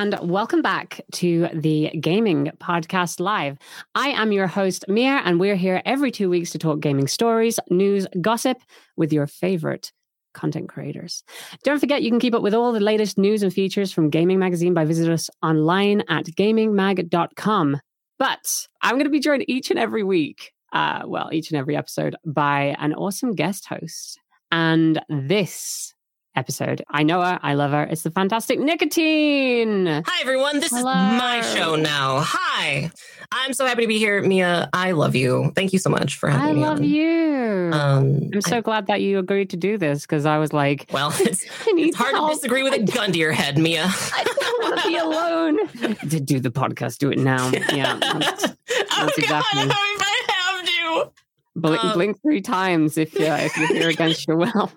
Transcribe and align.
and 0.00 0.18
welcome 0.22 0.62
back 0.62 1.02
to 1.12 1.46
the 1.52 1.90
Gayming 1.96 2.50
Podcast 2.56 3.20
Live. 3.20 3.58
I 3.94 4.08
am 4.08 4.32
your 4.32 4.46
host, 4.46 4.86
Mia, 4.88 5.20
and 5.26 5.38
we're 5.38 5.56
here 5.56 5.82
every 5.84 6.10
two 6.10 6.30
weeks 6.30 6.52
to 6.52 6.58
talk 6.58 6.80
gaming 6.80 7.06
stories, 7.06 7.60
news, 7.68 8.06
gossip 8.18 8.56
with 8.96 9.12
your 9.12 9.26
favorite 9.26 9.92
content 10.32 10.70
creators. 10.70 11.22
Don't 11.64 11.80
forget, 11.80 12.02
you 12.02 12.10
can 12.10 12.18
keep 12.18 12.34
up 12.34 12.40
with 12.40 12.54
all 12.54 12.72
the 12.72 12.80
latest 12.80 13.18
news 13.18 13.42
and 13.42 13.52
features 13.52 13.92
from 13.92 14.10
Gayming 14.10 14.38
Magazine 14.38 14.72
by 14.72 14.86
visiting 14.86 15.12
us 15.12 15.28
online 15.42 16.02
at 16.08 16.24
gaymingmag.com. 16.24 17.78
But 18.18 18.66
I'm 18.80 18.94
going 18.94 19.04
to 19.04 19.10
be 19.10 19.20
joined 19.20 19.44
each 19.50 19.68
and 19.68 19.78
every 19.78 20.02
week, 20.02 20.54
uh, 20.72 21.02
well, 21.04 21.28
each 21.30 21.50
and 21.50 21.58
every 21.58 21.76
episode, 21.76 22.16
by 22.24 22.74
an 22.78 22.94
awesome 22.94 23.34
guest 23.34 23.66
host. 23.66 24.18
And 24.50 24.98
this 25.10 25.92
episode. 26.34 26.82
I 26.88 27.02
know 27.02 27.20
her. 27.22 27.38
I 27.42 27.54
love 27.54 27.72
her. 27.72 27.82
It's 27.84 28.02
the 28.02 28.10
fantastic 28.10 28.58
Nikatine. 28.58 30.04
Hi, 30.06 30.20
everyone. 30.20 30.60
This 30.60 30.70
Hello. 30.70 30.90
is 30.90 31.18
my 31.18 31.40
show 31.54 31.76
now. 31.76 32.20
Hi. 32.20 32.90
I'm 33.32 33.52
so 33.52 33.66
happy 33.66 33.82
to 33.82 33.88
be 33.88 33.98
here, 33.98 34.22
Mia. 34.22 34.68
I 34.72 34.92
love 34.92 35.14
you. 35.14 35.52
Thank 35.54 35.72
you 35.72 35.78
so 35.78 35.90
much 35.90 36.16
for 36.16 36.28
having 36.28 36.48
I 36.48 36.52
me. 36.52 36.64
I 36.64 36.68
love 36.68 36.78
on. 36.78 36.84
you. 36.84 37.70
Um, 37.72 38.30
I'm 38.32 38.40
so 38.40 38.58
I, 38.58 38.60
glad 38.60 38.86
that 38.88 39.00
you 39.00 39.18
agreed 39.18 39.50
to 39.50 39.56
do 39.56 39.78
this 39.78 40.02
because 40.02 40.26
I 40.26 40.38
was 40.38 40.52
like, 40.52 40.86
well, 40.92 41.12
it's, 41.14 41.44
it's 41.66 41.96
hard 41.96 42.14
help. 42.14 42.30
to 42.30 42.36
disagree 42.36 42.62
with 42.62 42.74
a 42.74 42.82
gun 42.82 43.12
to 43.12 43.18
your 43.18 43.32
head, 43.32 43.58
Mia. 43.58 43.84
I 43.86 44.24
don't 44.24 44.62
want 44.62 44.80
to 44.80 44.88
be 44.88 44.96
alone. 44.96 45.98
to 46.10 46.20
do 46.20 46.40
the 46.40 46.50
podcast, 46.50 46.98
do 46.98 47.10
it 47.10 47.18
now. 47.18 47.50
Yeah. 47.72 47.98
That's, 48.20 48.42
that's 48.42 48.56
oh, 48.92 49.10
exactly. 49.16 49.66
God, 49.66 49.72
I 49.72 50.22
have 50.28 50.66
to. 50.66 51.12
Blink, 51.56 51.84
um, 51.84 51.92
blink 51.92 52.22
three 52.22 52.40
times 52.40 52.96
if 52.96 53.14
you 53.14 53.26
if 53.26 53.56
you're 53.56 53.68
here 53.68 53.88
against 53.88 54.26
your 54.26 54.36
will. 54.36 54.70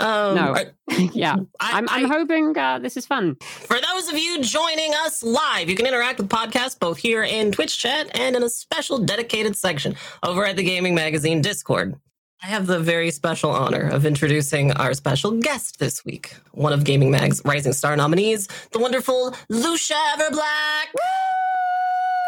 Um, 0.00 0.34
no, 0.34 0.54
I, 0.54 0.66
yeah, 1.12 1.36
I, 1.60 1.78
am 1.78 1.88
I'm, 1.88 2.04
I'm 2.04 2.10
hoping 2.10 2.56
uh, 2.56 2.78
this 2.78 2.96
is 2.96 3.06
fun. 3.06 3.36
For 3.40 3.76
those 3.78 4.08
of 4.08 4.18
you 4.18 4.40
joining 4.42 4.94
us 4.94 5.22
live, 5.22 5.68
you 5.68 5.76
can 5.76 5.86
interact 5.86 6.18
with 6.18 6.30
the 6.30 6.36
podcast 6.36 6.80
both 6.80 6.98
here 6.98 7.22
in 7.22 7.52
Twitch 7.52 7.78
chat 7.78 8.10
and 8.18 8.34
in 8.34 8.42
a 8.42 8.48
special 8.48 8.98
dedicated 8.98 9.56
section 9.56 9.96
over 10.22 10.44
at 10.46 10.56
the 10.56 10.64
Gayming 10.64 10.94
Magazine 10.94 11.42
Discord. 11.42 11.96
I 12.42 12.46
have 12.46 12.66
the 12.66 12.80
very 12.80 13.10
special 13.10 13.50
honor 13.50 13.86
of 13.90 14.06
introducing 14.06 14.72
our 14.72 14.94
special 14.94 15.32
guest 15.32 15.78
this 15.78 16.06
week, 16.06 16.34
one 16.52 16.72
of 16.72 16.84
Gayming 16.84 17.10
Mag's 17.10 17.42
Rising 17.44 17.74
Star 17.74 17.94
nominees, 17.96 18.48
the 18.72 18.78
wonderful 18.78 19.34
Lucia 19.50 20.00
Everblack. 20.16 20.86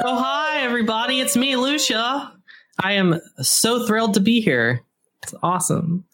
Oh, 0.05 0.19
hi, 0.19 0.61
everybody. 0.61 1.21
It's 1.21 1.35
me, 1.35 1.57
Lucia. 1.57 2.33
I 2.83 2.93
am 2.93 3.21
so 3.41 3.87
thrilled 3.87 4.15
to 4.15 4.21
be 4.21 4.43
here. 4.43 4.83
It's 5.23 5.35
awesome. 5.43 6.05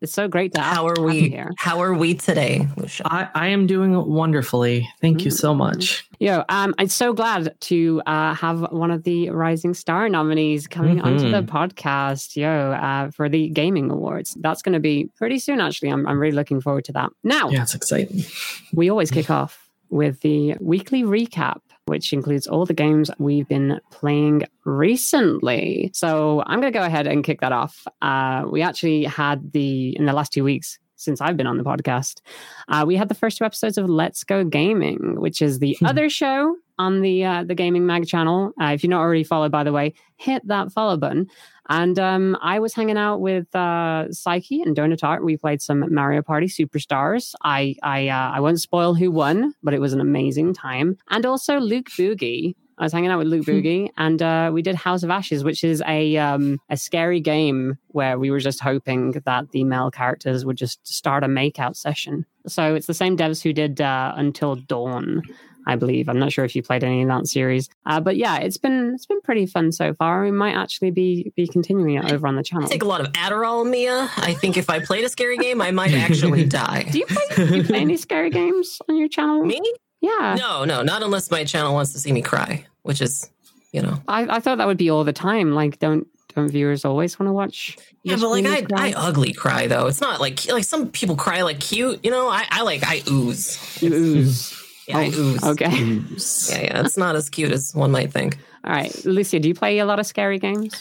It's 0.00 0.14
so 0.14 0.28
great 0.28 0.54
to 0.54 0.62
how 0.62 0.88
are 0.88 1.02
we 1.02 1.28
here. 1.28 1.52
How 1.58 1.82
are 1.82 1.92
we 1.92 2.14
today, 2.14 2.66
Lucia? 2.78 3.02
I, 3.04 3.28
I 3.34 3.48
am 3.48 3.66
doing 3.66 3.94
wonderfully. 4.06 4.88
Thank 5.02 5.18
mm-hmm. 5.18 5.26
you 5.26 5.30
so 5.30 5.50
mm-hmm. 5.50 5.58
much. 5.58 6.08
Yo, 6.18 6.42
um, 6.48 6.74
I'm 6.78 6.88
so 6.88 7.12
glad 7.12 7.54
to 7.60 8.00
uh, 8.06 8.34
have 8.34 8.72
one 8.72 8.90
of 8.90 9.02
the 9.02 9.28
Rising 9.28 9.74
Star 9.74 10.08
nominees 10.08 10.66
coming 10.66 10.96
mm-hmm. 10.96 11.06
onto 11.06 11.30
the 11.30 11.42
podcast. 11.42 12.34
Yo, 12.34 12.72
uh, 12.72 13.10
for 13.10 13.28
the 13.28 13.50
Gayming 13.50 13.90
Awards. 13.90 14.38
That's 14.40 14.62
going 14.62 14.72
to 14.72 14.80
be 14.80 15.10
pretty 15.16 15.38
soon. 15.38 15.60
Actually, 15.60 15.90
I'm 15.90 16.06
I'm 16.06 16.18
really 16.18 16.34
looking 16.34 16.62
forward 16.62 16.86
to 16.86 16.92
that. 16.92 17.10
Now, 17.22 17.50
yeah, 17.50 17.62
it's 17.62 17.74
exciting. 17.74 18.24
We 18.72 18.88
always 18.90 19.10
kick 19.10 19.28
off 19.28 19.68
with 19.90 20.20
the 20.20 20.56
weekly 20.60 21.02
recap 21.02 21.60
which 21.86 22.12
includes 22.12 22.46
all 22.46 22.66
the 22.66 22.74
games 22.74 23.10
we've 23.18 23.48
been 23.48 23.80
playing 23.90 24.44
recently. 24.64 25.90
So 25.92 26.42
I'm 26.46 26.60
going 26.60 26.72
to 26.72 26.78
go 26.78 26.84
ahead 26.84 27.06
and 27.06 27.24
kick 27.24 27.40
that 27.40 27.52
off. 27.52 27.86
Uh, 28.00 28.44
we 28.50 28.62
actually 28.62 29.04
had 29.04 29.52
the, 29.52 29.96
in 29.96 30.06
the 30.06 30.12
last 30.12 30.32
two 30.32 30.44
weeks, 30.44 30.78
since 30.96 31.20
I've 31.20 31.36
been 31.36 31.46
on 31.46 31.56
the 31.56 31.64
podcast, 31.64 32.20
uh, 32.68 32.84
we 32.86 32.94
had 32.94 33.08
the 33.08 33.14
first 33.14 33.38
two 33.38 33.44
episodes 33.44 33.78
of 33.78 33.88
Let's 33.88 34.22
Go 34.22 34.44
Gaming, 34.44 35.18
which 35.18 35.40
is 35.40 35.58
the 35.58 35.76
hmm. 35.80 35.86
other 35.86 36.10
show 36.10 36.54
on 36.80 37.02
the 37.02 37.24
uh, 37.24 37.44
the 37.44 37.54
Gayming 37.54 37.82
Mag 37.82 38.06
channel. 38.06 38.52
Uh, 38.60 38.72
if 38.72 38.82
you're 38.82 38.90
not 38.90 39.00
already 39.00 39.22
followed, 39.22 39.52
by 39.52 39.62
the 39.64 39.72
way, 39.72 39.92
hit 40.16 40.46
that 40.48 40.72
follow 40.72 40.96
button. 40.96 41.28
And 41.68 41.98
um, 41.98 42.36
I 42.42 42.58
was 42.58 42.74
hanging 42.74 42.96
out 42.96 43.20
with 43.20 43.54
uh, 43.54 44.10
Psyche 44.10 44.62
and 44.62 44.74
Donatart. 44.74 45.22
We 45.22 45.36
played 45.36 45.62
some 45.62 45.84
Mario 45.94 46.22
Party 46.22 46.46
Superstars. 46.46 47.34
I 47.44 47.76
I 47.82 48.08
uh, 48.08 48.30
I 48.36 48.40
won't 48.40 48.60
spoil 48.60 48.94
who 48.94 49.10
won, 49.10 49.54
but 49.62 49.74
it 49.74 49.80
was 49.80 49.92
an 49.92 50.00
amazing 50.00 50.54
time. 50.54 50.96
And 51.10 51.24
also 51.26 51.60
Luke 51.60 51.90
Boogie. 51.90 52.54
I 52.78 52.84
was 52.84 52.94
hanging 52.94 53.10
out 53.10 53.18
with 53.18 53.26
Luke 53.26 53.44
hmm. 53.44 53.50
Boogie, 53.50 53.90
and 53.98 54.22
uh, 54.22 54.50
we 54.54 54.62
did 54.62 54.74
House 54.74 55.02
of 55.02 55.10
Ashes, 55.10 55.44
which 55.44 55.62
is 55.62 55.82
a 55.86 56.16
um, 56.16 56.58
a 56.70 56.78
scary 56.78 57.20
game 57.20 57.76
where 57.88 58.18
we 58.18 58.30
were 58.30 58.40
just 58.40 58.60
hoping 58.60 59.10
that 59.26 59.50
the 59.50 59.64
male 59.64 59.90
characters 59.90 60.46
would 60.46 60.56
just 60.56 60.88
start 60.88 61.22
a 61.22 61.28
makeout 61.28 61.76
session. 61.76 62.24
So 62.46 62.74
it's 62.74 62.86
the 62.86 62.94
same 62.94 63.18
devs 63.18 63.42
who 63.42 63.52
did 63.52 63.82
uh, 63.82 64.14
Until 64.16 64.56
Dawn. 64.56 65.22
I 65.66 65.76
believe. 65.76 66.08
I'm 66.08 66.18
not 66.18 66.32
sure 66.32 66.44
if 66.44 66.56
you 66.56 66.62
played 66.62 66.84
any 66.84 67.02
of 67.02 67.08
that 67.08 67.26
series, 67.26 67.68
uh, 67.86 68.00
but 68.00 68.16
yeah, 68.16 68.38
it's 68.38 68.56
been 68.56 68.92
it's 68.94 69.06
been 69.06 69.20
pretty 69.20 69.46
fun 69.46 69.72
so 69.72 69.94
far. 69.94 70.22
We 70.22 70.30
might 70.30 70.54
actually 70.54 70.90
be 70.90 71.32
be 71.36 71.46
continuing 71.46 71.96
it 71.96 72.12
over 72.12 72.26
on 72.26 72.36
the 72.36 72.42
channel. 72.42 72.66
I 72.66 72.68
take 72.68 72.82
a 72.82 72.86
lot 72.86 73.00
of 73.00 73.12
Adderall, 73.12 73.68
Mia. 73.68 74.10
I 74.16 74.34
think 74.34 74.56
if 74.56 74.70
I 74.70 74.80
played 74.80 75.04
a 75.04 75.08
scary 75.08 75.36
game, 75.36 75.60
I 75.60 75.70
might 75.70 75.92
actually 75.92 76.44
die. 76.46 76.84
Do 76.90 76.98
you 76.98 77.06
play, 77.06 77.46
do 77.46 77.56
you 77.56 77.64
play 77.64 77.80
any 77.80 77.96
scary 77.96 78.30
games 78.30 78.80
on 78.88 78.96
your 78.96 79.08
channel? 79.08 79.44
Me? 79.44 79.60
Yeah. 80.00 80.36
No, 80.38 80.64
no, 80.64 80.82
not 80.82 81.02
unless 81.02 81.30
my 81.30 81.44
channel 81.44 81.74
wants 81.74 81.92
to 81.92 81.98
see 81.98 82.12
me 82.12 82.22
cry, 82.22 82.64
which 82.82 83.02
is, 83.02 83.30
you 83.72 83.82
know. 83.82 84.02
I, 84.08 84.36
I 84.36 84.40
thought 84.40 84.58
that 84.58 84.66
would 84.66 84.78
be 84.78 84.90
all 84.90 85.04
the 85.04 85.12
time. 85.12 85.52
Like, 85.52 85.78
don't 85.78 86.06
don't 86.34 86.48
viewers 86.48 86.84
always 86.84 87.18
want 87.18 87.28
to 87.28 87.32
watch? 87.32 87.76
Yeah, 88.02 88.16
but 88.16 88.28
like 88.30 88.72
I, 88.72 88.90
I 88.90 88.92
ugly 88.96 89.32
cry 89.32 89.66
though. 89.66 89.86
It's 89.86 90.00
not 90.00 90.20
like 90.20 90.50
like 90.50 90.64
some 90.64 90.88
people 90.88 91.16
cry 91.16 91.42
like 91.42 91.60
cute. 91.60 92.04
You 92.04 92.10
know, 92.10 92.28
I, 92.28 92.46
I 92.50 92.62
like 92.62 92.82
I 92.84 93.02
ooze. 93.10 93.82
You 93.82 93.92
ooze. 93.92 94.59
Yeah, 94.90 95.10
oh, 95.42 95.50
Okay. 95.52 95.70
yeah, 95.70 96.62
yeah. 96.62 96.80
It's 96.84 96.96
not 96.96 97.16
as 97.16 97.30
cute 97.30 97.52
as 97.52 97.74
one 97.74 97.90
might 97.90 98.12
think. 98.12 98.38
All 98.64 98.72
right. 98.72 99.04
Lucia, 99.04 99.40
do 99.40 99.48
you 99.48 99.54
play 99.54 99.78
a 99.78 99.86
lot 99.86 99.98
of 99.98 100.06
scary 100.06 100.38
games? 100.38 100.74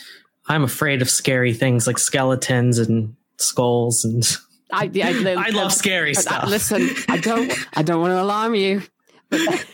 I'm 0.47 0.63
afraid 0.63 1.01
of 1.01 1.09
scary 1.09 1.53
things 1.53 1.87
like 1.87 1.97
skeletons 1.97 2.79
and 2.79 3.15
skulls 3.37 4.03
and 4.03 4.37
I, 4.71 4.89
I, 4.93 5.35
I, 5.37 5.47
I 5.47 5.49
love 5.49 5.73
scary 5.73 6.13
stuff. 6.13 6.47
listen, 6.47 6.89
I 7.07 7.17
don't 7.17 7.51
I 7.73 7.83
don't 7.83 8.01
want 8.01 8.11
to 8.11 8.21
alarm 8.21 8.55
you. 8.55 8.81
But 9.29 9.65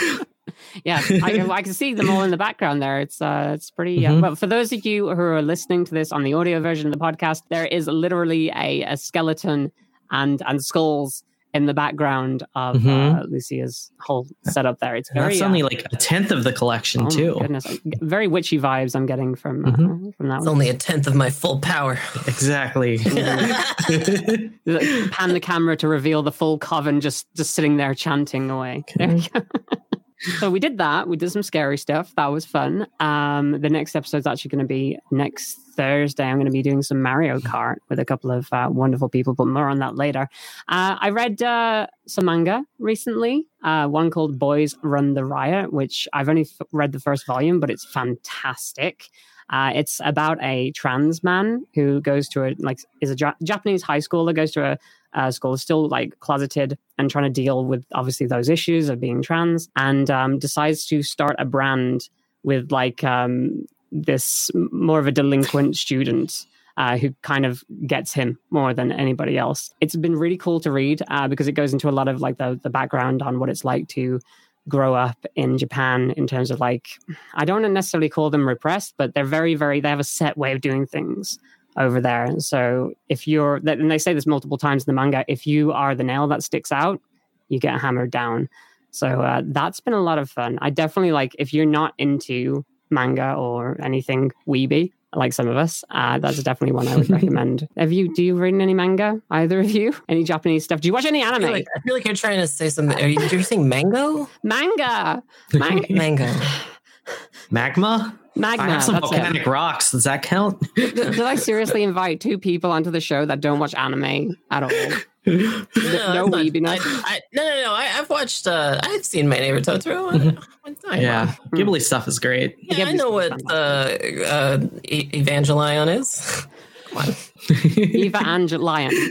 yeah, 0.84 1.00
I, 1.22 1.46
I, 1.50 1.62
can 1.62 1.74
see 1.74 1.94
them 1.94 2.10
all 2.10 2.22
in 2.22 2.30
the 2.30 2.36
background 2.36 2.82
there. 2.82 3.00
It's 3.00 3.20
uh, 3.20 3.52
it's 3.54 3.70
pretty. 3.70 4.06
Uh, 4.06 4.12
mm-hmm. 4.12 4.20
well, 4.20 4.34
for 4.36 4.46
those 4.46 4.72
of 4.72 4.84
you 4.84 5.08
who 5.14 5.20
are 5.20 5.42
listening 5.42 5.84
to 5.86 5.94
this 5.94 6.12
on 6.12 6.24
the 6.24 6.34
audio 6.34 6.60
version 6.60 6.86
of 6.86 6.92
the 6.92 6.98
podcast, 6.98 7.42
there 7.48 7.66
is 7.66 7.86
literally 7.86 8.50
a, 8.50 8.82
a 8.82 8.96
skeleton 8.96 9.72
and 10.10 10.42
and 10.46 10.64
skulls 10.64 11.22
in 11.54 11.66
the 11.66 11.74
background 11.74 12.44
of 12.54 12.76
mm-hmm. 12.76 12.88
uh, 12.88 13.22
Lucia's 13.24 13.90
whole 14.00 14.26
setup 14.44 14.78
there. 14.80 14.96
It's 14.96 15.10
very 15.12 15.34
that's 15.34 15.42
only 15.42 15.62
uh, 15.62 15.68
like 15.68 15.86
a 15.92 15.96
tenth 15.96 16.30
of 16.30 16.44
the 16.44 16.52
collection 16.52 17.06
oh 17.06 17.10
too. 17.10 17.36
Goodness, 17.40 17.66
very 18.00 18.26
witchy 18.26 18.58
vibes 18.58 18.94
I'm 18.94 19.06
getting 19.06 19.34
from 19.34 19.64
uh, 19.64 19.70
mm-hmm. 19.70 20.10
from 20.10 20.28
that. 20.28 20.36
It's 20.36 20.46
one. 20.46 20.54
only 20.54 20.68
a 20.68 20.74
tenth 20.74 21.06
of 21.06 21.14
my 21.14 21.30
full 21.30 21.58
power. 21.60 21.98
Exactly. 22.26 22.98
Pan 22.98 24.52
the 24.66 25.40
camera 25.42 25.76
to 25.76 25.88
reveal 25.88 26.22
the 26.22 26.32
full 26.32 26.58
coven 26.58 27.00
just 27.00 27.26
just 27.34 27.54
sitting 27.54 27.76
there 27.76 27.94
chanting 27.94 28.50
away. 28.50 28.84
There 28.96 29.18
so 30.38 30.50
we 30.50 30.60
did 30.60 30.78
that. 30.78 31.08
We 31.08 31.16
did 31.16 31.30
some 31.30 31.42
scary 31.42 31.78
stuff. 31.78 32.12
That 32.16 32.26
was 32.26 32.44
fun. 32.44 32.86
Um, 33.00 33.60
the 33.60 33.68
next 33.68 33.94
episode 33.94 34.18
is 34.18 34.26
actually 34.26 34.50
going 34.50 34.64
to 34.64 34.66
be 34.66 34.98
next 35.10 35.58
Thursday. 35.76 36.24
I'm 36.24 36.36
going 36.36 36.46
to 36.46 36.52
be 36.52 36.62
doing 36.62 36.82
some 36.82 37.00
Mario 37.00 37.38
Kart 37.38 37.76
with 37.88 37.98
a 37.98 38.04
couple 38.04 38.30
of 38.30 38.52
uh, 38.52 38.68
wonderful 38.70 39.08
people, 39.08 39.34
but 39.34 39.46
more 39.46 39.68
on 39.68 39.78
that 39.78 39.96
later. 39.96 40.28
Uh, 40.68 40.96
I 41.00 41.10
read 41.10 41.42
uh, 41.42 41.86
some 42.06 42.24
manga 42.24 42.64
recently. 42.78 43.46
Uh, 43.62 43.86
one 43.86 44.10
called 44.10 44.38
Boys 44.38 44.74
Run 44.82 45.14
the 45.14 45.24
Riot, 45.24 45.72
which 45.72 46.08
I've 46.12 46.28
only 46.28 46.42
f- 46.42 46.66
read 46.72 46.92
the 46.92 47.00
first 47.00 47.26
volume, 47.26 47.60
but 47.60 47.70
it's 47.70 47.84
fantastic. 47.84 49.08
Uh, 49.50 49.72
it's 49.74 50.00
about 50.04 50.38
a 50.42 50.72
trans 50.72 51.24
man 51.24 51.64
who 51.74 52.00
goes 52.00 52.28
to 52.28 52.44
a 52.44 52.54
like 52.58 52.80
is 53.00 53.10
a 53.10 53.16
ja- 53.16 53.34
Japanese 53.42 53.82
high 53.82 53.98
schooler 53.98 54.34
goes 54.34 54.50
to 54.52 54.64
a 54.64 54.78
uh, 55.14 55.30
school 55.30 55.56
still 55.56 55.88
like 55.88 56.18
closeted 56.20 56.76
and 56.98 57.10
trying 57.10 57.24
to 57.24 57.30
deal 57.30 57.64
with 57.64 57.84
obviously 57.94 58.26
those 58.26 58.48
issues 58.48 58.88
of 58.88 59.00
being 59.00 59.22
trans 59.22 59.68
and 59.76 60.10
um, 60.10 60.38
decides 60.38 60.84
to 60.86 61.02
start 61.02 61.34
a 61.38 61.44
brand 61.44 62.08
with 62.42 62.70
like 62.70 63.02
um, 63.04 63.64
this 63.90 64.50
more 64.54 64.98
of 64.98 65.06
a 65.06 65.12
delinquent 65.12 65.76
student 65.76 66.46
uh, 66.76 66.96
who 66.96 67.12
kind 67.22 67.44
of 67.44 67.64
gets 67.86 68.12
him 68.12 68.38
more 68.50 68.72
than 68.72 68.92
anybody 68.92 69.36
else. 69.36 69.72
It's 69.80 69.96
been 69.96 70.14
really 70.14 70.36
cool 70.36 70.60
to 70.60 70.70
read 70.70 71.02
uh, 71.08 71.26
because 71.26 71.48
it 71.48 71.52
goes 71.52 71.72
into 71.72 71.88
a 71.88 71.90
lot 71.90 72.06
of 72.06 72.20
like 72.20 72.38
the, 72.38 72.60
the 72.62 72.70
background 72.70 73.20
on 73.20 73.40
what 73.40 73.48
it's 73.48 73.64
like 73.64 73.88
to 73.88 74.20
grow 74.68 74.94
up 74.94 75.24
in 75.34 75.58
Japan 75.58 76.12
in 76.16 76.26
terms 76.26 76.50
of 76.50 76.60
like, 76.60 76.98
I 77.34 77.44
don't 77.44 77.72
necessarily 77.72 78.08
call 78.08 78.30
them 78.30 78.46
repressed, 78.46 78.94
but 78.96 79.14
they're 79.14 79.24
very, 79.24 79.54
very, 79.54 79.80
they 79.80 79.88
have 79.88 80.00
a 80.00 80.04
set 80.04 80.36
way 80.36 80.52
of 80.52 80.60
doing 80.60 80.86
things 80.86 81.38
over 81.76 82.00
there. 82.00 82.38
So 82.38 82.92
if 83.08 83.26
you're, 83.26 83.56
and 83.56 83.90
they 83.90 83.98
say 83.98 84.12
this 84.12 84.26
multiple 84.26 84.58
times 84.58 84.82
in 84.82 84.86
the 84.86 85.00
manga, 85.00 85.24
if 85.28 85.46
you 85.46 85.72
are 85.72 85.94
the 85.94 86.04
nail 86.04 86.26
that 86.28 86.42
sticks 86.42 86.72
out, 86.72 87.00
you 87.48 87.58
get 87.58 87.80
hammered 87.80 88.10
down. 88.10 88.48
So 88.90 89.22
uh, 89.22 89.42
that's 89.44 89.80
been 89.80 89.94
a 89.94 90.00
lot 90.00 90.18
of 90.18 90.30
fun. 90.30 90.58
I 90.60 90.70
definitely 90.70 91.12
like 91.12 91.36
if 91.38 91.52
you're 91.54 91.66
not 91.66 91.94
into 91.98 92.64
manga 92.90 93.34
or 93.34 93.78
anything 93.82 94.32
weeby, 94.46 94.92
like 95.14 95.32
some 95.32 95.48
of 95.48 95.56
us. 95.56 95.84
Uh, 95.90 96.18
that's 96.18 96.42
definitely 96.42 96.74
one 96.74 96.88
I 96.88 96.96
would 96.96 97.08
recommend. 97.10 97.68
Have 97.76 97.92
you? 97.92 98.12
Do 98.14 98.22
you 98.22 98.36
read 98.36 98.54
any 98.54 98.74
manga? 98.74 99.20
Either 99.30 99.60
of 99.60 99.70
you? 99.70 99.94
Any 100.08 100.24
Japanese 100.24 100.64
stuff? 100.64 100.80
Do 100.80 100.88
you 100.88 100.92
watch 100.92 101.06
any 101.06 101.22
I 101.22 101.28
anime? 101.28 101.42
feel, 101.42 101.52
like, 101.52 101.66
I 101.76 101.80
feel 101.80 101.94
like 101.94 102.04
you're 102.04 102.14
trying 102.14 102.40
to 102.40 102.46
say 102.46 102.68
something. 102.68 103.00
Are 103.00 103.08
you, 103.08 103.18
are 103.20 103.34
you 103.34 103.42
saying 103.42 103.68
mango? 103.68 104.28
manga, 104.42 105.22
manga, 105.54 105.92
Mango. 105.92 106.32
Magma? 107.50 108.18
Magma. 108.38 108.64
I 108.64 108.68
have 108.68 108.84
some 108.84 108.94
that's 108.94 109.10
it. 109.10 109.16
volcanic 109.16 109.46
rocks. 109.46 109.90
Does 109.92 110.04
that 110.04 110.22
count? 110.22 110.62
Did 110.76 111.20
I 111.20 111.34
seriously 111.36 111.82
invite 111.82 112.20
two 112.20 112.38
people 112.38 112.70
onto 112.70 112.90
the 112.90 113.00
show 113.00 113.24
that 113.26 113.40
don't 113.40 113.58
watch 113.58 113.74
anime 113.74 114.36
at 114.50 114.62
all? 114.62 114.70
No, 115.26 115.34
no 115.34 116.26
it's 116.26 116.36
weebiness. 116.36 116.78
I, 116.80 117.02
I, 117.04 117.20
no, 117.34 117.42
no, 117.42 117.62
no. 117.64 117.72
I, 117.74 117.98
I've 117.98 118.08
watched. 118.08 118.46
Uh, 118.46 118.80
I've 118.82 119.04
seen 119.04 119.28
My 119.28 119.36
Neighbor 119.36 119.60
Totoro. 119.60 120.42
One 120.62 120.74
time. 120.76 121.02
yeah. 121.02 121.34
Ghibli 121.50 121.82
stuff 121.82 122.08
is 122.08 122.18
great. 122.18 122.56
Yeah, 122.62 122.86
I 122.86 122.92
know 122.92 123.10
what 123.10 123.32
uh, 123.50 123.54
uh, 123.54 124.66
e- 124.84 125.10
Evangelion 125.10 125.98
is. 125.98 126.46
Come 126.88 126.98
on, 126.98 127.14
Eva 127.76 128.22
and 128.24 128.50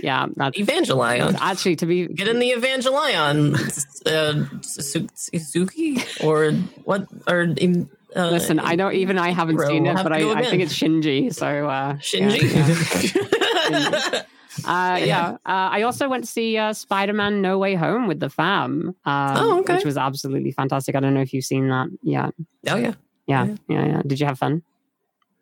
Yeah, 0.02 0.26
that's 0.36 0.58
Evangelion. 0.58 1.38
actually 1.40 1.76
to 1.76 1.86
be 1.86 2.08
Get 2.08 2.28
in 2.28 2.40
the 2.40 2.52
Evangelion, 2.54 3.54
uh, 4.08 4.60
Suzuki 4.64 6.04
or 6.24 6.54
what? 6.84 7.08
Or 7.28 7.46
uh, 8.18 8.30
Listen, 8.32 8.60
I 8.60 8.76
know 8.76 8.92
even 8.92 9.18
I 9.20 9.30
haven't 9.32 9.58
Bro, 9.58 9.68
seen 9.68 9.84
we'll 9.84 9.98
it, 9.98 10.04
but 10.04 10.12
I, 10.14 10.32
I 10.40 10.44
think 10.44 10.64
it's 10.64 10.74
Shinji. 10.74 11.34
So 11.34 11.48
uh, 11.70 11.94
Shinji. 11.96 12.42
yeah, 13.70 14.24
Uh, 14.66 14.98
yeah. 15.04 15.30
Uh, 15.46 15.70
I 15.78 15.84
also 15.84 16.10
went 16.10 16.24
to 16.26 16.30
see 16.30 16.58
uh, 16.58 16.74
Spider-Man: 16.74 17.42
No 17.42 17.58
Way 17.60 17.76
Home 17.76 18.08
with 18.08 18.20
the 18.20 18.30
fam, 18.30 18.96
um, 19.06 19.38
Oh, 19.38 19.60
okay. 19.60 19.76
which 19.76 19.86
was 19.86 19.98
absolutely 19.98 20.52
fantastic. 20.52 20.96
I 20.96 21.00
don't 21.00 21.14
know 21.14 21.22
if 21.22 21.32
you've 21.34 21.46
seen 21.46 21.70
that. 21.70 21.88
Yeah, 22.02 22.32
oh 22.70 22.76
yeah, 22.76 22.94
yeah, 23.28 23.46
Yeah. 23.46 23.56
yeah, 23.70 23.86
yeah. 23.86 24.02
Did 24.06 24.20
you 24.20 24.26
have 24.26 24.40
fun 24.40 24.64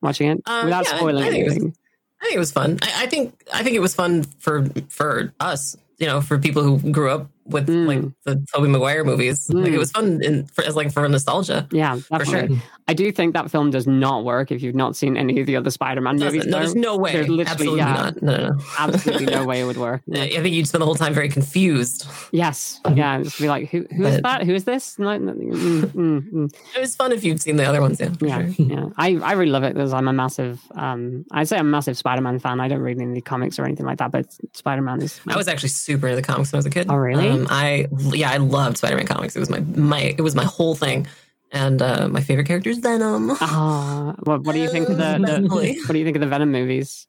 watching 0.01 0.29
it 0.31 0.41
Uh, 0.45 0.61
without 0.65 0.85
yeah, 0.85 0.93
I- 0.93 0.97
spoiling 0.97 1.23
I 1.23 1.29
think 1.29 1.41
it 1.41 1.45
was- 1.45 1.53
anything? 1.55 1.75
I 2.21 2.25
think 2.25 2.35
it 2.35 2.39
was 2.39 2.51
fun. 2.51 2.79
I, 2.81 3.03
I 3.03 3.07
think 3.07 3.41
I 3.53 3.61
think 3.63 3.75
it 3.75 3.81
was 3.81 3.93
fun 3.95 4.23
for 4.39 4.67
for 4.89 5.33
us. 5.39 5.77
You 5.97 6.07
know, 6.07 6.19
for 6.21 6.37
people 6.37 6.63
who 6.63 6.91
grew 6.91 7.09
up 7.11 7.29
with 7.45 7.67
Mm. 7.67 7.85
like 7.87 8.03
the 8.23 8.45
Tobey 8.53 8.67
Maguire 8.67 9.03
movies. 9.03 9.49
Like 9.49 9.71
Mm. 9.71 9.75
it 9.75 9.77
was 9.77 9.91
fun 9.91 10.21
in, 10.23 10.45
for, 10.47 10.63
as 10.63 10.75
like 10.75 10.91
for 10.91 11.07
nostalgia. 11.07 11.67
Yeah, 11.71 11.97
For 11.97 12.25
sure. 12.25 12.47
I 12.87 12.93
do 12.93 13.11
think 13.11 13.33
that 13.33 13.49
film 13.49 13.71
does 13.71 13.87
not 13.87 14.23
work 14.25 14.51
if 14.51 14.61
you've 14.61 14.75
not 14.75 14.95
seen 14.95 15.17
any 15.17 15.39
of 15.39 15.47
the 15.47 15.55
other 15.55 15.71
Spider-Man 15.71 16.17
movies. 16.19 16.45
no, 16.45 16.59
there's 16.59 16.75
no 16.75 16.97
way. 16.97 17.13
There's 17.13 17.27
literally 17.27 17.51
Absolutely 17.51 17.79
yeah, 17.79 17.93
not. 17.93 18.21
No, 18.21 18.37
no, 18.37 18.47
no. 18.49 18.59
absolutely 18.77 19.25
no 19.27 19.43
way 19.49 19.61
it 19.61 19.65
would 19.65 19.77
work. 19.77 20.01
I 20.13 20.27
think 20.29 20.53
you'd 20.53 20.67
spend 20.67 20.81
the 20.81 20.85
whole 20.85 20.93
time 20.95 21.13
very 21.13 21.29
confused. 21.29 22.07
Yes, 22.31 22.79
yeah, 22.93 23.21
just 23.23 23.39
be 23.39 23.47
like, 23.47 23.69
who, 23.69 23.85
who 23.95 24.05
is 24.05 24.21
that? 24.21 24.43
Who 24.43 24.53
is 24.53 24.65
this? 24.65 24.97
No, 24.99 25.17
no, 25.17 25.33
mm, 25.33 25.81
mm, 25.81 26.31
mm. 26.31 26.53
It 26.75 26.79
was 26.79 26.95
fun 26.95 27.11
if 27.11 27.23
you've 27.23 27.41
seen 27.41 27.55
the 27.55 27.65
other 27.65 27.81
ones. 27.81 27.99
Yeah, 27.99 28.09
Yeah, 28.21 28.51
sure. 28.51 28.65
yeah. 28.65 28.85
I, 28.97 29.15
I 29.17 29.31
really 29.33 29.51
love 29.51 29.63
it 29.63 29.73
because 29.73 29.93
I'm 29.93 30.07
a 30.07 30.13
massive, 30.13 30.59
um, 30.75 31.25
I'd 31.31 31.47
say 31.47 31.57
I'm 31.57 31.67
a 31.67 31.71
massive 31.71 31.97
Spider-Man 31.97 32.39
fan. 32.39 32.59
I 32.59 32.67
don't 32.67 32.81
read 32.81 33.01
any 33.01 33.21
comics 33.21 33.57
or 33.59 33.65
anything 33.65 33.85
like 33.85 33.97
that, 33.97 34.11
but 34.11 34.27
Spider-Man 34.53 35.01
is. 35.01 35.19
I 35.27 35.35
was 35.37 35.47
actually 35.47 35.69
super 35.69 36.07
into 36.07 36.17
the 36.17 36.21
comics 36.27 36.51
when 36.51 36.57
I 36.57 36.59
was 36.59 36.65
a 36.67 36.69
kid. 36.69 36.87
Oh, 36.89 36.95
really? 36.95 37.29
Um, 37.29 37.34
I 37.49 37.87
yeah, 38.11 38.31
I 38.31 38.37
loved 38.37 38.77
Spider-Man 38.77 39.07
comics. 39.07 39.35
It 39.35 39.39
was 39.39 39.49
my 39.49 39.59
my 39.59 40.15
it 40.17 40.21
was 40.21 40.35
my 40.35 40.45
whole 40.45 40.75
thing. 40.75 41.07
And 41.51 41.81
uh, 41.81 42.09
my 42.09 42.21
favorite 42.21 42.47
character 42.47 42.69
is 42.69 42.79
Venom. 42.79 43.31
Ah, 43.39 44.13
what, 44.23 44.41
what 44.43 44.53
do 44.53 44.59
you 44.59 44.67
think 44.67 44.89
of 44.89 44.97
the, 44.97 45.19
the 45.19 45.47
What 45.85 45.93
do 45.93 45.99
you 45.99 46.03
think 46.03 46.17
of 46.17 46.21
the 46.21 46.27
Venom 46.27 46.51
movies? 46.51 47.07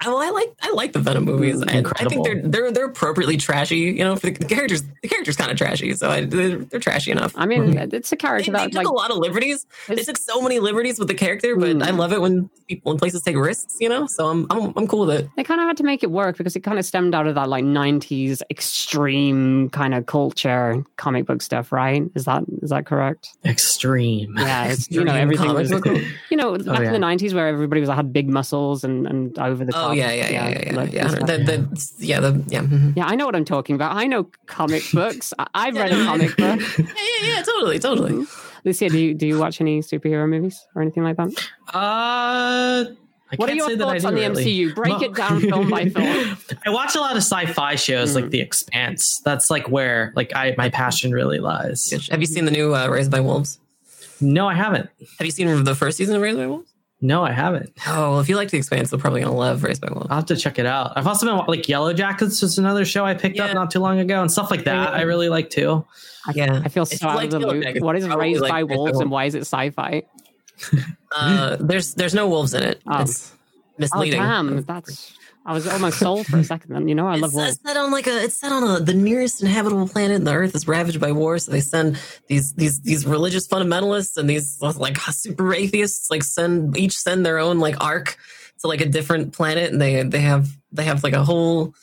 I, 0.00 0.08
well, 0.08 0.18
I 0.18 0.30
like 0.30 0.54
I 0.62 0.72
like 0.72 0.92
the 0.92 0.98
Venom 0.98 1.24
movies. 1.24 1.62
I, 1.66 1.78
I 1.96 2.04
think 2.04 2.24
they're 2.24 2.42
they're 2.42 2.70
they're 2.70 2.84
appropriately 2.86 3.36
trashy. 3.36 3.76
You 3.78 4.04
know, 4.04 4.16
for 4.16 4.26
the, 4.30 4.32
the 4.32 4.44
characters, 4.44 4.82
the 5.02 5.08
character's 5.08 5.36
kind 5.36 5.50
of 5.50 5.56
trashy, 5.56 5.94
so 5.94 6.10
I, 6.10 6.24
they're, 6.24 6.58
they're 6.58 6.80
trashy 6.80 7.10
enough. 7.12 7.32
I 7.36 7.46
mean, 7.46 7.76
it's 7.78 8.12
a 8.12 8.14
they, 8.14 8.18
character 8.18 8.50
they 8.52 8.58
that 8.58 8.64
took 8.72 8.74
like 8.74 8.86
a 8.86 8.92
lot 8.92 9.10
of 9.10 9.16
liberties. 9.18 9.66
They 9.88 9.96
took 9.96 10.18
so 10.18 10.42
many 10.42 10.58
liberties 10.60 10.98
with 10.98 11.08
the 11.08 11.14
character, 11.14 11.56
but 11.56 11.66
Hmm. 11.76 11.82
I 11.82 11.90
love 11.90 12.12
it 12.12 12.20
when 12.20 12.48
people 12.68 12.92
and 12.92 12.98
places 12.98 13.22
take 13.22 13.36
risks. 13.36 13.76
You 13.80 13.88
know, 13.88 14.06
so 14.06 14.28
I'm 14.28 14.46
I'm, 14.50 14.72
I'm 14.76 14.86
cool 14.86 15.06
with 15.06 15.18
it. 15.18 15.30
they 15.36 15.44
kind 15.44 15.60
of 15.60 15.66
had 15.66 15.76
to 15.78 15.84
make 15.84 16.02
it 16.02 16.10
work 16.10 16.36
because 16.36 16.54
it 16.56 16.60
kind 16.60 16.78
of 16.78 16.84
stemmed 16.84 17.14
out 17.14 17.26
of 17.26 17.34
that 17.34 17.48
like 17.48 17.64
90s 17.64 18.42
extreme 18.50 19.68
kind 19.70 19.94
of 19.94 20.06
culture 20.06 20.84
comic 20.96 21.26
book 21.26 21.42
stuff, 21.42 21.72
right? 21.72 22.02
Is 22.14 22.24
that 22.26 22.44
is 22.62 22.70
that 22.70 22.86
correct? 22.86 23.30
Extreme. 23.44 24.34
Yeah, 24.38 24.66
it's 24.66 24.90
you 24.90 25.02
know 25.04 25.12
Extreme 25.12 25.22
everything 25.22 25.54
was 25.54 25.70
comics. 25.82 26.06
you 26.30 26.36
know 26.36 26.56
back 26.58 26.80
yeah. 26.80 26.92
in 26.92 27.00
the 27.00 27.06
90s 27.06 27.34
where 27.34 27.48
everybody 27.48 27.80
was 27.80 27.90
had 27.90 28.12
big 28.12 28.28
muscles 28.28 28.84
and 28.84 29.06
and 29.06 29.38
over 29.38 29.64
the 29.64 29.72
top. 29.72 29.85
Oh 29.88 29.92
yeah, 29.92 30.10
yeah, 30.12 30.28
yeah, 30.30 30.48
yeah, 30.48 30.62
yeah. 30.66 30.76
look 30.80 30.92
Yeah, 30.92 31.08
the, 31.08 31.16
the, 31.38 31.94
yeah, 31.98 32.20
the, 32.20 32.44
yeah. 32.48 32.60
mhm. 32.62 32.96
Yeah, 32.96 33.06
I 33.06 33.14
know 33.14 33.26
what 33.26 33.34
I'm 33.36 33.44
talking 33.44 33.74
about. 33.74 33.96
I 33.96 34.06
know 34.06 34.28
comic 34.46 34.82
books. 34.92 35.32
I- 35.38 35.46
I've 35.54 35.74
read 35.74 35.92
a 35.92 36.04
comic 36.04 36.36
book. 36.36 36.60
yeah, 36.78 36.86
yeah, 37.22 37.26
yeah, 37.36 37.42
totally, 37.42 37.78
totally. 37.78 38.26
Lucia, 38.64 38.88
do 38.88 38.98
you 38.98 39.14
do 39.14 39.26
you 39.26 39.38
watch 39.38 39.60
any 39.60 39.80
superhero 39.80 40.28
movies 40.28 40.64
or 40.74 40.82
anything 40.82 41.04
like 41.04 41.16
that? 41.16 41.28
Uh, 41.72 42.84
I 43.32 43.34
What 43.36 43.50
are 43.50 43.54
your 43.54 43.68
say 43.68 43.74
that 43.76 43.86
I 43.88 43.92
thoughts 43.94 44.04
on 44.04 44.14
the 44.14 44.20
really. 44.20 44.44
MCU? 44.44 44.74
Break 44.74 44.92
Well- 44.94 45.02
it 45.04 45.14
down 45.14 45.40
film 45.40 45.70
by 45.70 45.88
film. 45.88 46.36
I 46.66 46.70
watch 46.70 46.94
a 46.94 47.00
lot 47.00 47.12
of 47.12 47.18
sci-fi 47.22 47.74
shows 47.76 48.12
Mm. 48.12 48.14
like 48.16 48.30
The 48.30 48.40
Expanse. 48.40 49.20
That's 49.24 49.50
like 49.50 49.68
where 49.68 50.12
like 50.16 50.34
I 50.34 50.54
my 50.58 50.68
passion 50.70 51.12
really 51.12 51.38
lies. 51.38 51.90
Have 52.10 52.20
you 52.20 52.26
seen 52.26 52.44
the 52.44 52.50
new 52.50 52.74
uh, 52.74 52.88
Raised 52.88 53.10
by 53.10 53.20
Wolves? 53.20 53.58
No, 54.20 54.48
I 54.48 54.54
haven't. 54.54 54.88
Have 55.18 55.26
you 55.26 55.30
seen 55.32 55.64
the 55.64 55.74
first 55.74 55.98
season 55.98 56.16
of 56.16 56.22
Raised 56.22 56.38
by 56.38 56.46
Wolves? 56.46 56.72
No, 57.06 57.22
I 57.24 57.30
haven't. 57.30 57.72
Oh, 57.86 58.10
well, 58.12 58.20
if 58.20 58.28
you 58.28 58.34
like 58.36 58.50
The 58.50 58.56
Expanse, 58.58 58.90
you're 58.90 59.00
probably 59.00 59.20
gonna 59.20 59.34
love 59.36 59.62
Raised 59.62 59.80
by 59.80 59.88
Wolves. 59.92 60.08
I'll 60.10 60.16
have 60.16 60.26
to 60.26 60.36
check 60.36 60.58
it 60.58 60.66
out. 60.66 60.92
I've 60.96 61.06
also 61.06 61.24
been 61.26 61.36
wa- 61.36 61.44
like 61.46 61.68
Yellow 61.68 61.92
Jackets 61.92 62.42
was 62.42 62.58
another 62.58 62.84
show 62.84 63.04
I 63.04 63.14
picked 63.14 63.36
Yeah. 63.36 63.46
up 63.46 63.54
not 63.54 63.70
too 63.70 63.78
long 63.78 64.00
ago 64.00 64.20
and 64.20 64.30
stuff 64.30 64.50
like 64.50 64.64
that. 64.64 64.92
I 64.94 65.02
really 65.02 65.28
like 65.28 65.48
too. 65.50 65.84
Yeah, 66.34 66.60
I 66.64 66.68
feel 66.68 66.84
so 66.84 66.96
you 67.06 67.08
out 67.10 67.16
like 67.16 67.32
of 67.32 67.40
the 67.40 67.46
loop. 67.46 67.80
What 67.80 67.94
is 67.96 68.08
Raised 68.08 68.40
like 68.40 68.50
by 68.50 68.58
Raised 68.60 68.68
by 68.68 68.74
Wolves 68.74 68.98
and 69.00 69.10
why 69.10 69.24
is 69.26 69.34
it 69.36 69.42
sci-fi? 69.42 70.02
Uh, 71.14 71.56
there's 71.60 71.94
there's 71.94 72.12
no 72.14 72.28
wolves 72.28 72.52
in 72.52 72.62
it. 72.62 72.80
Oh. 72.86 73.00
It's 73.00 73.32
Oh 73.92 74.04
damn, 74.04 74.62
that's. 74.64 75.12
I 75.46 75.52
was 75.52 75.68
almost 75.68 76.00
sold 76.00 76.26
for 76.26 76.38
a 76.38 76.44
second. 76.52 76.74
Then 76.74 76.88
you 76.88 76.96
know 76.96 77.06
I 77.06 77.14
love 77.14 77.32
wolves. 77.32 77.52
it's 77.52 77.62
set 77.62 77.76
on 77.76 77.92
like 77.92 78.08
a 78.08 78.24
it's 78.24 78.34
set 78.34 78.50
on 78.50 78.64
a, 78.64 78.80
the 78.80 78.94
nearest 78.94 79.42
inhabitable 79.42 79.86
planet, 79.86 80.16
and 80.16 80.26
the 80.26 80.32
Earth 80.32 80.56
is 80.56 80.66
ravaged 80.66 81.00
by 81.00 81.12
war. 81.12 81.38
So 81.38 81.52
they 81.52 81.60
send 81.60 82.00
these 82.26 82.52
these 82.54 82.80
these 82.80 83.06
religious 83.06 83.46
fundamentalists 83.46 84.16
and 84.16 84.28
these 84.28 84.60
like 84.60 84.98
super 85.12 85.54
atheists 85.54 86.10
like 86.10 86.24
send 86.24 86.76
each 86.76 86.98
send 86.98 87.24
their 87.24 87.38
own 87.38 87.60
like 87.60 87.82
arc 87.82 88.18
to 88.58 88.66
like 88.66 88.80
a 88.80 88.86
different 88.86 89.32
planet, 89.32 89.70
and 89.70 89.80
they 89.80 90.02
they 90.02 90.20
have 90.20 90.48
they 90.72 90.84
have 90.84 91.04
like 91.04 91.14
a 91.14 91.24
whole 91.24 91.74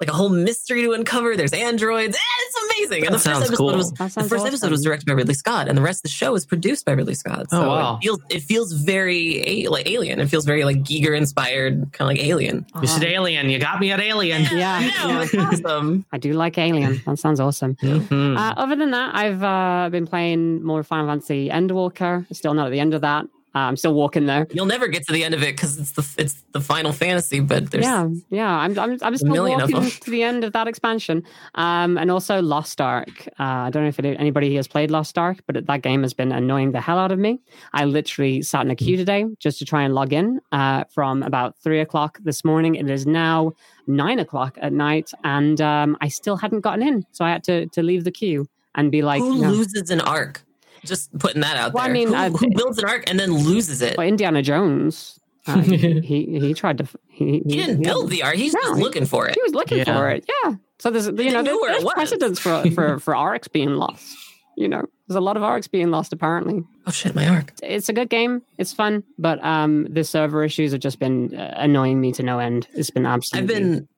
like 0.00 0.08
a 0.10 0.12
whole 0.12 0.28
mystery 0.28 0.82
to 0.82 0.92
uncover. 0.92 1.36
There's 1.36 1.52
androids. 1.52 2.14
Eh, 2.16 2.20
it's 2.46 2.62
amazing. 2.78 3.06
And 3.06 3.14
the 3.14 3.18
first 3.18 3.24
sounds 3.24 3.38
episode 3.46 3.56
cool. 3.56 3.76
was 3.76 3.92
the 3.92 4.08
sounds 4.08 4.28
first 4.28 4.46
episode 4.46 4.70
was 4.70 4.82
directed 4.82 5.06
by 5.06 5.12
Ridley 5.14 5.34
Scott, 5.34 5.68
and 5.68 5.76
the 5.78 5.82
rest 5.82 6.00
of 6.00 6.02
the 6.04 6.08
show 6.10 6.32
was 6.32 6.44
produced 6.44 6.84
by 6.84 6.92
Ridley 6.92 7.14
Scott. 7.14 7.50
So 7.50 7.62
Oh, 7.62 7.68
wow. 7.68 7.96
it 8.00 8.02
feels 8.04 8.20
it 8.30 8.40
feels 8.42 8.72
very 8.72 9.64
a- 9.64 9.68
like 9.70 9.88
Alien. 9.88 10.20
It 10.20 10.26
feels 10.28 10.44
very 10.44 10.64
like 10.64 10.78
Giger 10.78 11.16
inspired, 11.16 11.92
kind 11.92 12.10
of 12.10 12.16
like 12.16 12.24
Alien. 12.26 12.66
You 12.80 12.86
said 12.86 13.04
Alien. 13.04 13.48
You 13.48 13.58
got 13.58 13.80
me 13.80 13.90
at 13.90 14.00
Alien. 14.00 14.42
Yeah, 14.52 14.80
yeah. 14.80 15.22
it's 15.22 15.34
awesome. 15.64 16.04
I 16.12 16.18
do 16.18 16.32
like 16.34 16.58
Alien. 16.58 17.00
That 17.06 17.18
sounds 17.18 17.40
awesome. 17.40 17.76
Mhm. 17.76 18.36
Uh, 18.36 18.54
other 18.56 18.76
than 18.76 18.90
that, 18.90 19.14
I've 19.14 19.42
uh, 19.42 19.88
been 19.90 20.06
playing 20.06 20.62
more 20.62 20.82
Final 20.82 21.06
Fantasy 21.06 21.48
Endwalker. 21.48 22.26
Still 22.34 22.54
not 22.54 22.66
at 22.66 22.70
the 22.72 22.80
end 22.80 22.92
of 22.94 23.00
that. 23.00 23.26
I'm 23.58 23.76
still 23.76 23.94
walking 23.94 24.26
there. 24.26 24.46
You'll 24.52 24.66
never 24.66 24.88
get 24.88 25.06
to 25.06 25.12
the 25.12 25.24
end 25.24 25.34
of 25.34 25.42
it 25.42 25.56
because 25.56 25.78
it's 25.78 25.92
the 25.92 26.22
it's 26.22 26.42
the 26.52 26.60
Final 26.60 26.92
Fantasy, 26.92 27.40
but 27.40 27.70
there's 27.70 27.84
yeah, 27.84 28.08
yeah. 28.30 28.50
I'm 28.50 28.78
I'm, 28.78 28.98
I'm 29.02 29.16
still 29.16 29.48
walking 29.48 29.90
to 29.90 30.10
the 30.10 30.22
end 30.22 30.44
of 30.44 30.52
that 30.52 30.68
expansion. 30.68 31.22
Um, 31.54 31.98
and 31.98 32.10
also 32.10 32.42
Lost 32.42 32.80
Ark. 32.80 33.28
Uh, 33.38 33.42
I 33.66 33.70
don't 33.70 33.82
know 33.82 33.88
if 33.88 33.98
it, 33.98 34.04
anybody 34.04 34.54
has 34.56 34.68
played 34.68 34.90
Lost 34.90 35.16
Ark, 35.18 35.38
but 35.46 35.66
that 35.66 35.82
game 35.82 36.02
has 36.02 36.14
been 36.14 36.32
annoying 36.32 36.72
the 36.72 36.80
hell 36.80 36.98
out 36.98 37.12
of 37.12 37.18
me. 37.18 37.40
I 37.72 37.84
literally 37.84 38.42
sat 38.42 38.64
in 38.64 38.70
a 38.70 38.74
Hmm. 38.74 38.84
queue 38.84 38.96
today 38.96 39.24
just 39.38 39.58
to 39.60 39.64
try 39.64 39.82
and 39.82 39.94
log 39.94 40.12
in 40.12 40.40
uh, 40.52 40.84
from 40.92 41.22
about 41.22 41.56
three 41.62 41.80
o'clock 41.80 42.18
this 42.22 42.44
morning. 42.44 42.74
It 42.74 42.90
is 42.90 43.06
now 43.06 43.52
nine 43.86 44.18
o'clock 44.18 44.58
at 44.60 44.72
night, 44.72 45.12
and 45.24 45.60
um, 45.60 45.96
I 46.00 46.08
still 46.08 46.36
hadn't 46.36 46.60
gotten 46.60 46.86
in, 46.86 47.06
so 47.12 47.24
I 47.24 47.30
had 47.30 47.44
to 47.44 47.66
to 47.68 47.82
leave 47.82 48.04
the 48.04 48.10
queue 48.12 48.46
and 48.74 48.92
be 48.92 49.02
like, 49.02 49.22
who 49.22 49.40
no. 49.40 49.48
loses 49.50 49.90
an 49.90 50.02
arc? 50.02 50.42
Just 50.86 51.16
putting 51.18 51.40
that 51.42 51.56
out 51.56 51.72
Well, 51.74 51.84
I 51.84 51.88
mean, 51.88 52.08
who, 52.08 52.14
uh, 52.14 52.30
who 52.30 52.48
builds 52.54 52.78
an 52.78 52.84
arc 52.88 53.08
and 53.10 53.18
then 53.18 53.32
loses 53.32 53.82
it? 53.82 53.96
Well, 53.98 54.06
Indiana 54.06 54.42
Jones. 54.42 55.18
Uh, 55.46 55.58
he, 55.60 56.00
he 56.00 56.38
he 56.40 56.54
tried 56.54 56.78
to. 56.78 56.88
He, 57.08 57.42
he 57.46 57.56
didn't 57.56 57.82
build 57.82 58.10
the 58.10 58.22
arc. 58.22 58.36
He's 58.36 58.52
No, 58.54 58.60
just 58.62 58.80
looking 58.80 59.06
for 59.06 59.28
it. 59.28 59.34
He 59.34 59.42
was 59.42 59.52
looking 59.54 59.78
Yeah. 59.78 59.84
for 59.84 60.08
it. 60.10 60.28
Yeah. 60.44 60.54
So 60.78 60.90
there's 60.90 61.06
you 61.06 61.12
know 61.12 61.22
didn't 61.22 61.44
know 61.44 61.44
there's, 61.44 61.84
where 61.84 61.94
there's 61.96 62.10
precedence 62.10 62.38
for 62.40 62.70
for 62.74 62.98
for 62.98 63.14
arcs 63.14 63.48
being 63.48 63.70
lost. 63.70 64.16
You 64.58 64.68
know, 64.68 64.82
there's 65.06 65.16
a 65.16 65.20
lot 65.20 65.36
of 65.36 65.42
arcs 65.42 65.68
being 65.68 65.90
lost. 65.90 66.12
Apparently, 66.14 66.62
Oh 66.86 66.90
shit, 66.90 67.14
my 67.14 67.28
arc. 67.28 67.52
it's 67.62 67.88
a 67.88 67.92
good 67.92 68.08
game. 68.08 68.40
It's 68.58 68.72
fun, 68.72 69.04
but 69.18 69.42
um, 69.44 69.86
the 69.90 70.02
server 70.02 70.42
issues 70.44 70.72
have 70.72 70.80
just 70.80 70.98
been 70.98 71.34
uh, 71.36 71.52
annoying 71.58 72.00
me 72.00 72.10
to 72.12 72.22
no 72.22 72.38
end. 72.38 72.66
It's 72.74 72.90
been 72.90 73.04
absolutely. 73.06 73.54
I've 73.54 73.62
been 73.62 73.88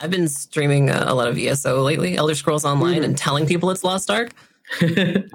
I've 0.00 0.10
been 0.10 0.26
streaming 0.28 0.90
uh, 0.90 1.04
a 1.06 1.14
lot 1.14 1.28
of 1.28 1.38
ESO 1.38 1.82
lately, 1.82 2.16
Elder 2.16 2.34
Scrolls 2.34 2.64
Online, 2.64 3.00
Mhm. 3.02 3.04
and 3.04 3.16
telling 3.18 3.46
people 3.46 3.70
it's 3.70 3.84
Lost 3.84 4.10
Ark. 4.10 4.30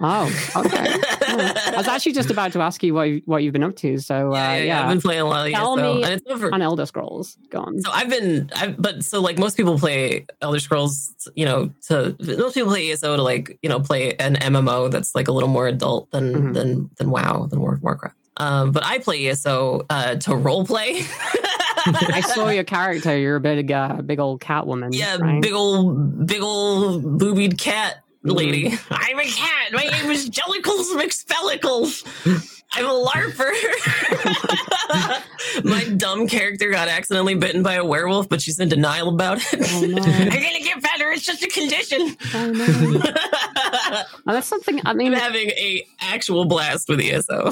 Oh, 0.03 0.25
okay. 0.57 0.87
I 1.27 1.73
was 1.77 1.87
actually 1.87 2.11
just 2.13 2.29
about 2.31 2.51
to 2.53 2.59
ask 2.61 2.83
you 2.83 2.93
what 2.93 3.03
you, 3.03 3.21
what 3.25 3.43
you've 3.43 3.53
been 3.53 3.63
up 3.63 3.75
to. 3.77 3.97
So 3.99 4.31
uh, 4.31 4.35
yeah, 4.35 4.55
yeah, 4.57 4.63
yeah, 4.63 4.83
I've 4.83 4.89
been 4.89 5.01
playing 5.01 5.21
a 5.21 5.25
lot 5.25 5.47
of 5.47 5.53
Tell 5.53 5.77
ESO, 5.79 5.93
me 5.95 6.03
and 6.03 6.13
it's 6.13 6.23
over. 6.29 6.53
on 6.53 6.61
Elder 6.61 6.85
Scrolls. 6.85 7.37
Go 7.49 7.59
on. 7.59 7.81
So 7.81 7.91
I've 7.91 8.09
been, 8.09 8.49
I've, 8.55 8.81
but 8.81 9.03
so 9.05 9.21
like 9.21 9.37
most 9.37 9.55
people 9.57 9.79
play 9.79 10.25
Elder 10.41 10.59
Scrolls, 10.59 11.13
you 11.35 11.45
know, 11.45 11.71
to 11.87 12.15
most 12.37 12.55
people 12.55 12.69
play 12.71 12.91
ESO 12.91 13.15
to 13.15 13.21
like, 13.21 13.57
you 13.61 13.69
know, 13.69 13.79
play 13.79 14.13
an 14.15 14.35
MMO 14.35 14.91
that's 14.91 15.15
like 15.15 15.27
a 15.27 15.31
little 15.31 15.49
more 15.49 15.67
adult 15.67 16.11
than 16.11 16.33
Mhm. 16.33 16.53
than 16.53 16.89
than 16.97 17.09
WoW, 17.09 17.47
than 17.49 17.59
World 17.61 17.77
of 17.77 17.83
Warcraft. 17.83 18.15
Um, 18.37 18.71
but 18.71 18.83
I 18.85 18.97
play 18.99 19.27
ESO 19.27 19.85
uh, 19.89 20.15
to 20.15 20.35
role 20.35 20.65
play. 20.65 21.01
I 21.85 22.21
saw 22.21 22.49
your 22.49 22.63
character. 22.63 23.17
You're 23.17 23.37
a 23.37 23.41
big, 23.41 23.71
uh, 23.71 24.01
big 24.03 24.19
old 24.19 24.39
cat 24.41 24.67
woman. 24.67 24.93
yeah, 24.93 25.17
right? 25.17 25.41
big 25.41 25.53
old, 25.53 26.27
big 26.27 26.41
old 26.41 27.17
boobied 27.17 27.57
cat 27.57 28.03
lady. 28.23 28.69
Mm-hmm. 28.71 28.93
I'm 28.97 29.19
a 29.19 29.25
cat. 29.25 29.71
My 29.73 29.83
name 29.83 30.11
is 30.11 30.29
Jellicles 30.29 30.95
McSpellicles. 30.95 32.05
I'm 32.73 32.85
a 32.85 33.05
LARPer. 33.05 33.51
My 35.65 35.83
dumb 35.97 36.27
character 36.27 36.69
got 36.71 36.87
accidentally 36.87 37.35
bitten 37.35 37.63
by 37.63 37.73
a 37.75 37.83
werewolf, 37.83 38.29
but 38.29 38.41
she's 38.41 38.59
in 38.59 38.69
denial 38.69 39.09
about 39.09 39.39
it. 39.39 39.45
Oh, 39.73 39.81
no. 39.85 40.01
I'm 40.05 40.29
gonna 40.29 40.59
get 40.61 40.81
better. 40.81 41.11
It's 41.11 41.25
just 41.25 41.43
a 41.43 41.47
condition. 41.47 42.15
Oh, 42.33 42.51
no. 42.51 43.01
Oh, 44.27 44.33
that's 44.33 44.47
something. 44.47 44.79
I 44.85 44.91
I'm 44.91 44.97
mean, 44.97 45.11
having 45.13 45.49
a 45.49 45.83
actual 45.99 46.45
blast 46.45 46.87
with 46.87 47.01
ESO. 47.01 47.51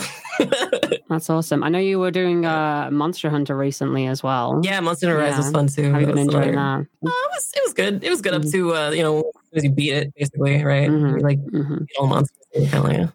that's 1.10 1.30
awesome. 1.30 1.64
I 1.64 1.70
know 1.70 1.80
you 1.80 2.00
were 2.00 2.12
doing 2.12 2.46
uh, 2.46 2.90
Monster 2.92 3.30
Hunter 3.30 3.58
recently 3.58 4.08
as 4.08 4.24
well. 4.24 4.62
yeah, 4.64 4.80
Monster 4.80 5.08
Hunter 5.08 5.22
Rise 5.22 5.38
was 5.38 5.52
fun 5.52 5.68
too. 5.68 5.92
Have 5.92 6.00
you 6.02 6.08
been 6.08 6.18
enjoying 6.20 6.56
that? 6.56 6.80
Uh, 6.80 6.82
it 6.82 6.86
was 7.04 7.52
it 7.56 7.62
was 7.66 7.74
good. 7.74 8.04
It 8.04 8.10
was 8.10 8.22
good 8.22 8.34
up 8.34 8.44
Mhm. 8.44 8.52
to 8.54 8.76
uh, 8.76 8.90
you 8.92 9.04
know 9.04 9.32
as 9.54 9.64
you 9.64 9.72
beat 9.72 9.94
it, 9.94 10.14
basically, 10.16 10.64
right? 10.64 10.90
Mhm. 10.90 11.10
You're 11.12 11.20
like 11.22 11.40
hmm 11.50 11.78
all 12.00 12.08
monsters. 12.08 12.36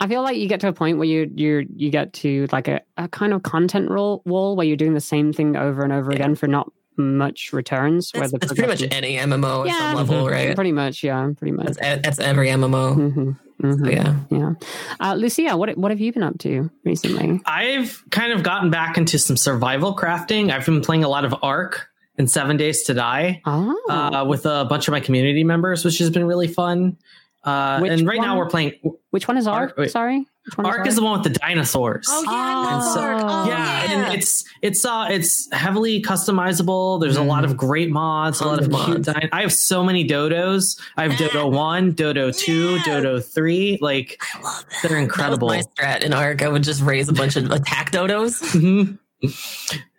I 0.00 0.06
feel 0.06 0.22
like 0.22 0.36
you 0.36 0.46
get 0.48 0.60
to 0.60 0.68
a 0.68 0.72
point 0.72 0.98
where 0.98 1.06
you 1.08 1.30
you 1.34 1.66
you 1.74 1.90
get 1.90 2.12
to 2.14 2.46
like 2.52 2.68
a, 2.68 2.80
a 2.96 3.08
kind 3.08 3.32
of 3.32 3.42
content 3.42 3.90
roll, 3.90 4.22
wall 4.24 4.54
where 4.56 4.66
you're 4.66 4.76
doing 4.76 4.94
the 4.94 5.00
same 5.00 5.32
thing 5.32 5.56
over 5.56 5.82
and 5.82 5.92
over 5.92 6.10
Yeah. 6.12 6.16
again 6.16 6.34
for 6.36 6.46
not 6.46 6.70
much 6.96 7.52
returns. 7.52 8.12
where 8.12 8.20
That's, 8.22 8.32
the 8.32 8.38
that's 8.38 8.52
pretty 8.52 8.68
much 8.68 8.94
any 8.94 9.16
MMO 9.16 9.62
at 9.62 9.66
Yeah. 9.66 9.78
some 9.78 9.94
level, 9.96 10.24
Mhm. 10.26 10.30
right? 10.30 10.54
Pretty 10.54 10.70
much, 10.70 11.02
yeah, 11.02 11.28
pretty 11.36 11.50
much. 11.50 11.72
That's, 11.74 12.02
that's 12.02 12.18
every 12.20 12.48
MMO. 12.50 12.94
hmm 12.94 13.32
So, 13.60 13.88
yeah. 13.90 14.14
yeah. 14.30 14.52
Uh, 15.00 15.14
Lucia, 15.14 15.56
what 15.56 15.76
what 15.76 15.90
have 15.90 16.00
you 16.00 16.12
been 16.12 16.22
up 16.22 16.38
to 16.40 16.70
recently? 16.84 17.40
I've 17.46 18.04
kind 18.10 18.32
of 18.32 18.42
gotten 18.44 18.70
back 18.70 18.96
into 18.98 19.18
some 19.18 19.36
survival 19.36 19.96
crafting. 19.96 20.52
I've 20.52 20.66
been 20.66 20.80
playing 20.82 21.02
a 21.02 21.08
lot 21.08 21.24
of 21.24 21.34
Ark 21.42 21.88
and 22.16 22.30
Seven 22.30 22.56
Days 22.56 22.82
to 22.84 22.94
Die 22.94 23.42
Oh, 23.44 23.76
uh, 23.88 24.24
with 24.26 24.46
a 24.46 24.64
bunch 24.68 24.88
of 24.88 24.92
my 24.92 25.00
community 25.00 25.44
members, 25.44 25.84
which 25.84 25.98
has 25.98 26.10
been 26.10 26.24
really 26.26 26.48
fun. 26.48 26.96
Uh, 27.44 27.82
and 27.86 28.06
right 28.06 28.16
one? 28.18 28.26
now 28.26 28.38
we're 28.38 28.48
playing 28.48 28.72
which 29.10 29.28
one 29.28 29.36
is 29.36 29.46
Ark? 29.46 29.70
Ark- 29.72 29.76
wait. 29.78 29.90
Sorry, 29.90 30.18
which 30.46 30.56
one 30.56 30.64
Ark 30.64 30.86
is 30.86 30.96
the 30.96 31.02
one 31.02 31.20
with 31.20 31.30
the 31.30 31.38
dinosaurs. 31.38 32.06
Oh, 32.08 32.22
yeah, 32.24 32.30
yeah, 32.30 32.80
so- 32.94 33.00
Ark. 33.02 33.22
Oh, 33.22 33.46
yeah, 33.48 33.92
and 33.92 34.14
it's 34.14 34.44
it's 34.62 34.82
uh 34.86 35.08
it's 35.10 35.52
heavily 35.52 36.00
customizable. 36.00 36.98
There's 37.02 37.18
a 37.18 37.22
lot 37.22 37.44
of 37.44 37.54
great 37.54 37.90
mods, 37.90 38.40
a 38.40 38.46
lot 38.46 38.60
of 38.62 38.70
Tons 38.70 38.84
cute. 38.86 38.96
mods. 39.06 39.20
Di- 39.20 39.28
I 39.30 39.42
have 39.42 39.52
so 39.52 39.84
many 39.84 40.08
dodos. 40.08 40.80
I 40.96 41.06
have 41.06 41.18
Dodo 41.18 41.46
one, 41.48 41.92
Dodo 41.92 42.30
two, 42.30 42.76
Yeah. 42.76 42.82
Dodo 42.86 43.20
three. 43.20 43.76
Like 43.82 44.22
I 44.34 44.40
love 44.40 44.64
that. 44.64 44.88
they're 44.88 44.88
That 44.92 44.94
was 44.94 45.02
incredible. 45.04 45.48
my 45.48 45.62
strat 45.78 46.02
in 46.02 46.14
Ark. 46.14 46.40
I 46.40 46.48
would 46.48 46.62
just 46.62 46.80
raise 46.80 47.10
a 47.10 47.12
bunch 47.12 47.36
of 47.36 47.50
attack 47.50 47.90
dodos. 47.92 48.40
Mhm. 49.22 49.32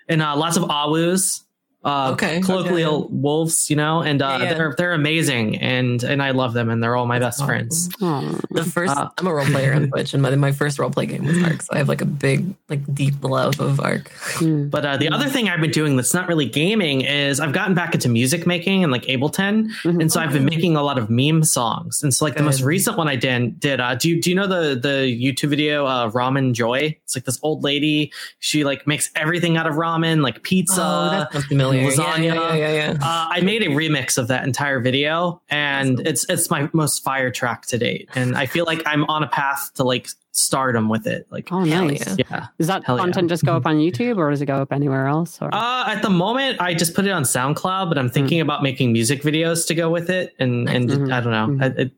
and 0.10 0.22
uh, 0.22 0.36
lots 0.36 0.58
of 0.58 0.64
awus. 0.64 1.42
Uh, 1.86 2.10
Okay, 2.14 2.42
colloquial 2.42 3.04
okay. 3.04 3.08
wolves, 3.12 3.70
you 3.70 3.76
know, 3.76 4.02
and 4.02 4.22
uh, 4.22 4.38
Yeah, 4.40 4.44
yeah. 4.46 4.54
they're 4.56 4.74
they're 4.78 4.94
amazing, 4.94 5.58
and 5.60 6.04
and 6.04 6.22
I 6.24 6.32
love 6.32 6.54
them, 6.54 6.70
and 6.72 6.82
they're 6.82 6.96
all 6.96 7.06
my 7.06 7.20
best 7.20 7.38
awesome. 7.40 7.48
friends. 7.48 7.90
Oh. 8.02 8.40
The 8.50 8.64
first, 8.64 8.98
Uh, 8.98 9.10
I'm 9.18 9.28
a 9.28 9.34
role 9.34 9.46
player 9.46 9.74
on 9.76 9.88
Twitch, 9.92 10.14
and 10.16 10.24
my, 10.24 10.34
my 10.36 10.52
first 10.52 10.80
role 10.80 10.90
play 10.90 11.06
game 11.06 11.26
was 11.26 11.38
Ark, 11.44 11.62
so 11.62 11.70
I 11.74 11.78
have 11.78 11.88
like 11.88 12.02
a 12.02 12.06
big, 12.06 12.56
like 12.70 12.82
deep 12.96 13.24
love 13.24 13.60
of 13.60 13.80
Ark. 13.80 14.10
Hmm. 14.40 14.68
But 14.70 14.84
uh, 14.86 14.98
the 14.98 15.10
other 15.10 15.30
thing 15.30 15.48
I've 15.48 15.62
been 15.62 15.70
doing 15.72 15.96
that's 15.96 16.14
not 16.14 16.28
really 16.28 16.46
gaming 16.50 17.02
is 17.02 17.40
I've 17.40 17.54
gotten 17.54 17.76
back 17.76 17.94
into 17.94 18.10
music 18.10 18.48
making 18.48 18.84
and 18.84 18.92
like 18.92 19.04
Ableton, 19.04 19.70
Mhm. 19.84 20.02
and 20.02 20.12
so 20.12 20.20
I've 20.20 20.34
been 20.34 20.46
making 20.46 20.76
a 20.76 20.82
lot 20.82 20.98
of 20.98 21.10
meme 21.12 21.44
songs. 21.44 22.02
And 22.02 22.12
so 22.14 22.26
like 22.26 22.36
the 22.36 22.44
most 22.44 22.62
recent 22.62 22.98
one 22.98 23.08
I 23.08 23.16
did 23.16 23.60
did 23.60 23.80
uh, 23.80 23.94
do 23.96 24.10
you, 24.10 24.20
do 24.22 24.32
you 24.32 24.36
know 24.36 24.48
the 24.48 24.74
the 24.80 25.06
YouTube 25.06 25.50
video 25.50 25.86
uh, 25.86 26.10
Ramen 26.10 26.54
Joy? 26.54 26.98
It's 27.04 27.16
like 27.16 27.26
this 27.26 27.40
old 27.44 27.64
lady. 27.64 28.12
She 28.40 28.64
like 28.64 28.88
makes 28.88 29.12
everything 29.16 29.56
out 29.58 29.68
of 29.68 29.76
ramen, 29.76 30.24
like 30.24 30.42
pizza. 30.42 30.82
oh, 30.82 31.10
that 31.12 31.32
sounds 31.34 31.46
familiar. 31.76 31.92
Yeah, 31.92 32.34
lasagna. 32.36 32.36
Yeah, 32.36 32.56
yeah, 32.56 32.74
yeah. 32.74 32.92
yeah. 32.94 32.98
Uh, 33.02 33.28
I 33.32 33.42
made 33.42 33.62
a 33.64 33.68
remix 33.68 34.18
of 34.18 34.28
that 34.30 34.46
entire 34.46 34.80
video, 34.80 35.42
and 35.50 35.96
Awesome. 35.96 36.08
it's 36.08 36.26
it's 36.30 36.50
my 36.50 36.70
most 36.74 37.04
fire 37.04 37.32
track 37.32 37.66
to 37.68 37.78
date. 37.78 38.10
And 38.16 38.36
I 38.38 38.46
feel 38.46 38.66
like 38.66 38.82
I'm 38.86 39.04
on 39.06 39.24
a 39.24 39.28
path 39.28 39.72
to 39.76 39.84
like 39.84 40.10
stardom 40.32 40.90
with 40.90 41.08
it. 41.08 41.26
Like, 41.32 41.48
Oh, 41.52 41.64
Hell 41.64 41.86
nice. 41.86 42.06
yeah. 42.18 42.26
yeah. 42.30 42.48
Does 42.58 42.68
that 42.68 42.84
Hell 42.84 42.98
yeah. 42.98 43.04
content 43.04 43.30
just 43.30 43.46
go 43.46 43.56
up 43.56 43.66
on 43.66 43.78
YouTube 43.78 44.18
or 44.18 44.30
does 44.32 44.42
it 44.42 44.48
go 44.48 44.56
up 44.58 44.74
anywhere 44.74 45.08
else? 45.08 45.40
Or? 45.42 45.50
Uh, 45.54 45.86
at 45.88 46.02
the 46.02 46.10
moment, 46.10 46.60
I 46.60 46.74
just 46.74 46.94
put 46.94 47.06
it 47.06 47.12
on 47.12 47.24
SoundCloud, 47.24 47.88
but 47.88 47.98
I'm 47.98 48.10
thinking 48.10 48.42
about 48.42 48.62
making 48.62 48.92
music 48.92 49.22
videos 49.22 49.66
to 49.68 49.76
go 49.76 49.90
with 49.90 50.10
it, 50.10 50.34
and 50.40 50.68
and 50.70 50.90
Mhm. 50.90 51.14
I 51.14 51.22
don't 51.22 51.32
know. 51.32 51.48
Mhm. 51.48 51.64
I, 51.64 51.82
it, 51.84 51.92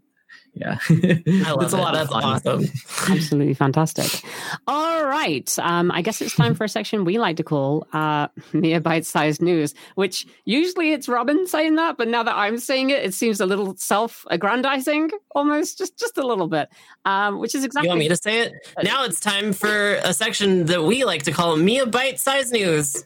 yeah, 0.60 0.78
I 0.90 1.52
love 1.52 1.62
it's 1.64 1.74
a 1.74 1.78
lot 1.78 1.94
That's 1.94 2.12
of 2.12 2.22
fun. 2.22 2.24
awesome. 2.24 2.66
Absolutely 3.10 3.54
fantastic. 3.54 4.24
All 4.68 5.06
right. 5.06 5.58
Um, 5.60 5.92
I 5.92 6.02
guess 6.02 6.22
it's 6.22 6.36
time 6.36 6.56
for 6.56 6.64
a 6.64 6.70
section 6.70 7.06
we 7.06 7.18
like 7.20 7.38
to 7.38 7.44
call 7.44 7.88
uh, 7.94 8.28
Mia 8.54 8.82
bite 8.82 9.06
sized 9.06 9.42
news, 9.42 9.74
which 9.96 10.26
usually 10.46 10.92
it's 10.94 11.08
Robin 11.08 11.48
saying 11.48 11.76
that, 11.76 11.98
but 11.98 12.08
now 12.08 12.24
that 12.24 12.36
I'm 12.36 12.58
saying 12.58 12.90
it, 12.90 13.04
it 13.04 13.14
seems 13.14 13.40
a 13.40 13.46
little 13.46 13.76
self 13.78 14.26
aggrandizing 14.30 15.12
almost, 15.36 15.78
just 15.78 15.98
just 15.98 16.18
a 16.18 16.26
little 16.26 16.48
bit, 16.48 16.70
um, 17.06 17.40
which 17.40 17.56
is 17.56 17.64
exactly. 17.64 17.88
You 17.88 17.92
want 17.92 18.00
me 18.00 18.10
to 18.10 18.18
say 18.18 18.42
it? 18.42 18.54
Now 18.84 19.04
it's 19.04 19.20
time 19.20 19.54
for 19.54 19.96
a 19.96 20.14
section 20.14 20.66
that 20.66 20.84
we 20.84 21.04
like 21.04 21.24
to 21.24 21.32
call 21.32 21.56
Mia 21.56 21.86
bite-sized 21.86 22.52
News. 22.52 23.06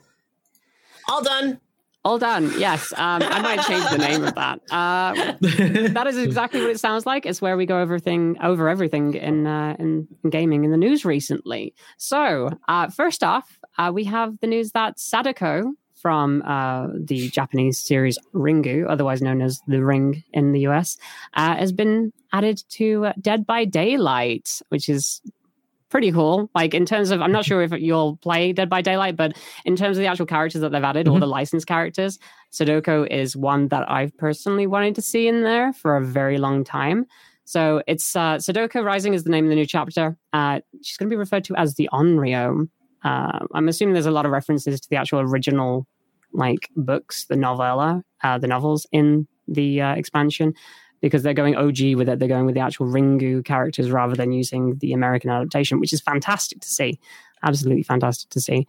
All 1.09 1.23
done. 1.23 1.59
All 2.03 2.17
done. 2.17 2.51
Yes. 2.57 2.91
Um, 2.93 3.21
I 3.21 3.41
might 3.41 3.61
change 3.61 3.87
the 3.91 3.97
name 3.97 4.23
of 4.23 4.33
that. 4.33 4.59
Uh, 4.71 5.13
that 5.93 6.07
is 6.07 6.17
exactly 6.17 6.59
what 6.59 6.71
it 6.71 6.79
sounds 6.79 7.05
like. 7.05 7.27
It's 7.27 7.41
where 7.41 7.55
we 7.55 7.67
go 7.67 7.75
over 7.75 7.93
everything 7.93 8.37
over 8.41 8.69
everything 8.69 9.13
in 9.13 9.45
uh, 9.45 9.75
in, 9.77 10.07
in 10.23 10.29
gaming 10.31 10.63
in 10.63 10.71
the 10.71 10.77
news 10.77 11.05
recently. 11.05 11.75
So 11.97 12.49
uh, 12.67 12.89
first 12.89 13.23
off, 13.23 13.59
uh, 13.77 13.91
we 13.93 14.05
have 14.05 14.39
the 14.39 14.47
news 14.47 14.71
that 14.71 14.99
Sadako 14.99 15.73
from 16.01 16.41
uh, 16.41 16.87
the 16.95 17.29
Japanese 17.29 17.79
series 17.79 18.17
Ringu, 18.33 18.87
otherwise 18.89 19.21
known 19.21 19.41
as 19.41 19.61
The 19.67 19.83
Ring 19.83 20.23
in 20.33 20.51
the 20.51 20.61
US, 20.67 20.97
uh, 21.35 21.55
has 21.55 21.71
been 21.71 22.11
added 22.33 22.63
to 22.69 23.11
Dead 23.21 23.45
by 23.45 23.65
Daylight, 23.65 24.61
which 24.69 24.89
is 24.89 25.21
pretty 25.91 26.11
cool. 26.11 26.49
Like 26.55 26.73
in 26.73 26.85
terms 26.85 27.11
of, 27.11 27.21
I'm 27.21 27.31
not 27.31 27.45
sure 27.45 27.61
if 27.61 27.71
you'll 27.73 28.17
play 28.17 28.51
Dead 28.53 28.69
by 28.69 28.81
Daylight, 28.81 29.15
but 29.15 29.37
in 29.65 29.75
terms 29.75 29.97
of 29.97 30.01
the 30.01 30.07
actual 30.07 30.25
characters 30.25 30.61
that 30.61 30.71
they've 30.71 30.83
added, 30.83 31.07
all 31.07 31.17
Mhm. 31.17 31.19
the 31.21 31.27
licensed 31.27 31.67
characters, 31.67 32.17
Sadoko 32.51 33.05
is 33.09 33.35
one 33.35 33.67
that 33.67 33.89
I've 33.89 34.15
personally 34.17 34.65
wanted 34.65 34.95
to 34.95 35.01
see 35.01 35.27
in 35.27 35.43
there 35.43 35.73
for 35.73 35.95
a 35.97 36.03
very 36.03 36.37
long 36.39 36.63
time. 36.63 37.05
So 37.45 37.83
it's 37.87 38.15
uh, 38.15 38.37
Sadoko 38.37 38.83
Rising 38.83 39.13
is 39.13 39.23
the 39.23 39.29
name 39.29 39.45
of 39.45 39.49
the 39.49 39.55
new 39.55 39.65
chapter. 39.65 40.17
Uh, 40.33 40.61
she's 40.81 40.97
going 40.97 41.09
to 41.09 41.13
be 41.13 41.17
referred 41.17 41.43
to 41.45 41.55
as 41.55 41.75
the 41.75 41.89
Onryo. 41.93 42.67
Uh, 43.03 43.39
I'm 43.53 43.67
assuming 43.67 43.93
there's 43.93 44.05
a 44.05 44.11
lot 44.11 44.25
of 44.25 44.31
references 44.31 44.79
to 44.79 44.89
the 44.89 44.95
actual 44.95 45.19
original 45.19 45.85
like 46.33 46.69
books, 46.77 47.25
the 47.25 47.35
novella, 47.35 48.03
uh, 48.23 48.37
the 48.37 48.47
novels 48.47 48.85
in 48.93 49.27
the 49.47 49.81
uh, 49.81 49.93
expansion, 49.95 50.53
because 51.01 51.23
they're 51.23 51.33
going 51.33 51.55
OG 51.55 51.95
with 51.95 52.07
it. 52.07 52.19
They're 52.19 52.27
going 52.27 52.45
with 52.45 52.55
the 52.55 52.61
actual 52.61 52.87
Ringu 52.87 53.43
characters 53.43 53.91
rather 53.91 54.15
than 54.15 54.31
using 54.31 54.77
the 54.77 54.93
American 54.93 55.29
adaptation, 55.29 55.79
which 55.79 55.93
is 55.93 56.01
fantastic 56.01 56.61
to 56.61 56.67
see. 56.67 56.99
Absolutely 57.43 57.83
fantastic 57.83 58.29
to 58.29 58.39
see. 58.39 58.67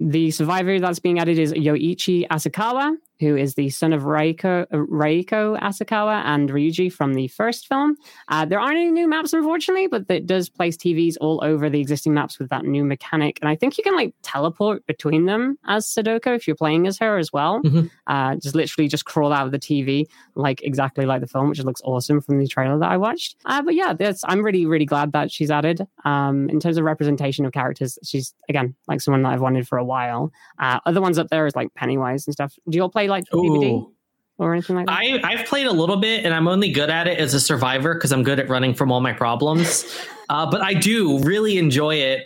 The 0.00 0.30
survivor 0.30 0.80
that's 0.80 0.98
being 0.98 1.18
added 1.18 1.38
is 1.38 1.52
Yoichi 1.52 2.26
Asakawa, 2.28 2.96
who 3.20 3.36
is 3.36 3.54
the 3.54 3.68
son 3.68 3.92
of 3.92 4.02
Reiko, 4.02 4.62
uh, 4.72 4.76
Reiko 4.76 5.60
Asakawa 5.60 6.22
and 6.24 6.50
Ryuji 6.50 6.92
from 6.92 7.14
the 7.14 7.28
first 7.28 7.68
film. 7.68 7.96
Uh, 8.28 8.44
there 8.46 8.58
aren't 8.58 8.78
any 8.78 8.90
new 8.90 9.06
maps, 9.08 9.32
unfortunately, 9.32 9.86
but 9.86 10.06
it 10.08 10.26
does 10.26 10.48
place 10.48 10.76
TVs 10.76 11.16
all 11.20 11.38
over 11.44 11.68
the 11.68 11.80
existing 11.80 12.14
maps 12.14 12.38
with 12.38 12.48
that 12.50 12.64
new 12.64 12.84
mechanic. 12.84 13.38
And 13.42 13.48
I 13.48 13.54
think 13.56 13.76
you 13.76 13.84
can 13.84 13.94
like 13.94 14.14
teleport 14.22 14.86
between 14.86 15.26
them 15.26 15.58
as 15.66 15.86
Sadoko 15.86 16.34
if 16.34 16.46
you're 16.46 16.56
playing 16.56 16.86
as 16.86 16.98
her 16.98 17.18
as 17.18 17.32
well. 17.32 17.60
Mhm. 17.62 17.90
Uh, 18.06 18.36
just 18.36 18.54
literally 18.54 18.88
just 18.88 19.04
crawl 19.04 19.32
out 19.32 19.44
of 19.46 19.52
the 19.52 19.58
TV, 19.58 20.06
like 20.34 20.62
exactly 20.62 21.04
like 21.04 21.20
the 21.20 21.26
film, 21.26 21.50
which 21.50 21.62
looks 21.62 21.82
awesome 21.84 22.20
from 22.22 22.38
the 22.38 22.46
trailer 22.46 22.78
that 22.78 22.90
I 22.90 22.96
watched. 22.96 23.36
Uh, 23.44 23.60
but 23.62 23.74
yeah, 23.74 23.92
that's, 23.92 24.22
I'm 24.26 24.42
really, 24.42 24.64
really 24.64 24.86
glad 24.86 25.12
that 25.12 25.30
she's 25.30 25.50
added. 25.50 25.86
Um, 26.06 26.48
in 26.48 26.58
terms 26.58 26.78
of 26.78 26.84
representation 26.84 27.44
of 27.44 27.52
characters, 27.52 27.98
she's 28.02 28.34
again 28.48 28.74
like 28.88 29.02
someone 29.02 29.22
that 29.24 29.32
I've 29.34 29.42
wanted 29.42 29.68
for 29.68 29.76
a 29.76 29.84
while. 29.84 30.32
Uh, 30.58 30.80
other 30.86 31.02
ones 31.02 31.18
up 31.18 31.28
there 31.28 31.46
is 31.46 31.54
like 31.54 31.74
Pennywise 31.74 32.26
and 32.26 32.32
stuff. 32.32 32.54
Do 32.68 32.76
you 32.76 32.82
all 32.82 32.88
play 32.88 33.09
like 33.10 33.24
Ooh. 33.34 33.92
or 34.38 34.54
anything 34.54 34.76
like 34.76 34.86
that? 34.86 34.92
I, 34.92 35.20
I've 35.22 35.46
played 35.46 35.66
a 35.66 35.72
little 35.72 35.96
bit, 35.96 36.24
and 36.24 36.32
I'm 36.32 36.48
only 36.48 36.70
good 36.70 36.90
at 36.90 37.06
it 37.06 37.18
as 37.18 37.34
a 37.34 37.40
survivor 37.40 37.94
because 37.94 38.12
I'm 38.12 38.22
good 38.22 38.40
at 38.40 38.48
running 38.48 38.74
from 38.74 38.90
all 38.90 39.00
my 39.00 39.12
problems. 39.12 39.84
Uh, 40.30 40.48
but 40.48 40.62
I 40.62 40.74
do 40.74 41.18
really 41.24 41.58
enjoy 41.58 41.96
it 41.96 42.18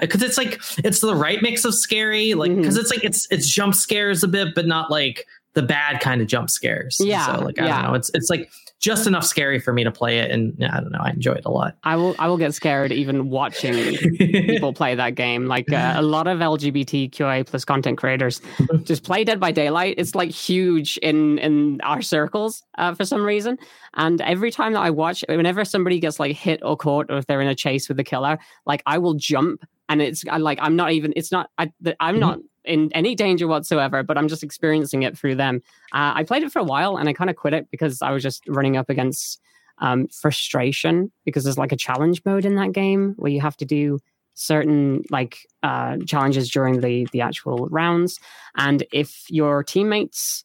because 0.00 0.20
it's 0.20 0.36
like 0.36 0.60
it's 0.78 0.98
the 0.98 1.14
right 1.14 1.40
mix 1.42 1.64
of 1.64 1.76
scary, 1.76 2.34
like 2.34 2.56
because 2.56 2.76
it's 2.76 2.90
like 2.90 3.04
it's 3.04 3.28
it's 3.30 3.46
jump 3.48 3.76
scares 3.76 4.24
a 4.24 4.28
bit, 4.28 4.56
but 4.56 4.66
not 4.66 4.90
like 4.90 5.28
the 5.54 5.62
bad 5.62 6.00
kind 6.00 6.20
of 6.20 6.26
jump 6.26 6.50
scares. 6.50 6.96
Yeah, 6.98 7.36
so 7.36 7.44
like 7.44 7.60
I 7.60 7.66
yeah. 7.66 7.82
don't 7.82 7.90
know, 7.92 7.94
it's 7.94 8.10
it's 8.14 8.28
like 8.28 8.50
just 8.82 9.06
enough 9.06 9.24
scary 9.24 9.60
for 9.60 9.72
me 9.72 9.84
to 9.84 9.92
play 9.92 10.18
it, 10.18 10.32
and 10.32 10.54
yeah, 10.58 10.76
I 10.76 10.80
don't 10.80 10.90
know, 10.90 10.98
I 11.00 11.10
enjoy 11.10 11.34
it 11.34 11.44
a 11.44 11.50
lot. 11.50 11.76
I 11.84 11.94
will. 11.94 12.16
I 12.18 12.26
will 12.26 12.36
get 12.36 12.52
scared 12.52 12.90
even 12.90 13.30
watching 13.30 13.74
people 14.18 14.72
play 14.72 14.96
that 14.96 15.14
game. 15.14 15.46
Like 15.46 15.72
uh, 15.72 15.94
a 15.96 16.02
lot 16.02 16.26
of 16.26 16.40
LGBTQI 16.40 17.46
plus 17.46 17.64
content 17.64 17.96
creators 17.96 18.42
just 18.82 19.04
play 19.04 19.22
Dead 19.22 19.38
by 19.38 19.52
Daylight. 19.52 19.94
It's 19.98 20.16
like 20.16 20.30
huge 20.30 20.96
in 20.98 21.38
in 21.38 21.80
our 21.82 22.02
circles 22.02 22.64
uh, 22.76 22.92
for 22.94 23.04
some 23.04 23.22
reason. 23.22 23.56
And 23.94 24.20
every 24.22 24.50
time 24.50 24.72
that 24.72 24.80
I 24.80 24.90
watch, 24.90 25.24
whenever 25.28 25.64
somebody 25.64 26.00
gets 26.00 26.18
like 26.18 26.34
hit 26.34 26.60
or 26.64 26.76
caught, 26.76 27.06
or 27.08 27.18
if 27.18 27.26
they're 27.26 27.40
in 27.40 27.48
a 27.48 27.54
chase 27.54 27.86
with 27.86 27.98
the 27.98 28.04
killer, 28.04 28.38
like 28.66 28.82
I 28.84 28.98
will 28.98 29.14
jump 29.14 29.62
and 29.92 30.00
it's 30.00 30.24
I, 30.28 30.38
like 30.38 30.58
I'm 30.60 30.74
not 30.74 30.92
even. 30.92 31.12
It's 31.14 31.30
not. 31.30 31.50
I, 31.58 31.70
I'm 32.00 32.14
mm-hmm. 32.14 32.20
not 32.20 32.38
in 32.64 32.90
any 32.94 33.14
danger 33.14 33.46
whatsoever, 33.46 34.02
but 34.02 34.16
I'm 34.16 34.28
just 34.28 34.42
experiencing 34.42 35.02
it 35.02 35.18
through 35.18 35.34
them. 35.34 35.60
Uh, 35.92 36.12
I 36.14 36.24
played 36.24 36.42
it 36.42 36.52
for 36.52 36.60
a 36.60 36.64
while 36.64 36.96
and 36.96 37.08
I 37.08 37.12
kind 37.12 37.28
of 37.28 37.36
quit 37.36 37.54
it 37.54 37.68
because 37.70 38.00
I 38.00 38.10
was 38.10 38.22
just 38.22 38.48
running 38.48 38.76
up 38.76 38.88
against 38.88 39.40
um, 39.78 40.06
frustration 40.08 41.12
because 41.24 41.44
there's 41.44 41.58
like 41.58 41.72
a 41.72 41.76
challenge 41.76 42.22
mode 42.24 42.44
in 42.44 42.54
that 42.54 42.72
game 42.72 43.14
where 43.16 43.32
you 43.32 43.40
have 43.40 43.56
to 43.58 43.64
do 43.64 43.98
certain 44.34 45.02
like 45.10 45.38
uh, 45.62 45.98
challenges 46.06 46.50
during 46.50 46.80
the 46.80 47.06
the 47.12 47.20
actual 47.20 47.68
rounds, 47.70 48.18
and 48.56 48.84
if 48.92 49.26
your 49.28 49.62
teammates 49.62 50.44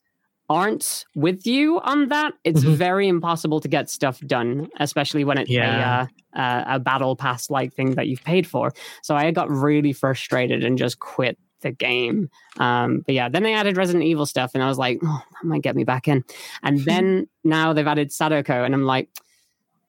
aren't 0.49 1.05
with 1.15 1.45
you 1.45 1.79
on 1.81 2.07
that, 2.09 2.33
it's 2.43 2.61
mm-hmm. 2.61 2.75
very 2.75 3.07
impossible 3.07 3.59
to 3.59 3.67
get 3.67 3.89
stuff 3.89 4.19
done, 4.21 4.69
especially 4.79 5.23
when 5.23 5.37
it's 5.37 5.49
yeah. 5.49 6.07
a, 6.35 6.39
uh, 6.39 6.63
a 6.67 6.79
battle 6.79 7.15
pass 7.15 7.49
like 7.49 7.73
thing 7.73 7.95
that 7.95 8.07
you've 8.07 8.23
paid 8.23 8.47
for. 8.47 8.73
So 9.01 9.15
I 9.15 9.31
got 9.31 9.49
really 9.49 9.93
frustrated 9.93 10.63
and 10.63 10.77
just 10.77 10.99
quit 10.99 11.37
the 11.61 11.71
game. 11.71 12.29
Um, 12.59 13.03
but 13.05 13.15
yeah, 13.15 13.29
then 13.29 13.43
they 13.43 13.53
added 13.53 13.77
Resident 13.77 14.05
Evil 14.05 14.25
stuff, 14.25 14.51
and 14.53 14.63
I 14.63 14.67
was 14.67 14.77
like, 14.77 14.99
oh, 15.03 15.21
that 15.31 15.47
might 15.47 15.63
get 15.63 15.75
me 15.75 15.83
back 15.83 16.07
in. 16.07 16.23
And 16.63 16.79
then 16.85 17.27
now 17.43 17.73
they've 17.73 17.87
added 17.87 18.11
Sadako, 18.11 18.63
and 18.63 18.73
I'm 18.73 18.85
like, 18.85 19.09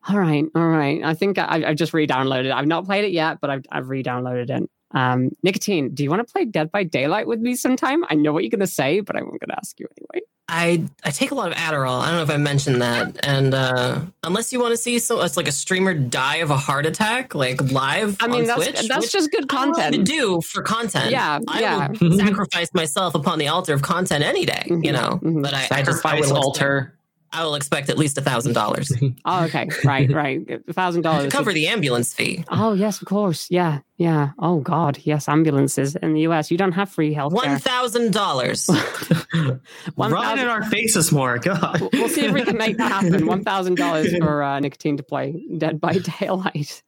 all 0.09 0.19
right, 0.19 0.45
all 0.55 0.69
right. 0.69 1.03
I 1.03 1.15
think 1.15 1.38
I, 1.38 1.61
have 1.61 1.77
just 1.77 1.93
re-downloaded. 1.93 2.47
it. 2.47 2.53
I've 2.53 2.67
not 2.67 2.87
played 2.87 3.05
it 3.05 3.12
yet, 3.12 3.41
but 3.41 3.50
I've, 3.50 3.65
I've 3.71 3.88
re-downloaded 3.88 4.50
it. 4.50 4.71
Um, 4.93 5.31
Nikatine, 5.45 5.95
do 5.95 6.03
you 6.03 6.09
want 6.09 6.27
to 6.27 6.33
play 6.33 6.47
Dead 6.47 6.71
by 6.71 6.83
Daylight 6.83 7.27
with 7.27 7.41
me 7.41 7.57
sometime? 7.57 8.05
I 8.09 8.15
know 8.15 8.33
what 8.33 8.43
you're 8.43 8.50
going 8.50 8.61
to 8.61 8.67
say, 8.67 9.00
but 9.00 9.17
I'm 9.17 9.25
going 9.25 9.38
to 9.49 9.59
ask 9.59 9.79
you 9.79 9.87
anyway. 9.99 10.25
I 10.49 10.85
I 11.05 11.11
take 11.11 11.31
a 11.31 11.35
lot 11.35 11.52
of 11.52 11.59
Adderall. 11.59 12.00
I 12.00 12.07
don't 12.07 12.17
know 12.17 12.23
if 12.23 12.31
I 12.31 12.38
mentioned 12.38 12.81
that. 12.81 13.25
And 13.26 13.52
uh, 13.52 14.00
unless 14.23 14.52
you 14.52 14.61
want 14.61 14.73
to 14.73 14.78
see 14.78 14.99
so 14.99 15.21
it's 15.21 15.37
like 15.37 15.47
a 15.47 15.52
streamer 15.52 15.93
die 15.93 16.37
of 16.37 16.50
a 16.50 16.57
heart 16.57 16.87
attack, 16.87 17.35
like 17.35 17.61
live. 17.71 18.17
I 18.21 18.28
mean, 18.28 18.47
that's 18.47 18.64
Twitch, 18.64 18.88
that's 18.88 19.12
just 19.12 19.31
good 19.31 19.49
content 19.49 19.95
to 19.95 20.02
do 20.02 20.40
for 20.40 20.62
content. 20.62 21.11
Yeah, 21.11 21.40
I 21.47 21.61
yeah. 21.61 21.93
sacrifice 22.17 22.73
myself 22.73 23.14
upon 23.14 23.38
the 23.38 23.49
altar 23.49 23.75
of 23.75 23.83
content 23.83 24.25
any 24.25 24.47
day. 24.47 24.64
Mm-hmm, 24.64 24.85
you 24.85 24.93
know, 24.93 25.21
mm-hmm. 25.23 25.43
but 25.43 25.52
I, 25.52 25.67
sacrifice 25.67 26.14
I 26.14 26.21
just 26.21 26.33
altar. 26.33 26.95
I 27.32 27.44
will 27.44 27.54
expect 27.54 27.90
at 27.90 27.99
least 27.99 28.16
a 28.18 28.23
thousand 28.23 28.54
dollars. 28.54 28.92
Oh, 29.25 29.44
okay, 29.44 29.68
right, 29.85 30.11
right, 30.11 30.40
a 30.68 30.73
thousand 30.73 31.02
dollars 31.02 31.25
to 31.25 31.30
cover 31.30 31.52
the 31.52 31.66
ambulance 31.68 32.14
fee. 32.14 32.44
Oh 32.49 32.73
yes, 32.73 33.00
of 33.02 33.08
course, 33.08 33.47
yeah, 33.50 33.80
yeah. 33.97 34.30
Oh 34.38 34.61
God, 34.61 34.99
yes, 35.02 35.28
ambulances 35.28 35.97
in 35.97 36.14
the 36.14 36.20
U.S. 36.23 36.50
You 36.50 36.56
don't 36.56 36.73
have 36.73 36.88
free 36.88 37.12
health. 37.12 37.32
One 37.32 37.58
thousand 37.58 38.12
dollars. 38.12 38.68
Run 39.97 40.38
in 40.38 40.47
our 40.49 40.64
faces 40.64 41.12
more. 41.12 41.38
God, 41.49 41.80
we'll 41.92 42.08
see 42.08 42.25
if 42.26 42.32
we 42.32 42.42
can 42.42 42.56
make 42.56 42.76
that 42.78 42.90
happen. 42.90 43.26
One 43.26 43.44
thousand 43.44 43.76
dollars 43.76 44.16
for 44.16 44.42
uh, 44.42 44.61
Nikatine 44.61 44.97
to 44.97 45.02
play 45.02 45.42
Dead 45.58 45.80
by 45.80 45.99
Daylight. 45.99 46.82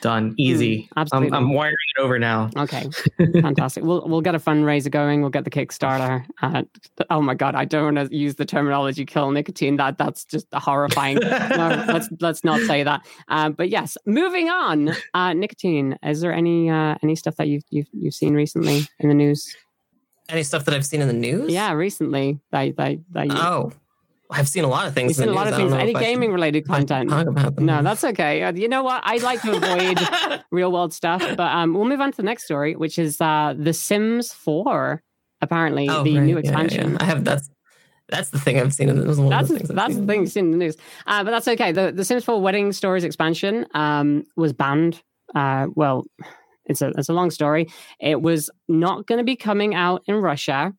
Done. 0.00 0.34
Easy. 0.38 0.82
Mm, 0.82 0.88
absolutely. 0.96 1.28
I'm, 1.36 1.44
I'm, 1.44 1.52
wiring 1.52 1.76
it 1.96 2.00
over 2.00 2.18
now. 2.18 2.50
Okay. 2.56 2.88
Fantastic. 3.40 3.82
we'll 3.82 4.06
we'll 4.06 4.20
get 4.20 4.34
a 4.34 4.38
fundraiser 4.38 4.90
going. 4.90 5.20
We'll 5.20 5.30
get 5.30 5.44
the 5.44 5.50
Kickstarter. 5.50 6.24
Uh, 6.40 6.62
oh 7.10 7.20
my 7.20 7.34
god, 7.34 7.54
I 7.54 7.64
don't 7.64 7.96
want 7.96 8.08
to 8.08 8.16
use 8.16 8.36
the 8.36 8.44
terminology 8.44 9.04
"kill 9.04 9.30
Nikatine." 9.30 9.76
That 9.76 9.98
that's 9.98 10.24
just 10.24 10.46
horrifying. 10.52 11.16
no, 11.16 11.84
let's 11.88 12.08
let's 12.20 12.44
not 12.44 12.60
say 12.60 12.84
that. 12.84 13.06
Uh, 13.28 13.50
but 13.50 13.70
yes, 13.70 13.96
moving 14.06 14.48
on. 14.48 14.90
Uh, 15.14 15.32
Nikatine. 15.32 15.96
Is 16.04 16.20
there 16.20 16.32
any 16.32 16.70
uh, 16.70 16.96
any 17.02 17.16
stuff 17.16 17.36
that 17.36 17.48
you've, 17.48 17.64
you've 17.70 17.88
you've 17.92 18.14
seen 18.14 18.34
recently 18.34 18.86
in 19.00 19.08
the 19.08 19.14
news? 19.14 19.54
Any 20.28 20.42
stuff 20.42 20.64
that 20.66 20.74
I've 20.74 20.86
seen 20.86 21.00
in 21.00 21.08
the 21.08 21.14
news? 21.14 21.52
Yeah, 21.52 21.72
recently. 21.72 22.38
That 22.52 22.76
that, 22.76 22.98
that 23.12 23.26
you... 23.26 23.34
Oh. 23.34 23.72
I've 24.30 24.48
seen 24.48 24.64
a 24.64 24.68
lot 24.68 24.86
of 24.86 24.94
things. 24.94 25.10
You've 25.10 25.26
seen 25.26 25.28
a 25.28 25.32
lot 25.32 25.48
of 25.48 25.56
things. 25.56 25.72
Any 25.72 25.94
gaming 25.94 26.32
related 26.32 26.66
content? 26.66 27.10
No, 27.58 27.82
that's 27.82 28.04
okay. 28.04 28.42
Uh, 28.42 28.52
you 28.52 28.68
know 28.68 28.82
what? 28.82 29.02
I 29.04 29.16
like 29.18 29.40
to 29.42 29.52
avoid 29.56 30.44
real 30.50 30.70
world 30.70 30.92
stuff, 30.92 31.20
but 31.20 31.40
um, 31.40 31.74
we'll 31.74 31.86
move 31.86 32.00
on 32.00 32.10
to 32.10 32.16
the 32.16 32.22
next 32.22 32.44
story, 32.44 32.76
which 32.76 32.98
is 32.98 33.20
uh, 33.20 33.54
The 33.56 33.72
Sims 33.72 34.32
4. 34.32 35.02
Apparently, 35.40 35.88
oh, 35.88 36.02
the 36.02 36.16
right. 36.16 36.24
new 36.24 36.36
expansion. 36.36 36.84
Yeah, 36.84 36.90
yeah. 36.90 36.96
I 37.00 37.04
have 37.04 37.24
that's 37.24 37.48
that's 38.08 38.30
the 38.30 38.40
thing 38.40 38.58
I've 38.58 38.74
seen 38.74 38.88
in 38.88 38.98
the 38.98 39.04
news. 39.04 39.18
That's, 39.18 39.48
the, 39.50 39.72
that's 39.72 39.94
the 39.94 40.06
thing 40.06 40.26
seen 40.26 40.46
in 40.46 40.50
the 40.52 40.56
news. 40.56 40.76
Uh, 41.06 41.22
but 41.22 41.30
that's 41.30 41.46
okay. 41.46 41.72
The, 41.72 41.92
the 41.92 42.04
Sims 42.04 42.24
4 42.24 42.40
Wedding 42.40 42.72
Stories 42.72 43.04
expansion 43.04 43.66
um, 43.74 44.24
was 44.36 44.52
banned. 44.52 45.02
Uh, 45.34 45.66
well, 45.74 46.04
it's 46.64 46.80
a, 46.80 46.88
it's 46.96 47.08
a 47.08 47.12
long 47.12 47.30
story. 47.30 47.68
It 48.00 48.22
was 48.22 48.50
not 48.66 49.06
going 49.06 49.18
to 49.18 49.24
be 49.24 49.36
coming 49.36 49.74
out 49.74 50.02
in 50.06 50.16
Russia 50.16 50.72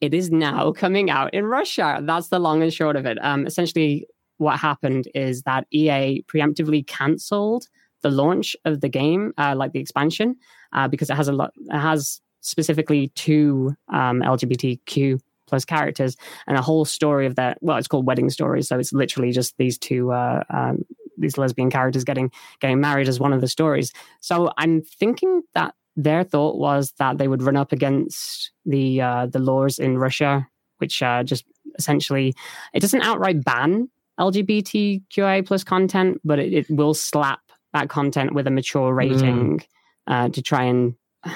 it 0.00 0.14
is 0.14 0.30
now 0.30 0.72
coming 0.72 1.10
out 1.10 1.32
in 1.34 1.44
Russia. 1.44 2.00
That's 2.02 2.28
the 2.28 2.38
long 2.38 2.62
and 2.62 2.72
short 2.72 2.96
of 2.96 3.06
it. 3.06 3.18
Um, 3.22 3.46
essentially, 3.46 4.06
what 4.38 4.58
happened 4.58 5.08
is 5.14 5.42
that 5.42 5.66
EA 5.70 6.22
preemptively 6.22 6.86
cancelled 6.86 7.68
the 8.02 8.10
launch 8.10 8.54
of 8.64 8.80
the 8.80 8.88
game, 8.88 9.32
uh, 9.38 9.54
like 9.56 9.72
the 9.72 9.80
expansion, 9.80 10.36
uh, 10.72 10.88
because 10.88 11.10
it 11.10 11.14
has 11.14 11.28
a 11.28 11.32
lot. 11.32 11.52
It 11.56 11.78
has 11.78 12.20
specifically 12.40 13.08
two 13.14 13.74
um, 13.92 14.20
LGBTQ 14.20 15.20
plus 15.46 15.64
characters 15.64 16.16
and 16.46 16.56
a 16.56 16.62
whole 16.62 16.84
story 16.84 17.26
of 17.26 17.36
that. 17.36 17.58
Well, 17.60 17.76
it's 17.76 17.88
called 17.88 18.06
Wedding 18.06 18.30
Stories, 18.30 18.68
so 18.68 18.78
it's 18.78 18.92
literally 18.92 19.32
just 19.32 19.56
these 19.56 19.78
two. 19.78 20.12
Uh, 20.12 20.42
um, 20.50 20.84
these 21.16 21.38
lesbian 21.38 21.70
characters 21.70 22.02
getting 22.02 22.30
getting 22.60 22.80
married 22.80 23.08
as 23.08 23.20
one 23.20 23.32
of 23.32 23.40
the 23.40 23.48
stories. 23.48 23.92
So 24.20 24.50
I'm 24.58 24.82
thinking 24.82 25.42
that 25.54 25.74
their 25.96 26.24
thought 26.24 26.58
was 26.58 26.92
that 26.98 27.18
they 27.18 27.28
would 27.28 27.42
run 27.42 27.56
up 27.56 27.72
against 27.72 28.50
the 28.64 29.00
uh, 29.00 29.26
the 29.26 29.38
laws 29.38 29.78
in 29.78 29.98
Russia, 29.98 30.46
which 30.78 31.02
uh, 31.02 31.22
just 31.22 31.44
essentially 31.78 32.34
it 32.72 32.80
doesn't 32.80 33.02
outright 33.02 33.44
ban 33.44 33.88
LGBTQIA 34.18 35.46
plus 35.46 35.64
content, 35.64 36.20
but 36.24 36.38
it, 36.38 36.52
it, 36.52 36.70
will 36.70 36.94
slap 36.94 37.40
that 37.72 37.88
content 37.88 38.32
with 38.32 38.46
a 38.46 38.50
mature 38.50 38.90
hmm. 38.90 38.98
rating 38.98 39.58
mm. 39.58 39.64
uh, 40.06 40.28
to 40.28 40.42
try 40.42 40.64
and 40.64 40.94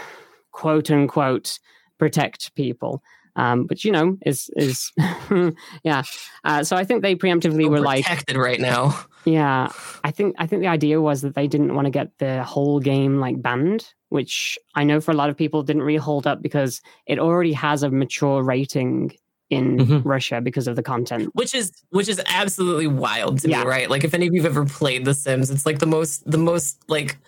quote 0.52 0.90
unquote 0.90 1.58
protect 1.98 2.54
people. 2.54 3.02
Um, 3.38 3.66
but 3.66 3.84
you 3.84 3.92
know, 3.92 4.18
is 4.26 4.50
is 4.56 4.92
yeah. 5.84 6.02
Uh, 6.44 6.64
so 6.64 6.74
I 6.74 6.84
think 6.84 7.02
they 7.02 7.14
preemptively 7.14 7.64
so 7.64 7.70
were 7.70 7.80
like 7.80 8.04
protected 8.04 8.36
right 8.36 8.60
now. 8.60 8.98
Yeah, 9.24 9.70
I 10.02 10.10
think 10.10 10.34
I 10.38 10.46
think 10.48 10.62
the 10.62 10.68
idea 10.68 11.00
was 11.00 11.22
that 11.22 11.36
they 11.36 11.46
didn't 11.46 11.74
want 11.74 11.86
to 11.86 11.90
get 11.90 12.18
the 12.18 12.42
whole 12.42 12.80
game 12.80 13.20
like 13.20 13.40
banned, 13.40 13.94
which 14.08 14.58
I 14.74 14.82
know 14.82 15.00
for 15.00 15.12
a 15.12 15.14
lot 15.14 15.30
of 15.30 15.36
people 15.36 15.62
didn't 15.62 15.82
really 15.82 15.98
hold 15.98 16.26
up 16.26 16.42
because 16.42 16.82
it 17.06 17.20
already 17.20 17.52
has 17.52 17.84
a 17.84 17.90
mature 17.90 18.42
rating 18.42 19.12
in 19.50 19.78
mm-hmm. 19.78 20.08
Russia 20.08 20.40
because 20.40 20.66
of 20.66 20.74
the 20.74 20.82
content. 20.82 21.30
Which 21.34 21.54
is 21.54 21.72
which 21.90 22.08
is 22.08 22.20
absolutely 22.26 22.88
wild 22.88 23.38
to 23.40 23.48
yeah. 23.48 23.62
me, 23.62 23.68
right? 23.70 23.88
Like 23.88 24.02
if 24.02 24.14
any 24.14 24.26
of 24.26 24.34
you've 24.34 24.46
ever 24.46 24.64
played 24.64 25.04
The 25.04 25.14
Sims, 25.14 25.48
it's 25.48 25.64
like 25.64 25.78
the 25.78 25.86
most 25.86 26.28
the 26.28 26.38
most 26.38 26.82
like 26.88 27.18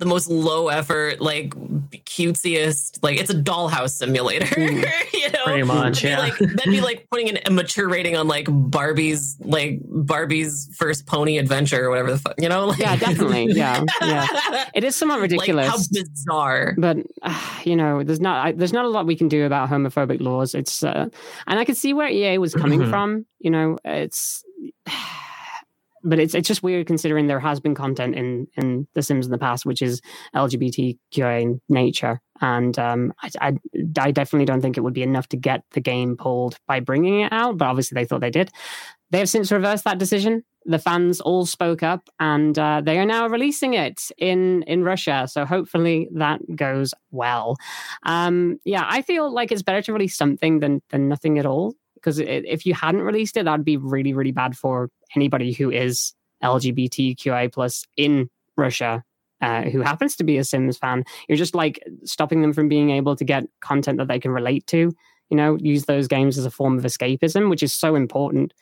the 0.00 0.06
most 0.06 0.28
low 0.28 0.68
effort, 0.68 1.20
like 1.20 1.50
cutesiest, 2.06 2.98
like 3.02 3.18
it's 3.18 3.30
a 3.30 3.34
dollhouse 3.34 3.90
simulator. 3.90 4.46
Mm, 4.46 4.90
you 5.12 5.30
know, 5.30 5.44
pretty 5.44 5.62
much. 5.62 6.02
Yeah, 6.02 6.18
like 6.18 6.38
that'd 6.38 6.64
be 6.64 6.80
like 6.80 7.06
putting 7.10 7.28
an, 7.28 7.38
a 7.44 7.50
mature 7.50 7.88
rating 7.88 8.16
on 8.16 8.26
like 8.26 8.46
Barbie's, 8.50 9.36
like 9.40 9.80
Barbie's 9.84 10.70
first 10.74 11.06
pony 11.06 11.36
adventure 11.38 11.84
or 11.84 11.90
whatever 11.90 12.12
the 12.12 12.18
fuck. 12.18 12.34
You 12.38 12.48
know, 12.48 12.68
like, 12.68 12.78
yeah, 12.78 12.96
definitely. 12.96 13.52
Yeah, 13.52 13.84
yeah. 14.00 14.26
It 14.74 14.84
is 14.84 14.96
somewhat 14.96 15.20
ridiculous. 15.20 15.66
Like, 15.66 15.78
how 15.78 15.84
bizarre. 15.92 16.74
But 16.78 16.98
uh, 17.22 17.60
you 17.64 17.76
know, 17.76 18.02
there's 18.02 18.20
not 18.20 18.46
I, 18.46 18.52
there's 18.52 18.72
not 18.72 18.86
a 18.86 18.88
lot 18.88 19.06
we 19.06 19.16
can 19.16 19.28
do 19.28 19.44
about 19.44 19.68
homophobic 19.68 20.20
laws. 20.20 20.54
It's 20.54 20.82
uh, 20.82 21.08
and 21.46 21.58
I 21.58 21.64
can 21.64 21.74
see 21.74 21.92
where 21.92 22.08
EA 22.08 22.38
was 22.38 22.54
coming 22.54 22.80
mm-hmm. 22.80 22.90
from. 22.90 23.26
You 23.38 23.50
know, 23.50 23.78
it's 23.84 24.42
but 26.02 26.18
it's 26.18 26.34
it's 26.34 26.48
just 26.48 26.62
weird 26.62 26.86
considering 26.86 27.26
there 27.26 27.40
has 27.40 27.60
been 27.60 27.74
content 27.74 28.14
in 28.14 28.46
in 28.56 28.86
The 28.94 29.02
Sims 29.02 29.26
in 29.26 29.32
the 29.32 29.38
past, 29.38 29.66
which 29.66 29.82
is 29.82 30.00
LGBTQI 30.34 31.42
in 31.42 31.60
nature, 31.68 32.20
and 32.40 32.78
um, 32.78 33.12
I, 33.22 33.30
I, 33.40 33.52
I 33.98 34.10
definitely 34.10 34.46
don't 34.46 34.60
think 34.60 34.76
it 34.76 34.82
would 34.82 34.94
be 34.94 35.02
enough 35.02 35.28
to 35.28 35.36
get 35.36 35.62
the 35.72 35.80
game 35.80 36.16
pulled 36.16 36.56
by 36.66 36.80
bringing 36.80 37.20
it 37.20 37.32
out. 37.32 37.58
But 37.58 37.68
obviously, 37.68 37.94
they 37.94 38.04
thought 38.04 38.20
they 38.20 38.30
did. 38.30 38.50
They 39.10 39.18
have 39.18 39.28
since 39.28 39.52
reversed 39.52 39.84
that 39.84 39.98
decision. 39.98 40.44
The 40.66 40.78
fans 40.78 41.20
all 41.20 41.46
spoke 41.46 41.82
up, 41.82 42.02
and 42.18 42.58
uh, 42.58 42.82
they 42.84 42.98
are 42.98 43.06
now 43.06 43.26
releasing 43.28 43.74
it 43.74 44.00
in 44.18 44.62
in 44.64 44.84
Russia. 44.84 45.26
So 45.30 45.44
hopefully 45.44 46.08
that 46.14 46.40
goes 46.54 46.94
well. 47.10 47.56
Um, 48.04 48.58
yeah, 48.64 48.86
I 48.88 49.02
feel 49.02 49.32
like 49.32 49.52
it's 49.52 49.62
better 49.62 49.82
to 49.82 49.92
release 49.92 50.16
something 50.16 50.60
than 50.60 50.82
than 50.90 51.08
nothing 51.08 51.38
at 51.38 51.46
all 51.46 51.74
because 52.00 52.18
if 52.18 52.64
you 52.64 52.74
hadn't 52.74 53.02
released 53.02 53.36
it, 53.36 53.44
that'd 53.44 53.64
be 53.64 53.76
really, 53.76 54.12
really 54.12 54.32
bad 54.32 54.56
for 54.56 54.90
anybody 55.14 55.52
who 55.52 55.70
is 55.70 56.14
LGBTQI 56.42 57.52
plus 57.52 57.84
in 57.96 58.28
Russia, 58.56 59.04
uh, 59.40 59.62
who 59.62 59.80
happens 59.80 60.16
to 60.16 60.24
be 60.24 60.38
a 60.38 60.44
Sims 60.44 60.78
fan. 60.78 61.04
You're 61.28 61.38
just 61.38 61.54
like 61.54 61.82
stopping 62.04 62.42
them 62.42 62.52
from 62.52 62.68
being 62.68 62.90
able 62.90 63.16
to 63.16 63.24
get 63.24 63.44
content 63.60 63.98
that 63.98 64.08
they 64.08 64.18
can 64.18 64.30
relate 64.30 64.66
to. 64.68 64.92
You 65.30 65.36
know, 65.36 65.56
use 65.60 65.84
those 65.84 66.08
games 66.08 66.38
as 66.38 66.44
a 66.44 66.50
form 66.50 66.76
of 66.76 66.84
escapism, 66.84 67.50
which 67.50 67.62
is 67.62 67.72
so 67.72 67.94
important 67.94 68.52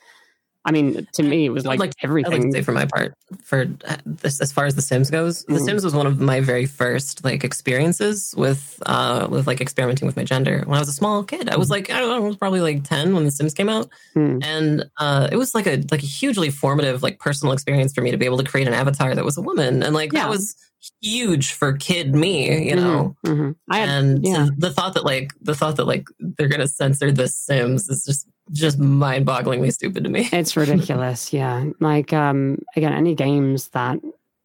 I 0.65 0.73
mean, 0.73 1.07
to 1.15 1.23
me, 1.23 1.47
it 1.47 1.51
was 1.51 1.65
like, 1.65 1.79
like 1.79 1.93
everything. 2.03 2.33
I 2.33 2.45
like 2.45 2.53
say 2.53 2.63
for 2.63 2.73
my 2.73 2.85
part, 2.85 3.15
for 3.43 3.67
this, 4.05 4.41
as 4.41 4.53
far 4.53 4.67
as 4.67 4.75
The 4.75 4.83
Sims 4.83 5.11
goes, 5.11 5.45
mm. 5.47 5.55
The 5.55 5.61
Sims 5.61 5.85
was 5.85 5.95
one 5.95 6.07
of 6.07 6.21
my 6.21 6.41
very 6.41 6.67
first 6.67 7.25
like 7.25 7.43
experiences 7.43 8.35
with, 8.37 8.83
uh, 8.85 9.29
with 9.31 9.47
like 9.47 9.61
experimenting 9.61 10.07
with 10.07 10.17
my 10.17 10.25
gender. 10.25 10.63
When 10.67 10.77
I 10.77 10.81
was 10.81 10.89
a 10.89 10.93
small 10.93 11.25
kid, 11.25 11.49
I 11.49 11.57
was 11.57 11.69
mm. 11.69 11.73
like, 11.73 11.91
I 11.91 12.01
don't 12.01 12.11
know, 12.11 12.17
I 12.17 12.29
was 12.29 12.37
probably 12.37 12.61
like 12.61 12.85
ten 12.85 13.15
when 13.15 13.25
The 13.25 13.31
Sims 13.31 13.55
came 13.55 13.69
out, 13.69 13.89
mm. 14.15 14.45
and 14.45 14.85
uh, 14.99 15.29
it 15.33 15.37
was 15.37 15.55
like 15.55 15.67
a 15.67 15.83
like 15.91 16.03
a 16.03 16.07
hugely 16.07 16.51
formative 16.51 17.03
like 17.03 17.19
personal 17.19 17.53
experience 17.55 17.95
for 17.95 18.03
me 18.03 18.11
to 18.11 18.19
be 18.19 18.27
able 18.27 18.39
to 18.39 18.45
create 18.45 18.69
an 18.69 18.75
avatar 18.75 19.15
that 19.15 19.25
was 19.25 19.39
a 19.39 19.43
woman, 19.43 19.83
and 19.83 19.95
like 19.95 20.13
yeah. 20.13 20.25
that 20.25 20.31
was 20.31 20.55
huge 21.03 21.53
for 21.53 21.73
kid 21.73 22.15
me, 22.15 22.69
you 22.69 22.77
know. 22.77 23.17
Mm-hmm, 23.25 23.43
mm-hmm. 23.43 23.73
Had, 23.73 23.89
and 23.89 24.25
yeah. 24.25 24.49
the 24.57 24.71
thought 24.71 24.95
that 24.95 25.05
like 25.05 25.33
the 25.41 25.55
thought 25.55 25.77
that 25.77 25.87
like 25.87 26.09
they're 26.19 26.49
gonna 26.49 26.69
censor 26.69 27.11
the 27.11 27.29
Sims 27.29 27.89
is 27.89 28.05
just 28.05 28.29
just 28.53 28.79
mind 28.79 29.27
bogglingly 29.27 29.73
stupid 29.73 30.05
to 30.05 30.11
me. 30.11 30.29
It's 30.33 30.57
ridiculous. 30.57 31.33
yeah. 31.33 31.67
Like 31.81 32.13
um 32.13 32.59
again, 32.77 32.93
any 32.93 33.15
games 33.15 33.69
that 33.71 33.99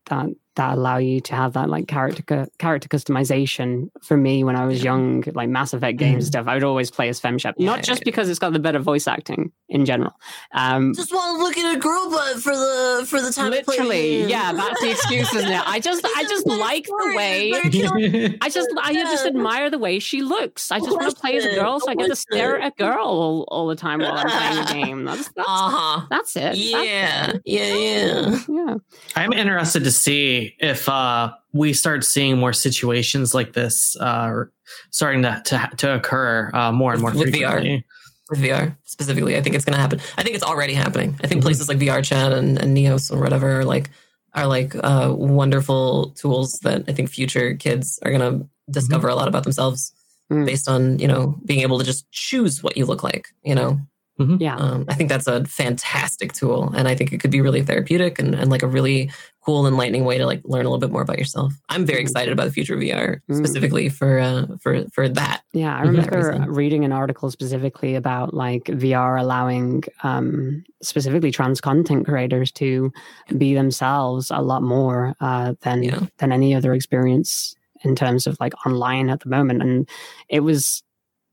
that 0.08 0.30
that 0.56 0.78
allow 0.78 0.98
you 0.98 1.20
to 1.22 1.36
have 1.36 1.54
that 1.54 1.70
like 1.70 1.88
character 1.88 2.48
character 2.60 2.88
customization 2.88 3.90
for 4.02 4.16
me 4.18 4.44
when 4.44 4.56
I 4.56 4.66
was 4.66 4.84
young, 4.84 5.24
like 5.34 5.50
Mass 5.50 5.74
Effect 5.74 5.98
games 5.98 6.26
Mm. 6.26 6.28
stuff. 6.28 6.48
I 6.48 6.54
would 6.56 6.64
always 6.64 6.92
play 6.92 7.10
as 7.10 7.20
FemShep, 7.20 7.54
Yeah, 7.58 7.66
not 7.66 7.84
just 7.84 8.04
because 8.04 8.30
it's 8.30 8.40
got 8.40 8.54
the 8.54 8.60
better 8.60 8.80
voice 8.80 9.08
acting 9.08 9.52
in 9.70 9.86
general. 9.86 10.14
Um, 10.54 10.94
Just 10.94 11.12
want 11.14 11.38
to 11.38 11.44
look 11.44 11.58
at 11.58 11.76
a 11.76 11.80
girl 11.80 12.10
butt 12.12 12.36
for 12.42 12.56
the 12.56 13.06
for 13.08 13.22
the 13.22 13.32
time. 13.32 13.54
I 13.54 13.62
play 13.64 13.78
the 13.78 13.84
literally, 13.84 14.26
yeah, 14.26 14.54
that's 14.54 14.82
the 14.82 14.92
excuse, 14.92 15.34
isn't 15.34 15.52
it? 15.52 15.62
I 15.68 15.80
just, 15.80 16.06
I 16.06 16.24
just 16.24 16.46
like 16.48 16.86
the 16.86 17.14
way. 17.16 17.52
I 18.42 18.50
just, 18.50 18.70
I 18.78 18.94
just 18.94 19.26
admire 19.26 19.70
the 19.70 19.80
way 19.80 20.00
she 20.00 20.22
looks. 20.22 20.72
I 20.72 20.80
just 20.80 20.92
want 20.92 21.10
to 21.10 21.16
play 21.20 21.38
as 21.38 21.46
a 21.46 21.56
girl, 21.56 21.80
so 21.80 21.90
I 21.90 21.96
get 21.96 22.08
to 22.10 22.16
stare 22.16 22.60
at 22.60 22.74
a 22.74 22.76
girl 22.84 23.06
all, 23.06 23.46
all 23.48 23.68
the 23.68 23.76
time 23.76 24.00
while 24.00 24.14
I'm 24.14 24.30
playing 24.30 24.66
the 24.66 24.86
game. 24.86 25.06
That's 25.14 25.30
that's, 25.36 25.48
Uh 25.48 25.70
huh. 25.70 26.06
that's 26.10 26.36
it. 26.36 26.42
That's 26.42 26.58
Yeah. 26.58 27.30
it. 27.32 27.42
Yeah. 27.46 27.74
Yeah. 27.76 28.40
yeah. 28.50 28.76
I'm 29.16 29.34
interested 29.34 29.84
to 29.86 29.92
see 29.92 30.43
if 30.60 30.88
uh, 30.90 31.34
we 31.54 31.74
start 31.74 32.04
seeing 32.04 32.38
more 32.38 32.54
situations 32.54 33.34
like 33.34 33.54
this 33.54 33.96
uh, 34.00 34.44
starting 34.92 35.22
to 35.24 35.42
to, 35.46 35.70
to 35.78 35.96
occur 35.96 36.50
uh, 36.54 36.72
more 36.72 36.94
and 36.94 37.02
more 37.02 37.12
With- 37.12 37.20
with 37.28 37.34
VR. 37.34 37.52
frequently. 37.54 37.86
With 38.30 38.40
VR 38.40 38.78
specifically, 38.86 39.36
I 39.36 39.42
think 39.42 39.54
it's 39.56 39.66
going 39.66 39.76
to 39.76 39.82
happen. 39.82 40.00
I 40.18 40.24
think 40.24 40.34
it's 40.36 40.46
already 40.46 40.74
happening. 40.74 41.20
I 41.24 41.28
think 41.28 41.42
Mhm. 41.42 41.46
places 41.46 41.68
like 41.68 41.78
VR 41.78 42.02
Chat 42.04 42.32
and, 42.32 42.58
and 42.62 42.76
Neos 42.76 43.12
or 43.12 43.20
whatever 43.20 43.60
are 43.60 43.66
like 43.66 43.90
are 44.34 44.48
like 44.48 44.74
uh, 44.82 45.14
wonderful 45.16 46.12
tools 46.12 46.58
that 46.64 46.84
I 46.88 46.94
think 46.94 47.10
future 47.10 47.54
kids 47.56 48.00
are 48.04 48.12
going 48.12 48.22
to 48.40 48.48
discover 48.72 49.08
a 49.10 49.16
lot 49.16 49.28
about 49.28 49.44
themselves 49.44 49.94
Mm. 50.32 50.46
based 50.46 50.70
on 50.70 51.00
you 51.00 51.08
know 51.08 51.36
being 51.46 51.60
able 51.60 51.78
to 51.80 51.84
just 51.86 52.10
choose 52.12 52.64
what 52.64 52.78
you 52.78 52.86
look 52.86 53.04
like. 53.04 53.28
You 53.44 53.56
know, 53.56 53.78
Yeah. 54.20 54.56
um, 54.58 54.86
I 54.90 54.94
think 54.94 55.10
that's 55.10 55.28
a 55.28 55.44
fantastic 55.46 56.34
tool, 56.34 56.72
and 56.76 56.88
I 56.88 56.96
think 56.96 57.12
it 57.14 57.20
could 57.20 57.32
be 57.32 57.42
really 57.42 57.64
therapeutic 57.64 58.20
and, 58.20 58.36
and 58.36 58.50
like 58.52 58.62
a 58.64 58.68
really 58.68 59.12
cool, 59.46 59.68
enlightening 59.68 60.06
way 60.06 60.18
to 60.18 60.26
like 60.26 60.42
learn 60.46 60.66
a 60.66 60.70
little 60.70 60.78
bit 60.80 60.92
more 60.92 61.02
about 61.02 61.18
yourself. 61.18 61.52
I'm 61.68 61.86
very 61.86 62.00
excited 62.02 62.32
about 62.32 62.46
the 62.46 62.52
future 62.52 62.76
of 62.76 62.80
VR 62.80 63.22
Mm. 63.30 63.36
specifically 63.38 63.90
for 63.90 64.20
uh, 64.20 64.46
for 64.62 64.86
for 64.94 65.10
that. 65.10 65.42
Yeah, 65.52 65.76
I 65.76 65.82
Mhm. 65.82 65.88
remember 65.88 66.46
reading 66.52 66.86
an 66.86 66.92
article 66.92 67.30
specifically 67.32 67.96
about 67.96 68.34
like 68.34 68.66
VR 68.66 69.18
allowing 69.20 69.84
um, 70.04 70.64
specifically 70.82 71.32
trans 71.32 71.60
content 71.60 72.06
creators 72.06 72.52
to 72.54 72.92
be 73.38 73.54
themselves 73.56 74.32
a 74.32 74.42
lot 74.42 74.62
more 74.64 75.16
uh, 75.22 75.56
than 75.62 75.84
Yeah. 75.84 76.00
than 76.20 76.32
any 76.32 76.54
other 76.56 76.74
experience 76.74 77.56
in 77.84 77.96
terms 77.96 78.28
of 78.28 78.38
like 78.40 78.54
online 78.66 79.10
at 79.10 79.20
the 79.22 79.30
moment, 79.30 79.62
and 79.62 79.90
it 80.30 80.40
was 80.42 80.84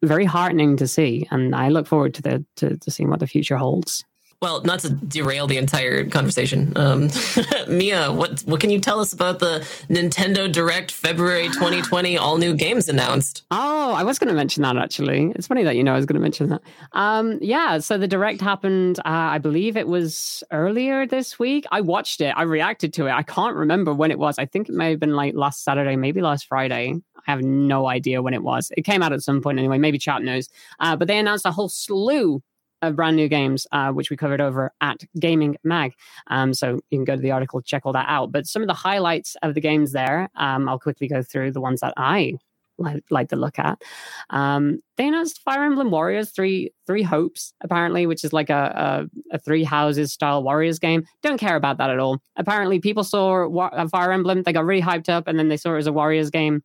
very 0.03 0.25
heartening 0.25 0.77
to 0.79 0.87
see. 0.87 1.27
And 1.31 1.55
I 1.55 1.69
look 1.69 1.87
forward 1.87 2.15
to 2.15 2.23
the 2.23 2.45
to, 2.57 2.77
to 2.77 2.91
seeing 2.91 3.11
what 3.11 3.21
the 3.21 3.27
future 3.27 3.57
holds. 3.57 4.05
Well, 4.43 4.63
not 4.63 4.81
to 4.81 4.89
derail 4.89 5.47
the 5.47 5.59
entire 5.59 6.09
conversation, 6.09 6.73
um, 6.75 7.11
Mia, 7.69 8.11
what 8.11 8.41
what 8.47 8.59
can 8.59 8.71
you 8.71 8.81
tell 8.81 8.99
us 8.99 9.13
about 9.13 9.39
the 9.39 9.61
Nintendo 9.91 10.51
Direct 10.51 10.91
February 10.91 11.49
2020 11.49 12.17
all 12.17 12.39
new 12.39 12.55
games 12.55 12.89
announced? 12.89 13.43
Oh, 13.51 13.93
I 13.93 14.03
was 14.03 14.19
going 14.19 14.29
to 14.29 14.35
mention 14.35 14.63
that 14.63 14.79
actually. 14.79 15.31
It's 15.37 15.47
funny 15.47 15.63
that 15.65 15.77
you 15.77 15.85
know 15.85 15.93
I 15.93 15.97
was 15.97 16.07
going 16.07 16.15
to 16.15 16.23
mention 16.23 16.49
that. 16.49 16.63
Um, 16.93 17.39
yeah, 17.43 17.81
so 17.81 17.99
the 17.99 18.09
direct 18.09 18.41
happened. 18.41 18.99
Uh, 19.01 19.03
I 19.05 19.37
believe 19.37 19.77
it 19.77 19.87
was 19.87 20.43
earlier 20.51 21.07
this 21.07 21.39
week. 21.39 21.67
I 21.71 21.83
watched 21.83 22.23
it. 22.23 22.33
I 22.35 22.45
reacted 22.45 22.95
to 22.95 23.09
it. 23.09 23.11
I 23.11 23.23
can't 23.23 23.55
remember 23.55 23.93
when 23.93 24.11
it 24.11 24.19
was. 24.19 24.39
I 24.39 24.47
think 24.47 24.71
it 24.71 24.75
may 24.75 24.89
have 24.89 25.01
been 25.01 25.17
like 25.17 25.35
last 25.35 25.65
Saturday, 25.65 25.97
maybe 25.97 26.23
last 26.23 26.47
Friday. 26.47 26.95
I 27.27 27.31
have 27.31 27.43
no 27.43 27.89
idea 27.89 28.23
when 28.23 28.33
it 28.33 28.43
was. 28.43 28.73
It 28.75 28.87
came 28.87 29.03
out 29.03 29.13
at 29.13 29.21
some 29.21 29.43
point 29.43 29.59
anyway. 29.59 29.77
Maybe 29.77 29.99
chat 29.99 30.23
knows. 30.23 30.49
Uh, 30.79 30.97
but 30.97 31.09
they 31.09 31.19
announced 31.19 31.45
a 31.45 31.51
whole 31.51 31.69
slew 31.69 32.43
of 32.83 32.97
brand 32.97 33.17
new 33.17 33.29
games, 33.29 33.67
uh, 33.73 33.91
which 33.91 34.11
we 34.11 34.17
covered 34.17 34.41
over 34.41 34.73
at 34.81 35.01
Gayming 35.19 35.57
Mag. 35.65 35.93
Um, 36.29 36.55
so 36.55 36.81
you 36.91 36.99
can 36.99 37.05
go 37.05 37.17
to 37.17 37.23
the 37.23 37.31
article, 37.31 37.63
check 37.63 37.83
all 37.85 37.93
that 37.93 38.07
out. 38.09 38.33
But 38.33 38.47
some 38.47 38.63
of 38.63 38.69
the 38.69 38.75
highlights 38.75 39.37
of 39.43 39.55
the 39.55 39.61
games 39.61 39.93
there, 39.93 40.29
um, 40.37 40.69
I'll 40.69 40.79
quickly 40.79 41.09
go 41.09 41.23
through 41.23 41.53
the 41.53 41.61
ones 41.61 41.81
that 41.81 41.95
I 41.97 42.35
like, 43.11 43.29
to 43.29 43.37
look 43.37 43.59
at. 43.59 43.83
Um, 44.31 44.81
they 44.97 45.07
announced 45.07 45.43
Fire 45.43 45.65
Emblem 45.65 45.91
Warriors 45.91 46.31
Three 46.31 46.73
Three 46.87 47.03
Hopes, 47.03 47.53
apparently, 47.61 48.07
which 48.07 48.25
is 48.25 48.33
like 48.33 48.51
a, 48.51 49.09
a, 49.33 49.37
a 49.37 49.39
three 49.39 49.65
houses 49.65 50.13
style 50.13 50.43
Warriors 50.43 50.79
game. 50.79 51.05
Don't 51.23 51.39
care 51.39 51.57
about 51.57 51.79
that 51.79 51.91
at 51.91 51.99
all. 51.99 52.23
Apparently, 52.37 52.81
people 52.81 53.05
saw 53.05 53.47
Wa- 53.47 53.71
uh, 53.73 53.89
Fire 53.89 54.13
Emblem, 54.13 54.43
they 54.43 54.53
got 54.53 54.65
really 54.65 54.83
hyped 54.83 55.09
up, 55.09 55.27
and 55.27 55.39
then 55.39 55.49
they 55.49 55.57
saw 55.57 55.75
it 55.75 55.79
as 55.79 55.87
a 55.87 55.93
Warriors 55.93 56.31
game, 56.31 56.63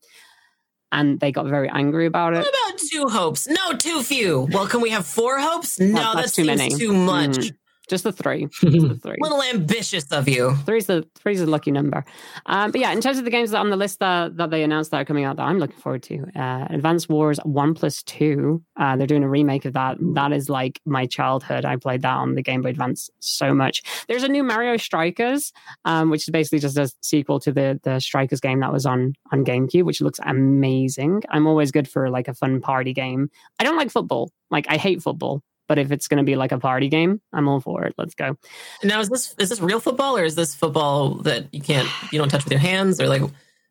and 0.96 1.20
they 1.20 1.32
got 1.32 1.46
very 1.48 1.70
angry 1.70 2.06
about 2.08 2.34
it. 2.34 2.38
What 2.40 2.50
about 2.68 2.80
two 2.92 3.06
hopes? 3.10 3.48
No, 3.48 3.74
too 3.78 4.02
few. 4.02 4.48
Well, 4.52 4.68
can 4.68 4.82
we 4.82 4.90
have 4.92 5.06
four 5.06 5.38
hopes? 5.40 5.80
No, 5.80 5.88
That- 5.88 5.94
that 5.96 6.16
that's 6.22 6.36
too 6.36 6.46
many. 6.46 6.70
too 6.70 6.94
much. 6.94 7.38
Mm. 7.38 7.56
Just 7.88 8.04
the 8.04 8.12
three. 8.12 8.46
Just 8.62 8.88
the 8.88 9.00
three. 9.02 9.18
Little 9.20 9.42
ambitious 9.44 10.12
of 10.12 10.28
you. 10.28 10.56
Three's 10.66 10.88
the 10.88 11.08
three's 11.16 11.42
a 11.42 11.46
lucky 11.46 11.72
number. 11.72 12.04
Um, 12.46 12.72
but 12.72 12.82
yeah, 12.82 12.92
in 12.92 13.02
terms 13.02 13.18
of 13.18 13.26
the 13.26 13.32
games 13.32 13.52
that 13.52 13.60
on 13.60 13.70
the 13.70 13.76
list 13.76 14.00
that, 14.00 14.38
that 14.38 14.50
they 14.50 14.64
announced 14.64 14.92
that 14.92 15.02
are 15.02 15.06
coming 15.06 15.24
out 15.24 15.38
that 15.38 15.44
I'm 15.44 15.60
looking 15.60 15.78
forward 15.78 16.04
to, 16.04 16.26
uh, 16.36 16.68
Advance 16.70 17.08
Wars 17.08 17.40
One 17.44 17.74
Plus 17.74 18.04
Two. 18.04 18.64
Uh, 18.78 18.98
they're 18.98 19.08
doing 19.08 19.24
a 19.24 19.30
remake 19.30 19.66
of 19.66 19.74
that. 19.74 19.98
That 20.00 20.32
is 20.32 20.50
like 20.50 20.80
my 20.86 21.06
childhood. 21.06 21.66
I 21.66 21.76
played 21.76 22.02
that 22.02 22.16
on 22.16 22.36
the 22.36 22.42
Game 22.42 22.62
Boy 22.62 22.70
Advance 22.70 23.10
so 23.20 23.54
much. 23.54 23.84
There's 24.08 24.24
a 24.24 24.28
new 24.28 24.44
Mario 24.44 24.78
Strikers, 24.78 25.54
um, 25.86 26.10
which 26.10 26.24
is 26.24 26.32
basically 26.32 26.60
just 26.60 26.78
a 26.78 26.92
sequel 27.02 27.40
to 27.42 27.52
the 27.52 27.80
the 27.84 28.00
Strikers 28.00 28.40
game 28.40 28.60
that 28.62 28.74
was 28.74 28.86
on 28.86 29.14
on 29.32 29.46
GameCube, 29.46 29.84
which 29.84 30.02
looks 30.02 30.20
amazing. 30.24 31.24
I'm 31.30 31.48
always 31.48 31.72
good 31.72 31.88
for 31.88 32.10
like 32.10 32.28
a 32.28 32.34
fun 32.34 32.62
party 32.62 32.94
game. 32.94 33.30
I 33.60 33.64
don't 33.64 33.78
like 33.78 33.92
football. 33.92 34.32
Like 34.50 34.66
I 34.70 34.78
hate 34.78 35.02
football. 35.02 35.44
But 35.68 35.80
if 35.80 35.92
it's 35.92 36.08
going 36.08 36.18
to 36.18 36.24
be 36.24 36.36
like 36.36 36.52
a 36.52 36.60
party 36.60 36.90
game, 36.90 37.22
I'm 37.34 37.48
all 37.48 37.60
for 37.60 37.84
it. 37.86 37.96
Let's 37.98 38.14
go. 38.14 38.38
Now, 38.84 39.00
is 39.00 39.10
this 39.10 39.36
is 39.40 39.50
this 39.50 39.60
real 39.60 39.80
football 39.80 40.18
or 40.18 40.24
is 40.24 40.36
this 40.36 40.54
football 40.56 41.16
that 41.24 41.52
you 41.54 41.62
can't 41.62 41.88
you 42.12 42.20
don't 42.20 42.30
touch 42.30 42.44
with 42.44 42.52
your 42.52 42.60
hands 42.60 43.02
or 43.02 43.08
like 43.08 43.24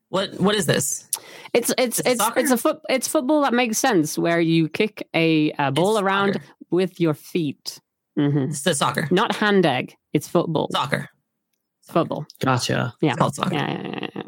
what 0.09 0.39
what 0.41 0.55
is 0.55 0.67
this? 0.67 1.09
It's 1.53 1.73
it's 1.79 2.01
it's 2.01 2.19
soccer? 2.19 2.41
it's 2.41 2.51
a 2.51 2.57
foot 2.57 2.81
it's 2.89 3.07
football 3.09 3.43
that 3.43 3.55
makes 3.55 3.79
sense 3.79 4.19
where 4.19 4.41
you 4.41 4.69
kick 4.69 5.07
a, 5.15 5.53
a 5.59 5.71
ball 5.73 5.97
It's 5.97 6.03
around 6.03 6.33
soccer. 6.35 6.47
with 6.71 7.01
your 7.01 7.15
feet. 7.15 7.81
Mm-hmm. 8.19 8.51
It's 8.51 8.63
the 8.63 8.75
soccer. 8.75 9.09
Not 9.11 9.37
hand 9.37 9.67
egg. 9.67 9.95
It's 10.13 10.29
football. 10.29 10.69
Soccer. 10.73 11.09
Football. 11.83 12.27
Gotcha. 12.41 12.95
Yeah. 13.01 13.11
It's 13.11 13.19
called 13.19 13.35
soccer. 13.35 13.55
Yeah, 13.55 13.71
yeah, 13.71 13.99
yeah, 14.03 14.09
yeah. 14.17 14.23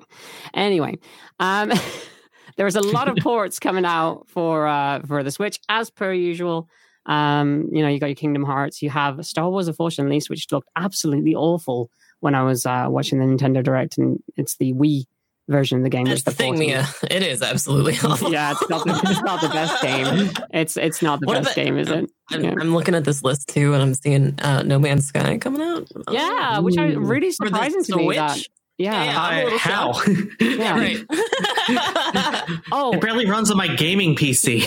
Anyway, 0.55 0.99
um, 1.41 1.73
there 2.57 2.65
was 2.65 2.77
a 2.77 2.81
lot 2.81 3.09
of 3.09 3.17
ports 3.21 3.59
coming 3.59 3.85
out 3.85 4.29
for 4.29 4.67
uh, 4.67 5.01
for 5.07 5.23
the 5.23 5.31
Switch 5.31 5.59
as 5.69 5.91
per 5.91 6.13
usual. 6.13 6.69
Um, 7.07 7.69
you 7.73 7.83
know, 7.83 7.89
you 7.89 7.99
got 8.01 8.07
your 8.07 8.17
Kingdom 8.17 8.45
Hearts. 8.45 8.83
You 8.83 8.91
have 8.91 9.25
Star 9.25 9.49
Wars: 9.51 9.69
A 9.69 9.73
Force 9.73 9.99
Unleashed, 9.99 10.29
which 10.31 10.47
looked 10.53 10.69
absolutely 10.77 11.35
awful 11.35 11.91
when 12.21 12.35
I 12.35 12.43
was 12.43 12.67
uh, 12.67 12.87
watching 12.89 13.19
the 13.19 13.25
Nintendo 13.27 13.63
Direct, 13.63 13.99
and 13.99 14.23
it's 14.37 14.57
the 14.57 14.73
Wii 14.75 15.05
version 15.49 15.79
of 15.79 15.85
the 15.85 15.91
game. 15.91 16.05
That's 16.07 16.25
which 16.25 16.25
the 16.25 16.31
thing. 16.33 16.59
Mia. 16.59 16.85
It 17.11 17.23
is 17.23 17.41
absolutely 17.43 17.95
awful. 18.05 18.33
yeah, 18.33 18.51
it's 18.53 18.69
not, 18.69 18.85
the, 18.85 19.01
it's 19.11 19.23
not 19.23 19.41
the 19.41 19.49
best 19.49 19.81
game. 19.83 20.31
It's 20.53 20.77
it's 20.77 21.03
not 21.03 21.21
the 21.21 21.27
What 21.27 21.35
best 21.45 21.57
about- 21.57 21.65
game, 21.65 21.79
is 21.79 21.89
it? 21.89 22.11
I'm, 22.33 22.43
Yeah. 22.45 22.55
I'm 22.61 22.75
looking 22.75 22.95
at 22.97 23.05
this 23.05 23.23
list 23.23 23.49
too, 23.49 23.73
and 23.73 23.83
I'm 23.83 23.95
seeing 23.95 24.39
uh, 24.41 24.63
No 24.63 24.79
Man's 24.81 25.07
Sky 25.07 25.39
coming 25.39 25.63
out. 25.63 25.89
Yeah, 26.11 26.59
which 26.59 26.77
I 26.79 26.87
really 26.95 27.31
surprising 27.31 27.85
to 27.85 27.97
me. 27.97 28.15
That? 28.17 28.39
Yeah. 28.79 29.05
Yeah. 29.05 29.21
I'm 29.21 29.47
Uh, 29.55 29.59
how? 29.59 30.03
Yeah. 30.41 30.79
right. 30.79 31.05
Oh, 32.73 32.93
It 32.95 33.01
barely 33.01 33.27
runs 33.27 33.51
on 33.51 33.57
my 33.57 33.69
gaming 33.69 34.15
PC. 34.15 34.63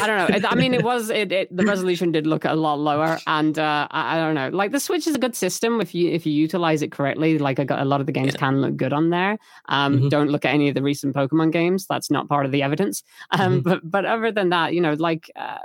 I 0.00 0.06
don't 0.06 0.16
know. 0.18 0.36
It- 0.36 0.44
I 0.50 0.54
mean, 0.54 0.74
it 0.74 0.82
was 0.90 1.10
it, 1.10 1.32
it. 1.32 1.54
The 1.56 1.64
resolution 1.64 2.12
did 2.12 2.26
look 2.26 2.44
a 2.44 2.54
lot 2.54 2.78
lower, 2.78 3.18
and 3.26 3.58
uh, 3.58 3.86
I, 3.90 4.16
I 4.16 4.20
don't 4.20 4.34
know. 4.34 4.48
Like 4.48 4.70
the 4.72 4.80
Switch 4.80 5.06
is 5.06 5.14
a 5.14 5.18
good 5.18 5.34
system 5.36 5.80
if 5.80 5.94
you 5.94 6.10
if 6.10 6.26
you 6.26 6.32
utilize 6.32 6.82
it 6.82 6.90
correctly. 6.92 7.38
Like 7.38 7.58
a, 7.58 7.66
a 7.70 7.84
lot 7.84 8.00
of 8.00 8.06
the 8.06 8.12
games 8.12 8.32
Yeah. 8.34 8.38
can 8.40 8.60
look 8.60 8.76
good 8.76 8.92
on 8.92 9.10
there. 9.10 9.38
Um, 9.68 10.00
Mhm. 10.00 10.10
Don't 10.10 10.28
look 10.30 10.44
at 10.44 10.52
any 10.54 10.68
of 10.68 10.74
the 10.74 10.82
recent 10.82 11.14
Pokemon 11.14 11.52
games. 11.52 11.86
That's 11.86 12.10
not 12.10 12.28
part 12.28 12.46
of 12.46 12.52
the 12.52 12.62
evidence. 12.62 13.02
Um, 13.30 13.60
Mhm. 13.60 13.62
But 13.64 13.90
but 13.90 14.04
other 14.04 14.32
than 14.32 14.48
that, 14.50 14.74
you 14.74 14.80
know, 14.80 14.94
like 14.94 15.30
uh, 15.36 15.58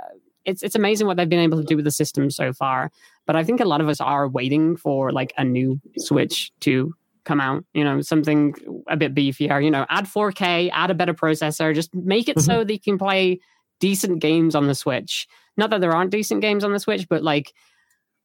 it's 0.44 0.62
it's 0.62 0.74
amazing 0.74 1.06
what 1.06 1.16
they've 1.16 1.28
been 1.28 1.40
able 1.40 1.58
to 1.58 1.64
do 1.64 1.76
with 1.76 1.84
the 1.84 1.90
system 1.90 2.30
so 2.30 2.52
far. 2.52 2.90
But 3.26 3.36
I 3.36 3.44
think 3.44 3.60
a 3.60 3.64
lot 3.64 3.80
of 3.80 3.88
us 3.88 4.00
are 4.00 4.28
waiting 4.28 4.76
for 4.76 5.12
like 5.12 5.32
a 5.36 5.44
new 5.44 5.80
Switch 5.98 6.50
to 6.60 6.94
come 7.24 7.40
out. 7.40 7.64
You 7.74 7.84
know, 7.84 8.00
something 8.00 8.54
a 8.88 8.96
bit 8.96 9.14
beefier. 9.14 9.62
You 9.62 9.70
know, 9.70 9.86
add 9.88 10.06
4K, 10.06 10.70
add 10.72 10.90
a 10.90 10.94
better 10.94 11.14
processor, 11.14 11.74
just 11.74 11.94
make 11.94 12.28
it 12.28 12.40
so 12.40 12.52
mm-hmm. 12.52 12.66
that 12.66 12.72
you 12.72 12.80
can 12.80 12.98
play 12.98 13.40
decent 13.80 14.20
games 14.20 14.54
on 14.54 14.66
the 14.66 14.74
Switch. 14.74 15.26
Not 15.56 15.70
that 15.70 15.80
there 15.80 15.92
aren't 15.92 16.10
decent 16.10 16.40
games 16.40 16.64
on 16.64 16.72
the 16.72 16.78
Switch, 16.78 17.08
but 17.08 17.22
like 17.22 17.52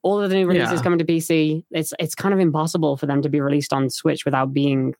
all 0.04 0.22
of 0.22 0.30
the 0.30 0.36
new 0.36 0.48
releases 0.48 0.80
Yeah. 0.80 0.84
coming 0.84 1.00
to 1.00 1.06
PC, 1.06 1.64
it's 1.72 1.94
it's 2.00 2.16
kind 2.16 2.34
of 2.34 2.40
impossible 2.40 2.98
for 2.98 3.06
them 3.06 3.22
to 3.22 3.30
be 3.30 3.42
released 3.42 3.74
on 3.74 3.90
Switch 3.90 4.26
without 4.26 4.54
being 4.54 4.94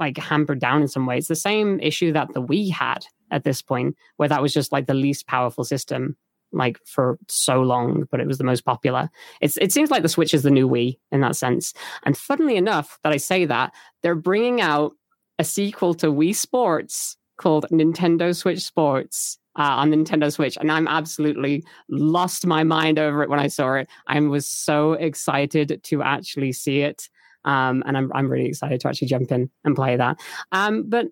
like 0.00 0.18
hampered 0.18 0.58
down 0.58 0.82
in 0.82 0.88
some 0.88 1.06
ways. 1.06 1.28
The 1.28 1.36
same 1.36 1.78
issue 1.80 2.12
that 2.12 2.34
the 2.34 2.42
Wii 2.42 2.72
had 2.72 3.06
at 3.30 3.44
this 3.44 3.62
point, 3.62 3.96
where 4.16 4.28
that 4.28 4.42
was 4.42 4.52
just 4.52 4.72
like 4.72 4.86
the 4.86 4.94
least 4.94 5.26
powerful 5.26 5.64
system 5.64 6.16
like 6.54 6.78
for 6.86 7.18
so 7.28 7.62
long, 7.62 8.06
but 8.10 8.20
it 8.20 8.26
was 8.26 8.38
the 8.38 8.44
most 8.44 8.64
popular. 8.64 9.10
It's 9.40 9.56
it 9.58 9.72
seems 9.72 9.90
like 9.90 10.02
the 10.02 10.08
Switch 10.08 10.34
is 10.34 10.42
the 10.42 10.50
new 10.50 10.68
Wii 10.68 10.98
in 11.12 11.20
that 11.20 11.36
sense. 11.36 11.74
And 12.04 12.16
funnily 12.16 12.56
enough, 12.56 12.98
that 13.02 13.12
I 13.12 13.16
say 13.16 13.44
that 13.46 13.72
they're 14.02 14.14
bringing 14.14 14.60
out 14.60 14.92
a 15.38 15.44
sequel 15.44 15.94
to 15.94 16.06
Wii 16.06 16.34
Sports 16.34 17.16
called 17.36 17.66
Nintendo 17.70 18.34
Switch 18.34 18.60
Sports 18.60 19.38
uh, 19.58 19.62
on 19.62 19.90
Nintendo 19.90 20.32
Switch, 20.32 20.56
and 20.56 20.70
I'm 20.70 20.88
absolutely 20.88 21.64
lost 21.88 22.46
my 22.46 22.64
mind 22.64 22.98
over 22.98 23.22
it 23.22 23.28
when 23.28 23.40
I 23.40 23.48
saw 23.48 23.74
it. 23.74 23.88
I 24.06 24.18
was 24.20 24.48
so 24.48 24.94
excited 24.94 25.80
to 25.84 26.02
actually 26.02 26.52
see 26.52 26.80
it, 26.80 27.08
um, 27.44 27.82
and 27.86 27.96
I'm 27.96 28.12
I'm 28.14 28.28
really 28.28 28.46
excited 28.46 28.80
to 28.80 28.88
actually 28.88 29.08
jump 29.08 29.30
in 29.32 29.50
and 29.64 29.76
play 29.76 29.96
that. 29.96 30.18
Um, 30.52 30.84
but 30.88 31.06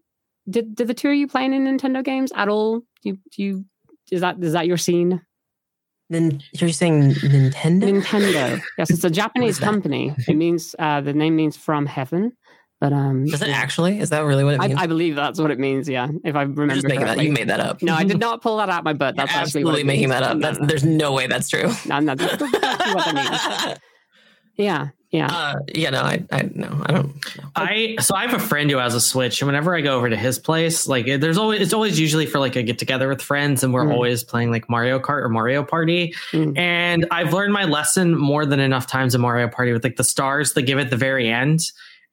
did 0.48 0.74
did 0.74 0.88
the 0.88 0.94
two 0.94 1.10
of 1.10 1.14
you 1.14 1.28
play 1.28 1.44
any 1.44 1.58
Nintendo 1.58 2.02
games 2.04 2.32
at 2.34 2.48
all? 2.48 2.80
Do 3.02 3.10
you, 3.10 3.18
do 3.30 3.42
you 3.42 3.64
is 4.10 4.20
that 4.20 4.42
is 4.42 4.52
that 4.52 4.66
your 4.66 4.76
scene? 4.76 5.20
Then 6.12 6.42
you're 6.52 6.70
saying 6.70 7.14
Nintendo? 7.14 8.02
Nintendo. 8.02 8.62
yes, 8.76 8.90
it's 8.90 9.04
a 9.04 9.10
Japanese 9.22 9.58
company. 9.58 10.14
It 10.28 10.36
means 10.36 10.74
uh, 10.78 11.00
the 11.00 11.14
name 11.14 11.36
means 11.36 11.56
from 11.56 11.86
heaven. 11.86 12.32
But 12.82 12.92
um, 12.92 13.26
does 13.26 13.40
it 13.42 13.48
actually? 13.48 14.00
Is 14.00 14.10
that 14.10 14.20
really 14.20 14.44
what 14.44 14.54
it 14.54 14.60
means? 14.60 14.74
I, 14.74 14.82
I 14.82 14.86
believe 14.86 15.14
that's 15.14 15.38
what 15.38 15.50
it 15.50 15.58
means. 15.58 15.88
Yeah, 15.88 16.08
if 16.24 16.34
I 16.34 16.42
remember. 16.42 16.64
You're 16.64 16.74
just 16.74 16.88
making 16.88 17.06
that. 17.06 17.22
You 17.22 17.32
made 17.32 17.48
that 17.48 17.60
up. 17.60 17.80
No, 17.80 17.94
I 17.94 18.02
did 18.02 18.18
not 18.26 18.42
pull 18.42 18.56
that 18.58 18.68
out 18.68 18.82
my 18.82 18.92
butt. 18.92 19.16
That's 19.16 19.32
You're 19.32 19.40
actually 19.40 19.60
absolutely 19.60 19.84
making 19.84 20.08
that 20.08 20.22
up. 20.22 20.38
That's, 20.40 20.58
there's 20.60 20.84
no 20.84 21.12
way 21.12 21.28
that's 21.28 21.48
true. 21.48 21.72
No, 21.86 22.00
no, 22.00 22.14
that's 22.14 22.42
what 22.42 22.50
that 22.50 23.64
means. 23.64 23.78
Yeah, 24.56 24.88
yeah. 25.12 25.26
Uh, 25.30 25.54
yeah, 25.74 25.90
no, 25.90 26.00
I, 26.00 26.24
I, 26.32 26.50
no, 26.54 26.82
I 26.86 26.92
don't. 26.92 27.06
know. 27.36 27.44
I 27.54 27.96
so 28.00 28.14
I 28.16 28.22
have 28.26 28.34
a 28.34 28.38
friend 28.44 28.70
who 28.70 28.78
has 28.78 28.94
a 28.94 29.00
Switch, 29.00 29.40
and 29.40 29.46
whenever 29.46 29.76
I 29.76 29.80
go 29.82 29.96
over 29.96 30.08
to 30.10 30.16
his 30.16 30.38
place, 30.38 30.88
like 30.88 31.06
there's 31.06 31.36
always 31.38 31.60
it's 31.60 31.72
always 31.74 32.00
usually 32.00 32.26
for 32.26 32.38
like 32.40 32.56
a 32.56 32.62
get 32.62 32.78
together 32.78 33.08
with 33.08 33.22
friends, 33.22 33.62
and 33.62 33.72
we're 33.72 33.84
Mm. 33.84 33.92
always 33.92 34.24
playing 34.24 34.50
like 34.50 34.68
Mario 34.70 34.98
Kart 34.98 35.22
or 35.22 35.28
Mario 35.28 35.62
Party. 35.62 36.14
Mm. 36.32 36.56
And 36.58 37.06
I've 37.10 37.32
learned 37.32 37.52
my 37.52 37.64
lesson 37.64 38.16
more 38.16 38.44
than 38.46 38.58
enough 38.58 38.86
times 38.86 39.14
in 39.14 39.20
Mario 39.20 39.48
Party 39.48 39.72
with 39.72 39.84
like 39.84 39.96
the 39.96 40.04
stars 40.04 40.54
they 40.54 40.62
give 40.62 40.78
at 40.78 40.90
the 40.90 40.96
very 40.96 41.28
end. 41.28 41.60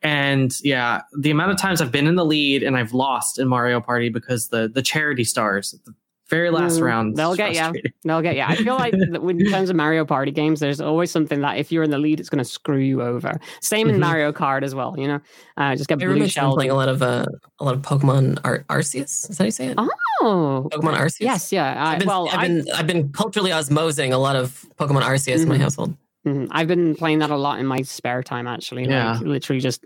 And 0.02 0.54
yeah, 0.64 1.02
the 1.18 1.30
amount 1.32 1.52
of 1.52 1.58
times 1.58 1.82
I've 1.82 1.92
been 1.92 2.08
in 2.08 2.16
the 2.16 2.24
lead 2.26 2.64
and 2.64 2.78
I've 2.78 2.94
lost 2.94 3.38
in 3.38 3.48
Mario 3.50 3.82
Party 3.82 4.08
because 4.10 4.48
the 4.48 4.68
the 4.68 4.82
charity 4.82 5.24
stars 5.26 5.74
at 5.74 5.84
the 5.86 5.94
very 6.30 6.50
last 6.52 6.80
Mm, 6.80 6.84
round. 6.84 7.15
they'll 7.15 7.36
get 7.36 7.54
ya. 7.54 7.63
frustrating. 7.63 7.92
They'll 8.04 8.22
get 8.22 8.36
yeah. 8.36 8.48
I 8.50 8.56
feel 8.56 8.76
like 8.76 8.94
when- 9.22 9.39
in 9.42 9.50
terms 9.52 9.70
of 9.70 9.76
Mario 9.76 10.06
Party 10.06 10.32
games, 10.32 10.60
there's 10.60 10.80
always 10.80 11.10
something 11.12 11.42
that 11.42 11.58
if 11.58 11.72
you're 11.72 11.84
in 11.84 11.89
the 11.92 11.98
lead, 11.98 12.20
it's 12.20 12.30
going 12.30 12.38
to 12.44 12.46
screw 12.50 12.78
you 12.78 13.02
over. 13.02 13.39
Same 13.62 13.89
in 13.89 13.96
Mhm. 13.96 14.00
Mario 14.00 14.32
Kart 14.32 14.63
as 14.63 14.74
well. 14.76 14.96
You 14.98 15.08
know, 15.08 15.20
uh, 15.58 15.76
just 15.76 15.88
get 15.89 15.96
I 15.96 15.98
blue 15.98 16.08
remember 16.10 16.30
shelled. 16.30 16.56
playing 16.56 16.72
a 16.72 16.76
lot 16.76 16.89
of 16.89 17.02
uh, 17.02 17.26
a 17.60 17.63
lot 17.65 17.74
of 17.76 17.82
Pokemon 17.82 18.39
Ar- 18.44 18.63
Arceus. 18.70 19.30
Is 19.30 19.38
that 19.38 19.39
how 19.39 19.46
you 19.46 19.52
say 19.52 19.68
it? 19.68 19.76
Oh, 20.22 20.68
Pokemon 20.72 20.96
Arceus. 20.98 21.20
yes, 21.22 21.52
yeah. 21.52 21.74
I, 21.84 21.94
I've 21.94 22.00
been, 22.00 22.08
well, 22.08 22.28
I've 22.30 22.39
I- 22.39 22.48
been 22.48 22.65
I've 22.76 22.88
been 22.88 23.12
culturally 23.12 23.52
osmosing 23.52 24.12
a 24.13 24.18
lot 24.18 24.36
of 24.36 24.65
Pokemon 24.80 25.02
Arceus 25.02 25.42
in 25.42 25.48
my 25.50 25.58
Mhm. 25.58 25.62
household. 25.62 25.96
Mhm. 26.28 26.48
I've 26.52 26.68
been 26.68 26.96
playing 26.96 27.20
that 27.20 27.30
a 27.32 27.38
lot 27.38 27.60
in 27.60 27.65
my 27.65 27.82
spare 27.82 28.22
time, 28.24 28.46
actually. 28.48 28.86
Yeah. 28.86 29.13
Like 29.13 29.22
literally 29.22 29.62
just 29.62 29.84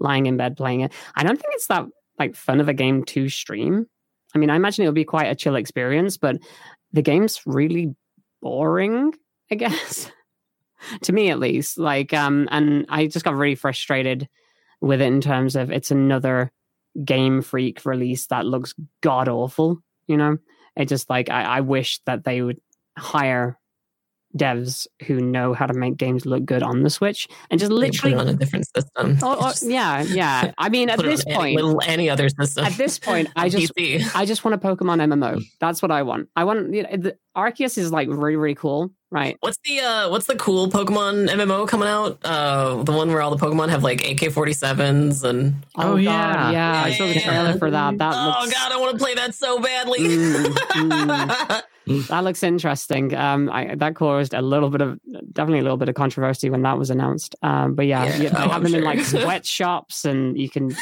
lying 0.00 0.26
in 0.26 0.36
bed 0.36 0.56
playing 0.56 0.80
it. 0.80 0.92
I 1.14 1.22
don't 1.22 1.36
think 1.36 1.54
it's 1.54 1.66
that 1.68 1.84
like 2.18 2.34
fun 2.34 2.60
of 2.60 2.68
a 2.68 2.74
game 2.74 3.04
to 3.04 3.28
stream. 3.28 3.86
I 4.34 4.38
mean, 4.38 4.50
I 4.50 4.56
imagine 4.56 4.82
it'll 4.82 4.92
be 4.92 5.04
quite 5.04 5.26
a 5.26 5.34
chill 5.34 5.56
experience, 5.56 6.16
but 6.16 6.36
the 6.92 7.02
game's 7.02 7.40
really 7.46 7.94
boring, 8.40 9.14
I 9.50 9.54
guess. 9.56 10.10
to 11.02 11.12
me 11.12 11.30
at 11.30 11.38
least. 11.38 11.78
Like, 11.78 12.12
um, 12.12 12.48
and 12.50 12.86
I 12.88 13.06
just 13.06 13.24
got 13.24 13.34
really 13.34 13.54
frustrated 13.54 14.28
with 14.80 15.00
it 15.00 15.06
in 15.06 15.20
terms 15.20 15.56
of 15.56 15.70
it's 15.70 15.90
another 15.90 16.50
Game 17.04 17.40
Freak 17.42 17.84
release 17.84 18.26
that 18.26 18.46
looks 18.46 18.74
god 19.00 19.28
awful, 19.28 19.82
you 20.06 20.16
know? 20.16 20.38
It 20.76 20.88
just 20.88 21.08
like 21.08 21.30
I, 21.30 21.42
I 21.42 21.60
wish 21.60 22.00
that 22.06 22.24
they 22.24 22.42
would 22.42 22.60
hire 22.96 23.58
devs 24.36 24.86
who 25.06 25.20
know 25.20 25.52
how 25.54 25.66
to 25.66 25.74
make 25.74 25.96
games 25.96 26.24
look 26.26 26.44
good 26.44 26.62
on 26.62 26.82
the 26.82 26.90
Switch 26.90 27.28
and 27.50 27.60
just 27.60 27.70
They 27.70 27.74
put 27.74 27.80
literally 27.80 28.14
it 28.14 28.18
on 28.18 28.28
a 28.28 28.34
different 28.34 28.66
system. 28.74 29.18
Oh, 29.22 29.36
oh, 29.40 29.48
Just 29.50 29.64
yeah, 29.68 30.02
yeah. 30.02 30.52
I 30.58 30.68
mean, 30.68 30.88
at 30.90 30.98
this 31.00 31.24
on 31.26 31.32
any, 31.46 31.56
point, 31.60 31.88
any 31.88 32.08
other 32.10 32.28
system. 32.28 32.64
at 32.64 32.72
this 32.72 32.98
point, 32.98 33.28
I 33.36 33.48
just, 33.50 33.74
PC. 33.74 34.14
I 34.14 34.24
just 34.24 34.44
want 34.44 34.54
a 34.54 34.58
Pokemon 34.58 35.00
MMO. 35.12 35.42
That's 35.60 35.82
what 35.82 35.90
I 35.90 36.02
want. 36.02 36.28
I 36.36 36.44
want 36.44 36.72
you 36.74 36.82
know, 36.82 36.88
the 36.96 37.16
Arceus 37.36 37.78
is 37.78 37.90
like 37.92 38.08
really, 38.08 38.36
really 38.36 38.54
cool, 38.54 38.90
right? 39.10 39.36
What's 39.40 39.58
the 39.64 39.80
uh 39.80 40.10
what's 40.10 40.26
the 40.26 40.36
cool 40.36 40.68
Pokemon 40.68 41.28
MMO 41.28 41.66
coming 41.68 41.88
out? 41.88 42.18
Uh 42.24 42.82
the 42.82 42.92
one 42.92 43.08
where 43.08 43.22
all 43.22 43.34
the 43.34 43.44
Pokemon 43.44 43.70
have 43.70 43.82
like 43.82 44.00
AK-47s 44.02 45.24
and 45.24 45.54
Oh, 45.76 45.96
yeah. 45.96 46.50
yeah. 46.50 46.82
I 46.84 46.92
saw 46.92 47.06
the 47.06 47.20
trailer 47.20 47.58
for 47.58 47.70
that. 47.70 47.96
That 47.98 48.14
Oh 48.14 48.40
looks, 48.40 48.52
god, 48.52 48.72
I 48.72 48.76
want 48.78 48.92
to 48.92 48.98
play 49.02 49.14
that 49.14 49.34
so 49.34 49.58
badly. 49.60 50.00
Mm, 50.00 51.62
that 51.86 52.24
looks 52.24 52.42
interesting. 52.42 53.14
Um, 53.14 53.50
I, 53.50 53.74
that 53.74 53.96
caused 53.96 54.34
a 54.34 54.42
little 54.42 54.70
bit 54.70 54.80
of, 54.80 55.00
definitely 55.32 55.60
a 55.60 55.62
little 55.62 55.76
bit 55.76 55.88
of 55.88 55.94
controversy 55.94 56.50
when 56.50 56.62
that 56.62 56.78
was 56.78 56.90
announced. 56.90 57.34
Um, 57.42 57.74
but 57.74 57.86
yeah, 57.86 58.04
Yeah, 58.04 58.16
yeah, 58.16 58.28
they 58.30 58.44
oh, 58.44 58.48
have 58.48 58.62
them 58.62 58.74
in 58.74 58.84
like 58.84 59.00
sweatshops, 59.04 60.04
and 60.04 60.38
you 60.38 60.48
can. 60.48 60.74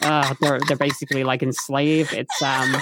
Uh, 0.00 0.34
they're 0.40 0.58
they're 0.66 0.76
basically 0.76 1.22
like 1.22 1.42
enslaved. 1.42 2.12
It's 2.12 2.42
um 2.42 2.74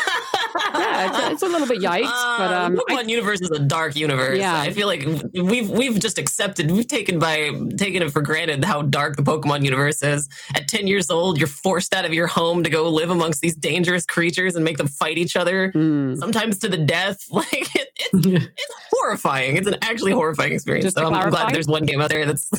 yeah, 1.01 1.27
it's, 1.27 1.33
it's 1.35 1.43
a 1.43 1.47
little 1.49 1.67
bit 1.67 1.79
yikes, 1.91 2.03
but 2.39 2.51
Uh, 2.53 2.61
um, 2.67 2.75
the 2.77 2.85
I- 2.89 2.95
Pokemon 2.95 3.09
universe 3.09 3.41
is 3.41 3.51
a 3.51 3.59
dark 3.59 3.97
universe. 3.97 4.39
Yeah. 4.39 4.59
I 4.61 4.73
feel 4.73 4.87
like 4.87 5.07
we've 5.35 5.69
we've 5.71 5.99
just 5.99 6.19
accepted, 6.19 6.71
we've 6.71 6.87
taken 6.87 7.19
by 7.19 7.51
taken 7.77 8.03
it 8.03 8.13
for 8.13 8.23
granted 8.23 8.65
how 8.65 8.83
dark 8.83 9.17
the 9.17 9.23
Pokemon 9.23 9.65
universe 9.65 10.03
is. 10.03 10.29
At 10.55 10.69
ten 10.69 10.87
years 10.87 11.11
old, 11.11 11.39
you're 11.39 11.47
forced 11.49 11.95
out 11.95 12.05
of 12.05 12.13
your 12.15 12.27
home 12.27 12.63
to 12.65 12.71
go 12.71 12.89
live 12.89 13.11
amongst 13.11 13.41
these 13.41 13.57
dangerous 13.57 14.05
creatures 14.07 14.57
and 14.57 14.65
make 14.65 14.77
them 14.79 14.89
fight 14.89 15.19
each 15.19 15.37
other, 15.37 15.73
mm, 15.73 16.17
sometimes 16.19 16.59
to 16.59 16.69
the 16.69 16.77
death. 16.79 17.19
Like 17.31 17.75
it, 17.75 17.89
it's 17.97 18.27
it's 18.27 18.75
horrifying. 18.93 19.57
It's 19.57 19.67
an 19.69 19.77
actually 19.83 20.13
horrifying 20.13 20.53
experience. 20.53 20.85
Just 20.85 20.97
so 20.99 21.07
I'm 21.11 21.31
glad 21.31 21.55
there's 21.55 21.67
one 21.69 21.85
game 21.85 22.01
out 22.01 22.11
there 22.11 22.27
that's 22.27 22.51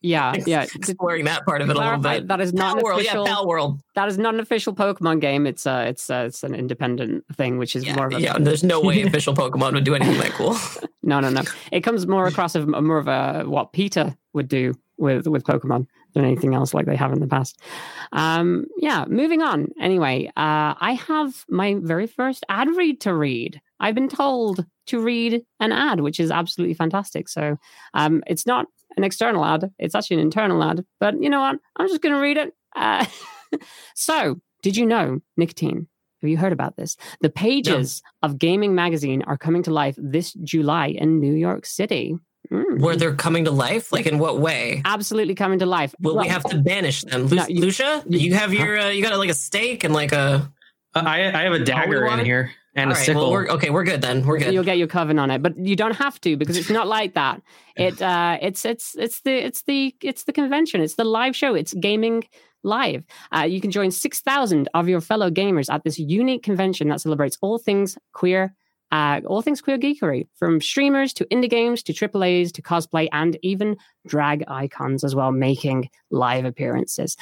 yeah, 0.00 0.34
yeah. 0.46 0.62
Exploring 0.74 1.24
that 1.26 1.44
part 1.44 1.62
of 1.62 1.70
it 1.70 1.76
a 1.76 1.78
little 1.78 1.98
bit. 1.98 2.28
that 2.28 2.40
is 2.40 2.52
not 2.52 2.70
Pal 2.74 2.78
an 2.78 2.82
World, 2.84 3.02
yeah, 3.02 3.10
official. 3.10 3.26
Pal 3.26 3.46
World. 3.46 3.80
that 3.94 4.08
is 4.08 4.18
not 4.18 4.34
an 4.34 4.40
official 4.40 4.74
Pokemon 4.74 5.20
game. 5.20 5.46
It's 5.46 5.66
uh, 5.66 5.84
it's 5.88 6.10
uh, 6.10 6.24
it's 6.26 6.42
an 6.42 6.54
independent 6.54 7.24
thing, 7.36 7.58
which 7.58 7.76
is 7.76 7.83
Yeah, 7.86 7.96
more 7.96 8.06
of 8.06 8.14
a 8.14 8.20
yeah, 8.20 8.38
there's 8.38 8.64
no 8.64 8.80
way 8.80 9.02
official 9.06 9.34
Pokemon 9.34 9.74
would 9.74 9.84
do 9.84 9.94
anything 9.94 10.18
that 10.18 10.32
cool. 10.32 10.56
No, 11.06 11.20
no, 11.20 11.28
no. 11.28 11.42
It 11.70 11.82
comes 11.82 12.06
more 12.06 12.26
across 12.26 12.54
of 12.54 12.66
more 12.66 12.96
of 12.96 13.08
a 13.08 13.44
what 13.46 13.74
PETA 13.74 14.16
would 14.32 14.48
do 14.48 14.72
with 14.96 15.26
with 15.26 15.44
Pokemon 15.44 15.86
than 16.14 16.24
anything 16.24 16.54
else 16.54 16.72
like 16.72 16.86
they 16.86 16.96
have 16.96 17.12
in 17.12 17.20
the 17.20 17.26
past. 17.26 17.60
Um, 18.12 18.66
yeah, 18.78 19.04
moving 19.06 19.42
on. 19.42 19.68
Anyway, 19.80 20.28
uh, 20.28 20.74
I 20.80 20.98
have 21.06 21.44
my 21.48 21.76
very 21.78 22.06
first 22.06 22.44
ad 22.48 22.68
read 22.68 23.02
to 23.02 23.12
read. 23.12 23.60
I've 23.80 23.94
been 23.94 24.08
told 24.08 24.64
to 24.86 25.00
read 25.00 25.42
an 25.60 25.72
ad, 25.72 26.00
which 26.00 26.20
is 26.20 26.30
absolutely 26.30 26.74
fantastic. 26.74 27.28
So 27.28 27.58
um, 27.92 28.22
it's 28.26 28.46
not 28.46 28.66
an 28.96 29.04
external 29.04 29.44
ad; 29.44 29.72
it's 29.78 29.94
actually 29.94 30.18
an 30.18 30.22
internal 30.22 30.62
ad. 30.62 30.84
But 31.00 31.22
you 31.22 31.28
know 31.28 31.40
what? 31.40 31.58
I'm 31.76 31.88
just 31.88 32.00
going 32.00 32.14
to 32.14 32.20
read 32.20 32.36
it. 32.38 32.54
Uh, 32.74 33.04
so, 33.94 34.40
did 34.62 34.76
you 34.76 34.86
know 34.86 35.20
Nikatine? 35.38 35.86
Have 36.24 36.30
you 36.30 36.38
heard 36.38 36.54
about 36.54 36.76
this? 36.78 36.96
The 37.20 37.28
pages 37.28 38.02
of 38.22 38.38
Gayming 38.38 38.70
Magazine 38.74 39.20
are 39.24 39.36
coming 39.36 39.62
to 39.64 39.70
life 39.70 39.94
this 39.98 40.32
July 40.32 40.86
in 40.86 41.20
New 41.20 41.34
York 41.34 41.66
City. 41.66 42.16
Mm. 42.50 42.80
Where 42.80 42.96
they're 42.96 43.14
coming 43.14 43.44
to 43.44 43.50
life? 43.50 43.92
Like 43.92 44.06
in 44.06 44.18
what 44.18 44.40
way? 44.40 44.80
Absolutely 44.86 45.34
coming 45.34 45.58
to 45.58 45.66
life. 45.66 45.94
Will 46.00 46.14
Well, 46.14 46.24
we 46.24 46.30
have 46.30 46.42
to 46.44 46.56
banish 46.56 47.02
them? 47.02 47.26
Lu- 47.26 47.36
No, 47.36 47.46
you- 47.46 47.60
Lucia, 47.60 48.02
you 48.08 48.32
have 48.32 48.54
your 48.54 48.78
uh, 48.78 48.88
you 48.88 49.02
got 49.02 49.18
like 49.18 49.28
a 49.28 49.34
stake 49.34 49.84
and 49.84 49.92
like 49.92 50.12
a 50.12 50.50
Uh, 50.94 51.02
I 51.04 51.16
I 51.28 51.42
have 51.42 51.52
a 51.52 51.58
dagger 51.62 52.06
in 52.06 52.24
here 52.24 52.52
and 52.74 52.88
All 52.88 52.92
a 52.92 52.96
right, 52.96 53.04
sickle. 53.06 53.22
well, 53.22 53.32
we're, 53.32 53.48
okay, 53.56 53.68
we're 53.68 53.84
good 53.84 54.00
then. 54.00 54.24
We're 54.24 54.38
good. 54.38 54.54
You'll 54.54 54.64
get 54.64 54.78
your 54.78 54.88
coven 54.88 55.18
on 55.18 55.30
it, 55.30 55.42
but 55.42 55.58
you 55.58 55.76
don't 55.76 55.96
have 55.96 56.18
to 56.22 56.36
because 56.38 56.56
it's 56.56 56.70
not 56.70 56.86
like 56.86 57.12
that. 57.14 57.42
It 57.76 58.00
uh, 58.00 58.38
it's 58.40 58.64
it's 58.64 58.94
it's 58.96 59.20
the 59.26 59.34
it's 59.48 59.62
the 59.64 59.94
it's 60.00 60.24
the 60.24 60.32
convention. 60.32 60.80
It's 60.80 60.94
the 60.94 61.04
live 61.04 61.34
show. 61.36 61.54
It's 61.54 61.74
Gayming 61.74 62.24
live. 62.64 63.04
Uh, 63.36 63.42
you 63.42 63.60
can 63.60 63.70
join 63.70 63.90
six 63.90 64.20
thousand 64.20 64.68
of 64.74 64.88
your 64.88 65.00
fellow 65.00 65.30
gamers 65.30 65.72
at 65.72 65.84
this 65.84 65.98
unique 65.98 66.42
convention 66.42 66.88
that 66.88 67.00
celebrates 67.00 67.38
all 67.40 67.58
things 67.58 67.96
queer. 68.12 68.54
Uh, 68.92 69.20
all 69.26 69.42
things 69.42 69.60
queer 69.60 69.76
geekery, 69.76 70.28
from 70.36 70.60
streamers 70.60 71.12
to 71.12 71.24
indie 71.24 71.50
games 71.50 71.82
to 71.82 71.92
AAA's 71.92 72.52
to 72.52 72.62
cosplay 72.62 73.08
and 73.10 73.36
even 73.42 73.76
drag 74.06 74.44
icons 74.46 75.02
as 75.02 75.16
well, 75.16 75.32
making 75.32 75.88
live 76.10 76.44
appearances. 76.44 77.16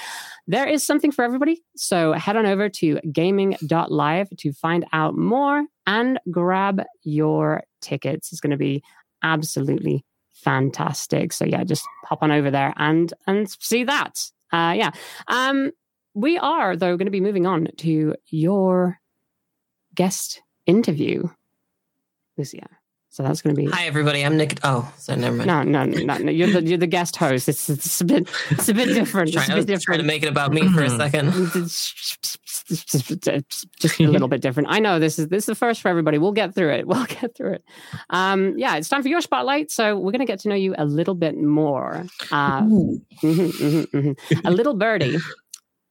There 0.46 0.68
is 0.68 0.84
something 0.84 1.10
for 1.10 1.24
everybody. 1.24 1.62
So 1.74 2.12
head 2.12 2.36
on 2.36 2.44
over 2.44 2.68
to 2.68 2.96
gayming.live 3.06 4.28
to 4.36 4.52
find 4.52 4.84
out 4.92 5.16
more 5.16 5.64
and 5.86 6.20
grab 6.30 6.82
your 7.04 7.62
tickets. 7.80 8.32
It's 8.32 8.40
going 8.42 8.50
to 8.50 8.58
be 8.58 8.82
absolutely 9.22 10.04
fantastic. 10.32 11.32
So 11.32 11.44
yeah, 11.44 11.64
just 11.64 11.86
hop 12.04 12.22
on 12.22 12.30
over 12.30 12.50
there 12.50 12.74
and 12.76 13.12
and 13.26 13.48
see 13.48 13.84
that. 13.84 14.18
Uh 14.52 14.74
yeah. 14.76 14.90
Um 15.28 15.72
we 16.14 16.38
are 16.38 16.76
though 16.76 16.96
going 16.96 17.06
to 17.06 17.10
be 17.10 17.20
moving 17.20 17.46
on 17.46 17.68
to 17.78 18.14
your 18.26 19.00
guest 19.94 20.42
interview. 20.66 21.28
Lucia. 22.36 22.68
So 23.12 23.22
that's 23.22 23.42
going 23.42 23.54
to 23.54 23.60
be 23.62 23.68
Hi 23.70 23.84
everybody, 23.84 24.24
I'm 24.24 24.38
Nick. 24.38 24.58
Oh, 24.64 24.90
so 24.96 25.14
never 25.14 25.36
mind. 25.36 25.46
no, 25.46 25.62
no, 25.62 25.84
no, 25.84 26.16
no. 26.16 26.30
You're 26.30 26.50
the 26.50 26.62
you're 26.62 26.78
the 26.78 26.86
guest 26.86 27.14
host. 27.16 27.46
It's 27.46 27.68
it's 27.68 28.00
a 28.00 28.06
bit 28.06 28.26
it's 28.48 28.70
a 28.70 28.74
bit 28.74 28.86
different. 28.94 29.28
It's 29.28 29.36
Trying, 29.36 29.58
a 29.58 29.60
I 29.60 29.64
bit 29.66 29.74
was 29.74 29.84
trying 29.84 29.98
to 29.98 30.04
make 30.04 30.22
it 30.22 30.30
about 30.30 30.50
me 30.50 30.66
for 30.72 30.82
a 30.82 30.88
second. 30.88 31.30
just 32.68 34.00
a 34.00 34.04
little 34.04 34.28
bit 34.28 34.40
different. 34.40 34.70
I 34.70 34.78
know 34.78 34.98
this 34.98 35.18
is 35.18 35.28
this 35.28 35.42
is 35.42 35.46
the 35.46 35.54
first 35.54 35.82
for 35.82 35.88
everybody. 35.88 36.16
We'll 36.16 36.32
get 36.32 36.54
through 36.54 36.72
it. 36.72 36.86
We'll 36.92 37.04
get 37.04 37.36
through 37.36 37.54
it. 37.54 37.64
Um, 38.08 38.54
yeah, 38.56 38.76
it's 38.76 38.88
time 38.88 39.02
for 39.02 39.08
your 39.08 39.20
spotlight. 39.20 39.70
So 39.70 39.98
we're 39.98 40.12
gonna 40.12 40.24
get 40.24 40.40
to 40.40 40.48
know 40.48 40.54
you 40.54 40.74
a 40.78 40.86
little 40.86 41.14
bit 41.14 41.36
more. 41.36 42.06
Uh, 42.30 42.62
mhm, 42.62 43.02
mhm, 43.22 43.86
mhm. 43.90 44.40
A 44.46 44.50
little 44.50 44.74
birdie 44.74 45.18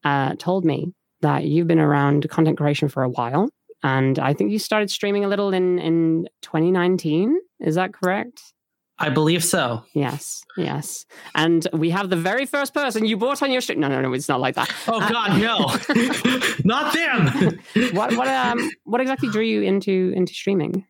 uh, 0.04 0.34
told 0.40 0.66
me 0.66 0.92
that 1.22 1.44
you've 1.46 1.68
been 1.68 1.80
around 1.80 2.28
content 2.32 2.58
creation 2.58 2.90
for 2.90 3.04
a 3.04 3.10
while, 3.10 3.50
and 3.84 4.20
I 4.20 4.34
think 4.34 4.52
you 4.52 4.60
started 4.60 4.90
streaming 4.90 5.26
a 5.26 5.28
little 5.28 5.54
in 5.54 5.80
in 5.80 6.28
2019. 6.42 7.38
Is 7.60 7.76
that 7.76 7.94
correct? 7.94 8.54
I 9.02 9.10
believe 9.10 9.44
so. 9.44 9.84
Yes, 9.94 10.44
yes. 10.58 11.08
And 11.34 11.68
we 11.74 11.90
have 11.90 12.12
the 12.12 12.16
very 12.16 12.46
first 12.46 12.72
person 12.72 13.04
you 13.04 13.18
bought 13.18 13.42
on 13.42 13.52
your 13.52 13.60
stream. 13.60 13.80
No, 13.80 13.88
no, 13.88 14.00
no, 14.00 14.14
it's 14.14 14.30
not 14.30 14.40
like 14.40 14.54
that. 14.56 14.72
Oh 14.88 15.00
God, 15.00 15.42
no, 15.42 15.74
not 16.64 16.94
them. 16.94 17.60
what 17.94 18.16
what 18.16 18.28
um 18.28 18.70
what 18.84 19.02
exactly 19.02 19.30
drew 19.30 19.44
you 19.44 19.64
into 19.64 20.14
into 20.16 20.34
streaming? 20.34 20.86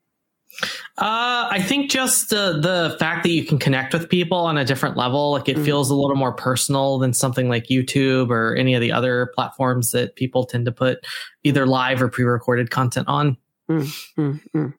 Uh, 0.98 1.48
I 1.50 1.62
think 1.62 1.90
just 1.90 2.30
the 2.30 2.60
the 2.62 2.96
fact 3.00 3.24
that 3.24 3.30
you 3.30 3.44
can 3.46 3.58
connect 3.58 3.94
with 3.94 4.10
people 4.10 4.38
on 4.38 4.58
a 4.58 4.66
different 4.66 4.98
level, 4.98 5.32
like 5.32 5.48
it 5.50 5.58
Mm. 5.58 5.66
feels 5.66 5.90
a 5.90 5.96
little 5.96 6.16
more 6.16 6.34
personal 6.34 7.00
than 7.00 7.14
something 7.14 7.50
like 7.50 7.68
YouTube 7.68 8.30
or 8.30 8.56
any 8.56 8.74
of 8.76 8.82
the 8.82 8.92
other 8.92 9.32
platforms 9.34 9.92
that 9.92 10.16
people 10.16 10.46
tend 10.46 10.66
to 10.66 10.72
put 10.72 11.06
either 11.44 11.66
live 11.66 12.02
or 12.02 12.08
pre-recorded 12.10 12.70
content 12.70 13.08
on. 13.08 13.38
Mm, 13.70 14.40
mm. 14.56 14.74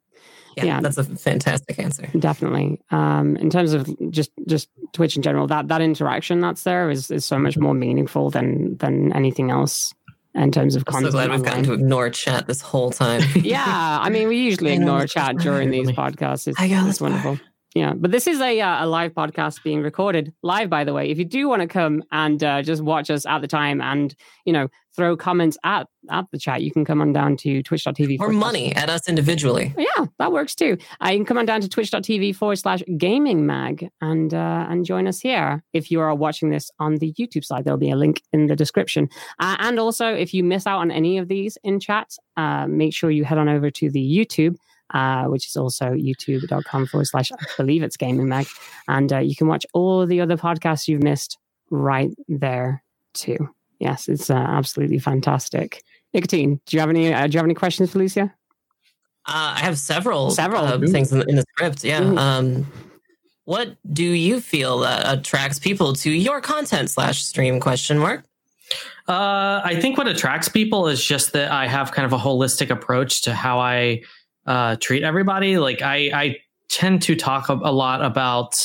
Yeah, 0.55 0.65
Yeah. 0.65 0.81
that's 0.81 0.99
a 0.99 1.03
fantastic 1.03 1.79
answer. 1.79 2.07
Definitely. 2.17 2.79
Um, 2.91 3.35
in 3.37 3.49
terms 3.49 3.73
of 3.73 3.89
just 4.11 4.29
just 4.47 4.69
Twitch 4.93 5.15
in 5.15 5.23
general, 5.23 5.47
that 5.47 5.67
that 5.69 5.81
interaction 5.81 6.39
that's 6.39 6.63
there 6.63 6.89
is 6.91 7.09
is 7.09 7.25
so 7.25 7.39
much 7.39 7.57
more 7.57 7.73
meaningful 7.73 8.29
than 8.29 8.77
than 8.77 9.11
anything 9.13 9.49
else 9.49 9.93
in 10.35 10.51
terms 10.51 10.75
of 10.75 10.83
I'm 10.87 10.93
so 10.93 10.95
content. 10.95 11.13
glad 11.13 11.31
we've 11.31 11.43
gotten 11.43 11.63
to 11.65 11.73
ignore 11.73 12.09
chat 12.09 12.47
this 12.47 12.61
whole 12.61 12.91
time. 12.91 13.21
yeah, 13.35 13.99
I 14.01 14.09
mean, 14.09 14.27
we 14.27 14.37
usually 14.37 14.73
ignore 14.73 15.05
chat 15.07 15.37
during 15.37 15.69
these 15.69 15.91
podcasts. 15.91 16.47
It's, 16.47 16.59
I 16.59 16.67
got 16.67 16.87
it's 16.89 17.01
wonderful. 17.01 17.39
Yeah, 17.75 17.93
but 17.95 18.11
this 18.11 18.27
is 18.27 18.39
a 18.39 18.61
uh, 18.61 18.85
a 18.85 18.87
live 18.87 19.13
podcast 19.13 19.63
being 19.63 19.81
recorded 19.81 20.31
live. 20.43 20.69
By 20.69 20.83
the 20.83 20.93
way, 20.93 21.09
if 21.09 21.17
you 21.17 21.25
do 21.25 21.49
want 21.49 21.63
to 21.63 21.67
come 21.67 22.03
and 22.11 22.43
uh, 22.43 22.61
just 22.61 22.83
watch 22.83 23.09
us 23.09 23.25
at 23.25 23.41
the 23.41 23.47
time 23.47 23.81
and 23.81 24.13
you 24.45 24.53
know 24.53 24.67
throw 24.95 25.17
comments 25.17 25.57
at 25.63 25.87
at 26.11 26.25
the 26.31 26.37
chat, 26.37 26.61
you 26.61 26.71
can 26.71 26.85
come 26.85 27.01
on 27.01 27.13
down 27.13 27.35
to 27.37 27.63
twitch.tv 27.63 28.17
or 28.19 28.29
money 28.29 28.75
at 28.75 28.89
us 28.89 29.09
individually. 29.09 29.73
Yeah, 29.75 30.05
that 30.19 30.31
works 30.31 30.53
too. 30.53 30.77
Uh, 31.03 31.09
you 31.09 31.17
can 31.17 31.25
come 31.25 31.39
on 31.39 31.47
down 31.47 31.61
to 31.61 31.69
twitch.tv 31.69 32.35
forward 32.35 32.57
slash 32.57 32.83
gayming 32.97 33.37
mag 33.37 33.89
and 34.01 34.33
uh, 34.35 34.67
and 34.69 34.85
join 34.85 35.07
us 35.07 35.19
here. 35.19 35.63
If 35.73 35.89
you 35.89 35.99
are 35.99 36.13
watching 36.13 36.51
this 36.51 36.69
on 36.79 36.97
the 36.97 37.11
YouTube 37.13 37.43
side, 37.43 37.65
there'll 37.65 37.79
be 37.79 37.89
a 37.89 37.95
link 37.95 38.21
in 38.31 38.47
the 38.47 38.55
description. 38.55 39.09
Uh, 39.39 39.55
and 39.59 39.79
also, 39.79 40.13
if 40.13 40.31
you 40.31 40.43
miss 40.43 40.67
out 40.67 40.79
on 40.79 40.91
any 40.91 41.17
of 41.17 41.27
these 41.27 41.57
in 41.63 41.79
chat, 41.79 42.15
uh, 42.37 42.67
make 42.67 42.93
sure 42.93 43.09
you 43.09 43.25
head 43.25 43.39
on 43.39 43.49
over 43.49 43.71
to 43.71 43.89
the 43.89 43.99
YouTube. 43.99 44.57
Uh, 44.93 45.25
which 45.25 45.47
is 45.47 45.55
also 45.57 45.85
youtube.com 45.93 46.85
forward 46.85 47.05
slash 47.05 47.31
I 47.31 47.35
believe 47.57 47.81
it's 47.81 47.97
gayming 47.97 48.27
mag. 48.27 48.45
And 48.87 49.11
uh, 49.11 49.17
you 49.19 49.35
can 49.35 49.47
watch 49.47 49.65
all 49.73 50.05
the 50.05 50.21
other 50.21 50.37
podcasts 50.37 50.87
you've 50.87 51.01
missed 51.01 51.39
right 51.71 52.11
there 52.27 52.83
too. 53.15 53.49
Yes, 53.79 54.07
it's 54.07 54.29
uh, 54.29 54.35
absolutely 54.35 54.99
fantastic. 54.99 55.81
Nikatine, 56.15 56.59
do 56.67 56.77
you 56.77 56.79
have 56.79 56.91
any 56.91 57.11
uh, 57.11 57.25
do 57.25 57.33
you 57.33 57.39
have 57.39 57.45
any 57.45 57.55
questions, 57.55 57.91
for 57.91 57.97
Lucia? 57.99 58.31
Uh, 59.25 59.55
I 59.57 59.59
have 59.61 59.79
several 59.79 60.29
Several. 60.31 60.63
uh, 60.65 60.77
things 60.79 61.11
in 61.11 61.19
the, 61.19 61.25
in 61.25 61.35
the 61.37 61.45
script. 61.53 61.83
Yeah. 61.83 62.03
Ooh. 62.03 62.17
Um, 62.17 62.71
what 63.45 63.75
do 63.91 64.03
you 64.03 64.39
feel 64.39 64.79
that 64.79 65.17
attracts 65.17 65.59
people 65.59 65.93
to 65.93 66.11
your 66.11 66.39
content 66.39 66.89
slash 66.91 67.23
stream? 67.23 67.59
Question 67.59 67.97
mark. 67.97 68.25
Uh, 69.07 69.59
I 69.63 69.77
think 69.81 69.97
what 69.97 70.07
attracts 70.07 70.47
people 70.49 70.87
is 70.87 71.03
just 71.03 71.33
that 71.33 71.51
I 71.51 71.67
have 71.67 71.91
kind 71.91 72.05
of 72.05 72.13
a 72.13 72.17
holistic 72.17 72.69
approach 72.69 73.23
to 73.23 73.33
how 73.33 73.59
I 73.59 74.03
uh, 74.45 74.75
treat 74.77 75.03
everybody. 75.03 75.57
Like 75.57 75.81
I, 75.81 75.95
I 76.13 76.37
tend 76.69 77.01
to 77.03 77.15
talk 77.15 77.49
a, 77.49 77.53
lot 77.53 78.03
about 78.03 78.59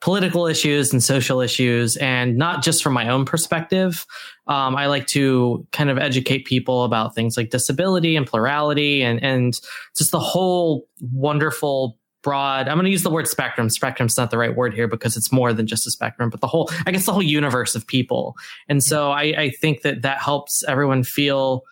political 0.00 0.46
issues 0.46 0.92
and 0.92 1.02
social 1.02 1.40
issues, 1.40 1.96
and 1.98 2.36
not 2.36 2.62
just 2.62 2.82
from 2.82 2.92
my 2.92 3.08
own 3.08 3.24
perspective. 3.24 4.04
Um, 4.48 4.74
I 4.74 4.86
like 4.86 5.06
to 5.08 5.66
kind 5.70 5.90
of 5.90 5.98
educate 5.98 6.44
people 6.44 6.84
about 6.84 7.14
things 7.14 7.36
like 7.36 7.50
disability 7.50 8.16
and 8.16 8.26
plurality, 8.26 9.02
and 9.02 9.22
and 9.22 9.60
just 9.96 10.10
the 10.10 10.20
whole 10.20 10.88
wonderful 11.00 11.98
broad 12.22 12.68
i'm 12.68 12.76
going 12.76 12.84
to 12.84 12.90
use 12.90 13.02
the 13.02 13.10
word 13.10 13.26
spectrum 13.26 13.68
spectrum's 13.68 14.16
not 14.16 14.30
the 14.30 14.38
right 14.38 14.56
word 14.56 14.72
here 14.72 14.86
because 14.86 15.16
it's 15.16 15.32
more 15.32 15.52
than 15.52 15.66
just 15.66 15.86
a 15.86 15.90
spectrum 15.90 16.30
but 16.30 16.40
the 16.40 16.46
whole 16.46 16.70
i 16.86 16.92
guess 16.92 17.04
the 17.04 17.12
whole 17.12 17.22
universe 17.22 17.74
of 17.74 17.84
people 17.86 18.36
and 18.68 18.82
so 18.82 19.10
I, 19.10 19.22
I 19.22 19.50
think 19.50 19.82
that 19.82 20.02
that 20.02 20.22
helps 20.22 20.62
everyone 20.68 21.02
feel 21.02 21.64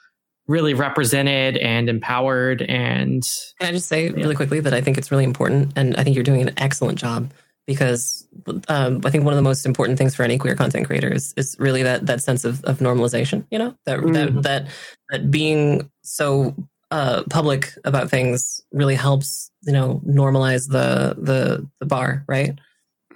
really 0.50 0.74
represented 0.74 1.56
and 1.56 1.88
empowered. 1.88 2.60
And 2.62 3.22
Can 3.60 3.68
I 3.68 3.72
just 3.72 3.88
say 3.88 4.10
really 4.10 4.34
quickly 4.34 4.58
that 4.60 4.74
I 4.74 4.80
think 4.80 4.98
it's 4.98 5.10
really 5.10 5.24
important, 5.24 5.72
and 5.76 5.96
I 5.96 6.02
think 6.02 6.16
you're 6.16 6.24
doing 6.24 6.42
an 6.42 6.52
excellent 6.56 6.98
job 6.98 7.30
because 7.66 8.26
um, 8.68 9.00
I 9.04 9.10
think 9.10 9.22
one 9.24 9.32
of 9.32 9.36
the 9.36 9.42
most 9.50 9.64
important 9.64 9.96
things 9.96 10.14
for 10.14 10.24
any 10.24 10.38
queer 10.38 10.56
content 10.56 10.86
creator 10.86 11.12
is, 11.12 11.32
is 11.36 11.54
really 11.60 11.82
that 11.84 12.06
that 12.06 12.20
sense 12.20 12.44
of, 12.44 12.64
of 12.64 12.78
normalization. 12.80 13.46
You 13.50 13.58
know 13.60 13.74
that 13.86 14.00
Mhm. 14.00 14.14
that 14.14 14.42
that 14.42 14.66
that 15.10 15.30
being 15.30 15.88
so 16.02 16.54
uh, 16.90 17.22
public 17.30 17.72
about 17.84 18.10
things 18.10 18.60
really 18.72 18.96
helps. 18.96 19.50
You 19.62 19.72
know, 19.72 20.00
normalize 20.06 20.68
the 20.68 21.14
the 21.16 21.68
the 21.78 21.86
bar, 21.86 22.24
right? 22.26 22.58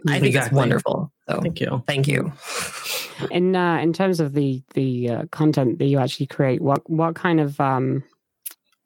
I 0.09 0.21
think 0.21 0.35
it's 0.35 0.53
wonderful. 0.53 1.13
So 1.29 1.41
thank 1.41 1.61
you. 1.61 1.83
thank 1.87 2.07
you. 2.09 2.33
in 3.31 3.57
uh, 3.57 3.79
in 3.79 3.93
terms 3.93 4.21
of 4.21 4.35
the 4.35 4.63
the 4.75 5.11
uh, 5.11 5.25
content 5.31 5.79
that 5.79 5.87
you 5.87 5.99
actually 5.99 6.27
create, 6.27 6.61
what 6.61 6.89
what 6.91 7.15
kind 7.15 7.41
of 7.41 7.59
um, 7.61 8.05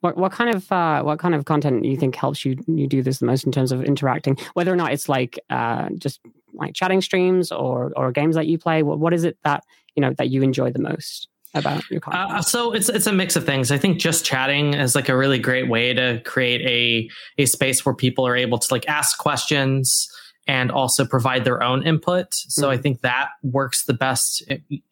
what 0.01 0.17
what 0.17 0.31
kind 0.31 0.55
of 0.55 0.71
uh, 0.71 1.01
what 1.01 1.19
kind 1.19 1.35
of 1.35 1.45
content 1.45 1.83
do 1.83 1.89
you 1.89 1.97
think 1.97 2.15
helps 2.15 2.45
you 2.45 2.57
you 2.67 2.87
do 2.87 3.01
this 3.01 3.19
the 3.19 3.25
most 3.25 3.43
in 3.43 3.51
terms 3.51 3.71
of 3.71 3.83
interacting? 3.83 4.37
Whether 4.53 4.71
or 4.71 4.75
not 4.75 4.93
it's 4.93 5.09
like 5.09 5.39
uh, 5.49 5.89
just 5.97 6.19
like 6.53 6.73
chatting 6.73 7.01
streams 7.01 7.51
or 7.51 7.91
or 7.95 8.11
games 8.11 8.35
that 8.35 8.47
you 8.47 8.57
play, 8.57 8.83
what 8.83 8.99
what 8.99 9.13
is 9.13 9.23
it 9.23 9.37
that 9.43 9.63
you 9.95 10.01
know 10.01 10.13
that 10.17 10.29
you 10.29 10.41
enjoy 10.41 10.71
the 10.71 10.79
most 10.79 11.27
about 11.53 11.83
your 11.89 11.99
content? 11.99 12.31
Uh, 12.31 12.41
so 12.41 12.71
it's 12.71 12.89
it's 12.89 13.07
a 13.07 13.13
mix 13.13 13.35
of 13.35 13.45
things. 13.45 13.71
I 13.71 13.77
think 13.77 13.99
just 13.99 14.23
chatting 14.23 14.73
is 14.73 14.95
like 14.95 15.09
a 15.09 15.17
really 15.17 15.39
great 15.39 15.67
way 15.67 15.93
to 15.93 16.21
create 16.25 16.61
a 16.61 17.41
a 17.41 17.45
space 17.45 17.85
where 17.85 17.95
people 17.95 18.25
are 18.25 18.37
able 18.37 18.57
to 18.57 18.73
like 18.73 18.87
ask 18.87 19.17
questions 19.17 20.07
and 20.49 20.71
also 20.71 21.05
provide 21.05 21.45
their 21.45 21.61
own 21.61 21.85
input. 21.85 22.33
So 22.33 22.71
I 22.71 22.77
think 22.77 23.01
that 23.01 23.29
works 23.43 23.85
the 23.85 23.93
best 23.93 24.43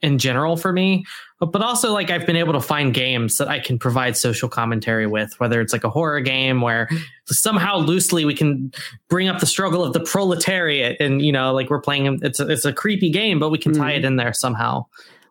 in 0.03 0.19
general 0.19 0.55
for 0.55 0.71
me. 0.71 1.03
But, 1.39 1.47
but 1.51 1.63
also 1.63 1.93
like 1.93 2.11
I've 2.11 2.27
been 2.27 2.35
able 2.35 2.53
to 2.53 2.61
find 2.61 2.93
games 2.93 3.37
that 3.37 3.47
I 3.47 3.57
can 3.59 3.79
provide 3.79 4.15
social 4.15 4.49
commentary 4.49 5.07
with, 5.07 5.33
whether 5.39 5.59
it's 5.59 5.73
like 5.73 5.83
a 5.83 5.89
horror 5.89 6.19
game 6.19 6.61
where 6.61 6.87
somehow 7.25 7.77
loosely 7.77 8.23
we 8.23 8.35
can 8.35 8.71
bring 9.09 9.27
up 9.29 9.39
the 9.39 9.47
struggle 9.47 9.83
of 9.83 9.93
the 9.93 9.99
proletariat 9.99 10.97
and 10.99 11.23
you 11.23 11.31
know 11.31 11.51
like 11.53 11.71
we're 11.71 11.81
playing 11.81 12.19
it's 12.21 12.39
a, 12.39 12.47
it's 12.47 12.63
a 12.65 12.71
creepy 12.71 13.09
game 13.09 13.39
but 13.39 13.49
we 13.49 13.57
can 13.57 13.73
tie 13.73 13.93
Mhm. 13.93 13.97
it 13.97 14.05
in 14.05 14.15
there 14.17 14.33
somehow. 14.33 14.85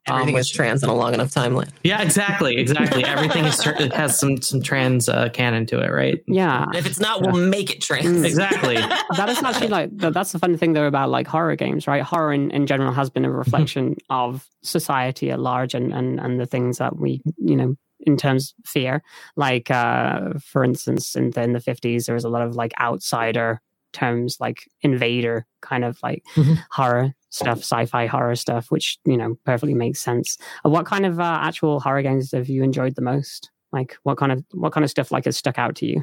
Um, 0.09 0.21
Everything 0.21 0.37
is 0.39 0.49
trans 0.49 0.83
in 0.83 0.89
a 0.89 0.95
long 0.95 1.15
enough 1.15 1.31
timeline. 1.35 1.69
yeah, 1.83 2.01
exactly, 2.03 2.57
exactly. 2.59 3.05
Everything 3.05 3.45
is 3.45 3.57
tur- 3.59 3.75
it 3.79 3.93
has 3.93 4.19
some 4.19 4.41
some 4.41 4.63
trans 4.63 5.09
uh, 5.09 5.29
canon 5.31 5.67
to 5.67 5.81
it, 5.81 5.89
right? 5.91 6.21
yeah, 6.29 6.67
If 6.75 6.87
it's 6.87 7.01
not, 7.01 7.23
we'll 7.23 7.35
make 7.49 7.71
it 7.71 7.81
trans. 7.81 8.07
Mm. 8.07 8.25
Exactly. 8.25 8.77
that 9.17 9.29
is 9.29 9.43
actually 9.43 9.69
like 9.69 9.91
that's 9.97 10.33
the 10.33 10.39
fun 10.39 10.57
thing 10.57 10.73
though 10.75 10.87
about 10.87 11.11
like 11.11 11.27
horror 11.27 11.57
games 11.57 11.87
right 11.87 12.03
horror 12.03 12.33
in, 12.33 12.51
in 12.53 12.67
general 12.67 12.93
has 12.93 13.11
been 13.11 13.25
a 13.25 13.31
reflection 13.31 13.97
of 14.11 14.47
society 14.63 15.31
at 15.31 15.41
large 15.41 15.75
and, 15.75 15.93
and 15.93 16.21
and 16.21 16.39
the 16.41 16.47
things 16.47 16.79
that 16.79 16.97
we 16.99 17.21
you 17.39 17.57
know 17.57 17.75
in 18.01 18.17
terms 18.17 18.55
of 18.63 18.69
fear 18.69 19.03
like 19.37 19.71
uh 19.71 20.31
for 20.41 20.63
instance 20.63 21.17
in 21.17 21.31
the, 21.31 21.43
in 21.43 21.53
the 21.53 21.59
50s 21.59 22.07
there 22.07 22.15
was 22.15 22.25
a 22.25 22.29
lot 22.29 22.43
of 22.43 22.55
like 22.55 22.73
outsider 22.81 23.61
terms 23.93 24.37
like 24.41 24.65
invader 24.83 25.47
kind 25.63 25.85
of 25.85 25.99
like 26.03 26.23
Mhm. 26.37 26.59
horror 26.71 27.15
stuff 27.37 27.59
sci-fi 27.59 28.07
horror 28.07 28.35
stuff 28.37 28.71
which 28.71 28.99
you 29.05 29.17
know 29.17 29.37
perfectly 29.45 29.75
makes 29.75 30.01
sense 30.01 30.39
Uh, 30.65 30.71
what 30.71 30.87
kind 30.87 31.05
of 31.07 31.21
uh, 31.21 31.39
actual 31.43 31.81
horror 31.81 32.03
games 32.03 32.33
have 32.33 32.49
you 32.49 32.63
enjoyed 32.63 32.95
the 32.97 33.03
most 33.03 33.51
like 33.73 33.97
what 34.05 34.17
kind 34.19 34.33
of 34.33 34.45
what 34.53 34.73
kind 34.73 34.85
of 34.85 34.91
stuff 34.91 35.11
like 35.13 35.25
has 35.27 35.37
stuck 35.37 35.59
out 35.59 35.75
to 35.77 35.87
you 35.87 36.03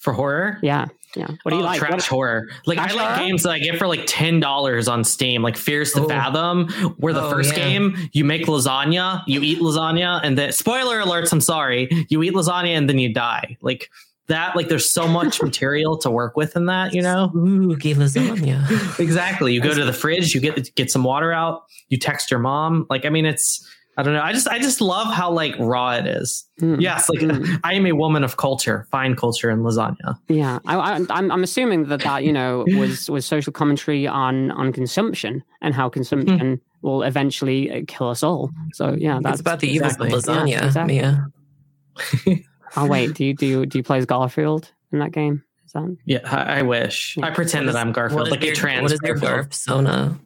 For 0.00 0.12
horror, 0.12 0.58
yeah 0.62 0.86
yeah 1.16 1.26
what 1.42 1.50
do 1.50 1.56
you 1.56 1.62
Oh, 1.62 1.66
like 1.66 1.78
Trash 1.78 1.90
What- 1.92 2.02
horror. 2.06 2.48
Like 2.66 2.78
Trash 2.78 2.92
I 2.92 2.94
like 2.96 3.08
horror? 3.16 3.26
games 3.28 3.42
that 3.42 3.50
I 3.50 3.58
get 3.58 3.76
for 3.78 3.86
like 3.88 4.04
ten 4.06 4.38
dollars 4.40 4.86
on 4.88 5.02
Steam, 5.04 5.42
like 5.42 5.56
Fears 5.56 5.92
to 5.94 6.02
Oh. 6.04 6.08
Fathom, 6.08 6.68
where 6.98 7.12
the 7.12 7.22
Oh, 7.22 7.30
first 7.30 7.50
yeah. 7.56 7.64
game 7.68 7.96
you 8.12 8.24
make 8.24 8.46
lasagna, 8.46 9.22
you 9.26 9.40
eat 9.42 9.58
lasagna, 9.58 10.20
and 10.22 10.38
then 10.38 10.52
spoiler 10.52 11.00
alerts. 11.00 11.32
I'm 11.32 11.40
sorry, 11.40 11.88
you 12.08 12.22
eat 12.22 12.32
lasagna 12.34 12.76
and 12.78 12.88
then 12.88 12.98
you 12.98 13.12
die. 13.12 13.56
Like 13.60 13.90
that. 14.30 14.56
Like 14.56 14.68
there's 14.68 14.90
so 14.90 15.06
much 15.06 15.40
material 15.50 15.96
to 15.98 16.10
work 16.10 16.36
with 16.36 16.56
in 16.56 16.66
that. 16.66 16.92
You 16.94 17.02
know. 17.02 17.28
Spooky 17.30 17.94
lasagna. 17.94 18.98
exactly. 18.98 19.52
You 19.52 19.60
go 19.60 19.74
to 19.74 19.84
the 19.84 19.92
fridge, 19.92 20.34
you 20.34 20.40
get 20.40 20.74
get 20.74 20.90
some 20.90 21.04
water 21.04 21.32
out, 21.32 21.62
you 21.88 21.98
text 21.98 22.30
your 22.30 22.40
mom. 22.40 22.86
Like 22.90 23.04
I 23.04 23.10
mean, 23.10 23.26
it's 23.26 23.64
I 23.96 24.02
don't 24.02 24.14
know. 24.14 24.22
I 24.22 24.32
just 24.32 24.48
I 24.48 24.58
just 24.58 24.80
love 24.80 25.12
how 25.12 25.30
like 25.30 25.54
raw 25.58 25.92
it 25.92 26.06
is. 26.06 26.46
Hmm. 26.58 26.80
Yes, 26.80 27.08
like 27.10 27.20
Mm. 27.20 27.60
I 27.64 27.74
am 27.74 27.86
a 27.86 27.92
woman 27.92 28.24
of 28.24 28.38
culture, 28.38 28.86
fine 28.90 29.14
culture, 29.14 29.50
and 29.50 29.62
lasagna. 29.62 30.16
Yeah, 30.28 30.58
I, 30.64 30.76
I, 30.76 31.00
I'm 31.10 31.30
I'm 31.30 31.42
assuming 31.42 31.88
that 31.88 32.00
that 32.00 32.24
you 32.24 32.32
know 32.32 32.64
was 32.78 33.10
was 33.10 33.26
social 33.26 33.52
commentary 33.52 34.06
on 34.06 34.52
on 34.52 34.72
consumption 34.72 35.42
and 35.60 35.74
how 35.74 35.90
consumption 35.90 36.60
will 36.82 37.02
eventually 37.02 37.84
kill 37.88 38.08
us 38.08 38.22
all. 38.22 38.50
So 38.72 38.94
yeah, 38.96 39.18
that's 39.22 39.34
it's 39.34 39.40
about 39.42 39.60
the 39.60 39.68
evils 39.68 39.94
exactly. 39.94 40.12
of 40.16 40.24
lasagna, 40.24 40.50
Yeah, 40.50 40.64
exactly. 40.64 40.94
Mia. 40.94 42.46
Oh 42.76 42.86
wait, 42.86 43.14
do 43.14 43.24
you 43.24 43.34
do 43.34 43.46
you, 43.46 43.66
do 43.66 43.78
you 43.78 43.84
play 43.84 43.98
as 43.98 44.06
Garfield 44.06 44.70
in 44.92 44.98
that 45.00 45.12
game? 45.12 45.42
Is 45.66 45.72
that 45.72 45.96
Yeah, 46.04 46.20
I, 46.24 46.58
I 46.58 46.62
wish. 46.62 47.16
Yeah. 47.16 47.26
I 47.26 47.30
pretend 47.30 47.66
What 47.66 47.72
that 47.72 47.78
is- 47.78 47.82
I'm 47.86 47.92
Garfield, 47.92 48.18
what 48.20 48.26
is 48.28 48.30
like 48.32 48.42
your, 48.44 48.52
a 48.52 48.56
trans. 48.56 48.82
What 48.82 48.92
is 48.92 49.00
your 49.04 49.14
Garfield. 49.16 49.46
Garf 49.46 49.48
persona? 49.50 50.20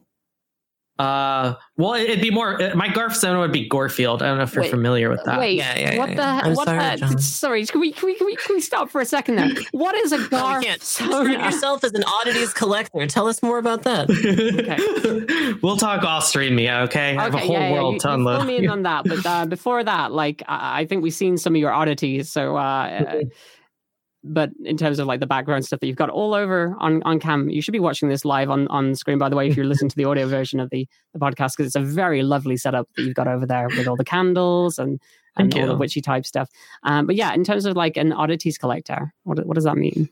Uh, 0.97 1.55
well, 1.75 1.93
it'd 1.95 2.21
be 2.21 2.31
more. 2.31 2.61
uh, 2.61 2.73
My 2.73 2.87
Garfsona 2.87 3.39
would 3.39 3.51
be 3.51 3.67
Gorefield. 3.67 4.21
I 4.21 4.27
don't 4.27 4.37
know 4.37 4.43
if 4.45 4.53
you're 4.53 4.63
Wait, 4.63 4.71
familiar 4.71 5.09
with 5.09 5.21
that. 5.25 5.37
Wait, 5.39 5.57
Yeah, 5.57 5.77
yeah, 5.77 5.97
what 5.97 6.09
yeah, 6.09 6.15
the? 6.15 6.47
yeah. 6.49 6.53
What 6.55 6.65
sorry, 6.67 6.79
the? 6.91 6.97
John. 6.97 7.19
Sorry, 7.19 7.65
can 7.65 7.81
we, 7.81 7.91
can 7.91 8.05
we 8.05 8.15
can 8.15 8.25
we 8.27 8.35
can 8.37 8.55
we 8.55 8.61
stop 8.61 8.89
for 8.89 9.01
a 9.01 9.05
second 9.05 9.35
there? 9.35 9.49
What 9.71 9.95
is 9.95 10.13
a 10.13 10.17
No, 10.17 10.27
Garf? 10.29 10.59
we 10.61 10.65
zone? 10.67 10.73
Describe 10.79 11.27
yourself 11.51 11.83
as 11.83 11.91
an 11.93 12.03
oddities 12.05 12.53
collector. 12.53 13.05
Tell 13.07 13.27
us 13.27 13.43
more 13.43 13.57
about 13.57 13.83
that. 13.83 14.09
okay. 14.09 15.53
we'll 15.61 15.75
talk 15.77 16.03
off 16.03 16.23
stream, 16.25 16.55
Mia. 16.55 16.79
Okay, 16.83 17.15
I 17.17 17.23
have 17.23 17.33
a 17.35 17.39
whole 17.39 17.51
yeah, 17.51 17.67
yeah, 17.67 17.73
world 17.73 17.93
you, 17.95 17.99
to 17.99 18.13
unload. 18.13 18.37
fill 18.37 18.47
me 18.47 18.57
in 18.57 18.69
on 18.69 18.83
that, 18.83 19.03
but 19.05 19.25
uh, 19.25 19.45
before 19.45 19.83
that, 19.83 20.11
like 20.13 20.43
I, 20.47 20.81
I 20.81 20.85
think 20.85 21.03
we've 21.03 21.13
seen 21.13 21.37
some 21.37 21.55
of 21.55 21.59
your 21.59 21.71
oddities. 21.73 22.29
So, 22.31 22.55
uh, 22.55 22.59
uh, 22.61 23.21
but 24.27 24.49
in 24.63 24.75
terms 24.75 24.99
of 24.99 25.07
like 25.07 25.19
the 25.19 25.27
background 25.27 25.65
stuff 25.65 25.79
that 25.79 25.87
you've 25.87 25.95
got 25.95 26.09
all 26.09 26.33
over 26.33 26.75
on 26.79 27.01
on 27.03 27.19
cam, 27.19 27.49
you 27.49 27.61
should 27.61 27.71
be 27.73 27.79
watching 27.79 28.09
this 28.09 28.25
live 28.25 28.49
on 28.49 28.67
on 28.69 28.95
screen. 28.95 29.17
By 29.17 29.29
the 29.29 29.35
way, 29.35 29.47
if 29.47 29.55
you're 29.55 29.65
listening 29.65 29.89
to 29.89 29.95
the 29.95 30.05
audio 30.05 30.27
version 30.27 30.59
of 30.59 30.69
the 30.71 30.87
the 31.13 31.19
podcast, 31.19 31.53
because 31.55 31.67
it's 31.67 31.75
a 31.75 31.81
very 31.81 32.23
lovely 32.23 32.57
setup 32.57 32.89
that 32.95 33.03
you've 33.03 33.15
got 33.15 33.27
over 33.27 33.45
there 33.45 33.67
with 33.69 33.87
all 33.87 33.95
the 33.95 34.03
candles 34.05 34.79
and 34.79 34.99
and 35.37 35.53
all 35.53 35.67
the 35.67 35.75
witchy 35.75 36.01
type 36.01 36.25
stuff. 36.25 36.49
Um, 36.83 37.05
but 37.05 37.15
yeah, 37.15 37.33
in 37.33 37.43
terms 37.43 37.65
of 37.65 37.75
like 37.75 37.97
an 37.97 38.11
oddities 38.13 38.57
collector, 38.57 39.13
what 39.23 39.45
what 39.45 39.55
does 39.55 39.65
that 39.65 39.77
mean? 39.77 40.09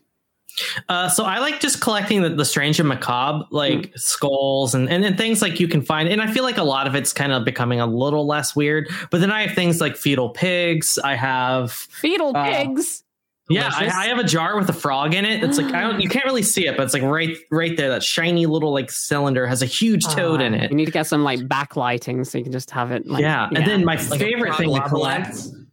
Uh, 0.88 1.08
so 1.08 1.24
I 1.24 1.38
like 1.40 1.58
just 1.58 1.80
collecting 1.80 2.22
the, 2.22 2.28
the 2.28 2.44
strange 2.44 2.78
and 2.78 2.88
macabre, 2.88 3.44
like 3.50 3.86
Hmm. 3.86 3.92
skulls 3.96 4.74
and, 4.74 4.88
and 4.88 5.04
and 5.04 5.16
things 5.16 5.42
like 5.42 5.58
you 5.58 5.66
can 5.66 5.82
find. 5.82 6.08
And 6.08 6.20
I 6.22 6.30
feel 6.30 6.44
like 6.44 6.58
a 6.58 6.62
lot 6.62 6.86
of 6.86 6.94
it's 6.94 7.12
kind 7.12 7.32
of 7.32 7.44
becoming 7.44 7.80
a 7.80 7.86
little 7.86 8.26
less 8.26 8.54
weird. 8.54 8.88
But 9.10 9.20
then 9.20 9.32
I 9.32 9.46
have 9.46 9.56
things 9.56 9.80
like 9.80 9.96
fetal 9.96 10.28
pigs. 10.30 10.98
I 11.02 11.16
have 11.16 11.72
Fetal 11.72 12.36
Uh, 12.36 12.44
pigs. 12.44 13.02
Yeah, 13.50 13.70
I, 13.74 13.86
I 13.86 14.06
have 14.06 14.18
a 14.18 14.24
jar 14.24 14.56
with 14.58 14.68
a 14.68 14.72
frog 14.72 15.14
in 15.14 15.24
it. 15.24 15.44
It's 15.44 15.58
like 15.58 15.72
I 15.74 15.82
don't 15.82 16.00
you 16.00 16.08
can't 16.08 16.24
really 16.24 16.42
see 16.42 16.66
it, 16.66 16.76
but 16.76 16.84
it's 16.84 16.94
like 16.94 17.02
right 17.02 17.36
right 17.50 17.76
there. 17.76 17.90
That 17.90 18.02
shiny 18.02 18.46
little 18.46 18.72
like 18.72 18.90
cylinder 18.90 19.46
has 19.46 19.62
a 19.62 19.66
huge 19.66 20.04
toad 20.06 20.40
in 20.40 20.54
Uh, 20.54 20.58
it. 20.64 20.70
You 20.70 20.76
need 20.76 20.86
to 20.86 20.92
get 20.92 21.06
some 21.06 21.24
like 21.24 21.40
backlighting 21.40 22.26
so 22.26 22.38
you 22.38 22.44
can 22.44 22.52
just 22.52 22.70
have 22.70 22.90
it. 22.92 23.06
Like, 23.06 23.20
yeah. 23.22 23.48
and 23.54 23.66
then 23.66 23.84
my 23.84 23.96
Like 23.96 24.18
favorite 24.20 24.56
thing 24.56 24.70
to 24.70 24.76
frog 24.76 24.88
collect 24.88 25.36
lava 25.36 25.63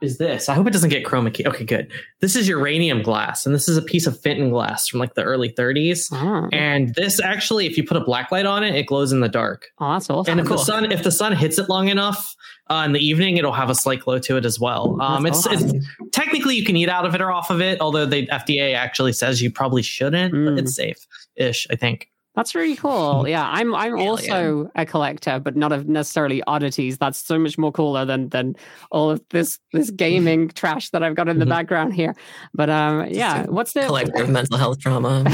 is 0.00 0.18
this. 0.18 0.48
I 0.48 0.54
hope 0.54 0.66
it 0.66 0.72
doesn't 0.72 0.90
get 0.90 1.04
chroma 1.04 1.32
key. 1.32 1.46
Okay, 1.46 1.64
good. 1.64 1.90
This 2.20 2.34
is 2.36 2.48
uranium 2.48 3.02
glass, 3.02 3.44
and 3.46 3.54
this 3.54 3.68
is 3.68 3.76
a 3.76 3.82
piece 3.82 4.06
of 4.06 4.18
Fenton 4.20 4.50
glass 4.50 4.88
from 4.88 5.00
like 5.00 5.14
the 5.14 5.22
early 5.22 5.50
30s. 5.50 6.08
Oh, 6.12 6.48
And 6.52 6.94
this 6.94 7.20
actually, 7.20 7.66
if 7.66 7.76
you 7.76 7.84
put 7.84 7.96
a 7.96 8.00
black 8.00 8.32
light 8.32 8.46
on 8.46 8.62
it, 8.64 8.74
it 8.74 8.86
glows 8.86 9.12
in 9.12 9.20
the 9.20 9.28
dark. 9.28 9.66
oh, 9.78 9.92
that's 9.92 10.08
awesome. 10.10 10.32
And 10.32 10.40
if 10.40 10.46
cool. 10.46 10.56
the 10.56 10.64
sun, 10.64 10.90
if 10.92 11.02
the 11.02 11.10
sun 11.10 11.32
hits 11.36 11.58
it 11.58 11.68
long 11.68 11.88
enough 11.88 12.34
uh, 12.68 12.82
in 12.86 12.92
the 12.92 13.00
evening, 13.00 13.36
it'll 13.36 13.52
have 13.52 13.70
a 13.70 13.74
slight 13.74 14.00
glow 14.00 14.18
to 14.20 14.36
it 14.36 14.44
as 14.44 14.58
well. 14.60 14.96
Um, 15.00 15.26
it's, 15.26 15.46
awesome. 15.46 15.76
it's 15.76 15.86
technically 16.12 16.56
you 16.56 16.64
can 16.64 16.76
eat 16.76 16.88
out 16.88 17.04
of 17.06 17.14
it 17.14 17.20
or 17.20 17.30
off 17.32 17.50
of 17.50 17.60
it, 17.60 17.80
although 17.80 18.06
the 18.06 18.26
FDA 18.28 18.74
actually 18.74 19.12
says 19.12 19.42
you 19.42 19.50
probably 19.50 19.82
shouldn't, 19.82 20.32
Mm. 20.34 20.54
but 20.54 20.58
it's 20.64 20.74
safe 20.74 21.06
ish, 21.36 21.66
I 21.70 21.76
think. 21.76 22.09
That's 22.36 22.54
really 22.54 22.76
cool. 22.76 23.26
Yeah, 23.28 23.44
I'm 23.48 23.74
I'm 23.74 23.96
Hell 23.98 24.08
also 24.08 24.70
a 24.76 24.86
collector, 24.86 25.40
but 25.40 25.56
not 25.56 25.72
of 25.72 25.88
necessarily 25.88 26.42
oddities. 26.46 26.96
That's 26.98 27.18
so 27.18 27.38
much 27.38 27.58
more 27.58 27.72
cooler 27.72 28.04
than 28.04 28.28
than 28.28 28.56
all 28.90 29.10
of 29.10 29.20
this 29.30 29.58
this 29.72 29.90
gaming 29.90 30.48
trash 30.54 30.90
that 30.90 31.02
I've 31.02 31.14
got 31.16 31.28
in 31.28 31.38
the 31.38 31.44
Mhm. 31.44 31.48
background 31.50 31.94
here. 31.94 32.14
But 32.54 32.70
um, 32.70 33.08
yeah, 33.10 33.46
what's 33.46 33.72
the 33.72 33.82
collector 33.82 34.22
of 34.22 34.30
mental 34.30 34.56
health 34.58 34.78
trauma. 34.78 35.24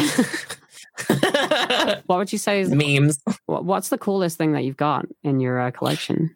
what 2.07 2.17
would 2.19 2.33
you 2.33 2.39
say 2.39 2.61
is 2.61 2.71
Memes. 2.71 3.21
what- 3.47 3.65
what's 3.65 3.89
the 3.91 3.99
coolest 3.99 4.39
thing 4.39 4.53
that 4.53 4.65
you've 4.65 4.77
got 4.77 5.07
in 5.23 5.41
your 5.41 5.61
uh, 5.61 5.71
collection? 5.71 6.35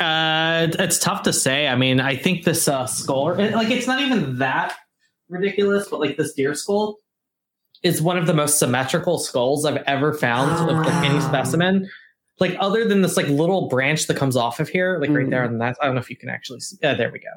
Uh, 0.00 0.68
it's 0.78 0.98
tough 0.98 1.22
to 1.24 1.32
say. 1.32 1.66
I 1.68 1.74
mean, 1.74 2.00
I 2.00 2.16
think 2.16 2.44
this 2.44 2.68
uh, 2.68 2.86
skull, 2.86 3.30
it- 3.38 3.52
like, 3.54 3.70
it's 3.70 3.86
not 3.86 4.00
even 4.00 4.38
that 4.38 4.74
ridiculous, 5.28 5.88
but 5.88 6.00
like 6.00 6.16
this 6.16 6.32
deer 6.32 6.54
skull 6.54 6.96
is 7.82 8.02
one 8.02 8.18
of 8.18 8.26
the 8.26 8.34
most 8.34 8.58
symmetrical 8.58 9.18
skulls 9.18 9.64
I've 9.64 9.82
ever 9.86 10.12
found 10.14 10.50
of 10.70 10.76
like 10.84 10.92
any 11.04 11.18
Ah. 11.18 11.28
specimen. 11.28 11.88
Like, 12.40 12.56
other 12.60 12.84
than 12.86 13.02
this 13.02 13.16
like 13.16 13.26
little 13.28 13.68
branch 13.68 14.06
that 14.06 14.16
comes 14.16 14.36
off 14.36 14.60
of 14.60 14.68
here, 14.68 14.98
like 15.00 15.10
right 15.10 15.26
Mm. 15.26 15.30
there, 15.30 15.42
and 15.44 15.60
that. 15.60 15.76
I 15.82 15.86
don't 15.86 15.94
know 15.96 16.00
if 16.00 16.08
you 16.10 16.16
can 16.16 16.28
actually 16.28 16.60
see. 16.60 16.76
Uh, 16.84 16.94
there 16.94 17.10
we 17.10 17.18
go. 17.18 17.28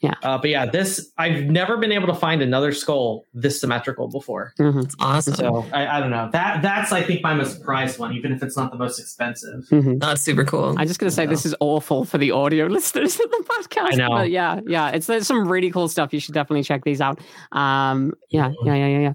Yeah. 0.00 0.14
Uh, 0.22 0.38
but 0.38 0.48
yeah, 0.48 0.64
this 0.64 1.12
I've 1.18 1.44
never 1.44 1.76
been 1.76 1.92
able 1.92 2.06
to 2.06 2.14
find 2.14 2.40
another 2.40 2.72
skull 2.72 3.26
this 3.34 3.60
symmetrical 3.60 4.08
before. 4.08 4.54
Mhm, 4.58 4.84
It's 4.84 4.94
awesome. 4.98 5.34
So 5.34 5.66
I, 5.74 5.98
I 5.98 6.00
don't 6.00 6.10
know. 6.10 6.30
That 6.32 6.62
that's 6.62 6.90
I 6.90 7.02
think 7.02 7.22
my 7.22 7.34
most 7.34 7.62
prized 7.62 7.98
one, 7.98 8.14
even 8.14 8.32
if 8.32 8.42
it's 8.42 8.56
not 8.56 8.72
the 8.72 8.78
most 8.78 8.98
expensive. 8.98 9.64
mhm. 9.70 10.00
That's 10.00 10.22
super 10.22 10.44
cool. 10.44 10.74
I'm 10.78 10.86
just 10.88 10.98
gonna 11.00 11.10
say 11.10 11.26
this 11.26 11.44
is 11.44 11.54
awful 11.60 12.04
for 12.06 12.16
the 12.16 12.30
audio 12.30 12.66
listeners 12.78 13.20
of 13.20 13.30
the 13.30 13.44
podcast. 13.46 13.92
I 13.92 13.96
know. 13.96 14.08
But 14.08 14.30
yeah, 14.30 14.60
yeah, 14.66 14.88
it's 14.88 15.06
there's 15.06 15.26
some 15.26 15.46
really 15.46 15.70
cool 15.70 15.88
stuff. 15.88 16.14
You 16.14 16.20
should 16.20 16.32
definitely 16.34 16.62
check 16.62 16.82
these 16.84 17.00
out. 17.02 17.20
Um, 17.52 18.14
yeah, 18.30 18.52
yeah, 18.64 18.74
yeah, 18.74 18.86
yeah, 18.86 19.12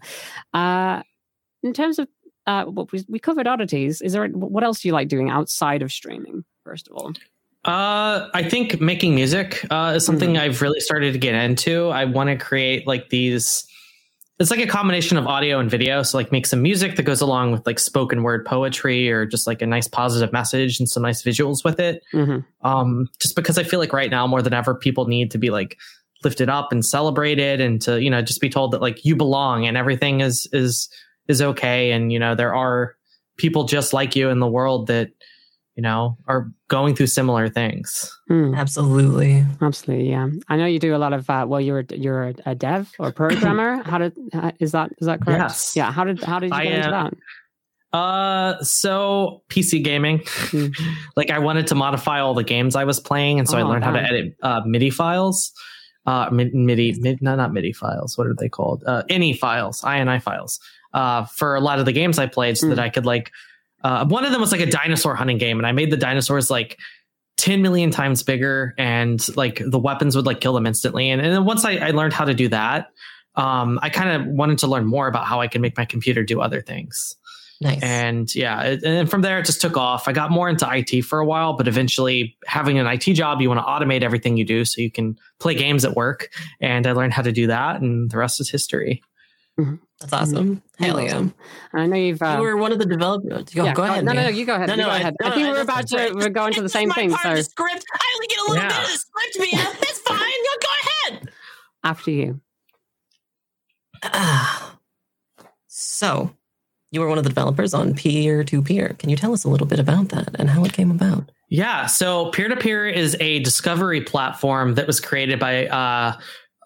yeah. 0.54 0.60
Uh, 0.98 1.02
in 1.64 1.74
terms 1.74 1.98
of 1.98 2.08
uh, 2.46 2.66
what 2.66 2.92
we, 2.92 3.04
we 3.10 3.18
covered 3.18 3.48
oddities. 3.48 4.02
Is 4.02 4.14
there 4.14 4.28
what 4.28 4.64
else 4.64 4.82
do 4.82 4.88
you 4.88 4.94
like 4.94 5.08
doing 5.08 5.32
outside 5.32 5.82
of 5.82 5.92
streaming? 5.92 6.46
First 6.64 6.88
of 6.88 6.94
all, 6.96 7.12
Uh, 7.66 8.30
I 8.34 8.48
think 8.48 8.80
making 8.80 9.16
music 9.16 9.66
uh, 9.72 9.94
is 9.96 10.06
something 10.06 10.38
I've 10.38 10.62
really 10.62 10.80
started 10.80 11.14
to 11.14 11.20
get 11.20 11.34
into. 11.34 11.90
I 11.90 12.06
want 12.06 12.30
to 12.30 12.38
create 12.38 12.86
like 12.86 13.10
these. 13.10 13.66
It's 14.38 14.52
like 14.52 14.60
a 14.60 14.68
combination 14.68 15.18
of 15.18 15.26
audio 15.26 15.60
and 15.60 15.72
video. 15.72 16.04
So 16.04 16.18
like 16.18 16.32
make 16.32 16.46
some 16.46 16.62
music 16.62 16.96
that 16.98 17.04
goes 17.04 17.22
along 17.22 17.54
with 17.54 17.66
like 17.66 17.80
spoken 17.80 18.22
word 18.22 18.46
poetry 18.46 19.10
or 19.10 19.26
just 19.26 19.48
like 19.48 19.64
a 19.64 19.66
nice 19.66 19.88
positive 19.88 20.32
message 20.32 20.80
and 20.80 20.88
some 20.88 21.02
nice 21.02 21.24
visuals 21.24 21.64
with 21.64 21.80
it. 21.80 22.04
hmm 22.12 22.40
Um, 22.62 23.08
just 23.20 23.36
because 23.36 23.58
I 23.58 23.64
feel 23.64 23.80
like 23.80 23.94
right 23.94 24.12
now 24.12 24.28
more 24.28 24.44
than 24.44 24.54
ever 24.54 24.76
people 24.76 25.08
need 25.08 25.32
to 25.32 25.38
be 25.40 25.50
like 25.50 25.78
lifted 26.24 26.50
up 26.50 26.72
and 26.72 26.86
celebrated 26.86 27.62
and 27.62 27.82
to 27.84 28.02
you 28.02 28.10
know 28.10 28.22
just 28.22 28.42
be 28.42 28.50
told 28.50 28.72
that 28.72 28.82
like 28.82 29.06
you 29.06 29.16
belong 29.16 29.66
and 29.66 29.78
everything 29.78 30.22
is 30.22 30.48
is 30.52 30.90
is 31.28 31.42
okay 31.42 31.92
and 31.92 32.12
you 32.12 32.20
know 32.20 32.36
there 32.36 32.54
are 32.54 32.96
people 33.38 33.64
just 33.64 33.94
like 33.94 34.16
you 34.16 34.30
in 34.30 34.40
the 34.40 34.48
world 34.48 34.88
that 34.88 35.10
you 35.76 35.82
know 35.84 36.18
are 36.28 36.50
going 36.70 36.96
through 36.96 37.08
similar 37.08 37.50
things. 37.50 38.12
Mm, 38.30 38.56
Absolutely. 38.58 39.46
absolutely, 39.62 40.10
yeah. 40.10 40.28
I 40.48 40.56
know 40.58 40.66
you 40.66 40.80
do 40.80 40.96
a 40.96 40.98
lot 40.98 41.14
of. 41.14 41.30
Uh, 41.30 41.46
well, 41.48 41.62
you're 41.62 41.80
a, 41.80 41.96
you're 41.96 42.24
a, 42.30 42.34
a 42.48 42.56
dev 42.56 42.92
or 43.00 43.12
programmer. 43.12 43.84
how 43.90 43.98
did 43.98 44.18
uh, 44.34 44.52
is 44.60 44.72
that 44.72 44.92
is 45.00 45.08
that 45.08 45.22
correct? 45.22 45.40
Yes. 45.42 45.74
Yeah. 45.76 45.92
How 45.92 46.04
did 46.04 46.24
how 46.24 46.40
did 46.40 46.50
you 46.52 46.56
I, 46.56 46.64
get 46.66 46.74
into 46.74 46.92
that? 46.92 47.14
Uh, 47.94 48.62
so 48.62 49.44
PC 49.50 49.84
gaming, 49.84 50.22
Hmm. 50.28 50.68
like 51.16 51.30
I 51.32 51.40
wanted 51.40 51.68
to 51.68 51.76
modify 51.76 52.20
all 52.20 52.34
the 52.34 52.44
games 52.44 52.76
I 52.76 52.84
was 52.84 53.00
playing, 53.00 53.40
and 53.40 53.48
so 53.48 53.58
I 53.58 53.62
Oh, 53.62 53.70
learned 53.70 53.84
how 53.86 53.92
to 53.92 54.02
edit 54.02 54.34
uh, 54.42 54.62
MIDI 54.66 54.90
files. 54.90 55.52
Uh, 56.06 56.30
mi- 56.32 56.52
MIDI, 56.54 56.96
mid, 57.00 57.22
no, 57.22 57.36
not 57.36 57.52
MIDI 57.54 57.74
files. 57.74 58.18
What 58.18 58.28
are 58.28 58.36
they 58.38 58.50
called? 58.50 58.84
Uh, 58.86 59.04
INI 59.10 59.38
files, 59.38 59.82
INI 59.82 60.22
files. 60.22 60.60
Uh, 60.94 61.26
for 61.26 61.56
a 61.56 61.60
lot 61.62 61.80
of 61.80 61.86
the 61.86 61.92
games 61.94 62.20
I 62.20 62.28
played, 62.28 62.58
so 62.58 62.68
Hmm. 62.68 62.72
that 62.76 62.80
I 62.80 62.90
could 62.90 63.06
like. 63.06 63.32
Uh, 63.84 64.06
one 64.06 64.26
of 64.26 64.32
them 64.32 64.42
was 64.42 64.52
like 64.52 64.62
a 64.62 64.66
dinosaur 64.66 65.16
hunting 65.16 65.38
game, 65.38 65.58
and 65.58 65.68
I 65.68 65.72
made 65.72 65.92
the 65.92 65.98
dinosaurs 65.98 66.50
like 66.50 66.80
10 67.38 67.62
million 67.62 67.92
times 67.92 68.24
bigger 68.24 68.74
and 68.78 69.26
like 69.36 69.62
the 69.66 69.80
weapons 69.80 70.16
would 70.16 70.26
like 70.26 70.40
kill 70.40 70.54
them 70.54 70.66
instantly 70.66 71.10
and, 71.10 71.22
and 71.22 71.34
then 71.34 71.46
once 71.46 71.66
I, 71.66 71.76
I 71.78 71.92
learned 71.92 72.14
how 72.14 72.26
to 72.26 72.34
do 72.34 72.48
that 72.50 72.88
um, 73.36 73.80
i 73.82 73.90
kind 73.90 74.10
of 74.10 74.28
wanted 74.28 74.60
to 74.60 74.68
learn 74.68 74.86
more 74.86 75.08
about 75.08 75.26
how 75.26 75.42
i 75.42 75.48
can 75.48 75.62
make 75.62 75.78
my 75.78 75.86
computer 75.86 76.24
do 76.24 76.42
other 76.42 76.62
things. 76.62 77.16
Nice. 77.62 77.82
and 77.82 78.34
yeah 78.36 78.64
it, 78.64 78.84
and 78.84 79.10
from 79.10 79.22
there 79.22 79.40
it 79.40 79.46
just 79.46 79.62
took 79.62 79.78
off. 79.78 80.10
I 80.10 80.12
got 80.12 80.30
more 80.30 80.50
into 80.50 80.66
it 80.66 81.06
for 81.06 81.20
a 81.20 81.26
while 81.26 81.54
but 81.54 81.68
eventually 81.68 82.36
having 82.46 82.78
an 82.80 82.86
it 82.86 83.16
job 83.16 83.42
you 83.42 83.50
want 83.50 83.60
to 83.60 83.66
automate 83.66 84.04
everything 84.04 84.36
you 84.36 84.44
do 84.44 84.66
so 84.66 84.82
you 84.82 84.92
can 84.92 85.18
play 85.40 85.56
games 85.56 85.86
at 85.86 85.96
work 85.96 86.34
and 86.60 86.86
i 86.86 86.92
learned 86.92 87.14
how 87.14 87.22
to 87.22 87.32
do 87.32 87.48
that 87.48 87.82
and 87.82 88.12
the 88.12 88.18
rest 88.18 88.42
is 88.42 88.50
history 88.50 89.02
That's 89.58 90.12
awesome. 90.12 90.62
Hell 90.78 91.00
yeah. 91.00 91.08
Awesome. 91.08 91.34
And 91.74 91.82
I 91.82 91.86
know 91.88 91.96
you've. 91.96 92.22
Uh, 92.22 92.36
You 92.38 92.44
were 92.44 92.58
one 92.58 92.72
of 92.74 92.80
the 92.80 92.86
developers. 92.86 93.46
Go, 93.54 93.64
yeah, 93.64 93.74
go 93.74 93.84
ahead. 93.84 94.04
No, 94.04 94.12
no, 94.12 94.24
no. 94.24 94.28
You 94.30 94.46
go 94.46 94.56
ahead. 94.56 94.68
No, 94.68 94.76
no, 94.76 94.84
go 94.86 94.90
I- 94.90 94.98
ahead. 95.00 95.16
I, 95.24 95.30
think 95.32 95.48
I 95.48 95.52
we're 95.52 95.56
just- 95.64 95.70
about 95.70 95.88
to. 95.88 96.14
We're 96.16 96.30
going 96.30 96.54
to 96.54 96.62
the 96.62 96.70
same 96.70 96.90
my 96.90 96.96
thing. 96.96 97.12
part 97.12 97.26
of 97.26 97.36
the 97.38 97.44
script. 97.44 97.86
I 97.94 98.12
only 98.16 98.28
get 98.28 98.38
a 98.40 98.42
little 98.42 98.56
Yeah. 98.58 98.68
bit 98.68 98.78
of 98.80 98.92
the 98.92 98.98
script, 98.98 99.38
Mia. 99.40 99.64
That's 99.80 100.00
fine. 100.00 100.18
No, 100.20 100.52
go 100.62 100.68
ahead. 101.16 101.32
after 101.86 102.12
you. 102.12 102.42
Ah. 104.04 104.78
so, 105.68 106.32
you 106.92 107.00
were 107.00 107.08
one 107.08 107.18
of 107.18 107.24
the 107.24 107.30
developers 107.30 107.74
on 107.74 107.94
Peer 107.94 108.44
to 108.44 108.62
Peer. 108.62 108.96
Can 109.00 109.10
you 109.10 109.16
tell 109.16 109.34
us 109.34 109.44
a 109.44 109.50
little 109.50 109.68
bit 109.68 109.80
about 109.80 110.10
that 110.10 110.36
and 110.40 110.50
how 110.50 110.64
it 110.64 110.74
came 110.74 110.92
about? 110.92 111.32
Yeah, 111.50 111.86
so 111.86 112.32
peer 112.32 112.48
to 112.48 112.56
peer 112.56 112.88
is 112.88 113.16
a 113.20 113.40
discovery 113.40 114.02
platform 114.02 114.76
that 114.76 114.88
was 114.88 115.00
created 115.00 115.40
by 115.40 115.68
uh, 115.68 116.18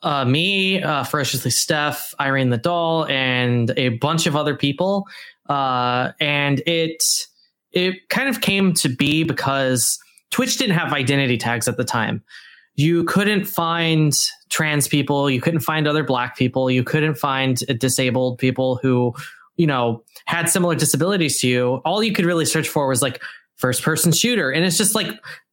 uh, 0.04 0.26
me, 0.26 0.82
uh, 0.82 1.04
Ferociously 1.04 1.52
Steph, 1.52 2.14
Irene 2.20 2.50
the 2.50 2.58
Doll, 2.58 3.06
and 3.08 3.72
a 3.78 3.90
bunch 3.90 4.28
of 4.28 4.36
other 4.36 4.56
people. 4.56 5.08
Uh, 5.48 6.12
and 6.20 6.62
it 6.66 7.04
it 7.72 8.10
kind 8.10 8.30
of 8.30 8.42
came 8.42 8.74
to 8.74 8.90
be 8.90 9.24
because 9.24 10.00
Twitch 10.32 10.58
didn't 10.58 10.76
have 10.76 10.94
identity 10.94 11.38
tags 11.38 11.68
at 11.68 11.78
the 11.78 11.84
time. 11.84 12.24
You 12.76 13.04
couldn't 13.04 13.46
find 13.46 14.18
trans 14.50 14.88
people, 14.88 15.30
you 15.30 15.42
couldn't 15.42 15.60
find 15.60 15.88
other 15.88 16.04
black 16.04 16.38
people, 16.38 16.72
you 16.72 16.84
couldn't 16.84 17.16
find 17.16 17.58
disabled 17.80 18.38
people 18.38 18.80
who, 18.82 19.14
you 19.58 19.68
know, 19.68 20.04
had 20.26 20.50
similar 20.50 20.76
disabilities 20.76 21.40
to 21.42 21.48
you. 21.48 21.76
All 21.86 22.02
you 22.02 22.14
could 22.14 22.26
really 22.26 22.46
search 22.46 22.70
for 22.70 22.88
was 22.88 23.02
like 23.02 23.22
first 23.56 23.84
person 23.84 24.12
shooter. 24.12 24.50
And 24.50 24.64
it's 24.64 24.78
just 24.78 24.96
like 24.96 25.10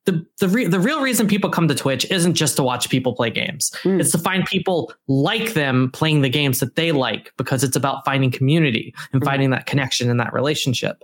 the 0.06 0.24
the 0.40 0.48
re- 0.48 0.66
the 0.66 0.80
real 0.80 1.02
reason 1.02 1.26
people 1.28 1.50
come 1.50 1.68
to 1.68 1.74
Twitch 1.74 2.10
isn't 2.10 2.34
just 2.34 2.56
to 2.56 2.62
watch 2.62 2.88
people 2.88 3.14
play 3.14 3.28
games. 3.30 3.70
Mm. 3.82 4.00
It's 4.00 4.12
to 4.12 4.18
find 4.18 4.44
people 4.46 4.92
like 5.08 5.52
them 5.54 5.90
playing 5.92 6.22
the 6.22 6.28
games 6.30 6.60
that 6.60 6.76
they 6.76 6.92
like 6.92 7.32
because 7.36 7.62
it's 7.62 7.76
about 7.76 8.04
finding 8.04 8.30
community 8.30 8.94
and 9.12 9.20
Mhm. 9.20 9.24
finding 9.24 9.50
that 9.50 9.66
connection 9.66 10.08
and 10.10 10.18
that 10.20 10.32
relationship. 10.32 11.02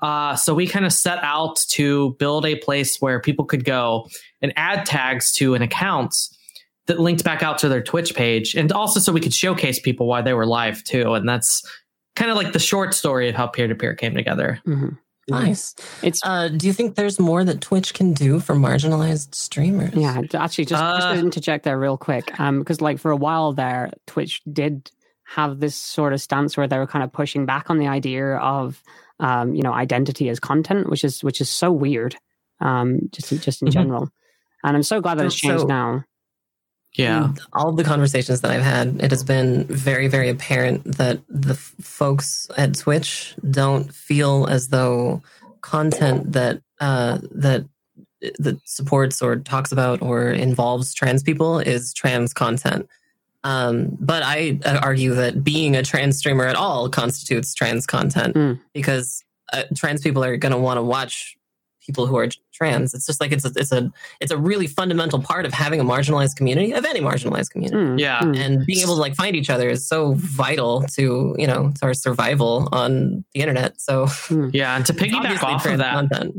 Uh, 0.00 0.34
so 0.36 0.54
we 0.54 0.66
kind 0.66 0.84
of 0.86 0.92
set 0.92 1.18
out 1.22 1.56
to 1.68 2.14
build 2.18 2.46
a 2.46 2.56
place 2.56 3.00
where 3.00 3.20
people 3.20 3.44
could 3.44 3.64
go 3.64 4.08
and 4.42 4.52
add 4.56 4.86
tags 4.86 5.32
to 5.32 5.54
an 5.54 5.62
account 5.62 6.14
that 6.86 6.98
linked 7.00 7.24
back 7.24 7.42
out 7.42 7.58
to 7.58 7.68
their 7.68 7.82
Twitch 7.82 8.14
page, 8.14 8.54
and 8.54 8.72
also 8.72 8.98
so 9.00 9.12
we 9.12 9.20
could 9.20 9.34
showcase 9.34 9.78
people 9.80 10.06
while 10.06 10.22
they 10.22 10.32
were 10.34 10.46
live 10.46 10.82
too. 10.84 11.14
And 11.14 11.28
that's 11.28 11.62
kind 12.16 12.30
of 12.30 12.36
like 12.36 12.52
the 12.52 12.58
short 12.58 12.94
story 12.94 13.28
of 13.28 13.34
how 13.34 13.46
peer 13.46 13.68
to 13.68 13.74
peer 13.74 13.94
came 13.94 14.14
together. 14.14 14.60
Mm-hmm. 14.66 14.88
Nice. 15.28 15.74
It's 16.02 16.20
Uh, 16.24 16.48
do 16.48 16.66
you 16.66 16.72
think 16.72 16.94
there's 16.94 17.18
more 17.20 17.44
that 17.44 17.60
Twitch 17.60 17.94
can 17.94 18.12
do 18.14 18.40
for 18.40 18.54
marginalized 18.54 19.34
streamers? 19.34 19.94
Yeah, 19.94 20.22
actually, 20.34 20.64
just, 20.64 20.82
just 20.82 21.06
Uh, 21.06 21.14
to 21.14 21.18
interject 21.20 21.64
there 21.64 21.78
real 21.78 21.96
quick, 21.96 22.38
um, 22.40 22.58
because 22.60 22.80
like 22.80 22.98
for 22.98 23.10
a 23.10 23.16
while 23.16 23.52
there, 23.52 23.90
Twitch 24.06 24.40
did 24.50 24.90
have 25.24 25.60
this 25.60 25.76
sort 25.76 26.12
of 26.14 26.20
stance 26.22 26.56
where 26.56 26.66
they 26.66 26.78
were 26.78 26.86
kind 26.86 27.04
of 27.04 27.12
pushing 27.12 27.44
back 27.44 27.68
on 27.68 27.78
the 27.78 27.86
idea 27.88 28.36
of, 28.36 28.82
um, 29.20 29.54
you 29.54 29.62
know, 29.62 29.72
identity 29.72 30.28
as 30.30 30.40
content, 30.40 30.88
which 30.88 31.04
is 31.04 31.22
which 31.22 31.40
is 31.40 31.50
so 31.50 31.70
weird, 31.70 32.16
um, 32.60 32.98
just 33.12 33.42
just 33.42 33.60
in 33.62 33.68
Mhm. 33.68 33.72
general. 33.72 34.08
And 34.64 34.76
I'm 34.76 34.82
so 34.82 35.00
glad 35.00 35.18
that 35.18 35.26
it's 35.26 35.34
changed 35.34 35.60
So- 35.60 35.66
now. 35.66 36.04
Yeah. 36.94 37.32
All 37.52 37.68
of 37.68 37.76
the 37.76 37.84
conversations 37.84 38.40
that 38.40 38.50
I've 38.50 38.62
had, 38.62 39.00
it 39.02 39.10
has 39.10 39.22
been 39.22 39.64
very, 39.64 40.08
very 40.08 40.28
apparent 40.28 40.96
that 40.96 41.20
the 41.28 41.52
f- 41.54 41.74
folks 41.80 42.48
at 42.56 42.74
Twitch 42.74 43.34
don't 43.48 43.92
feel 43.94 44.46
as 44.46 44.68
though 44.68 45.22
content 45.60 46.32
that 46.32 46.60
uh, 46.80 47.18
that 47.30 47.64
that 48.40 48.58
supports 48.64 49.22
or 49.22 49.36
talks 49.36 49.70
about 49.70 50.02
or 50.02 50.30
involves 50.30 50.92
trans 50.92 51.22
people 51.22 51.60
is 51.60 51.92
trans 51.94 52.32
content. 52.34 52.88
Um, 53.44 53.96
but 54.00 54.24
I 54.24 54.58
argue 54.82 55.14
that 55.14 55.44
being 55.44 55.76
a 55.76 55.84
trans 55.84 56.18
streamer 56.18 56.44
at 56.46 56.56
all 56.56 56.88
constitutes 56.88 57.54
trans 57.54 57.86
content 57.86 58.34
Mm. 58.34 58.60
because 58.72 59.22
uh, 59.52 59.62
trans 59.76 60.00
people 60.02 60.24
are 60.24 60.36
going 60.36 60.50
to 60.52 60.58
want 60.58 60.78
to 60.78 60.82
watch 60.82 61.37
people 61.88 62.06
who 62.06 62.16
are 62.16 62.28
trans. 62.52 62.92
It's 62.94 63.06
just 63.06 63.20
like 63.20 63.32
it's 63.32 63.44
a, 63.44 63.52
it's 63.56 63.72
a 63.72 63.90
it's 64.20 64.30
a 64.30 64.36
really 64.36 64.66
fundamental 64.68 65.20
part 65.20 65.46
of 65.46 65.52
having 65.52 65.80
a 65.80 65.84
marginalized 65.84 66.36
community 66.36 66.72
of 66.72 66.84
any 66.84 67.00
marginalized 67.00 67.50
community. 67.50 67.76
Mm, 67.82 67.98
Yeah. 67.98 68.20
mm. 68.20 68.36
And 68.38 68.66
being 68.66 68.80
able 68.80 68.94
to 68.94 69.00
like 69.00 69.14
find 69.16 69.34
each 69.34 69.48
other 69.50 69.68
is 69.70 69.88
so 69.88 70.12
vital 70.18 70.82
to 70.96 71.34
you 71.38 71.46
know 71.46 71.72
to 71.80 71.86
our 71.86 71.94
survival 71.94 72.68
on 72.72 73.24
the 73.32 73.40
internet. 73.40 73.80
So 73.80 74.06
Yeah. 74.52 74.76
And 74.76 74.84
to 74.86 74.92
piggyback 75.02 75.42
off 75.42 75.64
of 75.66 75.78
that, 75.78 75.94
content. 75.94 76.34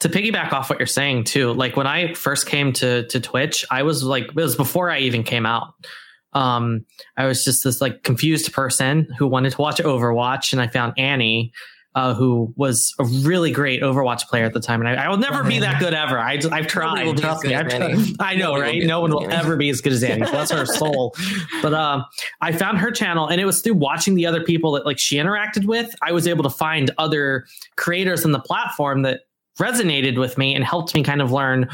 to 0.00 0.08
piggyback 0.08 0.52
off 0.52 0.70
what 0.70 0.78
you're 0.80 0.86
saying 0.86 1.24
too, 1.24 1.52
like 1.52 1.76
when 1.76 1.86
I 1.86 2.14
first 2.14 2.46
came 2.46 2.72
to 2.80 3.06
to 3.08 3.20
Twitch, 3.20 3.64
I 3.70 3.82
was 3.82 4.02
like, 4.02 4.24
it 4.28 4.34
was 4.34 4.56
before 4.56 4.90
I 4.90 5.00
even 5.00 5.22
came 5.22 5.44
out. 5.46 5.74
Um, 6.32 6.84
I 7.16 7.24
was 7.26 7.44
just 7.44 7.64
this 7.64 7.80
like 7.80 8.02
confused 8.02 8.52
person 8.52 9.08
who 9.18 9.26
wanted 9.26 9.52
to 9.52 9.60
watch 9.60 9.78
Overwatch, 9.78 10.52
and 10.52 10.60
I 10.60 10.66
found 10.66 10.92
Annie, 10.98 11.52
uh, 11.96 12.12
who 12.12 12.52
was 12.56 12.94
a 12.98 13.04
really 13.04 13.50
great 13.50 13.80
Overwatch 13.80 14.28
player 14.28 14.44
at 14.44 14.52
the 14.52 14.60
time. 14.60 14.82
And 14.82 14.88
I, 14.88 15.06
I 15.06 15.08
will 15.08 15.16
never 15.16 15.42
be 15.42 15.58
that 15.60 15.80
good 15.80 15.94
ever. 15.94 16.18
I, 16.18 16.38
I've 16.52 16.66
tried. 16.66 17.16
Trust 17.16 17.42
me. 17.42 17.54
I've 17.54 17.68
tried. 17.68 17.96
I 18.20 18.36
know, 18.36 18.52
Nobody 18.52 18.80
right? 18.80 18.86
No 18.86 19.00
one 19.00 19.10
will 19.10 19.30
ever 19.30 19.56
be 19.56 19.70
as 19.70 19.80
good 19.80 19.94
as 19.94 20.04
Annie. 20.04 20.30
Bless 20.30 20.50
her 20.50 20.66
soul. 20.66 21.16
But 21.62 21.72
um, 21.72 22.04
I 22.42 22.52
found 22.52 22.78
her 22.78 22.90
channel, 22.90 23.26
and 23.26 23.40
it 23.40 23.46
was 23.46 23.62
through 23.62 23.74
watching 23.74 24.14
the 24.14 24.26
other 24.26 24.44
people 24.44 24.72
that 24.72 24.84
like 24.84 24.98
she 24.98 25.16
interacted 25.16 25.64
with. 25.64 25.94
I 26.02 26.12
was 26.12 26.28
able 26.28 26.42
to 26.44 26.50
find 26.50 26.90
other 26.98 27.46
creators 27.76 28.26
on 28.26 28.32
the 28.32 28.40
platform 28.40 29.00
that 29.02 29.22
resonated 29.58 30.20
with 30.20 30.36
me 30.36 30.54
and 30.54 30.64
helped 30.64 30.94
me 30.94 31.02
kind 31.02 31.22
of 31.22 31.32
learn 31.32 31.66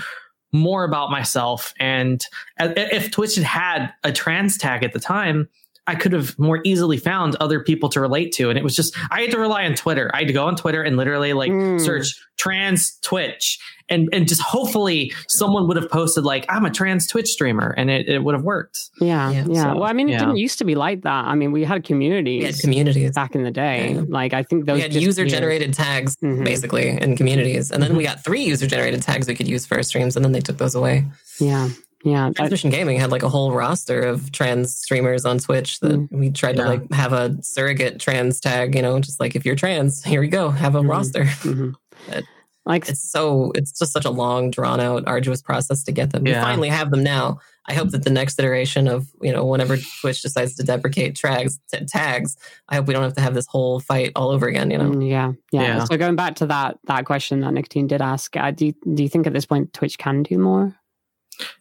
more 0.52 0.84
about 0.84 1.10
myself. 1.10 1.74
And 1.80 2.24
if 2.60 3.10
Twitch 3.10 3.34
had 3.34 3.44
had 3.44 3.92
a 4.04 4.12
trans 4.12 4.56
tag 4.56 4.84
at 4.84 4.92
the 4.92 5.00
time, 5.00 5.48
I 5.88 5.96
could 5.96 6.12
have 6.12 6.38
more 6.38 6.60
easily 6.64 6.96
found 6.96 7.34
other 7.40 7.58
people 7.60 7.88
to 7.88 8.00
relate 8.00 8.30
to. 8.34 8.48
And 8.50 8.56
it 8.58 8.62
was 8.62 8.76
just, 8.76 8.96
I 9.10 9.22
had 9.22 9.32
to 9.32 9.38
rely 9.38 9.64
on 9.64 9.74
Twitter. 9.74 10.10
I 10.14 10.18
had 10.18 10.28
to 10.28 10.32
go 10.32 10.44
on 10.46 10.54
Twitter 10.54 10.80
and 10.82 10.96
literally 10.96 11.32
like 11.32 11.50
Mm. 11.50 11.80
search 11.84 12.14
trans 12.38 12.98
Twitch 13.02 13.58
and, 13.88 14.08
and 14.12 14.28
just 14.28 14.40
hopefully 14.40 15.12
someone 15.28 15.66
would 15.66 15.76
have 15.76 15.90
posted 15.90 16.22
like, 16.24 16.46
I'm 16.48 16.64
a 16.64 16.70
trans 16.70 17.08
Twitch 17.08 17.26
streamer 17.28 17.74
and 17.76 17.90
it, 17.90 18.08
it 18.08 18.22
would 18.22 18.34
have 18.34 18.44
worked. 18.44 18.78
Yeah, 19.00 19.30
Yeah, 19.32 19.44
yeah. 19.48 19.62
so, 19.62 19.74
well, 19.80 19.84
I 19.84 19.92
mean, 19.92 20.08
it 20.08 20.12
yeah. 20.12 20.18
didn't 20.20 20.36
used 20.36 20.58
to 20.58 20.64
be 20.64 20.76
like 20.76 21.02
that. 21.02 21.24
I 21.24 21.34
mean, 21.34 21.50
we 21.50 21.64
had 21.64 21.82
communities 21.82 22.40
We 22.42 22.46
had 22.46 22.58
communities. 22.60 23.10
back 23.12 23.34
in 23.34 23.42
the 23.42 23.50
day. 23.50 23.94
Yeah. 23.94 24.02
Like, 24.08 24.34
I 24.34 24.44
think 24.44 24.66
those 24.66 24.76
We 24.76 24.82
had 24.82 24.94
user 24.94 25.24
generated 25.26 25.74
tags 25.74 26.14
Mhm. 26.22 26.44
basically 26.44 26.90
in 26.90 27.16
communities, 27.16 27.72
and 27.72 27.82
then 27.82 27.96
we 27.96 28.04
got 28.04 28.22
three 28.24 28.44
user 28.44 28.68
generated 28.68 29.02
tags 29.02 29.26
we 29.26 29.34
could 29.34 29.48
use 29.48 29.66
for 29.66 29.76
our 29.78 29.82
streams, 29.82 30.14
and 30.14 30.24
then 30.24 30.30
they 30.32 30.40
took 30.40 30.58
those 30.58 30.76
away. 30.76 31.06
Yeah, 31.40 31.70
yeah. 32.04 32.26
I- 32.38 32.48
Gayming 32.48 32.98
had 32.98 33.10
like 33.10 33.22
a 33.22 33.28
whole 33.28 33.52
roster 33.52 34.00
of 34.00 34.32
trans 34.32 34.74
streamers 34.74 35.24
on 35.24 35.38
Twitch 35.38 35.80
that 35.80 35.92
Mm. 35.92 36.08
we 36.12 36.30
tried 36.30 36.56
to 36.56 36.64
like 36.64 36.92
have 36.92 37.12
a 37.12 37.36
surrogate 37.42 37.98
trans 38.00 38.40
tag, 38.40 38.74
you 38.74 38.82
know, 38.82 38.98
just 39.00 39.20
like 39.20 39.34
if 39.36 39.44
you're 39.44 39.56
trans, 39.56 40.02
here 40.02 40.22
you 40.22 40.30
go, 40.30 40.50
have 40.50 40.74
a 40.74 40.80
Mhm. 40.80 40.88
roster. 40.90 41.24
mhm. 41.42 41.74
But 42.08 42.24
Like, 42.64 42.88
It's 42.88 43.10
so 43.10 43.50
it's 43.56 43.76
just 43.76 43.92
such 43.92 44.04
a 44.04 44.10
long, 44.10 44.48
drawn 44.52 44.78
out, 44.78 45.02
arduous 45.08 45.42
process 45.42 45.82
to 45.82 45.90
get 45.90 46.12
them. 46.12 46.22
We 46.22 46.32
finally 46.32 46.68
have 46.68 46.92
them 46.92 47.02
now. 47.02 47.38
I 47.68 47.74
hope 47.74 47.90
that 47.90 48.04
the 48.04 48.10
next 48.10 48.38
iteration 48.38 48.86
of 48.86 49.08
you 49.20 49.32
know 49.32 49.44
whenever 49.44 49.76
Twitch 50.00 50.22
decides 50.22 50.54
to 50.56 50.62
deprecate 50.62 51.16
tags, 51.16 51.58
t- 51.72 51.84
tags, 51.86 52.36
I 52.68 52.76
hope 52.76 52.86
we 52.86 52.94
don't 52.94 53.02
have 53.02 53.14
to 53.14 53.20
have 53.20 53.34
this 53.34 53.46
whole 53.48 53.80
fight 53.80 54.12
all 54.14 54.28
over 54.30 54.46
again. 54.46 54.70
You 54.70 54.78
know, 54.78 54.90
Mm, 54.90 55.08
yeah, 55.10 55.32
yeah, 55.50 55.62
Yeah. 55.62 55.84
So 55.86 55.96
going 55.96 56.14
back 56.14 56.36
to 56.36 56.46
that 56.46 56.78
that 56.86 57.04
question 57.04 57.40
that 57.40 57.52
Nikatine 57.52 57.88
did 57.88 58.00
ask, 58.00 58.36
uh, 58.36 58.52
do 58.52 58.66
you, 58.66 58.74
do 58.94 59.02
you 59.02 59.08
think 59.08 59.26
at 59.26 59.32
this 59.32 59.44
point 59.46 59.72
Twitch 59.72 59.98
can 59.98 60.22
do 60.22 60.38
more? 60.38 60.72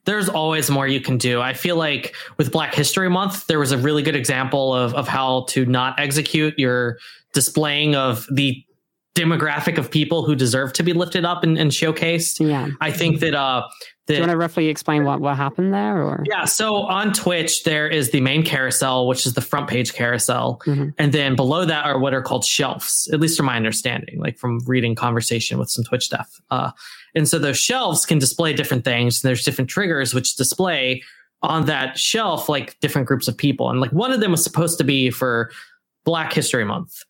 There's 0.06 0.30
always 0.30 0.70
more 0.70 0.88
you 0.88 1.02
can 1.02 1.18
do. 1.18 1.42
I 1.42 1.54
feel 1.54 1.76
like 1.76 2.16
with 2.38 2.52
Black 2.52 2.74
History 2.74 3.10
Month, 3.10 3.48
there 3.48 3.60
was 3.60 3.72
a 3.72 3.78
really 3.78 4.04
good 4.04 4.16
example 4.16 4.74
of, 4.74 4.94
of 4.94 5.08
how 5.08 5.46
to 5.50 5.66
not 5.66 6.00
execute 6.00 6.58
your 6.58 6.98
displaying 7.34 7.96
of 7.96 8.28
the 8.32 8.64
demographic 9.16 9.78
of 9.78 9.92
people 9.92 10.24
who 10.24 10.36
deserve 10.36 10.72
to 10.74 10.84
be 10.84 10.94
lifted 10.94 11.26
up 11.26 11.44
and, 11.44 11.58
and 11.58 11.72
showcased. 11.72 12.46
Yeah. 12.48 12.70
I 12.80 12.92
think 12.92 13.20
that 13.20 13.36
uh 13.36 13.64
Do 14.08 14.14
you 14.14 14.20
want 14.22 14.32
to 14.32 14.38
roughly 14.38 14.68
explain 14.70 15.04
what 15.04 15.20
what 15.20 15.36
happened 15.36 15.74
there, 15.74 16.02
or 16.02 16.24
yeah, 16.26 16.46
so 16.46 16.76
on 16.76 17.12
Twitch 17.14 17.64
there 17.64 17.90
is 17.90 18.12
the 18.12 18.22
main 18.22 18.44
carousel, 18.44 19.08
which 19.08 19.26
is 19.26 19.34
the 19.34 19.42
front 19.42 19.70
page 19.70 19.94
carousel, 19.94 20.62
Mhm. 20.66 20.94
and 20.98 21.12
then 21.12 21.36
below 21.36 21.66
that 21.66 21.86
are 21.86 22.00
what 22.00 22.14
are 22.14 22.22
called 22.22 22.46
shelves, 22.46 23.10
at 23.12 23.20
least 23.20 23.36
from 23.36 23.48
my 23.48 23.56
understanding, 23.58 24.18
like 24.20 24.38
from 24.38 24.60
reading 24.66 24.96
conversation 24.96 25.60
with 25.60 25.70
some 25.70 25.84
Twitch 25.84 26.06
stuff. 26.06 26.40
Uh, 26.50 26.72
and 27.14 27.28
so 27.28 27.38
those 27.38 27.60
shelves 27.60 28.06
can 28.06 28.18
display 28.18 28.54
different 28.54 28.86
things. 28.86 29.22
And 29.22 29.28
there's 29.30 29.44
different 29.44 29.70
triggers 29.70 30.14
which 30.14 30.36
display 30.38 31.04
on 31.44 31.66
that 31.66 31.98
shelf 31.98 32.48
like 32.48 32.80
different 32.80 33.08
groups 33.08 33.28
of 33.28 33.36
people, 33.38 33.70
and 33.70 33.82
like 33.82 33.92
one 33.92 34.14
of 34.14 34.22
them 34.22 34.32
was 34.32 34.44
supposed 34.44 34.78
to 34.78 34.86
be 34.86 35.10
for 35.10 35.52
Black 36.06 36.32
History 36.34 36.64
Month. 36.64 37.04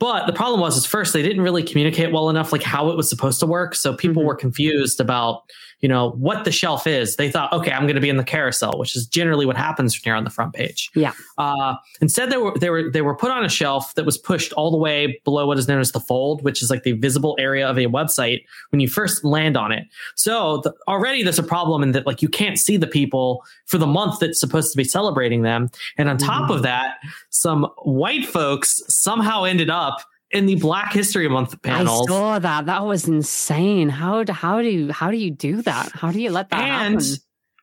But 0.00 0.26
the 0.26 0.32
problem 0.32 0.60
was, 0.60 0.76
is 0.76 0.86
first 0.86 1.12
they 1.12 1.22
didn't 1.22 1.42
really 1.42 1.62
communicate 1.64 2.12
well 2.12 2.30
enough, 2.30 2.52
like 2.52 2.62
how 2.62 2.90
it 2.90 2.96
was 2.96 3.08
supposed 3.10 3.40
to 3.40 3.46
work. 3.46 3.74
So 3.74 3.94
people 3.94 4.22
Mhm. 4.22 4.26
were 4.26 4.36
confused 4.36 5.00
about, 5.00 5.42
you 5.80 5.88
know, 5.88 6.10
what 6.10 6.44
the 6.44 6.50
shelf 6.50 6.86
is. 6.86 7.16
They 7.16 7.30
thought, 7.30 7.52
okay, 7.52 7.70
I'm 7.70 7.82
going 7.84 7.94
to 7.94 8.00
be 8.00 8.08
in 8.08 8.16
the 8.16 8.24
carousel, 8.24 8.78
which 8.78 8.96
is 8.96 9.06
generally 9.06 9.46
what 9.46 9.56
happens 9.56 9.94
when 9.94 10.02
you're 10.04 10.16
on 10.16 10.24
the 10.24 10.30
front 10.30 10.52
page. 10.52 10.90
Yeah. 10.94 11.12
Uh, 11.38 11.74
instead, 12.00 12.30
they 12.30 12.36
were 12.36 12.58
they 12.58 12.68
were 12.70 12.90
they 12.90 13.02
were 13.02 13.14
put 13.14 13.30
on 13.30 13.44
a 13.44 13.48
shelf 13.48 13.94
that 13.94 14.04
was 14.04 14.18
pushed 14.18 14.52
all 14.54 14.70
the 14.70 14.76
way 14.76 15.20
below 15.24 15.46
what 15.46 15.58
is 15.58 15.68
known 15.68 15.80
as 15.80 15.92
the 15.92 16.00
fold, 16.00 16.42
which 16.42 16.62
is 16.62 16.70
like 16.70 16.82
the 16.82 16.92
visible 16.92 17.36
area 17.38 17.68
of 17.68 17.78
a 17.78 17.86
website 17.86 18.44
when 18.70 18.80
you 18.80 18.88
first 18.88 19.24
land 19.24 19.56
on 19.56 19.70
it. 19.70 19.84
So 20.16 20.62
the, 20.64 20.74
already 20.88 21.22
there's 21.22 21.38
a 21.38 21.42
problem 21.44 21.82
in 21.82 21.92
that 21.92 22.06
like 22.06 22.22
you 22.22 22.28
can't 22.28 22.58
see 22.58 22.76
the 22.76 22.86
people 22.86 23.44
for 23.66 23.78
the 23.78 23.86
month 23.86 24.18
that's 24.20 24.40
supposed 24.40 24.72
to 24.72 24.76
be 24.76 24.84
celebrating 24.84 25.42
them, 25.42 25.70
and 25.96 26.08
on 26.08 26.18
top 26.18 26.50
Mhm. 26.50 26.56
of 26.56 26.62
that, 26.62 26.96
some 27.30 27.64
white 27.82 28.26
folks 28.26 28.82
somehow 28.88 29.44
ended 29.44 29.70
up 29.70 29.98
in 30.30 30.46
the 30.46 30.56
Black 30.56 30.92
History 30.92 31.28
Month 31.28 31.60
panel. 31.62 32.02
I 32.02 32.06
saw 32.06 32.38
that. 32.38 32.66
That 32.66 32.84
was 32.84 33.08
insane. 33.08 33.88
How 33.88 34.24
do 34.24 34.32
how 34.32 34.60
do 34.60 34.68
you 34.68 34.92
how 34.92 35.10
do 35.10 35.16
you 35.16 35.30
do 35.30 35.62
that? 35.62 35.90
How 35.92 36.10
do 36.10 36.20
you 36.20 36.30
let 36.30 36.50
that 36.50 36.56
happen? 36.60 36.92
and 36.94 37.00
happen? 37.02 37.16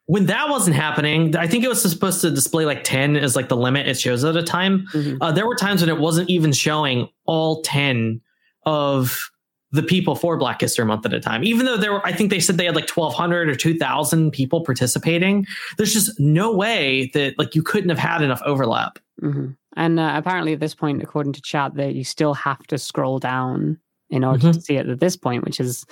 when 0.07 0.25
that 0.27 0.49
wasn't 0.49 0.75
happening, 0.75 1.35
I 1.35 1.47
think 1.47 1.63
it 1.63 1.67
was 1.67 1.81
supposed 1.81 2.21
to 2.21 2.29
display 2.31 2.65
like 2.65 2.83
10 2.83 3.15
as 3.17 3.35
like 3.35 3.49
the 3.49 3.57
limit 3.57 3.87
it 3.87 3.99
shows 3.99 4.23
at 4.23 4.35
a 4.35 4.43
time. 4.43 4.87
Mhm. 4.93 5.17
Uh, 5.19 5.31
there 5.31 5.47
were 5.47 5.55
times 5.55 5.81
when 5.81 5.89
it 5.89 5.99
wasn't 5.99 6.29
even 6.29 6.51
showing 6.53 7.09
all 7.25 7.61
10 7.63 8.21
of 8.65 9.31
the 9.71 9.83
people 9.83 10.15
for 10.15 10.37
Black 10.37 10.61
History 10.61 10.85
Month 10.85 11.05
at 11.05 11.13
a 11.13 11.19
time. 11.19 11.43
Even 11.43 11.65
though 11.65 11.75
there 11.75 11.91
were, 11.91 12.05
I 12.05 12.13
think 12.13 12.29
they 12.29 12.39
said 12.39 12.57
they 12.57 12.65
had 12.65 12.75
like 12.75 12.89
1,200 12.89 13.49
or 13.49 13.55
2,000 13.55 14.31
people 14.31 14.63
participating. 14.63 15.45
There's 15.77 15.91
just 15.91 16.17
no 16.19 16.53
way 16.55 17.09
that 17.13 17.37
like 17.37 17.55
you 17.55 17.61
couldn't 17.63 17.89
have 17.89 17.99
had 17.99 18.21
enough 18.21 18.41
overlap. 18.45 18.99
hmm 19.19 19.47
And 19.75 19.99
uh, 19.99 20.13
apparently, 20.15 20.53
at 20.53 20.59
this 20.59 20.75
point, 20.75 21.01
according 21.03 21.33
to 21.33 21.41
chat, 21.41 21.75
that 21.75 21.95
you 21.95 22.03
still 22.03 22.33
have 22.33 22.65
to 22.67 22.77
scroll 22.77 23.19
down 23.19 23.77
in 24.09 24.23
order 24.23 24.47
Mhm. 24.49 24.53
to 24.53 24.61
see 24.61 24.75
it 24.77 24.87
at 24.87 24.99
this 24.99 25.17
point, 25.17 25.43
which 25.43 25.59
is 25.59 25.85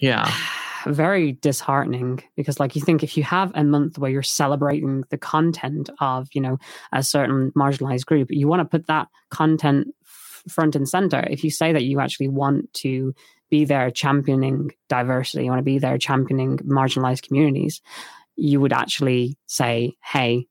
Yeah. 0.00 0.30
very 0.86 1.32
disheartening 1.32 2.22
because 2.36 2.60
like 2.60 2.76
you 2.76 2.82
think 2.82 3.02
if 3.02 3.16
you 3.16 3.22
have 3.22 3.50
a 3.54 3.64
month 3.64 3.98
where 3.98 4.10
you're 4.10 4.22
celebrating 4.22 5.02
the 5.08 5.16
content 5.16 5.88
of 6.00 6.28
you 6.34 6.40
know 6.42 6.58
a 6.92 7.02
certain 7.02 7.50
marginalized 7.52 8.04
group 8.04 8.28
you 8.30 8.46
want 8.46 8.60
to 8.60 8.66
put 8.66 8.86
that 8.86 9.08
content 9.30 9.86
f- 10.04 10.42
front 10.46 10.76
and 10.76 10.86
center 10.86 11.26
if 11.30 11.42
you 11.42 11.50
say 11.50 11.72
that 11.72 11.84
you 11.84 12.00
actually 12.00 12.28
want 12.28 12.70
to 12.74 13.14
be 13.48 13.64
there 13.64 13.90
championing 13.90 14.72
diversity 14.90 15.44
you 15.44 15.50
want 15.50 15.58
to 15.58 15.62
be 15.64 15.78
there 15.78 15.96
championing 15.96 16.58
marginalized 16.58 17.22
communities 17.26 17.80
you 18.36 18.60
would 18.60 18.74
actually 18.74 19.38
say 19.46 19.94
hey 20.02 20.46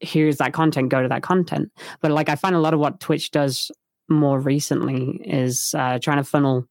here's 0.00 0.36
that 0.36 0.52
content 0.52 0.88
go 0.90 1.02
to 1.02 1.08
that 1.08 1.22
content 1.22 1.70
but 2.00 2.10
like 2.10 2.28
i 2.28 2.34
find 2.34 2.54
a 2.54 2.60
lot 2.60 2.74
of 2.74 2.80
what 2.80 3.00
twitch 3.00 3.30
does 3.30 3.70
more 4.08 4.38
recently 4.38 5.20
is 5.24 5.74
uh, 5.76 5.98
trying 5.98 6.18
to 6.18 6.24
funnel 6.24 6.66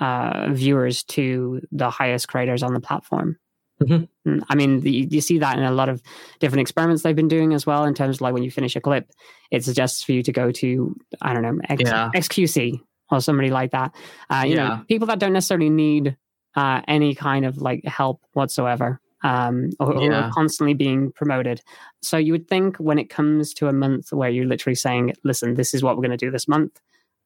uh, 0.00 0.48
viewers 0.50 1.02
to 1.04 1.60
the 1.72 1.90
highest 1.90 2.26
creators 2.26 2.62
on 2.62 2.72
the 2.72 2.80
platform. 2.80 3.36
Mm-hmm. 3.82 4.38
I 4.48 4.54
mean, 4.54 4.80
the, 4.80 4.90
you 5.10 5.20
see 5.20 5.38
that 5.40 5.58
in 5.58 5.64
a 5.64 5.72
lot 5.72 5.90
of 5.90 6.02
different 6.38 6.62
experiments 6.62 7.02
they've 7.02 7.14
been 7.14 7.28
doing 7.28 7.52
as 7.52 7.66
well. 7.66 7.84
In 7.84 7.92
terms 7.92 8.16
of 8.16 8.20
like 8.22 8.32
when 8.32 8.42
you 8.42 8.50
finish 8.50 8.76
a 8.76 8.80
clip, 8.80 9.10
it 9.50 9.62
suggests 9.62 10.02
for 10.02 10.12
you 10.12 10.22
to 10.22 10.32
go 10.32 10.50
to 10.52 10.96
I 11.20 11.34
don't 11.34 11.42
know 11.42 11.58
X, 11.68 11.82
Yeah. 11.84 12.10
XQC 12.14 12.80
or 13.10 13.20
somebody 13.20 13.50
like 13.50 13.72
that. 13.72 13.94
Uh, 14.30 14.44
you 14.46 14.56
Yeah. 14.56 14.68
know, 14.68 14.84
people 14.88 15.06
that 15.08 15.18
don't 15.18 15.34
necessarily 15.34 15.68
need 15.68 16.16
uh, 16.56 16.80
any 16.88 17.14
kind 17.14 17.44
of 17.44 17.58
like 17.58 17.84
help 17.84 18.22
whatsoever, 18.32 19.00
um, 19.22 19.70
or, 19.78 19.94
or 19.94 20.02
Yeah. 20.10 20.28
are 20.28 20.32
constantly 20.32 20.74
being 20.74 21.12
promoted. 21.12 21.60
So 22.02 22.16
you 22.16 22.32
would 22.32 22.48
think 22.48 22.76
when 22.78 22.98
it 22.98 23.10
comes 23.10 23.52
to 23.54 23.68
a 23.68 23.72
month 23.72 24.12
where 24.12 24.30
you're 24.30 24.46
literally 24.46 24.74
saying, 24.76 25.14
"Listen, 25.24 25.54
this 25.54 25.74
is 25.74 25.82
what 25.82 25.96
we're 25.96 26.02
going 26.06 26.18
to 26.18 26.26
do 26.26 26.30
this 26.30 26.48
month," 26.48 26.80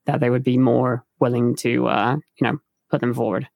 that 0.07 0.21
they 0.21 0.31
would 0.31 0.45
be 0.45 0.59
more 0.59 1.05
willing 1.21 1.55
to, 1.57 1.87
uh, 1.87 2.17
you 2.41 2.47
know, 2.47 2.59
put 2.91 3.01
them 3.01 3.15
forward. 3.15 3.49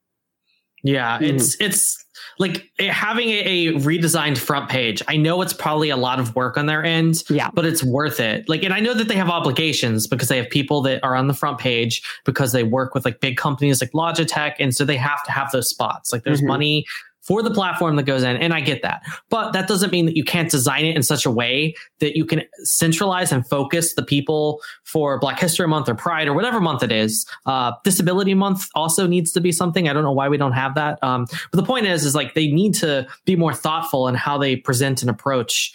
Yeah, 0.85 1.19
Mhm. 1.19 1.35
it's 1.35 1.57
it's 1.61 2.05
like 2.39 2.71
eh, 2.79 2.87
having 2.91 3.31
a, 3.31 3.73
redesigned 3.75 4.39
front 4.39 4.69
page. 4.69 5.03
I 5.09 5.17
know 5.17 5.43
it's 5.43 5.53
probably 5.53 5.91
a 5.91 5.97
lot 5.97 6.21
of 6.21 6.37
work 6.37 6.57
on 6.57 6.67
their 6.67 6.85
end, 6.85 7.25
Yeah. 7.29 7.51
but 7.53 7.65
it's 7.65 7.83
worth 7.83 8.21
it. 8.21 8.49
Like, 8.49 8.63
and 8.63 8.73
I 8.73 8.79
know 8.79 8.95
that 8.95 9.09
they 9.09 9.17
have 9.17 9.29
obligations 9.29 10.07
because 10.07 10.29
they 10.29 10.37
have 10.37 10.49
people 10.51 10.81
that 10.83 11.03
are 11.03 11.17
on 11.17 11.27
the 11.27 11.35
front 11.35 11.59
page 11.59 12.01
because 12.25 12.53
they 12.53 12.63
work 12.63 12.95
with 12.95 13.05
like 13.05 13.19
big 13.21 13.37
companies 13.37 13.81
like 13.81 13.91
Logitech, 13.91 14.55
and 14.61 14.73
so 14.75 14.85
they 14.85 14.97
have 14.97 15.23
to 15.25 15.33
have 15.33 15.51
those 15.51 15.69
spots. 15.69 16.13
Like, 16.13 16.23
there's 16.23 16.43
Mhm. 16.43 16.47
money 16.49 16.85
for 17.29 17.43
the 17.43 17.51
platform 17.51 17.95
that 17.97 18.05
goes 18.05 18.23
in, 18.23 18.37
and 18.39 18.55
I 18.55 18.61
get 18.61 18.81
that. 18.83 19.03
But 19.29 19.53
that 19.53 19.69
doesn't 19.69 19.93
mean 19.93 20.07
that 20.07 20.17
you 20.17 20.25
can't 20.25 20.51
design 20.51 20.87
it 20.87 20.97
in 20.97 21.03
such 21.03 21.27
a 21.27 21.31
way 21.31 21.75
that 22.01 22.17
you 22.17 22.25
can 22.25 22.43
centralize 22.65 23.31
and 23.33 23.47
focus 23.47 23.95
the 23.95 24.03
people 24.03 24.61
for 24.85 25.19
Black 25.21 25.39
History 25.39 25.69
Month 25.69 25.89
or 25.91 25.95
Pride 25.95 26.27
or 26.27 26.33
whatever 26.33 26.59
month 26.59 26.83
it 26.83 26.91
is. 26.91 27.27
Uh, 27.47 27.73
Disability 27.85 28.33
Month 28.35 28.67
also 28.75 29.07
needs 29.07 29.31
to 29.33 29.41
be 29.41 29.53
something. 29.53 29.89
I 29.89 29.93
don't 29.93 30.03
know 30.05 30.13
why 30.13 30.29
we 30.29 30.39
don't 30.39 30.53
have 30.53 30.75
that. 30.77 30.99
Um, 31.05 31.27
but 31.53 31.59
the 31.61 31.63
point 31.67 31.87
is, 31.87 32.05
is 32.05 32.15
like 32.15 32.33
they 32.35 32.49
need 32.49 32.75
to 32.77 33.07
be 33.27 33.37
more 33.37 33.53
thoughtful 33.53 34.09
in 34.09 34.15
how 34.15 34.39
they 34.39 34.57
present 34.57 35.03
and 35.03 35.11
approach 35.11 35.73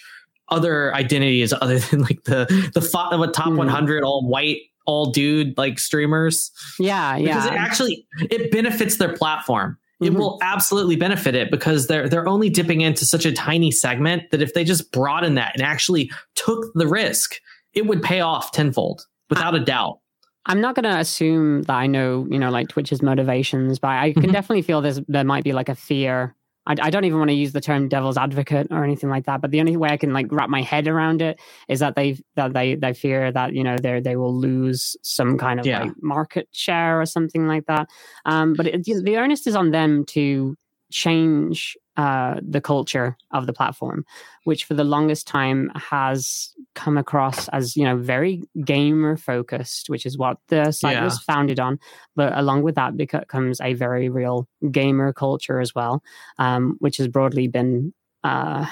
other 0.50 0.94
identities 0.96 1.54
other 1.62 1.80
than 1.80 2.02
like 2.02 2.24
the 2.24 2.46
the 2.74 2.82
fo- 2.82 3.16
the 3.18 3.32
top 3.32 3.50
Mhm. 3.50 3.58
100 3.58 4.04
all 4.04 4.28
white 4.28 4.58
all 4.86 5.12
dude 5.12 5.58
like 5.58 5.80
streamers 5.80 6.52
Yeah, 6.80 7.16
yeah. 7.16 7.28
because 7.28 7.46
it 7.46 7.54
actually 7.54 8.08
it 8.30 8.52
benefits 8.52 8.98
their 8.98 9.14
platform 9.16 9.78
it 10.06 10.14
Mhm. 10.14 10.18
will 10.18 10.40
absolutely 10.42 10.96
benefit 10.96 11.36
it 11.36 11.50
because 11.52 11.88
they're 11.88 12.08
they're 12.10 12.28
only 12.28 12.50
dipping 12.50 12.82
into 12.82 13.06
such 13.06 13.26
a 13.26 13.32
tiny 13.32 13.72
segment 13.72 14.24
that 14.32 14.42
if 14.42 14.54
they 14.54 14.64
just 14.64 14.92
broaden 14.92 15.36
that 15.36 15.52
and 15.56 15.64
actually 15.64 16.10
took 16.36 16.72
the 16.76 16.88
risk 16.88 17.36
it 17.74 17.88
would 17.88 18.02
pay 18.04 18.20
off 18.22 18.52
tenfold 18.52 19.06
without 19.30 19.56
a 19.56 19.60
doubt 19.60 20.00
I'm 20.46 20.60
not 20.60 20.76
going 20.76 20.84
to 20.84 21.00
assume 21.00 21.62
that 21.64 21.74
I 21.74 21.88
know, 21.88 22.28
you 22.30 22.38
know, 22.38 22.50
like 22.52 22.68
Twitch's 22.68 23.02
motivations, 23.02 23.80
but 23.80 23.92
I 23.92 24.12
can 24.12 24.24
Mhm. 24.24 24.34
definitely 24.34 24.62
feel 24.64 24.82
there's 24.82 25.00
there 25.08 25.24
might 25.24 25.46
be 25.46 25.54
like 25.54 25.70
a 25.70 25.76
fear. 25.76 26.36
I, 26.66 26.76
I 26.82 26.90
don't 26.90 27.04
even 27.06 27.20
want 27.20 27.30
to 27.30 27.36
use 27.36 27.52
the 27.52 27.62
term 27.62 27.90
devil's 27.90 28.18
advocate 28.18 28.68
or 28.72 28.84
anything 28.84 29.10
like 29.10 29.26
that, 29.26 29.42
but 29.42 29.52
the 29.52 29.60
only 29.60 29.76
way 29.78 29.90
I 29.90 29.98
can 29.98 30.14
like 30.14 30.28
wrap 30.32 30.50
my 30.50 30.62
head 30.62 30.88
around 30.88 31.22
it 31.22 31.40
is 31.68 31.80
that 31.80 31.96
they 31.96 32.18
that 32.36 32.54
they 32.54 32.76
they 32.76 32.94
fear 32.94 33.32
that 33.32 33.54
you 33.54 33.64
know 33.64 33.78
they 33.78 34.00
they 34.00 34.16
will 34.16 34.34
lose 34.36 34.96
some 35.02 35.38
kind 35.38 35.60
of 35.60 35.66
Yeah. 35.66 35.84
like 35.84 35.94
market 36.02 36.48
share 36.52 37.02
or 37.02 37.06
something 37.06 37.48
like 37.48 37.66
that. 37.66 37.90
Um, 38.26 38.54
but 38.54 38.68
it, 38.68 38.84
the 38.86 39.18
earnest 39.18 39.48
is 39.48 39.56
on 39.56 39.72
them 39.72 40.06
to 40.08 40.56
change 40.92 41.76
uh, 41.96 42.40
the 42.42 42.60
culture 42.62 43.16
of 43.32 43.46
the 43.46 43.54
platform, 43.54 44.04
which 44.46 44.66
for 44.66 44.74
the 44.74 44.84
longest 44.84 45.28
time 45.28 45.72
has 45.76 46.54
come 46.74 46.98
across 46.98 47.48
as 47.50 47.76
you 47.76 47.84
know 47.84 47.96
very 47.98 48.42
gamer 48.66 49.16
focused, 49.16 49.90
which 49.90 50.06
is 50.06 50.18
what 50.18 50.38
the 50.48 50.72
site 50.72 50.94
Yeah. 50.96 51.04
was 51.04 51.20
founded 51.20 51.60
on. 51.60 51.80
But 52.16 52.38
along 52.38 52.64
with 52.64 52.76
that 52.76 52.94
beco- 52.94 53.28
comes 53.28 53.62
a 53.62 53.74
very 53.74 54.10
real 54.10 54.48
gamer 54.72 55.14
culture 55.14 55.60
as 55.60 55.76
well, 55.76 56.02
um, 56.40 56.78
which 56.80 56.98
has 56.98 57.08
broadly 57.08 57.48
been 57.48 57.94
uh, 58.24 58.66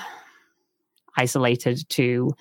isolated 1.18 1.88
to 1.90 2.32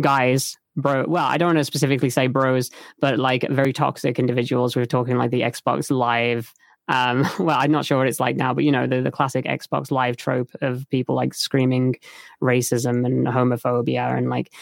guys. 0.00 0.58
Bro, 0.74 1.04
well, 1.08 1.24
I 1.26 1.36
don't 1.36 1.48
want 1.48 1.58
to 1.58 1.64
specifically 1.64 2.08
say 2.08 2.28
bros, 2.28 2.70
but 2.98 3.18
like 3.18 3.46
very 3.50 3.74
toxic 3.74 4.18
individuals. 4.18 4.74
We're 4.74 4.86
talking 4.86 5.18
like 5.18 5.30
the 5.30 5.42
Xbox 5.42 5.90
Live 5.90 6.52
um 6.88 7.26
well 7.38 7.56
i'm 7.58 7.70
not 7.70 7.84
sure 7.84 7.98
what 7.98 8.08
it's 8.08 8.20
like 8.20 8.36
now 8.36 8.52
but 8.52 8.64
you 8.64 8.72
know 8.72 8.86
the, 8.86 9.00
the 9.00 9.10
classic 9.10 9.44
xbox 9.44 9.90
live 9.90 10.16
trope 10.16 10.50
of 10.60 10.88
people 10.90 11.14
like 11.14 11.32
screaming 11.34 11.94
racism 12.42 13.06
and 13.06 13.26
homophobia 13.26 14.16
and 14.16 14.28
like 14.30 14.52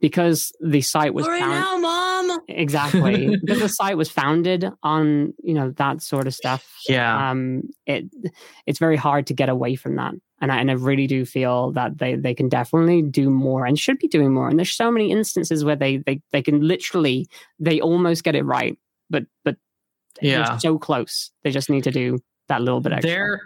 because 0.00 0.52
the 0.60 0.80
site 0.80 1.12
was 1.12 1.26
Right 1.26 1.40
found- 1.40 1.52
now, 1.52 1.78
mom. 1.78 2.40
exactly. 2.46 3.36
Because 3.42 3.58
the 3.58 3.68
site 3.68 3.96
was 3.96 4.08
founded 4.08 4.70
on 4.84 5.34
you 5.42 5.54
know 5.54 5.70
that 5.72 6.02
sort 6.02 6.26
of 6.28 6.34
stuff 6.34 6.72
yeah. 6.88 7.30
um 7.30 7.62
it 7.84 8.04
it's 8.66 8.78
very 8.78 8.96
hard 8.96 9.26
to 9.26 9.34
get 9.34 9.48
away 9.48 9.74
from 9.74 9.96
that. 9.96 10.14
And 10.40 10.52
I, 10.52 10.58
and 10.58 10.70
I 10.70 10.74
really 10.74 11.08
do 11.08 11.24
feel 11.24 11.72
that 11.72 11.98
they 11.98 12.14
they 12.14 12.32
can 12.32 12.48
definitely 12.48 13.02
do 13.02 13.28
more 13.28 13.66
and 13.66 13.76
should 13.76 13.98
be 13.98 14.06
doing 14.06 14.32
more. 14.32 14.48
And 14.48 14.56
there's 14.56 14.70
so 14.72 14.88
many 14.92 15.10
instances 15.10 15.64
where 15.64 15.74
they 15.74 15.96
they 15.96 16.20
they 16.30 16.42
can 16.42 16.60
literally 16.60 17.26
they 17.58 17.80
almost 17.80 18.22
get 18.22 18.36
it 18.36 18.44
right 18.44 18.78
but 19.10 19.24
but 19.44 19.56
Yeah. 20.20 20.48
they're 20.50 20.60
so 20.60 20.78
close. 20.78 21.30
They 21.44 21.50
just 21.50 21.70
need 21.70 21.84
to 21.84 21.90
do 21.90 22.18
that 22.48 22.60
little 22.62 22.80
bit 22.80 22.92
extra. 22.92 23.10
There 23.10 23.40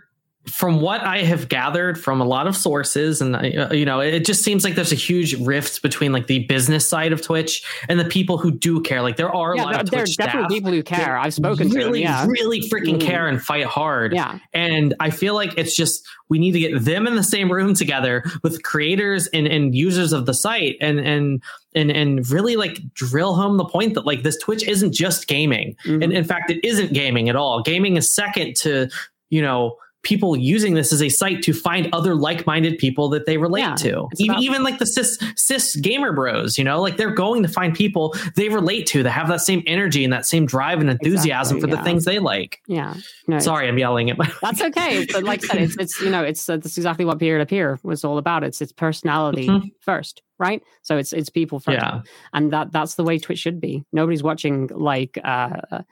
from 0.46 0.80
what 0.80 1.00
i 1.02 1.18
have 1.18 1.48
gathered 1.48 1.96
from 1.96 2.20
a 2.20 2.24
lot 2.24 2.48
of 2.48 2.56
sources 2.56 3.20
and 3.20 3.36
uh, 3.36 3.68
you 3.70 3.84
know 3.84 4.00
it 4.00 4.24
just 4.24 4.42
seems 4.42 4.64
like 4.64 4.74
there's 4.74 4.90
a 4.90 4.96
huge 4.96 5.34
rift 5.34 5.82
between 5.82 6.10
like 6.12 6.26
the 6.26 6.40
business 6.46 6.84
side 6.88 7.12
of 7.12 7.22
twitch 7.22 7.62
and 7.88 8.00
the 8.00 8.04
people 8.04 8.38
who 8.38 8.50
do 8.50 8.80
care. 8.80 9.02
Like 9.02 9.16
there 9.16 9.32
are 9.32 9.52
a 9.52 9.56
lot 9.58 9.70
there, 9.72 9.80
of 9.82 9.90
there 9.90 10.02
are 10.02 10.04
twitch 10.04 10.16
definitely 10.16 10.42
staff 10.42 10.50
people 10.50 10.72
who 10.72 10.82
care. 10.82 11.16
i've 11.16 11.32
spoken 11.32 11.70
to 11.70 11.76
really 11.76 12.02
them 12.02 12.10
yeah. 12.10 12.26
really 12.26 12.60
freaking 12.60 12.96
Mhm. 12.96 13.02
care 13.02 13.28
and 13.28 13.40
fight 13.40 13.66
hard. 13.66 14.12
Yeah. 14.14 14.40
And 14.52 14.94
i 14.98 15.10
feel 15.10 15.34
like 15.34 15.56
it's 15.56 15.76
just 15.76 16.04
we 16.28 16.40
need 16.40 16.52
to 16.52 16.58
get 16.58 16.84
them 16.84 17.06
in 17.06 17.14
the 17.14 17.22
same 17.22 17.52
room 17.52 17.74
together 17.74 18.24
with 18.42 18.64
creators 18.64 19.28
and, 19.28 19.46
and 19.46 19.74
users 19.76 20.12
of 20.12 20.26
the 20.26 20.34
site. 20.34 20.76
And 20.80 20.98
and 20.98 21.40
and 21.74 21.90
and 21.90 22.28
really 22.30 22.56
like 22.56 22.78
drill 22.94 23.34
home 23.34 23.56
the 23.56 23.64
point 23.64 23.94
that 23.94 24.06
like 24.06 24.22
this 24.22 24.36
twitch 24.38 24.66
isn't 24.66 24.92
just 24.92 25.26
gaming 25.26 25.74
Mhm. 25.84 26.04
and 26.04 26.12
in 26.12 26.24
fact 26.24 26.50
it 26.50 26.64
isn't 26.66 26.92
gaming 26.92 27.28
at 27.28 27.36
all 27.36 27.62
gaming 27.62 27.96
is 27.96 28.12
second 28.12 28.56
to 28.56 28.88
you 29.30 29.42
know 29.42 29.76
people 30.02 30.36
using 30.36 30.74
this 30.74 30.92
as 30.92 31.00
a 31.00 31.08
site 31.08 31.42
to 31.42 31.52
find 31.52 31.88
other 31.92 32.14
like-minded 32.16 32.76
people 32.78 33.08
that 33.10 33.24
they 33.24 33.36
relate 33.38 33.60
Yeah, 33.60 33.74
to 33.76 34.08
even, 34.18 34.30
about- 34.34 34.42
even 34.42 34.62
like 34.64 34.78
the 34.78 34.86
cis 34.86 35.16
cis 35.36 35.76
gamer 35.76 36.12
bros 36.12 36.58
you 36.58 36.64
know 36.64 36.80
like 36.80 36.96
they're 36.96 37.14
going 37.14 37.42
to 37.44 37.48
find 37.48 37.72
people 37.74 38.14
they 38.34 38.48
relate 38.48 38.86
to 38.88 39.02
that 39.04 39.10
have 39.10 39.28
that 39.28 39.40
same 39.42 39.62
energy 39.66 40.02
and 40.02 40.12
that 40.12 40.26
same 40.26 40.44
drive 40.44 40.80
and 40.80 40.90
enthusiasm 40.90 41.56
Exactly, 41.58 41.60
for 41.60 41.76
the 41.76 41.82
things 41.84 42.04
they 42.04 42.18
like 42.18 42.60
yeah 42.66 42.94
no, 43.28 43.38
sorry 43.38 43.68
i'm 43.68 43.78
yelling 43.78 44.10
at 44.10 44.18
my 44.18 44.28
That's 44.42 44.60
okay. 44.60 45.06
But 45.12 45.22
like 45.22 45.44
I 45.44 45.46
said, 45.46 45.58
it's 45.62 45.76
it's 45.78 46.00
you 46.00 46.10
know 46.10 46.24
it's 46.24 46.48
uh, 46.48 46.56
that's 46.56 46.76
exactly 46.76 47.04
what 47.04 47.18
peer 47.20 47.38
to 47.38 47.46
peer 47.46 47.78
was 47.84 48.04
all 48.04 48.18
about. 48.18 48.42
It's 48.42 48.60
it's 48.60 48.72
personality 48.72 49.46
Mhm. 49.48 49.70
first, 49.80 50.20
right? 50.38 50.62
So 50.82 50.96
it's 50.98 51.12
it's 51.12 51.30
people 51.30 51.60
first, 51.60 51.78
yeah 51.80 52.00
and 52.32 52.52
that 52.52 52.72
that's 52.72 52.96
the 52.96 53.04
way 53.04 53.18
Twitch 53.20 53.38
should 53.38 53.60
be. 53.60 53.84
Nobody's 53.92 54.22
watching 54.24 54.66
like 54.74 55.16
uh, 55.22 55.82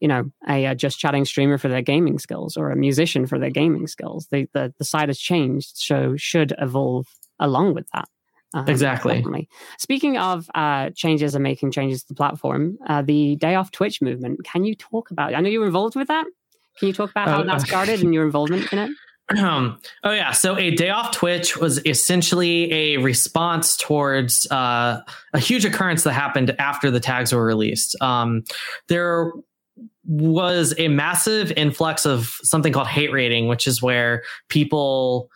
you 0.00 0.08
know 0.08 0.30
a, 0.48 0.66
uh 0.66 0.74
just 0.74 0.98
chatting 0.98 1.24
streamer 1.24 1.58
for 1.58 1.68
their 1.68 1.82
gaming 1.82 2.18
skills 2.18 2.56
or 2.56 2.70
a 2.70 2.76
musician 2.76 3.26
for 3.26 3.38
their 3.38 3.50
gaming 3.50 3.86
skills. 3.86 4.28
The 4.30 4.48
the 4.52 4.72
the 4.78 4.84
site 4.84 5.08
has 5.08 5.18
changed, 5.18 5.72
so 5.74 6.16
should 6.16 6.54
evolve 6.58 7.06
along 7.38 7.74
with 7.74 7.86
that. 7.94 8.08
Um, 8.54 8.68
Exactly. 8.68 9.16
definitely. 9.16 9.48
Speaking 9.78 10.16
of 10.16 10.48
uh, 10.54 10.90
changes 10.94 11.34
and 11.34 11.42
making 11.42 11.72
changes 11.72 12.02
to 12.02 12.08
the 12.08 12.14
platform, 12.14 12.78
uh, 12.86 13.02
the 13.02 13.34
Day 13.34 13.56
Off 13.56 13.72
Twitch 13.72 14.00
movement. 14.00 14.44
Can 14.44 14.64
you 14.64 14.76
talk 14.76 15.10
about? 15.10 15.34
I 15.34 15.40
know 15.40 15.48
you're 15.48 15.66
involved 15.66 15.96
with 15.96 16.06
that. 16.06 16.24
Can 16.78 16.86
you 16.88 16.94
talk 16.94 17.10
about 17.10 17.28
how 17.28 17.40
Uh, 17.40 17.44
that 17.46 17.62
started 17.62 18.00
and 18.00 18.14
your 18.14 18.24
involvement 18.24 18.72
in 18.72 18.78
it? 18.78 18.90
Um, 19.38 19.80
oh 20.04 20.12
yeah, 20.12 20.30
so 20.32 20.56
a 20.56 20.70
day 20.70 20.90
off 20.90 21.10
Twitch 21.10 21.56
was 21.56 21.84
essentially 21.86 22.72
a 22.72 22.96
response 22.98 23.76
towards 23.76 24.46
uh, 24.52 25.00
a 25.32 25.38
huge 25.38 25.64
occurrence 25.64 26.04
that 26.04 26.12
happened 26.12 26.54
after 26.58 26.90
the 26.90 27.00
tags 27.00 27.32
were 27.32 27.44
released. 27.44 27.96
Um, 28.00 28.44
there 28.88 29.32
was 30.06 30.74
a 30.78 30.88
massive 30.88 31.50
influx 31.56 32.04
of 32.06 32.36
something 32.42 32.72
called 32.72 32.86
hate 32.88 33.12
raiding, 33.12 33.48
which 33.48 33.66
is 33.66 33.80
where 33.82 34.22
people 34.48 35.30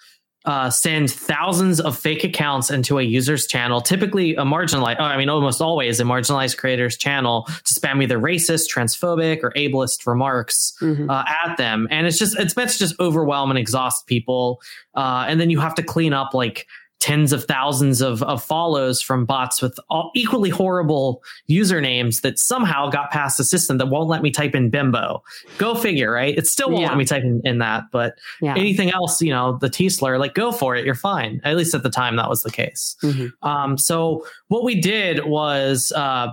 uh, 0.44 0.70
send 0.70 1.10
thousands 1.10 1.78
of 1.80 1.98
fake 1.98 2.24
accounts 2.24 2.70
into 2.70 2.98
a 2.98 3.02
user's 3.02 3.46
channel, 3.46 3.80
typically 3.82 4.34
a 4.36 4.42
marginalized, 4.44 4.98
I 5.00 5.16
mean, 5.18 5.28
almost 5.28 5.60
always 5.60 6.00
a 6.00 6.04
marginalized 6.04 6.56
creator's 6.56 6.96
channel 6.96 7.42
to 7.64 7.74
spam 7.74 8.02
either 8.02 8.18
racist, 8.18 8.72
transphobic, 8.72 9.40
or 9.42 9.52
ableist 9.56 10.06
remarks 10.06 10.72
Mhm. 10.80 11.10
uh, 11.10 11.24
at 11.44 11.56
them, 11.58 11.86
and 11.90 12.06
it's 12.06 12.18
just 12.18 12.38
it's 12.38 12.56
meant 12.56 12.70
to 12.70 12.78
just 12.78 12.98
overwhelm 13.00 13.50
and 13.50 13.58
exhaust 13.58 14.06
people, 14.06 14.60
uh, 14.94 15.26
and 15.28 15.38
then 15.40 15.50
you 15.50 15.60
have 15.60 15.74
to 15.74 15.82
clean 15.82 16.14
up 16.14 16.32
like 16.32 16.66
tens 17.00 17.32
of 17.32 17.44
thousands 17.44 18.00
of, 18.00 18.22
of 18.24 18.42
follows 18.42 19.00
from 19.00 19.24
bots 19.24 19.62
with 19.62 19.78
all 19.88 20.10
equally 20.16 20.50
horrible 20.50 21.22
usernames 21.48 22.22
that 22.22 22.38
somehow 22.40 22.90
got 22.90 23.10
past 23.12 23.38
the 23.38 23.44
system 23.44 23.78
that 23.78 23.86
won't 23.86 24.08
let 24.08 24.20
me 24.20 24.30
type 24.32 24.54
in 24.54 24.68
bimbo. 24.68 25.22
Go 25.58 25.76
figure, 25.76 26.10
right? 26.10 26.36
It 26.36 26.46
still 26.48 26.70
won't 26.70 26.82
Yeah. 26.82 26.88
let 26.88 26.98
me 26.98 27.04
type 27.04 27.22
in, 27.22 27.40
in 27.44 27.58
that, 27.58 27.84
but 27.92 28.14
Yeah. 28.42 28.54
anything 28.56 28.90
else, 28.90 29.22
you 29.22 29.30
know, 29.30 29.58
the 29.60 29.68
T 29.70 29.88
slur, 29.88 30.18
like 30.18 30.34
go 30.34 30.50
for 30.50 30.74
it, 30.74 30.84
you're 30.84 30.96
fine. 30.96 31.40
At 31.44 31.56
least 31.56 31.72
at 31.74 31.84
the 31.84 31.90
time, 31.90 32.16
that 32.16 32.28
was 32.28 32.42
the 32.42 32.50
case. 32.50 32.96
Mhm. 33.02 33.30
Um, 33.42 33.78
so 33.78 34.26
what 34.48 34.64
we 34.64 34.80
did 34.80 35.24
was 35.24 35.92
uh, 35.94 36.28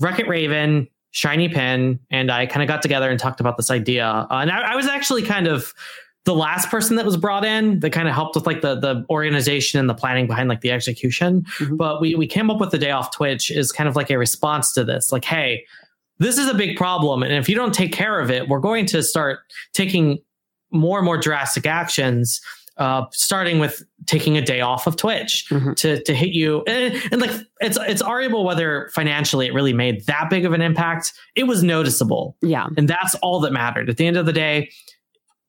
RekItRaven 0.00 0.88
Shiny 1.10 1.48
Pin 1.48 1.98
and 2.10 2.30
I 2.30 2.46
kind 2.46 2.62
of 2.62 2.68
got 2.68 2.82
together 2.82 3.08
and 3.10 3.18
talked 3.18 3.40
about 3.40 3.56
this 3.56 3.70
idea. 3.70 4.06
Uh, 4.06 4.26
and 4.30 4.50
I, 4.50 4.72
I 4.72 4.76
was 4.76 4.86
actually 4.86 5.22
kind 5.22 5.46
of 5.46 5.72
the 6.24 6.34
last 6.34 6.70
person 6.70 6.96
that 6.96 7.04
was 7.04 7.16
brought 7.16 7.44
in 7.44 7.80
that 7.80 7.90
kind 7.90 8.08
of 8.08 8.14
helped 8.14 8.34
with 8.34 8.46
like 8.46 8.62
the 8.62 8.74
the 8.74 9.04
organization 9.10 9.78
and 9.78 9.88
the 9.88 9.94
planning 9.94 10.26
behind 10.26 10.48
like 10.48 10.62
the 10.62 10.70
execution. 10.70 11.42
Mm-hmm. 11.58 11.76
But 11.76 12.00
we 12.00 12.14
we 12.14 12.26
came 12.26 12.50
up 12.50 12.60
with 12.60 12.70
the 12.70 12.78
day 12.78 12.90
off 12.90 13.14
Twitch 13.14 13.50
is 13.50 13.70
kind 13.70 13.88
of 13.88 13.96
like 13.96 14.10
a 14.10 14.18
response 14.18 14.72
to 14.72 14.84
this. 14.84 15.12
Like, 15.12 15.24
hey, 15.24 15.64
this 16.18 16.38
is 16.38 16.48
a 16.48 16.54
big 16.54 16.76
problem, 16.76 17.22
and 17.22 17.32
if 17.32 17.48
you 17.48 17.54
don't 17.54 17.74
take 17.74 17.92
care 17.92 18.20
of 18.20 18.30
it, 18.30 18.48
we're 18.48 18.60
going 18.60 18.86
to 18.86 19.02
start 19.02 19.40
taking 19.72 20.18
more 20.70 20.98
and 20.98 21.04
more 21.04 21.18
drastic 21.18 21.66
actions. 21.66 22.40
Uh, 22.76 23.06
starting 23.12 23.60
with 23.60 23.84
taking 24.06 24.36
a 24.36 24.42
day 24.42 24.60
off 24.60 24.88
of 24.88 24.96
Twitch 24.96 25.46
mm-hmm. 25.48 25.74
to 25.74 26.02
to 26.02 26.12
hit 26.12 26.30
you, 26.30 26.64
and, 26.66 27.00
and, 27.12 27.20
like 27.20 27.30
it's 27.60 27.78
it's 27.82 28.02
arguable 28.02 28.44
whether 28.44 28.90
financially 28.92 29.46
it 29.46 29.54
really 29.54 29.72
made 29.72 30.04
that 30.06 30.28
big 30.28 30.44
of 30.44 30.52
an 30.52 30.60
impact. 30.60 31.12
It 31.36 31.44
was 31.44 31.62
noticeable, 31.62 32.36
yeah, 32.42 32.66
and 32.76 32.88
that's 32.88 33.14
all 33.16 33.38
that 33.40 33.52
mattered. 33.52 33.88
At 33.88 33.96
the 33.96 34.08
end 34.08 34.16
of 34.16 34.26
the 34.26 34.32
day, 34.32 34.72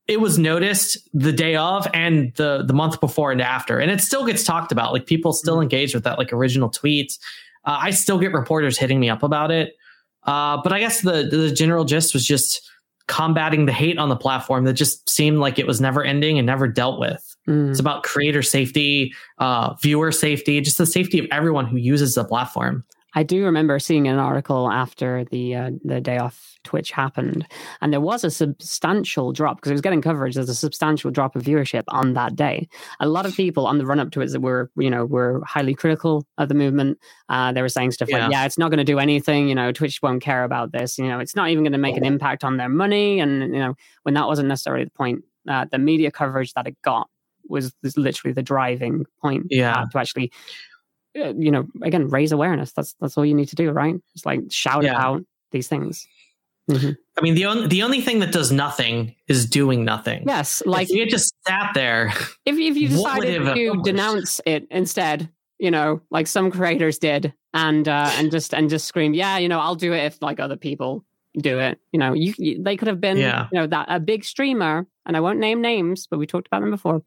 it 0.08 0.20
was 0.20 0.38
noticed 0.38 0.98
the 1.12 1.32
day 1.32 1.56
of 1.56 1.86
and 1.92 2.32
the 2.34 2.62
the 2.64 2.72
month 2.72 3.00
before 3.00 3.32
and 3.32 3.40
after, 3.40 3.78
and 3.78 3.90
it 3.90 4.00
still 4.00 4.24
gets 4.24 4.44
talked 4.44 4.72
about. 4.72 4.92
Like 4.92 5.06
people 5.06 5.32
still 5.32 5.54
mm-hmm. 5.54 5.62
engage 5.64 5.94
with 5.94 6.04
that 6.04 6.18
like 6.18 6.32
original 6.32 6.68
tweet. 6.68 7.18
Uh, 7.64 7.78
I 7.82 7.90
still 7.90 8.18
get 8.18 8.32
reporters 8.32 8.78
hitting 8.78 9.00
me 9.00 9.10
up 9.10 9.22
about 9.22 9.50
it. 9.50 9.74
Uh, 10.22 10.60
but 10.62 10.72
I 10.72 10.80
guess 10.80 11.00
the 11.00 11.28
the 11.30 11.50
general 11.52 11.84
gist 11.84 12.14
was 12.14 12.24
just 12.24 12.68
combating 13.08 13.66
the 13.66 13.72
hate 13.72 13.98
on 13.98 14.08
the 14.08 14.16
platform 14.16 14.64
that 14.64 14.72
just 14.72 15.08
seemed 15.08 15.38
like 15.38 15.58
it 15.58 15.66
was 15.66 15.80
never 15.80 16.02
ending 16.04 16.38
and 16.38 16.46
never 16.46 16.66
dealt 16.66 16.98
with. 16.98 17.36
Mm. 17.48 17.70
It's 17.70 17.78
about 17.78 18.02
creator 18.02 18.42
safety, 18.42 19.14
uh, 19.38 19.74
viewer 19.80 20.10
safety, 20.10 20.60
just 20.60 20.78
the 20.78 20.86
safety 20.86 21.20
of 21.20 21.26
everyone 21.30 21.66
who 21.66 21.76
uses 21.76 22.14
the 22.14 22.24
platform. 22.24 22.84
I 23.16 23.22
do 23.22 23.44
remember 23.46 23.78
seeing 23.78 24.06
an 24.08 24.18
article 24.18 24.70
after 24.70 25.24
the 25.30 25.54
uh, 25.54 25.70
the 25.82 26.02
day 26.02 26.18
off 26.18 26.58
Twitch 26.64 26.90
happened, 26.90 27.46
and 27.80 27.90
there 27.90 28.00
was 28.00 28.24
a 28.24 28.30
substantial 28.30 29.32
drop 29.32 29.56
because 29.56 29.70
it 29.70 29.74
was 29.74 29.80
getting 29.80 30.02
coverage. 30.02 30.34
There's 30.34 30.50
a 30.50 30.54
substantial 30.54 31.10
drop 31.10 31.34
of 31.34 31.42
viewership 31.42 31.84
on 31.88 32.12
that 32.12 32.36
day. 32.36 32.68
A 33.00 33.08
lot 33.08 33.24
of 33.24 33.34
people 33.34 33.66
on 33.66 33.78
the 33.78 33.86
run 33.86 34.00
up 34.00 34.10
to 34.12 34.20
it 34.20 34.30
that 34.32 34.40
were 34.40 34.70
you 34.76 34.90
know 34.90 35.06
were 35.06 35.42
highly 35.46 35.74
critical 35.74 36.26
of 36.36 36.50
the 36.50 36.54
movement. 36.54 36.98
Uh, 37.30 37.52
they 37.52 37.62
were 37.62 37.70
saying 37.70 37.92
stuff 37.92 38.10
yeah. 38.10 38.24
like, 38.24 38.32
"Yeah, 38.32 38.44
it's 38.44 38.58
not 38.58 38.70
going 38.70 38.78
to 38.78 38.84
do 38.84 38.98
anything. 38.98 39.48
You 39.48 39.54
know, 39.54 39.72
Twitch 39.72 40.02
won't 40.02 40.22
care 40.22 40.44
about 40.44 40.72
this. 40.72 40.98
You 40.98 41.08
know, 41.08 41.18
it's 41.18 41.34
not 41.34 41.48
even 41.48 41.64
going 41.64 41.72
to 41.72 41.78
make 41.78 41.96
an 41.96 42.04
impact 42.04 42.44
on 42.44 42.58
their 42.58 42.68
money." 42.68 43.18
And 43.18 43.40
you 43.54 43.60
know, 43.60 43.74
when 44.02 44.14
that 44.14 44.26
wasn't 44.26 44.48
necessarily 44.48 44.84
the 44.84 44.90
point, 44.90 45.24
uh, 45.48 45.64
the 45.72 45.78
media 45.78 46.10
coverage 46.10 46.52
that 46.52 46.66
it 46.66 46.76
got 46.82 47.08
was, 47.48 47.72
was 47.82 47.96
literally 47.96 48.34
the 48.34 48.42
driving 48.42 49.06
point. 49.22 49.46
Yeah, 49.48 49.84
to 49.90 49.98
actually 49.98 50.30
uh, 50.34 50.75
you 51.16 51.50
know, 51.50 51.66
again, 51.82 52.08
raise 52.08 52.32
awareness. 52.32 52.72
That's 52.72 52.94
that's 53.00 53.16
all 53.16 53.24
you 53.24 53.34
need 53.34 53.48
to 53.48 53.56
do, 53.56 53.70
right? 53.70 53.94
It's 54.14 54.26
like 54.26 54.40
shout 54.50 54.84
yeah. 54.84 55.00
out 55.00 55.24
these 55.52 55.68
things. 55.68 56.06
Mm-hmm. 56.70 56.90
I 57.16 57.20
mean, 57.22 57.34
the 57.34 57.46
only 57.46 57.68
the 57.68 57.82
only 57.82 58.00
thing 58.00 58.18
that 58.20 58.32
does 58.32 58.50
nothing 58.50 59.14
is 59.28 59.48
doing 59.48 59.84
nothing. 59.84 60.24
Yes, 60.26 60.62
like 60.66 60.90
if 60.90 60.96
you 60.96 61.06
just 61.06 61.32
sat 61.46 61.70
there. 61.74 62.12
If 62.44 62.58
if 62.58 62.76
you 62.76 62.88
decided 62.88 63.44
to 63.44 63.82
denounce 63.82 64.40
it 64.44 64.66
instead, 64.70 65.30
you 65.58 65.70
know, 65.70 66.00
like 66.10 66.26
some 66.26 66.50
creators 66.50 66.98
did, 66.98 67.32
and 67.54 67.86
uh, 67.86 68.10
and 68.16 68.30
just 68.30 68.52
and 68.52 68.68
just 68.68 68.86
scream, 68.86 69.14
yeah, 69.14 69.38
you 69.38 69.48
know, 69.48 69.60
I'll 69.60 69.76
do 69.76 69.92
it 69.92 70.04
if 70.04 70.20
like 70.20 70.40
other 70.40 70.56
people 70.56 71.04
do 71.38 71.58
it. 71.58 71.78
You 71.92 72.00
know, 72.00 72.12
you, 72.14 72.34
you 72.36 72.62
they 72.62 72.76
could 72.76 72.88
have 72.88 73.00
been, 73.00 73.16
yeah. 73.16 73.46
you 73.52 73.60
know, 73.60 73.66
that 73.68 73.86
a 73.88 74.00
big 74.00 74.24
streamer, 74.24 74.86
and 75.06 75.16
I 75.16 75.20
won't 75.20 75.38
name 75.38 75.60
names, 75.60 76.06
but 76.10 76.18
we 76.18 76.26
talked 76.26 76.48
about 76.48 76.60
them 76.60 76.70
before. 76.70 77.02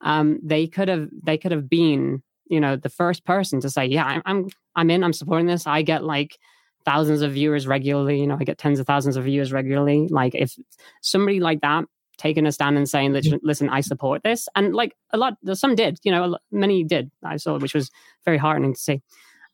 Um, 0.00 0.40
they 0.42 0.66
could 0.66 0.88
have 0.88 1.08
they 1.22 1.38
could 1.38 1.52
have 1.52 1.68
been 1.68 2.22
you 2.52 2.60
know 2.60 2.76
the 2.76 2.90
first 2.90 3.24
person 3.24 3.60
to 3.60 3.70
say 3.70 3.86
yeah 3.86 4.04
I'm, 4.04 4.22
I'm 4.26 4.48
i'm 4.76 4.90
in 4.90 5.02
i'm 5.02 5.14
supporting 5.14 5.46
this. 5.46 5.66
I 5.66 5.82
get 5.82 6.04
like 6.04 6.38
thousands 6.84 7.22
of 7.22 7.32
viewers 7.32 7.66
regularly 7.66 8.20
you 8.20 8.26
know 8.26 8.36
i 8.38 8.44
get 8.44 8.58
tens 8.58 8.78
of 8.78 8.86
thousands 8.86 9.16
of 9.16 9.24
viewers 9.24 9.52
regularly. 9.52 10.06
Like 10.08 10.34
if 10.34 10.54
somebody 11.00 11.40
like 11.40 11.62
that 11.62 11.84
taking 12.18 12.46
a 12.46 12.52
stand 12.52 12.76
and 12.76 12.88
saying 12.88 13.18
listen 13.42 13.70
i 13.70 13.80
support 13.80 14.22
this 14.22 14.46
and 14.54 14.74
like 14.74 14.94
a 15.12 15.16
lot 15.16 15.34
some 15.54 15.74
did 15.74 15.98
you 16.04 16.12
know 16.12 16.38
many 16.52 16.84
did 16.84 17.10
i 17.24 17.36
saw 17.36 17.58
which 17.58 17.74
was 17.74 17.90
very 18.24 18.38
heartening 18.38 18.74
to 18.74 18.80
see. 18.80 19.02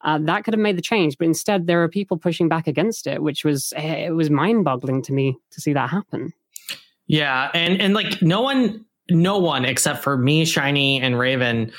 Uh, 0.04 0.18
that 0.18 0.44
could 0.44 0.54
have 0.54 0.60
made 0.60 0.76
the 0.76 0.82
change 0.82 1.16
but 1.18 1.26
instead 1.26 1.66
there 1.66 1.82
are 1.82 1.88
people 1.88 2.16
pushing 2.16 2.48
back 2.48 2.66
against 2.66 3.06
it 3.06 3.22
which 3.22 3.44
was 3.44 3.72
eh, 3.76 4.06
it 4.06 4.14
was 4.14 4.28
mind-boggling 4.28 5.00
to 5.02 5.12
me 5.12 5.36
to 5.50 5.60
see 5.60 5.72
that 5.72 5.88
happen. 5.88 6.32
Yeah 7.06 7.50
and 7.54 7.80
and 7.80 7.94
like 7.94 8.20
no 8.20 8.42
one 8.42 8.84
no 9.10 9.38
one 9.38 9.64
except 9.64 10.02
for 10.02 10.16
me 10.16 10.44
shiny 10.44 11.00
and 11.00 11.18
raven 11.18 11.72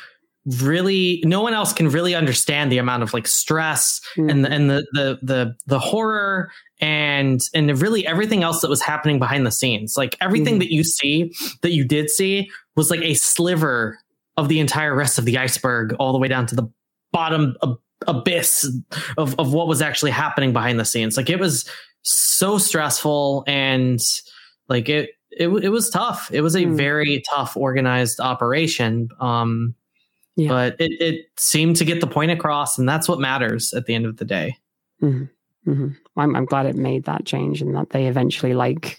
really 0.57 1.21
no 1.25 1.41
one 1.41 1.53
else 1.53 1.73
can 1.73 1.89
really 1.89 2.15
understand 2.15 2.71
the 2.71 2.77
amount 2.77 3.03
of 3.03 3.13
like 3.13 3.27
stress 3.27 4.01
mm. 4.17 4.29
and 4.29 4.43
the, 4.43 4.51
and 4.51 4.69
the, 4.69 4.87
the 4.93 5.19
the 5.21 5.55
the 5.67 5.79
horror 5.79 6.51
and 6.81 7.41
and 7.53 7.81
really 7.81 8.07
everything 8.07 8.41
else 8.41 8.61
that 8.61 8.69
was 8.69 8.81
happening 8.81 9.19
behind 9.19 9.45
the 9.45 9.51
scenes 9.51 9.95
like 9.97 10.15
everything 10.21 10.55
mm. 10.55 10.59
that 10.59 10.73
you 10.73 10.83
see 10.83 11.33
that 11.61 11.71
you 11.71 11.85
did 11.85 12.09
see 12.09 12.49
was 12.75 12.89
like 12.89 13.01
a 13.01 13.13
sliver 13.13 13.99
of 14.37 14.47
the 14.47 14.59
entire 14.59 14.95
rest 14.95 15.19
of 15.19 15.25
the 15.25 15.37
iceberg 15.37 15.93
all 15.99 16.13
the 16.13 16.19
way 16.19 16.27
down 16.27 16.45
to 16.45 16.55
the 16.55 16.67
bottom 17.11 17.55
ab- 17.61 17.77
abyss 18.07 18.65
of 19.17 19.37
of 19.39 19.53
what 19.53 19.67
was 19.67 19.81
actually 19.81 20.11
happening 20.11 20.53
behind 20.53 20.79
the 20.79 20.85
scenes 20.85 21.15
like 21.15 21.29
it 21.29 21.39
was 21.39 21.69
so 22.01 22.57
stressful 22.57 23.43
and 23.45 23.99
like 24.67 24.89
it 24.89 25.11
it, 25.31 25.47
it 25.47 25.69
was 25.69 25.89
tough 25.89 26.31
it 26.33 26.41
was 26.41 26.55
a 26.55 26.63
mm. 26.63 26.75
very 26.75 27.21
tough 27.29 27.55
organized 27.55 28.19
operation 28.19 29.09
um 29.19 29.75
yeah. 30.39 30.49
But 30.49 30.75
it, 30.79 31.01
it 31.01 31.25
seemed 31.37 31.75
to 31.77 31.85
get 31.85 31.99
the 31.99 32.07
point 32.07 32.31
across, 32.31 32.77
and 32.77 32.87
that's 32.87 33.09
what 33.09 33.19
matters 33.19 33.73
at 33.73 33.85
the 33.85 33.93
end 33.93 34.05
of 34.05 34.17
the 34.17 34.25
day. 34.25 34.57
Mm-hmm. 35.01 35.25
Mm-hmm. 35.69 35.87
I'm, 36.19 36.35
I'm 36.35 36.45
glad 36.45 36.65
it 36.65 36.75
made 36.75 37.03
that 37.05 37.25
change 37.25 37.61
and 37.61 37.75
that 37.75 37.89
they 37.89 38.07
eventually 38.07 38.53
like 38.53 38.97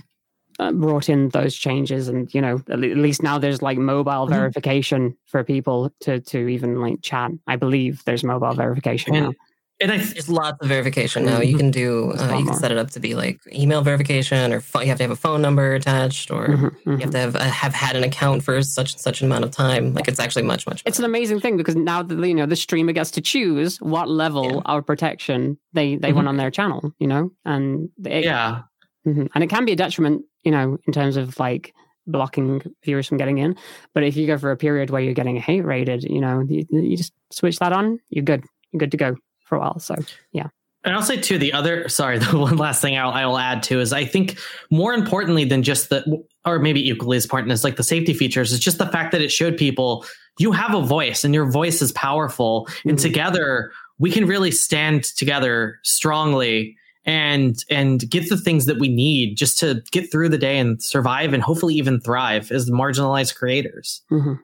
uh, 0.59 0.73
brought 0.73 1.09
in 1.09 1.31
those 1.31 1.57
changes 1.57 2.09
and 2.09 2.33
you 2.35 2.41
know 2.41 2.63
at 2.69 2.79
least 2.79 3.23
now 3.23 3.39
there's 3.39 3.63
like 3.63 3.79
mobile 3.79 4.13
mm-hmm. 4.13 4.35
verification 4.35 5.17
for 5.25 5.43
people 5.43 5.91
to 6.01 6.21
to 6.21 6.49
even 6.49 6.81
like 6.81 7.01
chat 7.01 7.31
i 7.47 7.57
believe 7.57 8.05
there's 8.05 8.23
mobile 8.23 8.53
verification 8.53 9.15
and, 9.15 9.27
now 9.27 9.33
and 9.81 9.91
I, 9.91 9.97
there's 9.97 10.29
lots 10.29 10.59
of 10.61 10.69
verification 10.69 11.25
now. 11.25 11.41
You 11.41 11.57
can 11.57 11.71
do 11.71 12.13
uh, 12.13 12.37
you 12.39 12.45
can 12.45 12.55
set 12.55 12.71
it 12.71 12.79
up 12.79 12.91
to 12.91 13.01
be 13.01 13.15
like 13.15 13.41
email 13.53 13.83
verification, 13.83 14.53
or 14.53 14.63
you 14.81 14.87
have 14.87 14.99
to 14.99 15.05
have 15.05 15.11
a 15.11 15.17
phone 15.17 15.41
number 15.41 15.75
attached, 15.75 16.31
or 16.31 16.49
mm-hmm, 16.49 16.67
mm-hmm. 16.67 16.91
you 16.93 16.99
have 16.99 17.11
to 17.11 17.19
have 17.19 17.37
uh, 17.37 17.45
have 17.45 17.73
had 17.73 17.97
an 17.97 18.05
account 18.05 18.43
for 18.43 18.63
such 18.63 18.93
and 18.93 19.01
such 19.01 19.21
an 19.21 19.27
amount 19.27 19.45
of 19.45 19.51
time. 19.51 19.95
Like 19.95 20.07
it's 20.07 20.21
actually 20.21 20.43
much 20.43 20.67
much. 20.67 20.85
Better. 20.85 20.89
It's 20.89 20.99
an 20.99 21.05
amazing 21.07 21.41
thing 21.41 21.57
because 21.57 21.77
now 21.77 22.03
the 22.03 22.15
you 22.29 22.35
know 22.35 22.47
the 22.47 22.57
streamer 22.57 22.93
gets 22.93 23.11
to 23.13 23.21
choose 23.21 23.79
what 23.79 24.09
level 24.09 24.57
yeah. 24.57 24.77
of 24.77 24.87
protection 24.87 25.59
they 25.73 25.97
they 25.97 26.09
mm-hmm. 26.09 26.17
want 26.17 26.29
on 26.29 26.37
their 26.37 26.51
channel. 26.51 26.93
You 26.99 27.07
know, 27.07 27.31
and 27.45 27.89
it, 28.05 28.25
yeah, 28.25 28.63
mm-hmm. 29.07 29.27
and 29.35 29.45
it 29.45 29.49
can 29.49 29.65
be 29.65 29.73
a 29.73 29.77
detriment. 29.77 30.25
You 30.45 30.53
know, 30.53 30.79
in 30.87 30.93
terms 30.93 31.17
of 31.17 31.39
like 31.39 31.75
blocking 32.07 32.61
viewers 32.85 33.07
from 33.07 33.19
getting 33.19 33.39
in. 33.39 33.57
But 33.95 34.03
if 34.03 34.17
you 34.17 34.27
go 34.27 34.37
for 34.37 34.51
a 34.51 34.57
period 34.57 34.91
where 34.91 35.01
you're 35.01 35.15
getting 35.15 35.37
hate 35.37 35.65
raided, 35.65 36.03
you 36.03 36.21
know, 36.21 36.43
you, 36.49 36.65
you 36.71 36.97
just 36.97 37.13
switch 37.31 37.59
that 37.59 37.73
on. 37.73 38.01
You're 38.09 38.25
good. 38.25 38.43
You're 38.73 38.79
good 38.79 38.91
to 38.93 38.97
go 38.97 39.17
for 39.51 39.57
a 39.57 39.59
while. 39.59 39.79
So 39.81 39.97
yeah. 40.33 40.47
And 40.83 40.95
I'll 40.95 41.03
say 41.03 41.21
too, 41.21 41.37
the 41.37 41.53
other, 41.53 41.89
sorry, 41.89 42.19
the 42.21 42.39
one 42.39 42.57
last 42.57 42.81
thing 42.81 42.97
I'll, 42.97 43.11
I 43.11 43.27
will 43.27 43.37
add 43.37 43.63
to 43.65 43.81
is 43.81 43.93
I 43.93 44.07
think 44.07 44.39
more 44.71 44.95
importantly 44.95 45.45
than 45.45 45.63
just 45.63 45.91
the, 45.91 46.25
or 46.47 46.59
maybe 46.59 46.89
equally 46.89 47.19
as 47.19 47.25
important 47.25 47.53
as 47.53 47.65
like 47.65 47.77
the 47.77 47.83
safety 47.83 48.15
features, 48.15 48.53
is 48.53 48.61
just 48.61 48.79
the 48.79 48.87
fact 48.87 49.13
that 49.13 49.21
it 49.21 49.31
showed 49.31 49.59
people 49.59 50.07
you 50.39 50.53
have 50.53 50.75
a 50.75 50.81
voice 50.81 51.23
and 51.23 51.35
your 51.35 51.51
voice 51.51 51.83
is 51.83 51.93
powerful. 51.93 52.65
Mm-hmm. 52.67 52.89
And 52.91 52.99
together 52.99 53.73
we 53.99 54.11
can 54.11 54.27
really 54.27 54.51
stand 54.51 55.05
together 55.05 55.79
strongly 55.83 56.77
and 57.05 57.63
and 57.69 58.09
get 58.09 58.29
the 58.29 58.37
things 58.37 58.67
that 58.67 58.79
we 58.79 58.89
need 58.89 59.37
just 59.37 59.59
to 59.59 59.83
get 59.91 60.11
through 60.13 60.29
the 60.29 60.39
day 60.39 60.59
and 60.59 60.83
survive 60.83 61.33
and 61.35 61.43
hopefully 61.43 61.75
even 61.75 62.01
thrive 62.01 62.53
as 62.53 62.71
marginalized 62.71 63.35
creators. 63.35 64.03
Mm-hmm. 64.11 64.35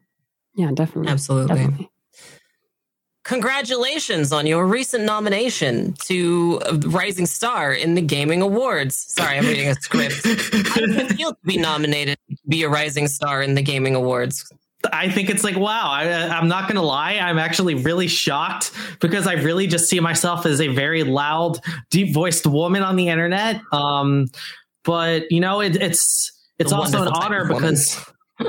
Yeah, 0.57 0.71
definitely. 0.75 1.13
Absolutely. 1.13 1.55
Definitely. 1.55 1.91
Congratulations 3.27 4.33
on 4.33 4.47
your 4.47 4.65
recent 4.65 5.03
nomination 5.03 5.95
to 6.05 6.61
Rising 6.87 7.27
Star 7.27 7.73
in 7.73 7.95
the 7.97 8.01
Gayming 8.01 8.41
Awards. 8.41 8.95
Sorry, 8.97 9.37
I'm 9.37 9.45
reading 9.45 9.69
a 9.69 9.75
script. 9.75 10.25
How 10.25 10.81
does 10.81 10.97
it 10.97 11.17
feel 11.17 11.33
to 11.33 11.39
be 11.45 11.57
nominated 11.57 12.19
to 12.31 12.37
be 12.47 12.63
a 12.63 12.69
Rising 12.69 13.09
Star 13.09 13.43
in 13.43 13.57
the 13.57 13.65
Gayming 13.65 13.97
Awards? 13.97 14.49
I 14.93 15.11
think 15.11 15.29
it's 15.29 15.43
like, 15.43 15.57
wow, 15.57 15.91
I, 15.91 16.05
am 16.05 16.47
not 16.47 16.69
going 16.69 16.77
to 16.77 16.87
lie. 16.87 17.15
I'm 17.15 17.41
actually 17.41 17.75
really 17.75 18.07
shocked 18.07 18.71
because 19.01 19.27
I 19.27 19.33
really 19.33 19.67
just 19.67 19.89
see 19.89 19.99
myself 19.99 20.47
as 20.47 20.61
a 20.61 20.69
very 20.69 21.03
loud, 21.03 21.59
deep 21.91 22.15
voiced 22.15 22.47
woman 22.47 22.85
on 22.85 22.95
the 22.95 23.09
internet. 23.09 23.61
Um, 23.73 24.29
but, 24.85 25.33
you 25.33 25.41
know, 25.41 25.61
it, 25.61 25.75
it's, 25.75 26.31
it's 26.61 26.71
also 26.71 27.03
an 27.03 27.09
honor 27.09 27.45
because 27.45 28.01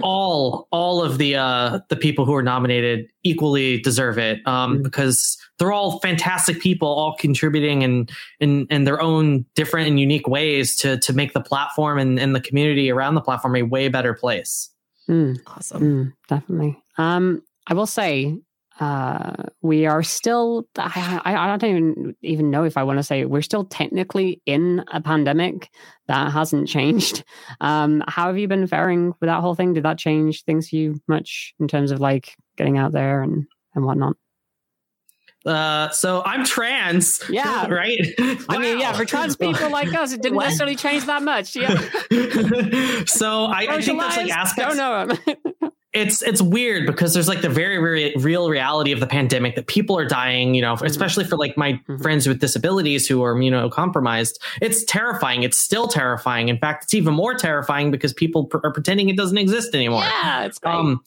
all 0.01 0.67
all 0.71 1.01
of 1.01 1.17
the 1.17 1.35
uh 1.35 1.79
the 1.89 1.95
people 1.95 2.25
who 2.25 2.35
are 2.35 2.43
nominated 2.43 3.07
equally 3.23 3.79
deserve 3.81 4.17
it 4.17 4.39
um 4.45 4.73
mm-hmm. 4.73 4.83
because 4.83 5.37
they're 5.57 5.71
all 5.71 5.99
fantastic 5.99 6.59
people 6.59 6.87
all 6.87 7.15
contributing 7.15 7.81
in 7.81 8.07
in 8.39 8.67
in 8.69 8.83
their 8.83 9.01
own 9.01 9.45
different 9.55 9.87
and 9.87 9.99
unique 9.99 10.27
ways 10.27 10.75
to 10.75 10.97
to 10.99 11.13
make 11.13 11.33
the 11.33 11.41
platform 11.41 11.97
and, 11.97 12.19
and 12.19 12.35
the 12.35 12.41
community 12.41 12.91
around 12.91 13.15
the 13.15 13.21
platform 13.21 13.55
a 13.55 13.61
way 13.61 13.87
better 13.87 14.13
place 14.13 14.69
mm. 15.09 15.37
awesome 15.47 15.81
mm, 15.81 16.13
definitely 16.27 16.77
um 16.97 17.41
i 17.67 17.73
will 17.73 17.87
say 17.87 18.37
uh, 18.79 19.43
we 19.61 19.85
are 19.85 20.03
still 20.03 20.67
I, 20.77 21.21
I, 21.25 21.35
I 21.35 21.57
don't 21.57 21.69
even 21.69 22.15
even 22.21 22.51
know 22.51 22.63
if 22.63 22.77
I 22.77 22.83
want 22.83 22.99
to 22.99 23.03
say 23.03 23.25
we're 23.25 23.41
still 23.41 23.65
technically 23.65 24.41
in 24.45 24.83
a 24.91 25.01
pandemic 25.01 25.69
that 26.07 26.31
hasn't 26.31 26.67
changed. 26.67 27.23
Um, 27.59 28.03
how 28.07 28.27
have 28.27 28.37
you 28.37 28.47
been 28.47 28.67
faring 28.67 29.13
with 29.19 29.27
that 29.27 29.41
whole 29.41 29.55
thing? 29.55 29.73
Did 29.73 29.83
that 29.83 29.97
change 29.97 30.43
things 30.43 30.69
for 30.69 30.75
you 30.75 31.01
much 31.07 31.53
in 31.59 31.67
terms 31.67 31.91
of 31.91 31.99
like 31.99 32.35
getting 32.55 32.77
out 32.77 32.91
there 32.91 33.21
and 33.21 33.45
and 33.73 33.85
whatnot? 33.85 34.15
Uh, 35.45 35.89
so 35.89 36.21
I'm 36.25 36.43
trans. 36.43 37.23
Yeah. 37.29 37.67
Right. 37.67 37.99
I 38.49 38.57
mean, 38.57 38.79
yeah, 38.79 38.93
for 38.93 39.05
trans 39.05 39.35
people 39.35 39.69
like 39.69 39.93
us, 39.93 40.11
it 40.11 40.21
didn't 40.21 40.39
necessarily 40.39 40.75
change 40.75 41.05
that 41.05 41.21
much. 41.21 41.55
Yeah. 41.55 41.75
so 43.05 43.45
I, 43.45 43.67
I 43.69 43.81
think 43.81 43.99
that's 43.99 44.17
like 44.17 44.31
aspects. 44.31 44.75
Don't 44.75 45.17
know. 45.61 45.71
it's 45.93 46.21
it's 46.21 46.41
weird 46.41 46.85
because 46.85 47.13
there's 47.13 47.29
like 47.29 47.41
the 47.41 47.49
very 47.49 47.77
very 47.77 48.13
real 48.17 48.49
reality 48.49 48.91
of 48.91 48.99
the 48.99 49.07
pandemic 49.07 49.55
that 49.55 49.67
people 49.67 49.97
are 49.97 50.05
dying 50.05 50.53
you 50.53 50.61
know 50.61 50.73
especially 50.83 51.23
for 51.23 51.37
like 51.37 51.57
my 51.57 51.79
Mhm. 51.87 52.01
friends 52.01 52.27
with 52.27 52.39
disabilities 52.39 53.07
who 53.07 53.23
are 53.23 53.33
immunocompromised 53.33 54.33
it's 54.61 54.83
terrifying. 54.83 55.43
It's 55.43 55.57
still 55.57 55.87
terrifying. 55.87 56.49
In 56.49 56.57
fact 56.59 56.83
it's 56.83 56.93
even 56.93 57.13
more 57.13 57.35
terrifying 57.35 57.89
because 57.91 58.11
people 58.13 58.45
pr- 58.45 58.57
are 58.63 58.73
pretending 58.73 59.07
it 59.09 59.15
doesn't 59.17 59.37
exist 59.37 59.73
anymore. 59.73 60.03
Yeah, 60.03 60.45
it's 60.45 60.59
great. 60.59 60.73
um 60.75 61.01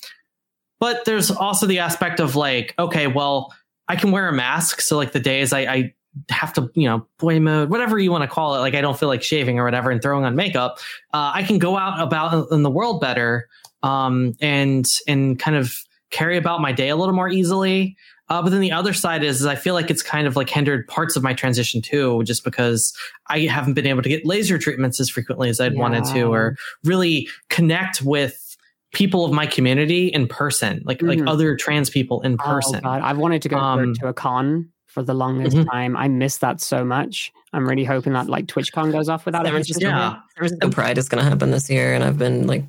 but 0.81 1.05
there's 1.05 1.31
also 1.31 1.67
the 1.67 1.79
aspect 1.79 2.19
of 2.21 2.37
like 2.37 2.75
okay 2.79 3.07
well 3.07 3.53
i 3.89 3.97
can 3.97 4.13
wear 4.13 4.29
a 4.29 4.33
mask 4.33 4.81
so 4.81 4.97
like 4.97 5.13
the 5.13 5.21
days 5.21 5.53
i, 5.53 5.61
I 5.61 5.95
have 6.29 6.53
to 6.53 6.71
you 6.75 6.89
know 6.89 7.07
boy 7.19 7.39
mode 7.39 7.71
whatever 7.71 7.99
you 7.99 8.11
want 8.11 8.23
to 8.23 8.29
call 8.29 8.55
it 8.57 8.59
like 8.59 8.75
i 8.75 8.81
don't 8.81 8.99
feel 8.99 9.09
like 9.09 9.23
shaving 9.23 9.59
or 9.61 9.65
whatever 9.65 9.91
and 9.93 10.03
throwing 10.03 10.25
on 10.25 10.35
makeup 10.35 10.79
uh, 11.15 11.31
i 11.35 11.43
can 11.43 11.57
go 11.59 11.77
out 11.77 12.01
about 12.01 12.51
in 12.51 12.63
the 12.65 12.71
world 12.71 13.01
better 13.01 13.49
um 13.85 14.35
and 14.41 14.87
and 15.07 15.39
kind 15.39 15.57
of 15.57 15.79
carry 16.11 16.37
about 16.37 16.61
my 16.61 16.73
day 16.73 16.89
a 16.89 16.97
little 16.97 17.15
more 17.15 17.29
easily. 17.29 17.97
Uh, 18.29 18.43
but 18.43 18.51
then 18.51 18.61
the 18.61 18.71
other 18.73 18.93
side 18.93 19.23
is, 19.25 19.41
is 19.41 19.47
i 19.47 19.55
feel 19.55 19.75
like 19.75 19.91
it's 19.91 20.03
kind 20.03 20.27
of 20.27 20.35
like 20.37 20.49
hindered 20.49 20.87
parts 20.89 21.15
of 21.17 21.23
my 21.23 21.33
transition 21.33 21.81
too 21.81 22.23
just 22.25 22.43
because 22.45 22.93
i 23.29 23.41
haven't 23.41 23.75
been 23.75 23.87
able 23.87 24.03
to 24.03 24.09
get 24.09 24.25
laser 24.27 24.59
treatments 24.59 24.99
as 25.01 25.09
frequently 25.09 25.49
as 25.49 25.61
i'd 25.61 25.77
wanted 25.77 26.05
to 26.05 26.23
or 26.33 26.57
really 26.85 27.29
connect 27.49 28.03
with 28.03 28.57
people 28.93 29.25
of 29.25 29.33
my 29.33 29.47
community 29.47 30.09
in 30.09 30.27
person 30.29 30.83
like 30.85 31.01
like 31.03 31.19
Mhm. 31.21 31.29
other 31.29 31.57
trans 31.57 31.91
people 31.91 32.21
in 32.23 32.37
person. 32.39 32.81
Oh 32.85 32.89
I've 32.91 33.19
wanted 33.19 33.43
to 33.43 33.49
go 33.49 33.57
Um, 33.57 33.95
to 33.95 34.09
a 34.09 34.13
con 34.15 34.69
for 34.91 35.03
the 35.03 35.15
longest 35.15 35.57
Mhm. 35.57 35.71
time. 35.71 35.97
I 35.97 36.09
miss 36.09 36.39
that 36.39 36.61
so 36.61 36.85
much. 36.85 37.33
I'm 37.53 37.69
really 37.69 37.85
hoping 37.85 38.13
that 38.15 38.29
like 38.29 38.47
TwitchCon 38.47 38.93
goes 38.93 39.09
off 39.09 39.25
without 39.27 39.45
San 39.45 39.47
it. 39.47 39.51
Francisco, 39.51 39.87
Yeah. 39.89 40.11
San 40.11 40.21
Francisco 40.37 40.71
Pride 40.71 40.99
is 40.99 41.09
going 41.09 41.23
to 41.25 41.29
happen 41.31 41.51
this 41.51 41.71
year, 41.71 41.95
and 41.95 42.03
I've 42.05 42.19
been 42.19 42.47
like 42.47 42.65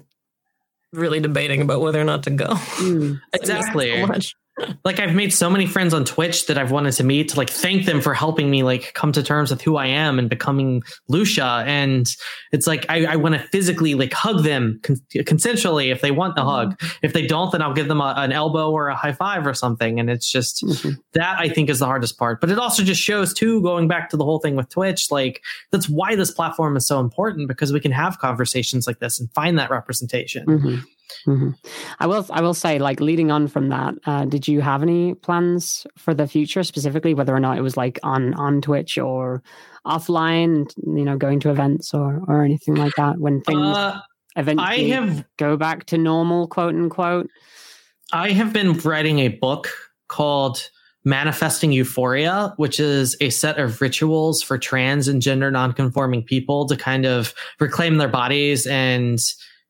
really 0.93 1.19
debating 1.19 1.61
about 1.61 1.81
whether 1.81 1.99
or 1.99 2.03
not 2.03 2.23
to 2.23 2.29
go. 2.29 2.45
Mm. 2.81 3.21
Exactly. 3.33 4.01
So 4.01 4.07
much. 4.07 4.35
Like 4.83 4.99
I've 4.99 5.15
made 5.15 5.33
so 5.33 5.49
many 5.49 5.65
friends 5.65 5.93
on 5.93 6.03
Twitch 6.05 6.47
that 6.47 6.57
I've 6.57 6.71
wanted 6.71 6.91
to 6.93 7.03
meet 7.03 7.29
to 7.29 7.37
like 7.37 7.49
thank 7.49 7.85
them 7.85 8.01
for 8.01 8.13
helping 8.13 8.49
me 8.49 8.63
like 8.63 8.93
come 8.93 9.11
to 9.13 9.23
terms 9.23 9.49
with 9.49 9.61
who 9.61 9.77
I 9.77 9.87
am 9.87 10.19
and 10.19 10.29
becoming 10.29 10.83
Lucia. 11.07 11.63
And 11.65 12.05
it's 12.51 12.67
like 12.67 12.85
I, 12.89 13.05
I 13.05 13.15
want 13.15 13.33
to 13.35 13.39
physically 13.47 13.95
like 13.95 14.13
hug 14.13 14.43
them 14.43 14.79
con- 14.83 14.97
consensually 15.15 15.91
if 15.91 16.01
they 16.01 16.11
want 16.11 16.35
the 16.35 16.43
hug. 16.43 16.79
If 17.01 17.13
they 17.13 17.25
don't, 17.25 17.51
then 17.51 17.61
I'll 17.61 17.73
give 17.73 17.87
them 17.87 18.01
a, 18.01 18.13
an 18.17 18.31
elbow 18.31 18.69
or 18.71 18.89
a 18.89 18.95
high 18.95 19.13
five 19.13 19.47
or 19.47 19.53
something. 19.53 19.99
And 19.99 20.09
it's 20.09 20.29
just 20.29 20.63
Mhm. 20.63 20.97
that 21.13 21.39
I 21.39 21.49
think 21.49 21.69
is 21.69 21.79
the 21.79 21.85
hardest 21.85 22.17
part. 22.19 22.41
But 22.41 22.51
it 22.51 22.59
also 22.59 22.83
just 22.83 23.01
shows 23.01 23.33
too, 23.33 23.61
going 23.61 23.87
back 23.87 24.09
to 24.09 24.17
the 24.17 24.25
whole 24.25 24.39
thing 24.39 24.55
with 24.55 24.69
Twitch, 24.69 25.09
like 25.11 25.41
that's 25.71 25.87
why 25.89 26.15
this 26.15 26.29
platform 26.31 26.75
is 26.75 26.85
so 26.85 26.99
important 26.99 27.47
because 27.47 27.71
we 27.73 27.79
can 27.79 27.91
have 27.93 28.19
conversations 28.19 28.85
like 28.85 28.99
this 28.99 29.19
and 29.19 29.31
find 29.33 29.57
that 29.59 29.71
representation. 29.71 30.45
Mhm. 30.45 30.83
Mhm. 31.27 31.55
I 31.99 32.07
will. 32.07 32.25
I 32.29 32.41
will 32.41 32.53
say, 32.53 32.79
like 32.79 32.99
leading 32.99 33.31
on 33.31 33.47
from 33.47 33.69
that, 33.69 33.95
uh, 34.05 34.25
did 34.25 34.47
you 34.47 34.61
have 34.61 34.81
any 34.81 35.13
plans 35.15 35.85
for 35.97 36.13
the 36.13 36.27
future, 36.27 36.63
specifically 36.63 37.13
whether 37.13 37.35
or 37.35 37.39
not 37.39 37.57
it 37.57 37.61
was 37.61 37.77
like 37.77 37.99
on 38.03 38.33
on 38.35 38.61
Twitch 38.61 38.97
or 38.97 39.43
offline? 39.85 40.71
You 40.85 41.05
know, 41.05 41.17
going 41.17 41.39
to 41.41 41.49
events 41.49 41.93
or 41.93 42.21
or 42.27 42.43
anything 42.43 42.75
like 42.75 42.95
that 42.95 43.19
when 43.19 43.41
things 43.41 43.61
Uh, 43.61 43.99
I 44.35 44.39
eventually 44.39 44.89
have 44.89 45.25
go 45.37 45.57
back 45.57 45.85
to 45.87 45.97
normal, 45.97 46.47
quote 46.47 46.75
unquote. 46.75 47.27
I 48.13 48.31
have 48.31 48.53
been 48.53 48.73
writing 48.79 49.19
a 49.19 49.29
book 49.29 49.69
called 50.07 50.69
Manifesting 51.03 51.71
Euphoria, 51.71 52.53
which 52.57 52.79
is 52.79 53.15
a 53.21 53.29
set 53.29 53.57
of 53.57 53.81
rituals 53.81 54.43
for 54.43 54.57
trans 54.57 55.07
and 55.07 55.21
gender 55.21 55.49
nonconforming 55.49 56.23
people 56.23 56.67
to 56.67 56.75
kind 56.75 57.05
of 57.05 57.33
reclaim 57.59 57.97
their 57.97 58.07
bodies 58.07 58.67
and 58.67 59.19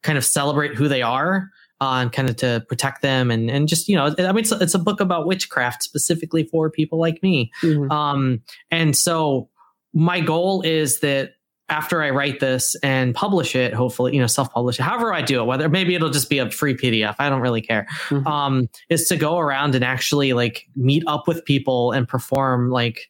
kind 0.04 0.18
of 0.18 0.26
celebrate 0.26 0.76
who 0.76 0.88
they 0.88 1.02
are. 1.02 1.50
Uh, 1.80 2.02
and 2.02 2.12
kind 2.12 2.30
of 2.30 2.36
to 2.36 2.64
protect 2.70 3.02
them 3.02 3.32
and, 3.32 3.50
and 3.50 3.68
just, 3.68 3.88
you 3.88 3.96
know, 3.96 4.14
I 4.20 4.32
mean, 4.32 4.44
it's, 4.44 4.52
it's 4.52 4.76
a 4.76 4.80
book 4.80 5.00
about 5.00 5.26
witchcraft 5.26 5.82
specifically 5.82 6.44
for 6.44 6.70
people 6.70 7.00
like 7.00 7.24
me. 7.24 7.52
Mhm. 7.64 7.90
Um, 7.90 8.44
and 8.70 8.96
so 8.96 9.50
my 9.92 10.20
goal 10.20 10.62
is 10.62 11.00
that 11.00 11.32
after 11.70 12.04
I 12.04 12.12
write 12.12 12.40
this 12.40 12.76
and 12.84 13.16
publish 13.16 13.56
it, 13.56 13.74
hopefully, 13.74 14.14
you 14.14 14.22
know, 14.22 14.28
self-publish 14.28 14.80
it, 14.80 14.84
however 14.84 15.12
I 15.12 15.24
do 15.24 15.42
it, 15.42 15.46
whether 15.46 15.70
maybe 15.70 15.96
it'll 15.96 16.12
just 16.12 16.30
be 16.30 16.38
a 16.38 16.52
free 16.52 16.76
PDF. 16.76 17.16
I 17.18 17.30
don't 17.30 17.42
really 17.42 17.62
care. 17.62 17.88
Mhm. 18.10 18.28
Um, 18.28 18.70
is 18.90 19.08
to 19.08 19.16
go 19.16 19.40
around 19.40 19.74
and 19.74 19.84
actually 19.84 20.34
like 20.34 20.68
meet 20.76 21.02
up 21.08 21.28
with 21.28 21.44
people 21.46 21.94
and 21.94 22.08
perform 22.08 22.70
like 22.70 23.10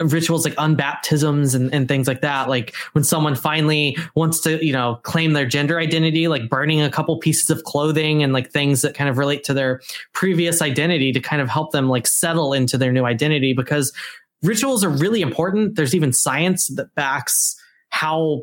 rituals 0.00 0.44
like 0.44 0.54
unbaptisms 0.56 1.54
and, 1.54 1.72
and 1.72 1.88
things 1.88 2.06
like 2.06 2.20
that. 2.20 2.48
Like 2.48 2.74
when 2.92 3.04
someone 3.04 3.34
finally 3.34 3.96
wants 4.14 4.40
to, 4.40 4.64
you 4.64 4.72
know, 4.72 5.00
claim 5.02 5.32
their 5.32 5.46
gender 5.46 5.78
identity, 5.78 6.28
like 6.28 6.48
burning 6.48 6.82
a 6.82 6.90
couple 6.90 7.18
pieces 7.18 7.50
of 7.50 7.64
clothing 7.64 8.22
and 8.22 8.32
like 8.32 8.50
things 8.50 8.82
that 8.82 8.94
kind 8.94 9.08
of 9.08 9.18
relate 9.18 9.44
to 9.44 9.54
their 9.54 9.80
previous 10.12 10.60
identity 10.60 11.12
to 11.12 11.20
kind 11.20 11.40
of 11.40 11.48
help 11.48 11.72
them 11.72 11.88
like 11.88 12.06
settle 12.06 12.52
into 12.52 12.76
their 12.76 12.92
new 12.92 13.04
identity 13.04 13.52
because 13.52 13.92
rituals 14.42 14.84
are 14.84 14.90
really 14.90 15.22
important. 15.22 15.76
There's 15.76 15.94
even 15.94 16.12
science 16.12 16.68
that 16.68 16.94
backs 16.94 17.56
how 17.88 18.42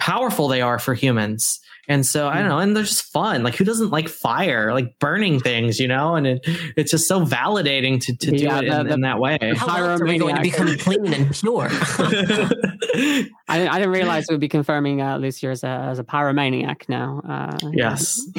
powerful 0.00 0.48
they 0.48 0.60
are 0.62 0.78
for 0.80 0.94
humans. 0.94 1.60
And 1.88 2.06
so 2.06 2.28
I 2.28 2.38
don't 2.38 2.48
know, 2.48 2.58
and 2.58 2.76
they're 2.76 2.84
just 2.84 3.10
fun. 3.12 3.42
Like 3.42 3.56
who 3.56 3.64
doesn't 3.64 3.90
like 3.90 4.08
fire, 4.08 4.72
like 4.72 4.96
burning 5.00 5.40
things, 5.40 5.80
you 5.80 5.88
know? 5.88 6.14
And 6.14 6.24
it, 6.26 6.40
it's 6.76 6.92
just 6.92 7.08
so 7.08 7.24
validating 7.24 8.00
to, 8.02 8.16
to 8.16 8.30
do 8.30 8.44
Yeah, 8.44 8.58
it 8.60 8.68
the- 8.68 8.80
in, 8.80 8.86
the- 8.86 8.92
in 8.94 9.00
that 9.00 9.18
way. 9.18 9.38
How 9.56 9.66
else 9.84 10.00
are 10.00 10.04
we 10.04 10.18
going 10.18 10.36
to 10.36 10.42
Pyromaniac. 10.42 10.42
become 10.42 10.78
clean 10.78 11.12
and 11.12 11.34
pure? 11.34 11.68
I, 13.48 13.58
didn't- 13.58 13.68
I 13.72 13.78
didn't 13.78 13.90
realize 13.92 14.26
we'd 14.30 14.38
be 14.40 14.48
confirming 14.48 15.00
uh, 15.02 15.18
Lucia 15.18 15.48
as 15.48 15.64
a, 15.64 15.66
as 15.68 15.98
a 15.98 16.04
pyromaniac 16.04 16.88
now. 16.88 17.22
Uh, 17.28 17.58
yes. 17.72 18.20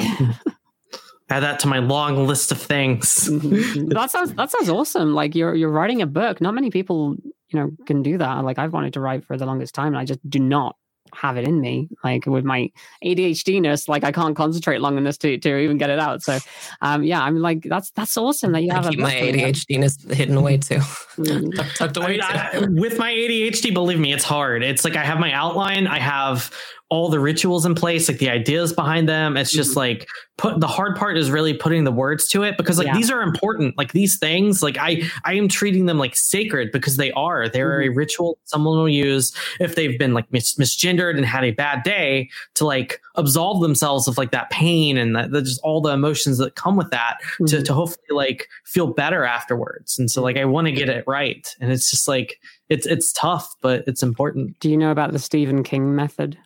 Add 1.28 1.40
that 1.40 1.60
to 1.60 1.66
my 1.68 1.78
long 1.78 2.26
list 2.26 2.52
of 2.52 2.60
things. 2.60 3.28
Mhm. 3.30 3.92
that 3.94 4.10
sounds 4.10 4.34
that 4.34 4.50
sounds 4.50 4.68
awesome. 4.68 5.14
Like 5.14 5.34
you're 5.34 5.54
you're 5.54 5.70
writing 5.70 6.02
a 6.02 6.06
book. 6.06 6.42
Not 6.42 6.52
many 6.52 6.70
people, 6.70 7.16
you 7.48 7.58
know, 7.58 7.70
can 7.86 8.02
do 8.02 8.18
that. 8.18 8.44
Like 8.44 8.58
I've 8.58 8.72
wanted 8.74 8.92
to 8.94 9.00
write 9.00 9.24
for 9.24 9.38
the 9.38 9.46
longest 9.46 9.74
time, 9.74 9.88
and 9.88 9.96
I 9.98 10.04
just 10.04 10.20
do 10.28 10.38
not 10.38 10.76
have 11.14 11.36
it 11.36 11.46
in 11.46 11.60
me. 11.60 11.88
Like 12.02 12.26
with 12.26 12.44
my 12.44 12.70
ADHDness, 13.04 13.88
like 13.88 14.04
I 14.04 14.12
can't 14.12 14.34
concentrate 14.36 14.80
long 14.80 14.96
enough 14.98 15.18
to 15.18 15.38
to 15.38 15.58
even 15.58 15.78
get 15.78 15.90
it 15.90 15.98
out. 15.98 16.22
So, 16.22 16.38
um, 16.80 17.02
yeah, 17.04 17.22
I'm 17.22 17.36
like 17.38 17.62
that's 17.62 17.90
that's 17.92 18.16
awesome 18.16 18.52
that 18.52 18.62
you 18.62 18.70
have 18.70 18.86
I 18.86 18.88
a 18.88 18.90
keep 18.92 19.00
my 19.00 19.10
book 19.10 19.18
coming 19.30 19.44
out. 19.44 19.54
ADHDness 19.54 20.12
hidden 20.14 20.36
away 20.36 20.56
too, 20.58 20.76
Mm. 21.18 21.54
tucked, 21.56 21.76
tucked 21.76 21.98
I 21.98 22.00
away. 22.02 22.10
mean, 22.12 22.20
too. 22.20 22.26
I, 22.26 22.80
with 22.80 22.98
my 22.98 23.12
ADHD, 23.12 23.72
believe 23.74 23.98
me, 24.00 24.12
it's 24.12 24.24
hard. 24.24 24.62
It's 24.62 24.84
like 24.84 24.96
I 24.96 25.04
have 25.04 25.18
my 25.18 25.32
outline, 25.32 25.86
I 25.86 25.98
have 25.98 26.50
all 26.92 27.08
the 27.08 27.18
rituals 27.18 27.64
in 27.64 27.74
place, 27.74 28.06
like 28.06 28.18
the 28.18 28.28
ideas 28.28 28.70
behind 28.74 29.08
them. 29.08 29.34
It's 29.38 29.50
just 29.50 29.76
like 29.76 30.06
put 30.36 30.60
the 30.60 30.66
hard 30.66 30.94
part 30.94 31.16
is 31.16 31.30
really 31.30 31.54
putting 31.54 31.84
the 31.84 31.90
words 31.90 32.28
to 32.28 32.42
it 32.42 32.58
because 32.58 32.76
like 32.76 32.86
Yeah. 32.88 32.96
these 32.98 33.10
are 33.10 33.22
important. 33.22 33.78
Like 33.78 33.92
these 33.92 34.18
things, 34.18 34.62
like 34.62 34.76
I 34.78 35.02
I 35.24 35.32
am 35.32 35.48
treating 35.48 35.86
them 35.86 35.96
like 35.98 36.14
sacred 36.14 36.70
because 36.70 36.98
they 36.98 37.10
are. 37.12 37.48
They're 37.48 37.80
a 37.80 37.88
ritual 37.88 38.38
someone 38.44 38.76
will 38.76 38.90
use 38.90 39.32
if 39.58 39.74
they've 39.74 39.98
been 39.98 40.12
like 40.12 40.30
mis- 40.32 40.56
misgendered 40.56 41.16
and 41.16 41.24
had 41.24 41.44
a 41.44 41.52
bad 41.52 41.82
day 41.82 42.28
to 42.56 42.66
like 42.66 43.00
absolve 43.14 43.62
themselves 43.62 44.06
of 44.06 44.18
like 44.18 44.30
that 44.32 44.50
pain 44.50 44.98
and 44.98 45.16
that, 45.16 45.30
that 45.30 45.42
just 45.44 45.60
all 45.62 45.80
the 45.80 45.92
emotions 45.92 46.36
that 46.38 46.56
come 46.56 46.76
with 46.76 46.90
that 46.90 47.16
to, 47.46 47.56
Mhm. 47.56 47.64
to 47.64 47.72
hopefully 47.72 48.04
like 48.10 48.48
feel 48.66 48.88
better 48.92 49.24
afterwards. 49.24 49.98
And 49.98 50.10
so 50.10 50.20
like 50.22 50.36
I 50.36 50.44
want 50.44 50.66
to 50.66 50.72
get 50.72 50.90
it 50.90 51.04
right. 51.06 51.48
And 51.58 51.72
it's 51.72 51.90
just 51.90 52.06
like 52.06 52.38
it's 52.68 52.86
it's 52.86 53.14
tough, 53.14 53.54
but 53.62 53.82
it's 53.86 54.02
important. 54.02 54.60
Do 54.60 54.68
you 54.68 54.76
know 54.76 54.90
about 54.90 55.12
the 55.12 55.18
Stephen 55.18 55.62
King 55.62 55.96
method? 55.96 56.36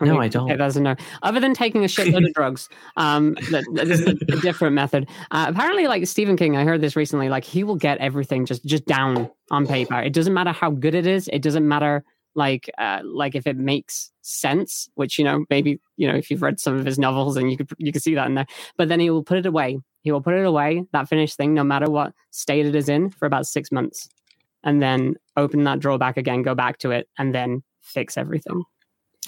No, 0.00 0.18
I 0.18 0.28
don't. 0.28 0.56
That's 0.56 0.76
a 0.76 0.80
no. 0.80 0.94
Other 1.22 1.40
than 1.40 1.54
taking 1.54 1.82
a 1.82 1.88
shitload 1.88 2.26
of 2.26 2.32
drugs, 2.34 2.68
um, 2.96 3.34
that, 3.50 3.64
that 3.74 3.88
is 3.88 4.06
a, 4.06 4.10
a 4.10 4.36
different 4.42 4.74
method. 4.74 5.08
Uh, 5.32 5.46
apparently, 5.48 5.88
like 5.88 6.06
Stephen 6.06 6.36
King, 6.36 6.56
I 6.56 6.64
heard 6.64 6.80
this 6.80 6.94
recently. 6.94 7.28
Like 7.28 7.44
he 7.44 7.64
will 7.64 7.76
get 7.76 7.98
everything 7.98 8.46
just 8.46 8.64
just 8.64 8.86
down 8.86 9.28
on 9.50 9.66
paper. 9.66 10.00
It 10.00 10.12
doesn't 10.12 10.34
matter 10.34 10.52
how 10.52 10.70
good 10.70 10.94
it 10.94 11.06
is. 11.06 11.28
It 11.32 11.42
doesn't 11.42 11.66
matter 11.66 12.04
like 12.36 12.70
uh, 12.78 13.00
like 13.04 13.34
if 13.34 13.46
it 13.46 13.56
makes 13.56 14.12
sense. 14.22 14.88
Which 14.94 15.18
you 15.18 15.24
know 15.24 15.44
maybe 15.50 15.80
you 15.96 16.06
know 16.06 16.14
if 16.14 16.30
you've 16.30 16.42
read 16.42 16.60
some 16.60 16.78
of 16.78 16.86
his 16.86 16.98
novels 16.98 17.36
and 17.36 17.50
you 17.50 17.56
could 17.56 17.68
you 17.78 17.92
could 17.92 18.02
see 18.02 18.14
that 18.14 18.28
in 18.28 18.34
there. 18.34 18.46
But 18.76 18.88
then 18.88 19.00
he 19.00 19.10
will 19.10 19.24
put 19.24 19.38
it 19.38 19.46
away. 19.46 19.78
He 20.02 20.12
will 20.12 20.22
put 20.22 20.34
it 20.34 20.46
away 20.46 20.84
that 20.92 21.08
finished 21.08 21.36
thing, 21.36 21.54
no 21.54 21.64
matter 21.64 21.90
what 21.90 22.12
state 22.30 22.66
it 22.66 22.76
is 22.76 22.88
in, 22.88 23.10
for 23.10 23.26
about 23.26 23.46
six 23.46 23.72
months, 23.72 24.08
and 24.62 24.80
then 24.80 25.16
open 25.36 25.64
that 25.64 25.80
drawer 25.80 25.98
back 25.98 26.16
again, 26.16 26.42
go 26.42 26.54
back 26.54 26.78
to 26.78 26.92
it, 26.92 27.08
and 27.18 27.34
then 27.34 27.64
fix 27.80 28.16
everything. 28.16 28.62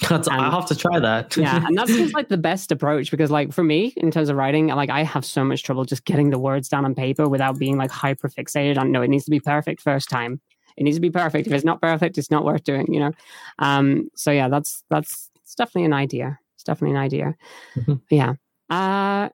That's, 0.09 0.27
And- 0.27 0.41
I'll 0.41 0.51
have 0.51 0.67
to 0.69 0.75
try 0.75 0.99
that. 0.99 1.35
yeah 1.37 1.63
and 1.67 1.77
that 1.77 1.87
seems 1.87 2.13
like 2.13 2.29
the 2.29 2.37
best 2.37 2.71
approach 2.71 3.11
because 3.11 3.29
like 3.31 3.51
for 3.53 3.63
me 3.63 3.93
in 3.97 4.11
terms 4.11 4.29
of 4.29 4.35
writing 4.35 4.67
like 4.67 4.89
i 4.89 5.03
have 5.03 5.23
so 5.25 5.43
much 5.43 5.63
trouble 5.63 5.85
just 5.85 6.05
getting 6.05 6.29
the 6.31 6.39
words 6.39 6.67
down 6.69 6.85
on 6.85 6.95
paper 6.95 7.27
without 7.29 7.57
being 7.59 7.77
like 7.77 7.91
hyper 7.91 8.27
fixated 8.29 8.77
on 8.77 8.91
no 8.91 9.01
it 9.01 9.09
needs 9.09 9.25
to 9.25 9.31
be 9.31 9.39
perfect 9.39 9.81
first 9.81 10.09
time. 10.09 10.41
It 10.77 10.83
needs 10.83 10.97
to 10.97 11.01
be 11.01 11.11
perfect. 11.11 11.47
If 11.47 11.53
it's 11.53 11.65
not 11.65 11.81
perfect 11.81 12.17
it's 12.17 12.31
not 12.31 12.45
worth 12.45 12.63
doing 12.63 12.91
you 12.93 12.99
know? 12.99 13.11
Um 13.59 14.09
so 14.15 14.31
yeah 14.31 14.47
that's 14.49 14.83
that's 14.89 15.29
it's 15.43 15.55
definitely 15.55 15.85
an 15.85 15.93
idea. 15.93 16.39
It's 16.55 16.63
definitely 16.63 16.95
an 16.97 17.01
idea. 17.03 17.35
Mhm. 17.75 18.01
yeah. 18.09 18.31
Uh 18.69 19.29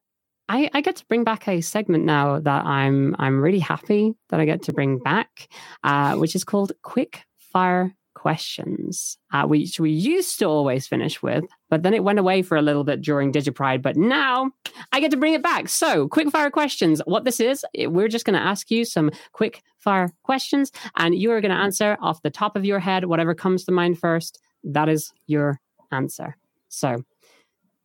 I, 0.49 0.69
I 0.73 0.79
get 0.81 0.95
to 0.95 1.05
bring 1.07 1.23
back 1.25 1.47
a 1.47 1.59
segment 1.61 2.05
now 2.05 2.39
that 2.39 2.65
I'm 2.65 3.15
I'm 3.19 3.41
really 3.41 3.59
happy 3.59 4.13
that 4.29 4.39
I 4.39 4.45
get 4.45 4.63
to 4.63 4.73
bring 4.73 4.97
back, 4.99 5.49
uh, 5.83 6.15
which 6.15 6.35
is 6.35 6.43
called 6.45 6.71
Quick 6.83 7.23
Fire 7.37 7.93
Questions, 8.27 9.17
uh, 9.31 9.45
which 9.47 9.79
we 9.79 9.89
used 9.89 10.37
to 10.39 10.45
always 10.47 10.85
finish 10.85 11.23
with, 11.23 11.45
but 11.69 11.83
then 11.83 11.93
it 11.93 12.03
went 12.03 12.19
away 12.19 12.41
for 12.41 12.57
a 12.57 12.61
little 12.61 12.83
bit 12.83 13.01
during 13.01 13.31
DigiPride. 13.31 13.81
But 13.81 13.95
now 13.95 14.51
I 14.91 14.99
get 14.99 15.11
to 15.11 15.17
bring 15.17 15.33
it 15.33 15.41
back. 15.41 15.69
So, 15.69 16.09
quick 16.09 16.29
fire 16.29 16.49
questions. 16.51 17.01
What 17.05 17.23
this 17.23 17.39
is, 17.39 17.63
we're 17.73 18.09
just 18.09 18.25
going 18.25 18.37
to 18.37 18.45
ask 18.45 18.69
you 18.69 18.83
some 18.83 19.11
quick 19.31 19.63
fire 19.79 20.09
questions, 20.23 20.73
and 20.97 21.15
you 21.15 21.31
are 21.31 21.39
going 21.39 21.53
to 21.53 21.57
answer 21.57 21.95
off 22.01 22.21
the 22.21 22.29
top 22.29 22.57
of 22.57 22.65
your 22.65 22.79
head 22.79 23.05
whatever 23.05 23.33
comes 23.33 23.63
to 23.63 23.71
mind 23.71 23.97
first. 23.97 24.41
That 24.61 24.89
is 24.89 25.13
your 25.27 25.61
answer. 25.93 26.35
So, 26.67 27.05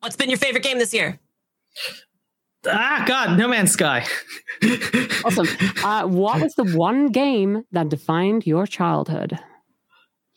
What's 0.00 0.16
been 0.16 0.28
your 0.28 0.38
favorite 0.40 0.64
game 0.64 0.80
this 0.80 0.92
year? 0.92 1.20
ah, 2.66 3.04
God, 3.06 3.38
No 3.38 3.46
Man's 3.46 3.70
Sky. 3.70 4.04
awesome. 5.24 5.46
Uh, 5.84 6.08
what 6.08 6.40
was 6.40 6.52
the 6.56 6.64
one 6.76 7.12
game 7.12 7.62
that 7.70 7.88
defined 7.90 8.44
your 8.44 8.66
childhood? 8.66 9.38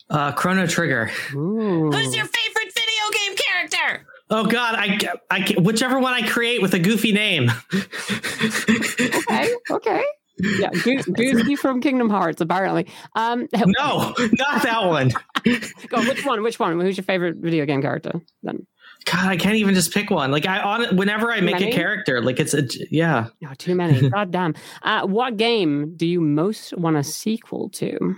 Uh, 0.08 0.32
Chrono 0.32 0.66
Trigger. 0.66 1.10
Ooh. 1.34 1.90
Who's 1.90 2.14
your 2.14 2.26
favorite 2.26 2.72
video 2.74 3.10
game 3.12 3.36
character? 3.36 4.06
Oh 4.28 4.44
God, 4.46 4.74
I, 4.76 4.98
I, 5.30 5.54
whichever 5.58 5.98
one 6.00 6.12
I 6.12 6.26
create 6.26 6.60
with 6.60 6.74
a 6.74 6.78
goofy 6.78 7.12
name. 7.12 7.50
okay, 7.72 9.54
okay. 9.70 10.04
Yeah, 10.38 10.68
Go- 10.84 11.02
Goofy 11.14 11.56
from 11.56 11.80
Kingdom 11.80 12.10
Hearts, 12.10 12.40
apparently. 12.40 12.86
Um, 13.14 13.48
No, 13.54 14.14
not 14.32 14.62
that 14.62 14.84
one. 14.84 15.10
go, 15.88 16.00
which 16.00 16.24
one? 16.26 16.42
Which 16.42 16.58
one? 16.58 16.78
Who's 16.80 16.96
your 16.96 17.04
favorite 17.04 17.36
video 17.36 17.64
game 17.66 17.80
character? 17.80 18.20
Then, 18.42 18.66
God, 19.06 19.26
I 19.28 19.36
can't 19.36 19.56
even 19.56 19.74
just 19.74 19.94
pick 19.94 20.10
one. 20.10 20.30
Like 20.30 20.46
I 20.46 20.60
on 20.60 20.96
whenever 20.96 21.30
I 21.30 21.40
make 21.40 21.54
Many? 21.60 21.70
a 21.70 21.74
character, 21.74 22.20
like 22.20 22.38
it's 22.40 22.52
a 22.52 22.64
yeah. 22.90 23.28
no, 23.40 23.54
too 23.54 23.74
many. 23.74 24.10
God 24.10 24.30
damn. 24.30 24.54
Uh, 24.82 25.06
what 25.06 25.36
game 25.36 25.94
do 25.96 26.06
you 26.06 26.20
most 26.20 26.76
want 26.76 26.96
a 26.96 27.02
sequel 27.04 27.70
to? 27.70 28.16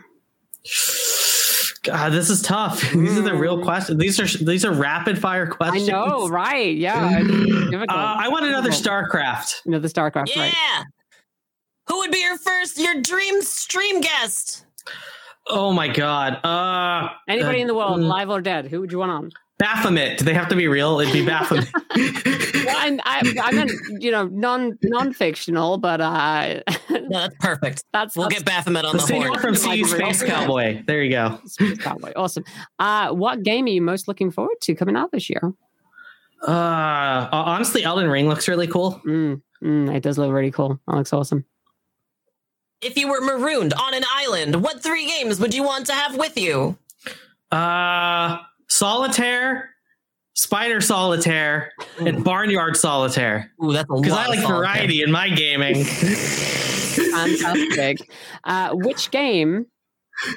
God, 1.88 2.12
this 2.12 2.30
is 2.30 2.42
tough. 2.42 2.80
These 2.92 3.18
are 3.18 3.22
the 3.22 3.34
real 3.34 3.58
Mm. 3.58 3.64
questions. 3.64 3.98
These 3.98 4.20
are 4.20 4.44
these 4.44 4.64
are 4.64 4.72
rapid 4.72 5.18
fire 5.18 5.46
questions. 5.46 5.88
I 5.88 5.92
questions. 5.92 6.20
know, 6.22 6.28
right? 6.28 6.76
Yeah. 6.76 7.22
Uh, 7.88 8.16
I 8.18 8.28
want 8.28 8.44
another 8.44 8.70
StarCraft. 8.70 9.62
You 9.64 9.72
know, 9.72 9.78
the 9.78 9.88
StarCraft, 9.88 10.34
Yeah. 10.34 10.42
right? 10.42 10.84
Who 11.88 11.98
would 11.98 12.10
be 12.10 12.18
your 12.20 12.36
first, 12.38 12.78
your 12.78 13.00
dream 13.02 13.40
stream 13.42 14.00
guest? 14.00 14.64
Oh 15.48 15.72
my 15.72 15.88
God. 15.88 16.44
Uh, 16.44 17.08
Anybody 17.28 17.58
uh, 17.58 17.62
in 17.62 17.66
the 17.66 17.74
world, 17.74 18.00
mm, 18.00 18.08
live 18.08 18.28
or 18.30 18.40
dead, 18.40 18.66
who 18.66 18.80
would 18.80 18.90
you 18.92 18.98
want 18.98 19.12
on? 19.12 19.30
Baphomet. 19.58 20.18
Do 20.18 20.24
they 20.24 20.34
have 20.34 20.48
to 20.48 20.56
be 20.56 20.68
real? 20.68 21.00
It'd 21.00 21.12
be 21.12 21.24
Baphomet. 21.26 21.68
Well, 22.68 22.76
I, 22.76 22.98
I, 23.04 23.34
I 23.44 23.52
meant, 23.52 23.70
you 23.98 24.10
know, 24.10 24.26
non 24.26 24.78
non 24.82 25.12
fictional, 25.14 25.78
but 25.78 26.00
uh, 26.02 26.60
No, 26.90 27.08
that's 27.08 27.34
perfect. 27.40 27.84
that's 27.94 28.14
We'll 28.14 28.28
that's 28.28 28.40
get 28.42 28.44
Baphomet 28.46 28.84
on 28.84 28.92
the 28.92 28.98
the 29.00 29.06
singer 29.06 29.28
horn. 29.28 29.40
from 29.40 29.54
See 29.54 29.84
Space 29.84 30.22
Cowboy. 30.22 30.82
There 30.86 31.02
you 31.02 31.10
go. 31.10 31.40
Space 31.46 31.78
Cowboy. 31.78 32.12
Awesome. 32.14 32.44
Uh, 32.78 33.10
what 33.12 33.42
game 33.42 33.64
are 33.64 33.68
you 33.70 33.80
most 33.80 34.06
looking 34.06 34.30
forward 34.30 34.56
to 34.62 34.74
coming 34.74 34.96
out 34.96 35.12
this 35.12 35.30
year? 35.30 35.40
Uh, 36.46 37.28
honestly, 37.32 37.84
Elden 37.84 38.08
Ring 38.10 38.28
looks 38.28 38.48
really 38.48 38.66
cool. 38.66 39.00
Mm, 39.06 39.40
mm, 39.62 39.94
it 39.96 40.02
does 40.02 40.18
look 40.18 40.30
really 40.30 40.50
cool. 40.50 40.78
That 40.86 40.96
looks 40.96 41.12
awesome. 41.12 41.44
If 42.82 42.98
you 42.98 43.08
were 43.08 43.20
marooned 43.22 43.72
on 43.72 43.94
an 43.94 44.04
island, 44.12 44.62
what 44.62 44.82
three 44.82 45.06
games 45.08 45.40
would 45.40 45.54
you 45.54 45.62
want 45.62 45.86
to 45.86 45.92
have 45.94 46.16
with 46.16 46.36
you? 46.38 46.76
Uh, 47.50 48.38
Solitaire, 48.78 49.70
Spider 50.34 50.80
Solitaire, 50.80 51.72
and 51.98 52.22
Barnyard 52.22 52.76
Solitaire. 52.76 53.50
Ooh, 53.64 53.72
that's. 53.72 53.88
Because 53.92 54.12
I 54.12 54.28
like 54.28 54.38
solitaire. 54.38 54.56
variety 54.56 55.02
in 55.02 55.10
my 55.10 55.30
gaming. 55.30 55.82
Fantastic. 55.84 57.98
uh, 58.44 58.70
which 58.74 59.10
game 59.10 59.66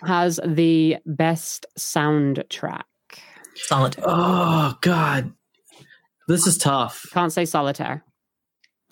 has 0.05 0.39
the 0.43 0.97
best 1.05 1.67
soundtrack? 1.77 2.81
Solitaire. 3.53 4.05
oh 4.07 4.75
God, 4.81 5.33
this 6.27 6.47
is 6.47 6.57
tough. 6.57 7.05
Can't 7.13 7.31
say 7.31 7.45
solitaire. 7.45 8.03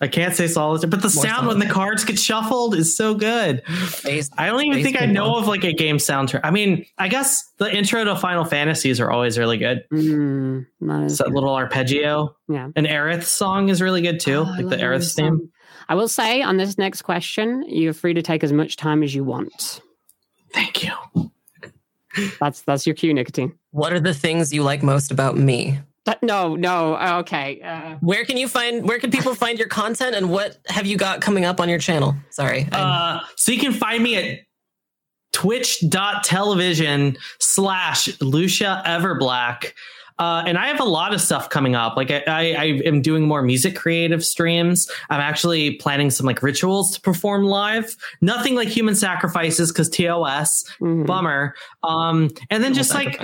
I 0.02 0.08
can't 0.08 0.34
say 0.34 0.46
Solitaire, 0.46 0.88
but 0.88 1.02
the 1.02 1.12
More 1.14 1.24
sound 1.24 1.46
when 1.46 1.58
the 1.58 1.66
cards 1.66 2.04
get 2.04 2.18
shuffled 2.18 2.74
is 2.74 2.96
so 2.96 3.14
good. 3.14 3.62
Space- 3.88 4.30
I 4.38 4.46
don't 4.46 4.62
even 4.64 4.82
think 4.82 4.96
I 4.96 5.06
Pinball. 5.06 5.12
know 5.12 5.36
of 5.36 5.46
like 5.46 5.62
a 5.64 5.74
game 5.74 5.98
soundtrack. 5.98 6.40
I 6.42 6.50
mean, 6.50 6.86
I 6.96 7.08
guess 7.08 7.44
the 7.58 7.70
intro 7.74 8.02
to 8.04 8.16
Final 8.16 8.44
Fantasies 8.46 8.98
are 8.98 9.10
always 9.10 9.36
really 9.38 9.58
good. 9.58 9.84
Mm, 9.92 10.66
that 10.80 11.02
is 11.02 11.12
It's 11.12 11.18
that 11.18 11.32
little 11.34 11.54
arpeggio. 11.54 12.34
Yeah. 12.48 12.68
An 12.76 12.86
Aerith 12.86 13.24
song 13.24 13.68
is 13.68 13.82
really 13.82 14.00
good 14.00 14.20
too, 14.20 14.38
Oh, 14.48 14.54
like 14.58 14.68
the 14.70 14.76
Aerith 14.76 15.14
theme. 15.14 15.50
I 15.88 15.94
will 15.96 16.08
say 16.08 16.40
on 16.40 16.56
this 16.56 16.78
next 16.78 17.02
question, 17.02 17.64
you're 17.68 17.92
free 17.92 18.14
to 18.14 18.22
take 18.22 18.42
as 18.42 18.52
much 18.52 18.76
time 18.76 19.02
as 19.02 19.14
you 19.14 19.22
want. 19.24 19.82
Thank 20.54 20.82
you. 20.84 20.92
That's 22.40 22.62
that's 22.62 22.86
your 22.86 22.94
cue, 22.94 23.12
Nikatine. 23.14 23.52
What 23.70 23.92
are 23.92 24.00
the 24.00 24.14
things 24.14 24.52
you 24.52 24.62
like 24.64 24.82
most 24.82 25.10
about 25.12 25.36
me? 25.36 25.78
But 26.10 26.24
no, 26.24 26.56
no, 26.56 26.96
okay. 27.20 27.60
Uh, 27.60 27.94
Where 28.00 28.24
can 28.24 28.36
you 28.36 28.48
find? 28.48 28.82
Where 28.82 28.98
can 28.98 29.12
people 29.12 29.32
find 29.36 29.60
your 29.60 29.68
content? 29.68 30.16
And 30.16 30.28
what 30.28 30.58
have 30.66 30.84
you 30.84 30.96
got 30.96 31.20
coming 31.20 31.44
up 31.44 31.60
on 31.60 31.68
your 31.68 31.78
channel? 31.78 32.16
Sorry, 32.30 32.66
Uh, 32.72 33.20
so 33.36 33.52
you 33.52 33.60
can 33.60 33.72
find 33.72 34.02
me 34.02 34.16
at 34.16 34.40
twitch.television 35.32 37.16
slash 37.38 38.20
Lucia 38.20 38.82
Everblack. 38.84 39.72
Uh, 40.20 40.44
and 40.46 40.58
I 40.58 40.68
have 40.68 40.80
a 40.80 40.84
lot 40.84 41.12
of 41.12 41.20
stuff 41.20 41.48
coming 41.48 41.74
up. 41.74 41.96
Like 41.96 42.10
I, 42.10 42.22
I, 42.26 42.40
I 42.52 42.64
am 42.84 43.02
doing 43.02 43.26
more 43.26 43.42
music 43.42 43.74
creative 43.74 44.24
streams. 44.24 44.88
I'm 45.08 45.20
actually 45.20 45.76
planning 45.76 46.10
some 46.10 46.26
like 46.26 46.42
rituals 46.42 46.94
to 46.94 47.00
perform 47.00 47.44
live. 47.44 47.96
Nothing 48.20 48.54
like 48.54 48.68
human 48.68 48.94
sacrifices 48.94 49.72
because 49.72 49.88
TOS, 49.88 50.64
mhm. 50.80 51.06
bummer. 51.06 51.54
Um, 51.82 52.30
and 52.50 52.62
then 52.62 52.74
just 52.74 52.94
like 52.94 53.18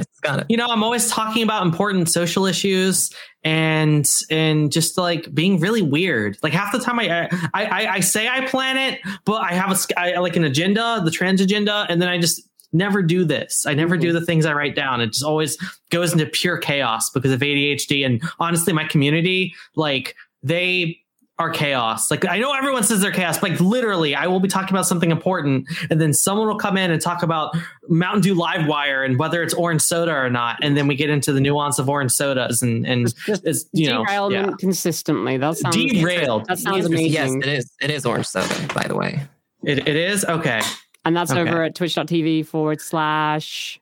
you 0.48 0.56
know 0.56 0.66
i'm 0.66 0.82
always 0.82 1.08
talking 1.08 1.42
about 1.42 1.64
important 1.64 2.08
social 2.08 2.46
issues 2.46 3.10
and 3.44 4.08
and 4.30 4.72
just 4.72 4.98
like 4.98 5.32
being 5.34 5.60
really 5.60 5.82
weird 5.82 6.36
like 6.42 6.52
half 6.52 6.72
the 6.72 6.78
time 6.78 6.98
i 6.98 7.28
i 7.54 7.64
i, 7.64 7.86
I 7.94 8.00
say 8.00 8.28
i 8.28 8.46
plan 8.46 8.76
it 8.76 9.00
but 9.24 9.42
i 9.42 9.52
have 9.52 9.70
a 9.70 10.20
like 10.20 10.36
an 10.36 10.44
agenda 10.44 11.00
the 11.04 11.10
trans 11.10 11.40
agenda 11.40 11.86
and 11.88 12.00
then 12.00 12.08
i 12.08 12.18
just 12.18 12.42
never 12.76 13.02
do 13.02 13.24
this 13.24 13.64
i 13.66 13.74
never 13.74 13.96
do 13.96 14.08
mm-hmm. 14.08 14.20
the 14.20 14.26
things 14.26 14.46
i 14.46 14.52
write 14.52 14.74
down 14.74 15.00
it 15.00 15.08
just 15.08 15.24
always 15.24 15.56
goes 15.90 16.12
into 16.12 16.26
pure 16.26 16.58
chaos 16.58 17.10
because 17.10 17.32
of 17.32 17.40
adhd 17.40 18.04
and 18.04 18.22
honestly 18.38 18.72
my 18.72 18.84
community 18.84 19.54
like 19.74 20.14
they 20.42 21.00
are 21.38 21.50
chaos. 21.50 22.10
Like 22.10 22.24
I 22.26 22.38
know 22.38 22.52
everyone 22.54 22.82
says 22.82 23.00
they're 23.00 23.12
chaos, 23.12 23.38
but 23.38 23.50
like 23.50 23.60
literally, 23.60 24.14
I 24.14 24.26
will 24.26 24.40
be 24.40 24.48
talking 24.48 24.70
about 24.70 24.86
something 24.86 25.10
important, 25.10 25.68
and 25.90 26.00
then 26.00 26.14
someone 26.14 26.48
will 26.48 26.58
come 26.58 26.76
in 26.76 26.90
and 26.90 27.00
talk 27.00 27.22
about 27.22 27.56
Mountain 27.88 28.22
Dew 28.22 28.34
Live 28.34 28.66
Wire 28.66 29.04
and 29.04 29.18
whether 29.18 29.42
it's 29.42 29.52
orange 29.52 29.82
soda 29.82 30.12
or 30.12 30.30
not, 30.30 30.58
and 30.62 30.76
then 30.76 30.86
we 30.86 30.94
get 30.94 31.10
into 31.10 31.32
the 31.32 31.40
nuance 31.40 31.78
of 31.78 31.88
orange 31.88 32.12
sodas 32.12 32.62
and 32.62 32.86
and 32.86 33.14
Just 33.26 33.44
it's 33.44 33.66
you 33.72 33.88
know 33.88 34.04
yeah. 34.30 34.50
consistently. 34.58 35.36
That 35.36 35.58
sounds 35.58 35.76
Derailed. 35.76 36.46
That 36.46 36.58
sounds 36.58 36.86
amazing. 36.86 37.12
Yes, 37.12 37.34
it 37.34 37.46
is. 37.46 37.72
It 37.82 37.90
is 37.90 38.06
orange 38.06 38.26
soda, 38.26 38.54
by 38.74 38.86
the 38.88 38.96
way. 38.96 39.20
It, 39.62 39.86
it 39.86 39.96
is 39.96 40.24
okay. 40.24 40.60
And 41.06 41.16
that's 41.16 41.30
Okay. 41.30 41.40
over 41.40 41.62
at 41.62 41.74
twitch.tv 41.74 42.46
forward 42.46 42.80
slash. 42.82 43.80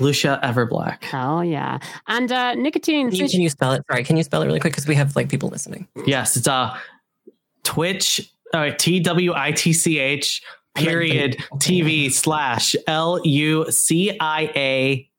Lucia 0.00 0.40
Everblack. 0.42 1.04
Hell 1.04 1.44
yeah. 1.44 1.78
And 2.08 2.30
uh, 2.32 2.54
Nikatine. 2.56 3.10
Can 3.10 3.14
you, 3.14 3.28
can 3.28 3.40
you 3.40 3.48
spell 3.48 3.72
it? 3.72 3.82
Sorry, 3.88 4.02
can 4.02 4.16
you 4.16 4.24
spell 4.24 4.42
it 4.42 4.46
really 4.46 4.58
quick 4.58 4.72
because 4.72 4.88
we 4.88 4.96
have 4.96 5.14
like 5.14 5.28
people 5.28 5.48
listening. 5.48 5.86
Yes, 6.04 6.36
it's 6.36 6.48
uh 6.48 6.76
Twitch 7.62 8.32
uh, 8.52 8.70
T 8.76 8.98
W 9.00 9.32
I 9.34 9.52
T 9.52 9.72
C 9.72 10.00
H 10.00 10.42
period 10.74 11.36
TV 11.58 12.10
slash 12.12 12.74
L 12.88 13.20
U 13.24 13.70
C 13.70 14.16
I 14.18 14.50
A 14.56 15.10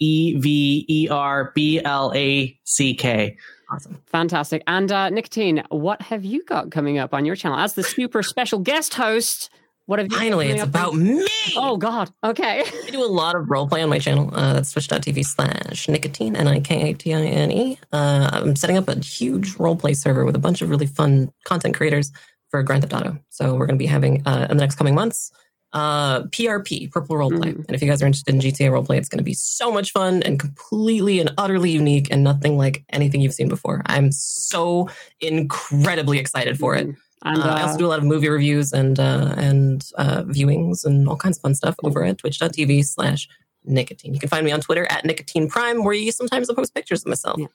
E 0.00 0.36
V 0.36 0.84
E 0.88 1.08
R 1.08 1.52
B 1.54 1.80
L 1.84 2.12
A 2.16 2.58
C 2.64 2.94
K. 2.94 3.36
Awesome. 3.70 4.00
Fantastic. 4.06 4.62
And 4.66 4.90
uh, 4.90 5.10
Nikatine, 5.10 5.64
what 5.70 6.02
have 6.02 6.24
you 6.24 6.44
got 6.44 6.72
coming 6.72 6.98
up 6.98 7.14
on 7.14 7.24
your 7.24 7.36
channel? 7.36 7.58
As 7.58 7.74
the 7.74 7.82
super 7.84 8.22
special 8.24 8.58
guest 8.58 8.94
host, 8.94 9.50
what 9.86 9.98
have 9.98 10.10
you 10.10 10.16
Finally, 10.16 10.48
it's 10.50 10.62
about 10.62 10.92
on- 10.92 11.02
me. 11.02 11.26
Oh, 11.56 11.76
God. 11.76 12.10
Okay. 12.22 12.62
I 12.64 12.90
do 12.90 13.04
a 13.04 13.06
lot 13.06 13.36
of 13.36 13.46
roleplay 13.46 13.82
on 13.82 13.88
my 13.88 13.98
channel. 13.98 14.30
Uh, 14.32 14.52
that's 14.52 14.72
twitch.tv 14.72 15.24
slash 15.24 15.86
nikatine, 15.86 16.36
N 16.36 16.48
I 16.48 16.60
K 16.60 16.90
A 16.90 16.94
T 16.94 17.14
I 17.14 17.22
N 17.22 17.52
E. 17.52 17.78
Uh, 17.92 18.28
I'm 18.32 18.56
setting 18.56 18.76
up 18.76 18.88
a 18.88 18.98
huge 18.98 19.54
roleplay 19.54 19.96
server 19.96 20.24
with 20.24 20.34
a 20.36 20.40
bunch 20.40 20.60
of 20.60 20.70
really 20.70 20.86
fun 20.86 21.32
content 21.44 21.76
creators 21.76 22.12
for 22.50 22.62
Grand 22.62 22.82
Theft 22.82 22.94
Auto. 22.94 23.18
So 23.30 23.54
we're 23.54 23.66
going 23.66 23.78
to 23.78 23.82
be 23.82 23.86
having, 23.86 24.26
uh, 24.26 24.46
in 24.50 24.56
the 24.56 24.62
next 24.62 24.76
coming 24.76 24.94
months, 24.94 25.30
uh, 25.72 26.22
PRP, 26.24 26.90
Purple 26.90 27.16
Roleplay. 27.16 27.54
Mm. 27.54 27.64
And 27.66 27.74
if 27.74 27.82
you 27.82 27.88
guys 27.88 28.02
are 28.02 28.06
interested 28.06 28.34
in 28.34 28.40
GTA 28.40 28.70
Roleplay, 28.70 28.96
it's 28.96 29.08
going 29.08 29.18
to 29.18 29.24
be 29.24 29.34
so 29.34 29.70
much 29.70 29.92
fun 29.92 30.22
and 30.22 30.38
completely 30.38 31.20
and 31.20 31.32
utterly 31.38 31.70
unique 31.70 32.08
and 32.10 32.24
nothing 32.24 32.56
like 32.56 32.84
anything 32.92 33.20
you've 33.20 33.34
seen 33.34 33.48
before. 33.48 33.82
I'm 33.86 34.10
so 34.10 34.88
incredibly 35.20 36.18
excited 36.18 36.58
for 36.58 36.74
it. 36.74 36.88
And, 37.26 37.42
uh, 37.42 37.46
uh, 37.46 37.54
I 37.54 37.62
also 37.62 37.76
do 37.76 37.86
a 37.86 37.88
lot 37.88 37.98
of 37.98 38.04
movie 38.04 38.28
reviews 38.28 38.72
and 38.72 38.98
uh, 39.00 39.34
and 39.36 39.84
uh, 39.98 40.22
viewings 40.22 40.84
and 40.84 41.08
all 41.08 41.16
kinds 41.16 41.38
of 41.38 41.42
fun 41.42 41.54
stuff 41.54 41.74
over 41.82 42.04
at 42.04 42.18
twitch.tv 42.18 42.84
slash 42.84 43.28
nikatine. 43.68 44.14
You 44.14 44.20
can 44.20 44.28
find 44.28 44.44
me 44.44 44.52
on 44.52 44.60
Twitter 44.60 44.86
at 44.90 45.02
nikatine 45.02 45.48
prime, 45.48 45.82
where 45.82 45.92
you 45.92 46.12
sometimes 46.12 46.50
post 46.52 46.72
pictures 46.72 47.02
of 47.02 47.08
myself. 47.08 47.40
Yeah. 47.40 47.46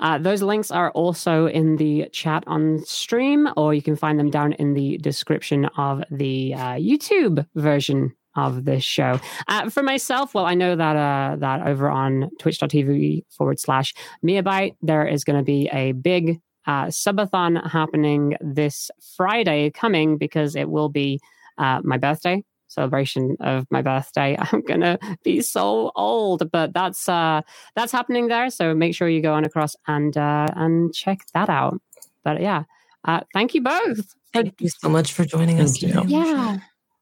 Uh, 0.00 0.18
those 0.18 0.42
links 0.42 0.72
are 0.72 0.90
also 0.90 1.46
in 1.46 1.76
the 1.76 2.08
chat 2.12 2.42
on 2.48 2.84
stream, 2.84 3.48
or 3.56 3.72
you 3.72 3.82
can 3.82 3.94
find 3.94 4.18
them 4.18 4.28
down 4.28 4.54
in 4.54 4.74
the 4.74 4.98
description 4.98 5.66
of 5.76 6.02
the 6.10 6.54
uh, 6.54 6.74
YouTube 6.74 7.46
version 7.54 8.12
of 8.34 8.64
this 8.64 8.82
show. 8.82 9.20
Uh, 9.46 9.70
for 9.70 9.84
myself, 9.84 10.34
well, 10.34 10.46
I 10.46 10.54
know 10.54 10.74
that 10.74 10.96
uh, 10.96 11.36
that 11.36 11.66
over 11.66 11.88
on 11.88 12.30
twitch.tv 12.40 13.24
forward 13.30 13.60
slash 13.60 13.94
meabyte, 14.24 14.74
there 14.82 15.06
is 15.06 15.22
going 15.22 15.38
to 15.38 15.44
be 15.44 15.68
a 15.72 15.92
big 15.92 16.40
uh, 16.66 16.86
subathon 16.86 17.68
happening 17.70 18.36
this 18.40 18.90
Friday 19.16 19.70
coming 19.70 20.18
because 20.18 20.56
it 20.56 20.70
will 20.70 20.88
be 20.88 21.20
uh, 21.58 21.80
my 21.84 21.96
birthday 21.96 22.42
celebration 22.72 23.36
of 23.40 23.66
my 23.70 23.82
birthday. 23.82 24.36
I'm 24.52 24.62
gonna 24.62 24.98
be 25.22 25.40
so 25.42 25.92
old, 25.94 26.50
but 26.50 26.72
that's 26.72 27.08
uh, 27.08 27.42
that's 27.74 27.92
happening 27.92 28.28
there. 28.28 28.50
So 28.50 28.74
make 28.74 28.94
sure 28.94 29.08
you 29.08 29.20
go 29.20 29.34
on 29.34 29.44
across 29.44 29.76
and 29.86 30.16
uh, 30.16 30.48
and 30.56 30.92
check 30.94 31.20
that 31.34 31.48
out. 31.48 31.80
But 32.24 32.40
yeah, 32.40 32.64
uh, 33.04 33.20
thank 33.32 33.54
you 33.54 33.62
both. 33.62 34.14
Thank 34.32 34.60
you 34.60 34.68
so 34.68 34.88
much 34.88 35.12
for 35.12 35.24
joining 35.24 35.60
us. 35.60 35.78
Today. 35.78 36.00
Yeah, 36.06 36.58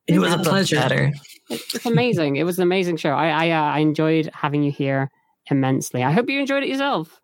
it 0.07 0.19
was 0.19 0.33
a 0.35 0.39
pleasure. 0.39 1.13
It's 1.49 1.87
amazing. 1.87 2.37
it 2.37 2.45
was 2.45 2.59
an 2.59 2.63
amazing 2.63 2.97
show. 2.97 3.11
I 3.11 3.47
I, 3.47 3.51
uh, 3.51 3.63
I 3.63 3.79
enjoyed 3.79 4.31
having 4.35 4.63
you 4.63 4.73
here 4.73 5.11
immensely. 5.51 6.03
I 6.03 6.13
hope 6.13 6.29
you 6.29 6.41
enjoyed 6.41 6.63
it 6.63 6.69
yourself. 6.69 7.21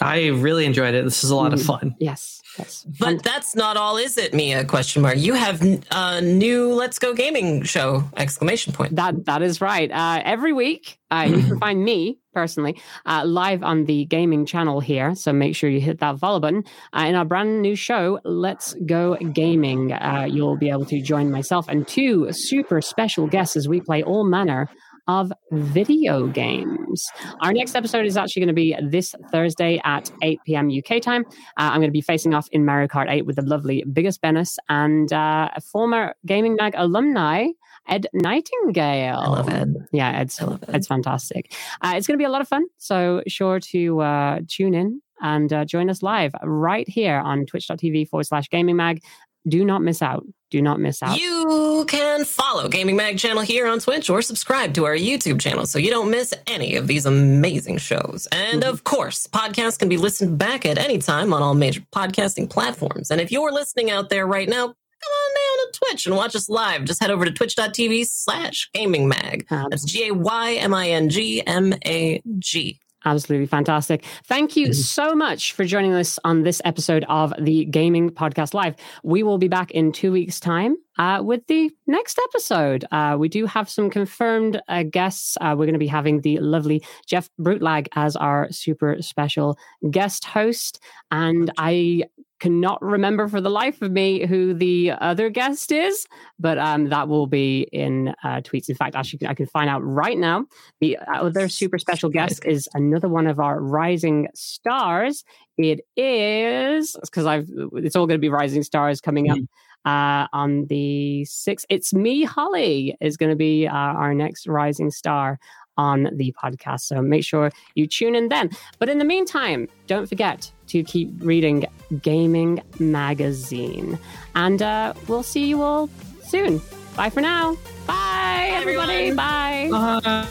I 0.00 0.28
really 0.28 0.64
enjoyed 0.64 0.94
it. 0.94 1.04
This 1.04 1.24
is 1.24 1.30
a 1.30 1.36
lot 1.36 1.52
of 1.52 1.60
mm. 1.60 1.66
fun. 1.66 1.96
Yes. 1.98 2.42
Yes. 2.58 2.86
But 2.98 3.22
that's 3.22 3.54
not 3.54 3.76
all, 3.76 3.96
is 3.96 4.16
it, 4.16 4.32
Mia? 4.32 4.64
Question 4.64 5.02
mark. 5.02 5.18
You 5.18 5.34
have 5.34 5.62
a 5.90 6.20
new 6.22 6.72
Let's 6.72 6.98
Go 6.98 7.12
Gayming 7.12 7.66
show! 7.66 8.04
Exclamation 8.16 8.72
point. 8.72 8.96
That 8.96 9.26
that 9.26 9.42
is 9.42 9.60
right. 9.60 9.90
Uh, 9.90 10.22
every 10.24 10.52
week, 10.54 10.98
uh, 11.10 11.26
you 11.28 11.42
can 11.42 11.60
find 11.60 11.84
me 11.84 12.18
personally 12.32 12.80
uh, 13.04 13.24
live 13.24 13.62
on 13.62 13.84
the 13.84 14.04
gaming 14.06 14.46
channel 14.46 14.80
here. 14.80 15.14
So 15.14 15.32
make 15.32 15.54
sure 15.54 15.70
you 15.70 15.80
hit 15.80 16.00
that 16.00 16.18
follow 16.18 16.40
button. 16.40 16.64
Uh, 16.94 17.04
in 17.08 17.14
our 17.14 17.24
brand 17.24 17.62
new 17.62 17.76
show, 17.76 18.20
Let's 18.24 18.74
Go 18.86 19.16
Gayming, 19.20 19.92
uh, 19.92 20.24
you'll 20.26 20.56
be 20.56 20.70
able 20.70 20.86
to 20.86 21.00
join 21.00 21.30
myself 21.30 21.68
and 21.68 21.86
two 21.86 22.32
super 22.32 22.80
special 22.80 23.26
guests 23.26 23.56
as 23.56 23.68
we 23.68 23.80
play 23.80 24.02
all 24.02 24.24
manner 24.24 24.68
of 25.08 25.32
video 25.52 26.26
games. 26.26 27.06
Our 27.40 27.52
next 27.52 27.74
episode 27.74 28.06
is 28.06 28.16
actually 28.16 28.40
going 28.40 28.48
to 28.48 28.54
be 28.54 28.76
this 28.82 29.14
Thursday 29.30 29.80
at 29.84 30.10
8 30.22 30.40
p.m. 30.44 30.70
UK 30.70 31.00
time. 31.00 31.24
Uh, 31.56 31.70
I'm 31.70 31.80
going 31.80 31.88
to 31.88 31.92
be 31.92 32.00
facing 32.00 32.34
off 32.34 32.48
in 32.52 32.64
Mario 32.64 32.88
Kart 32.88 33.06
8 33.08 33.26
with 33.26 33.36
the 33.36 33.42
lovely 33.42 33.84
Biggest 33.92 34.22
Bennis 34.22 34.56
and 34.68 35.12
uh, 35.12 35.50
a 35.54 35.60
former 35.60 36.14
Gayming 36.26 36.56
Mag 36.56 36.74
alumni, 36.76 37.48
Ed 37.88 38.06
Nightingale. 38.12 39.18
I 39.18 39.28
love 39.28 39.48
Ed. 39.48 39.74
Yeah, 39.92 40.10
Ed's, 40.10 40.40
I 40.40 40.44
love 40.46 40.64
Ed. 40.68 40.74
Ed's 40.74 40.86
fantastic. 40.86 41.54
Uh, 41.82 41.94
it's 41.96 42.06
going 42.06 42.18
to 42.18 42.22
be 42.22 42.26
a 42.26 42.30
lot 42.30 42.40
of 42.40 42.48
fun. 42.48 42.64
So 42.78 43.22
sure 43.28 43.60
to 43.60 44.00
uh, 44.00 44.40
tune 44.48 44.74
in 44.74 45.00
and 45.22 45.52
uh, 45.52 45.64
join 45.64 45.88
us 45.88 46.02
live 46.02 46.32
right 46.42 46.88
here 46.88 47.16
on 47.16 47.46
twitch.tv 47.46 48.08
forward 48.08 48.24
slash 48.24 48.48
gayming 48.48 48.76
mag 48.76 49.02
do 49.48 49.64
not 49.64 49.82
miss 49.82 50.02
out. 50.02 50.24
Do 50.50 50.62
not 50.62 50.78
miss 50.78 51.02
out. 51.02 51.18
You 51.18 51.84
can 51.88 52.24
follow 52.24 52.68
Gayming 52.68 52.94
Mag 52.94 53.18
channel 53.18 53.42
here 53.42 53.66
on 53.66 53.80
Twitch 53.80 54.08
or 54.08 54.22
subscribe 54.22 54.74
to 54.74 54.84
our 54.84 54.96
YouTube 54.96 55.40
channel 55.40 55.66
so 55.66 55.78
you 55.78 55.90
don't 55.90 56.10
miss 56.10 56.32
any 56.46 56.76
of 56.76 56.86
these 56.86 57.04
amazing 57.04 57.78
shows. 57.78 58.28
And 58.30 58.62
mm-hmm. 58.62 58.70
of 58.70 58.84
course, 58.84 59.26
podcasts 59.26 59.78
can 59.78 59.88
be 59.88 59.96
listened 59.96 60.38
back 60.38 60.64
at 60.64 60.78
any 60.78 60.98
time 60.98 61.32
on 61.32 61.42
all 61.42 61.54
major 61.54 61.80
podcasting 61.92 62.48
platforms. 62.48 63.10
And 63.10 63.20
if 63.20 63.32
you're 63.32 63.52
listening 63.52 63.90
out 63.90 64.08
there 64.08 64.26
right 64.26 64.48
now, 64.48 64.66
come 64.66 65.12
on 65.12 65.34
down 65.34 65.72
to 65.72 65.78
Twitch 65.78 66.06
and 66.06 66.16
watch 66.16 66.36
us 66.36 66.48
live. 66.48 66.84
Just 66.84 67.00
head 67.00 67.10
over 67.10 67.24
to 67.24 67.32
twitch.tv 67.32 68.06
slash 68.06 68.70
gayming 68.72 69.08
mag. 69.08 69.46
That's 69.50 69.84
G 69.84 70.08
A 70.08 70.14
Y 70.14 70.54
M 70.54 70.72
I 70.72 70.90
N 70.90 71.08
G 71.08 71.44
M 71.44 71.74
A 71.84 72.22
G. 72.38 72.78
Absolutely 73.06 73.46
fantastic. 73.46 74.04
Thank 74.24 74.56
you 74.56 74.66
mm-hmm. 74.66 74.72
so 74.72 75.14
much 75.14 75.52
for 75.52 75.64
joining 75.64 75.94
us 75.94 76.18
on 76.24 76.42
this 76.42 76.60
episode 76.64 77.04
of 77.08 77.32
the 77.38 77.64
Gayming 77.66 78.10
Podcast 78.10 78.52
Live. 78.52 78.74
We 79.04 79.22
will 79.22 79.38
be 79.38 79.46
back 79.46 79.70
in 79.70 79.92
two 79.92 80.10
weeks' 80.10 80.40
time 80.40 80.76
uh, 80.98 81.20
with 81.22 81.46
the 81.46 81.70
next 81.86 82.18
episode. 82.30 82.84
Uh, 82.90 83.16
we 83.16 83.28
do 83.28 83.46
have 83.46 83.70
some 83.70 83.90
confirmed 83.90 84.60
uh, 84.68 84.82
guests. 84.82 85.36
Uh, 85.40 85.54
we're 85.56 85.66
going 85.66 85.74
to 85.74 85.78
be 85.78 85.86
having 85.86 86.22
the 86.22 86.40
lovely 86.40 86.82
Jeff 87.06 87.30
Brutlag 87.40 87.86
as 87.94 88.16
our 88.16 88.50
super 88.50 89.00
special 89.00 89.56
guest 89.88 90.24
host. 90.24 90.80
And 91.12 91.52
I 91.58 92.02
cannot 92.40 92.82
remember 92.82 93.28
for 93.28 93.40
the 93.40 93.50
life 93.50 93.82
of 93.82 93.92
me 93.92 94.26
who 94.26 94.54
the 94.54 94.92
other 95.00 95.30
guest 95.30 95.72
is, 95.72 96.06
but 96.38 96.58
um, 96.58 96.88
that 96.90 97.08
will 97.08 97.26
be 97.26 97.66
in 97.72 98.14
uh, 98.22 98.40
tweets. 98.42 98.68
In 98.68 98.74
fact, 98.74 98.94
actually, 98.94 99.26
I 99.26 99.34
can 99.34 99.46
find 99.46 99.70
out 99.70 99.80
right 99.84 100.18
now. 100.18 100.46
The 100.80 100.98
other 101.12 101.48
super 101.48 101.78
special 101.78 102.10
guest 102.10 102.44
is 102.44 102.68
another 102.74 103.08
one 103.08 103.26
of 103.26 103.40
our 103.40 103.60
rising 103.60 104.28
stars. 104.34 105.24
It 105.56 105.80
is 105.96 106.96
because 107.02 107.26
I've 107.26 107.48
it's 107.74 107.96
all 107.96 108.06
going 108.06 108.18
to 108.18 108.22
be 108.22 108.28
rising 108.28 108.62
stars 108.62 109.00
coming 109.00 109.30
up. 109.30 109.38
Mm 109.38 109.48
uh, 109.86 110.26
on 110.32 110.66
the 110.66 111.24
6th. 111.28 111.64
It's 111.70 111.94
me, 111.94 112.24
Holly, 112.24 112.96
is 113.00 113.16
going 113.16 113.30
to 113.30 113.36
be 113.36 113.66
uh, 113.68 113.72
our 113.72 114.12
next 114.12 114.48
rising 114.48 114.90
star 114.90 115.38
on 115.76 116.08
the 116.12 116.34
podcast. 116.42 116.80
So 116.80 117.00
make 117.02 117.24
sure 117.24 117.50
you 117.74 117.86
tune 117.86 118.14
in 118.14 118.28
then. 118.28 118.50
But 118.78 118.88
in 118.88 118.98
the 118.98 119.04
meantime, 119.04 119.68
don't 119.86 120.06
forget 120.06 120.50
to 120.68 120.82
keep 120.82 121.10
reading 121.20 121.64
Gayming 121.94 122.62
Magazine. 122.80 123.98
And 124.34 124.62
uh, 124.62 124.94
we'll 125.08 125.22
see 125.22 125.46
you 125.46 125.62
all 125.62 125.88
soon. 126.22 126.60
Bye 126.96 127.10
for 127.10 127.20
now. 127.20 127.56
Bye, 127.86 128.50
everybody. 128.52 129.12
Bye. 129.12 129.68
Bye. 129.70 130.26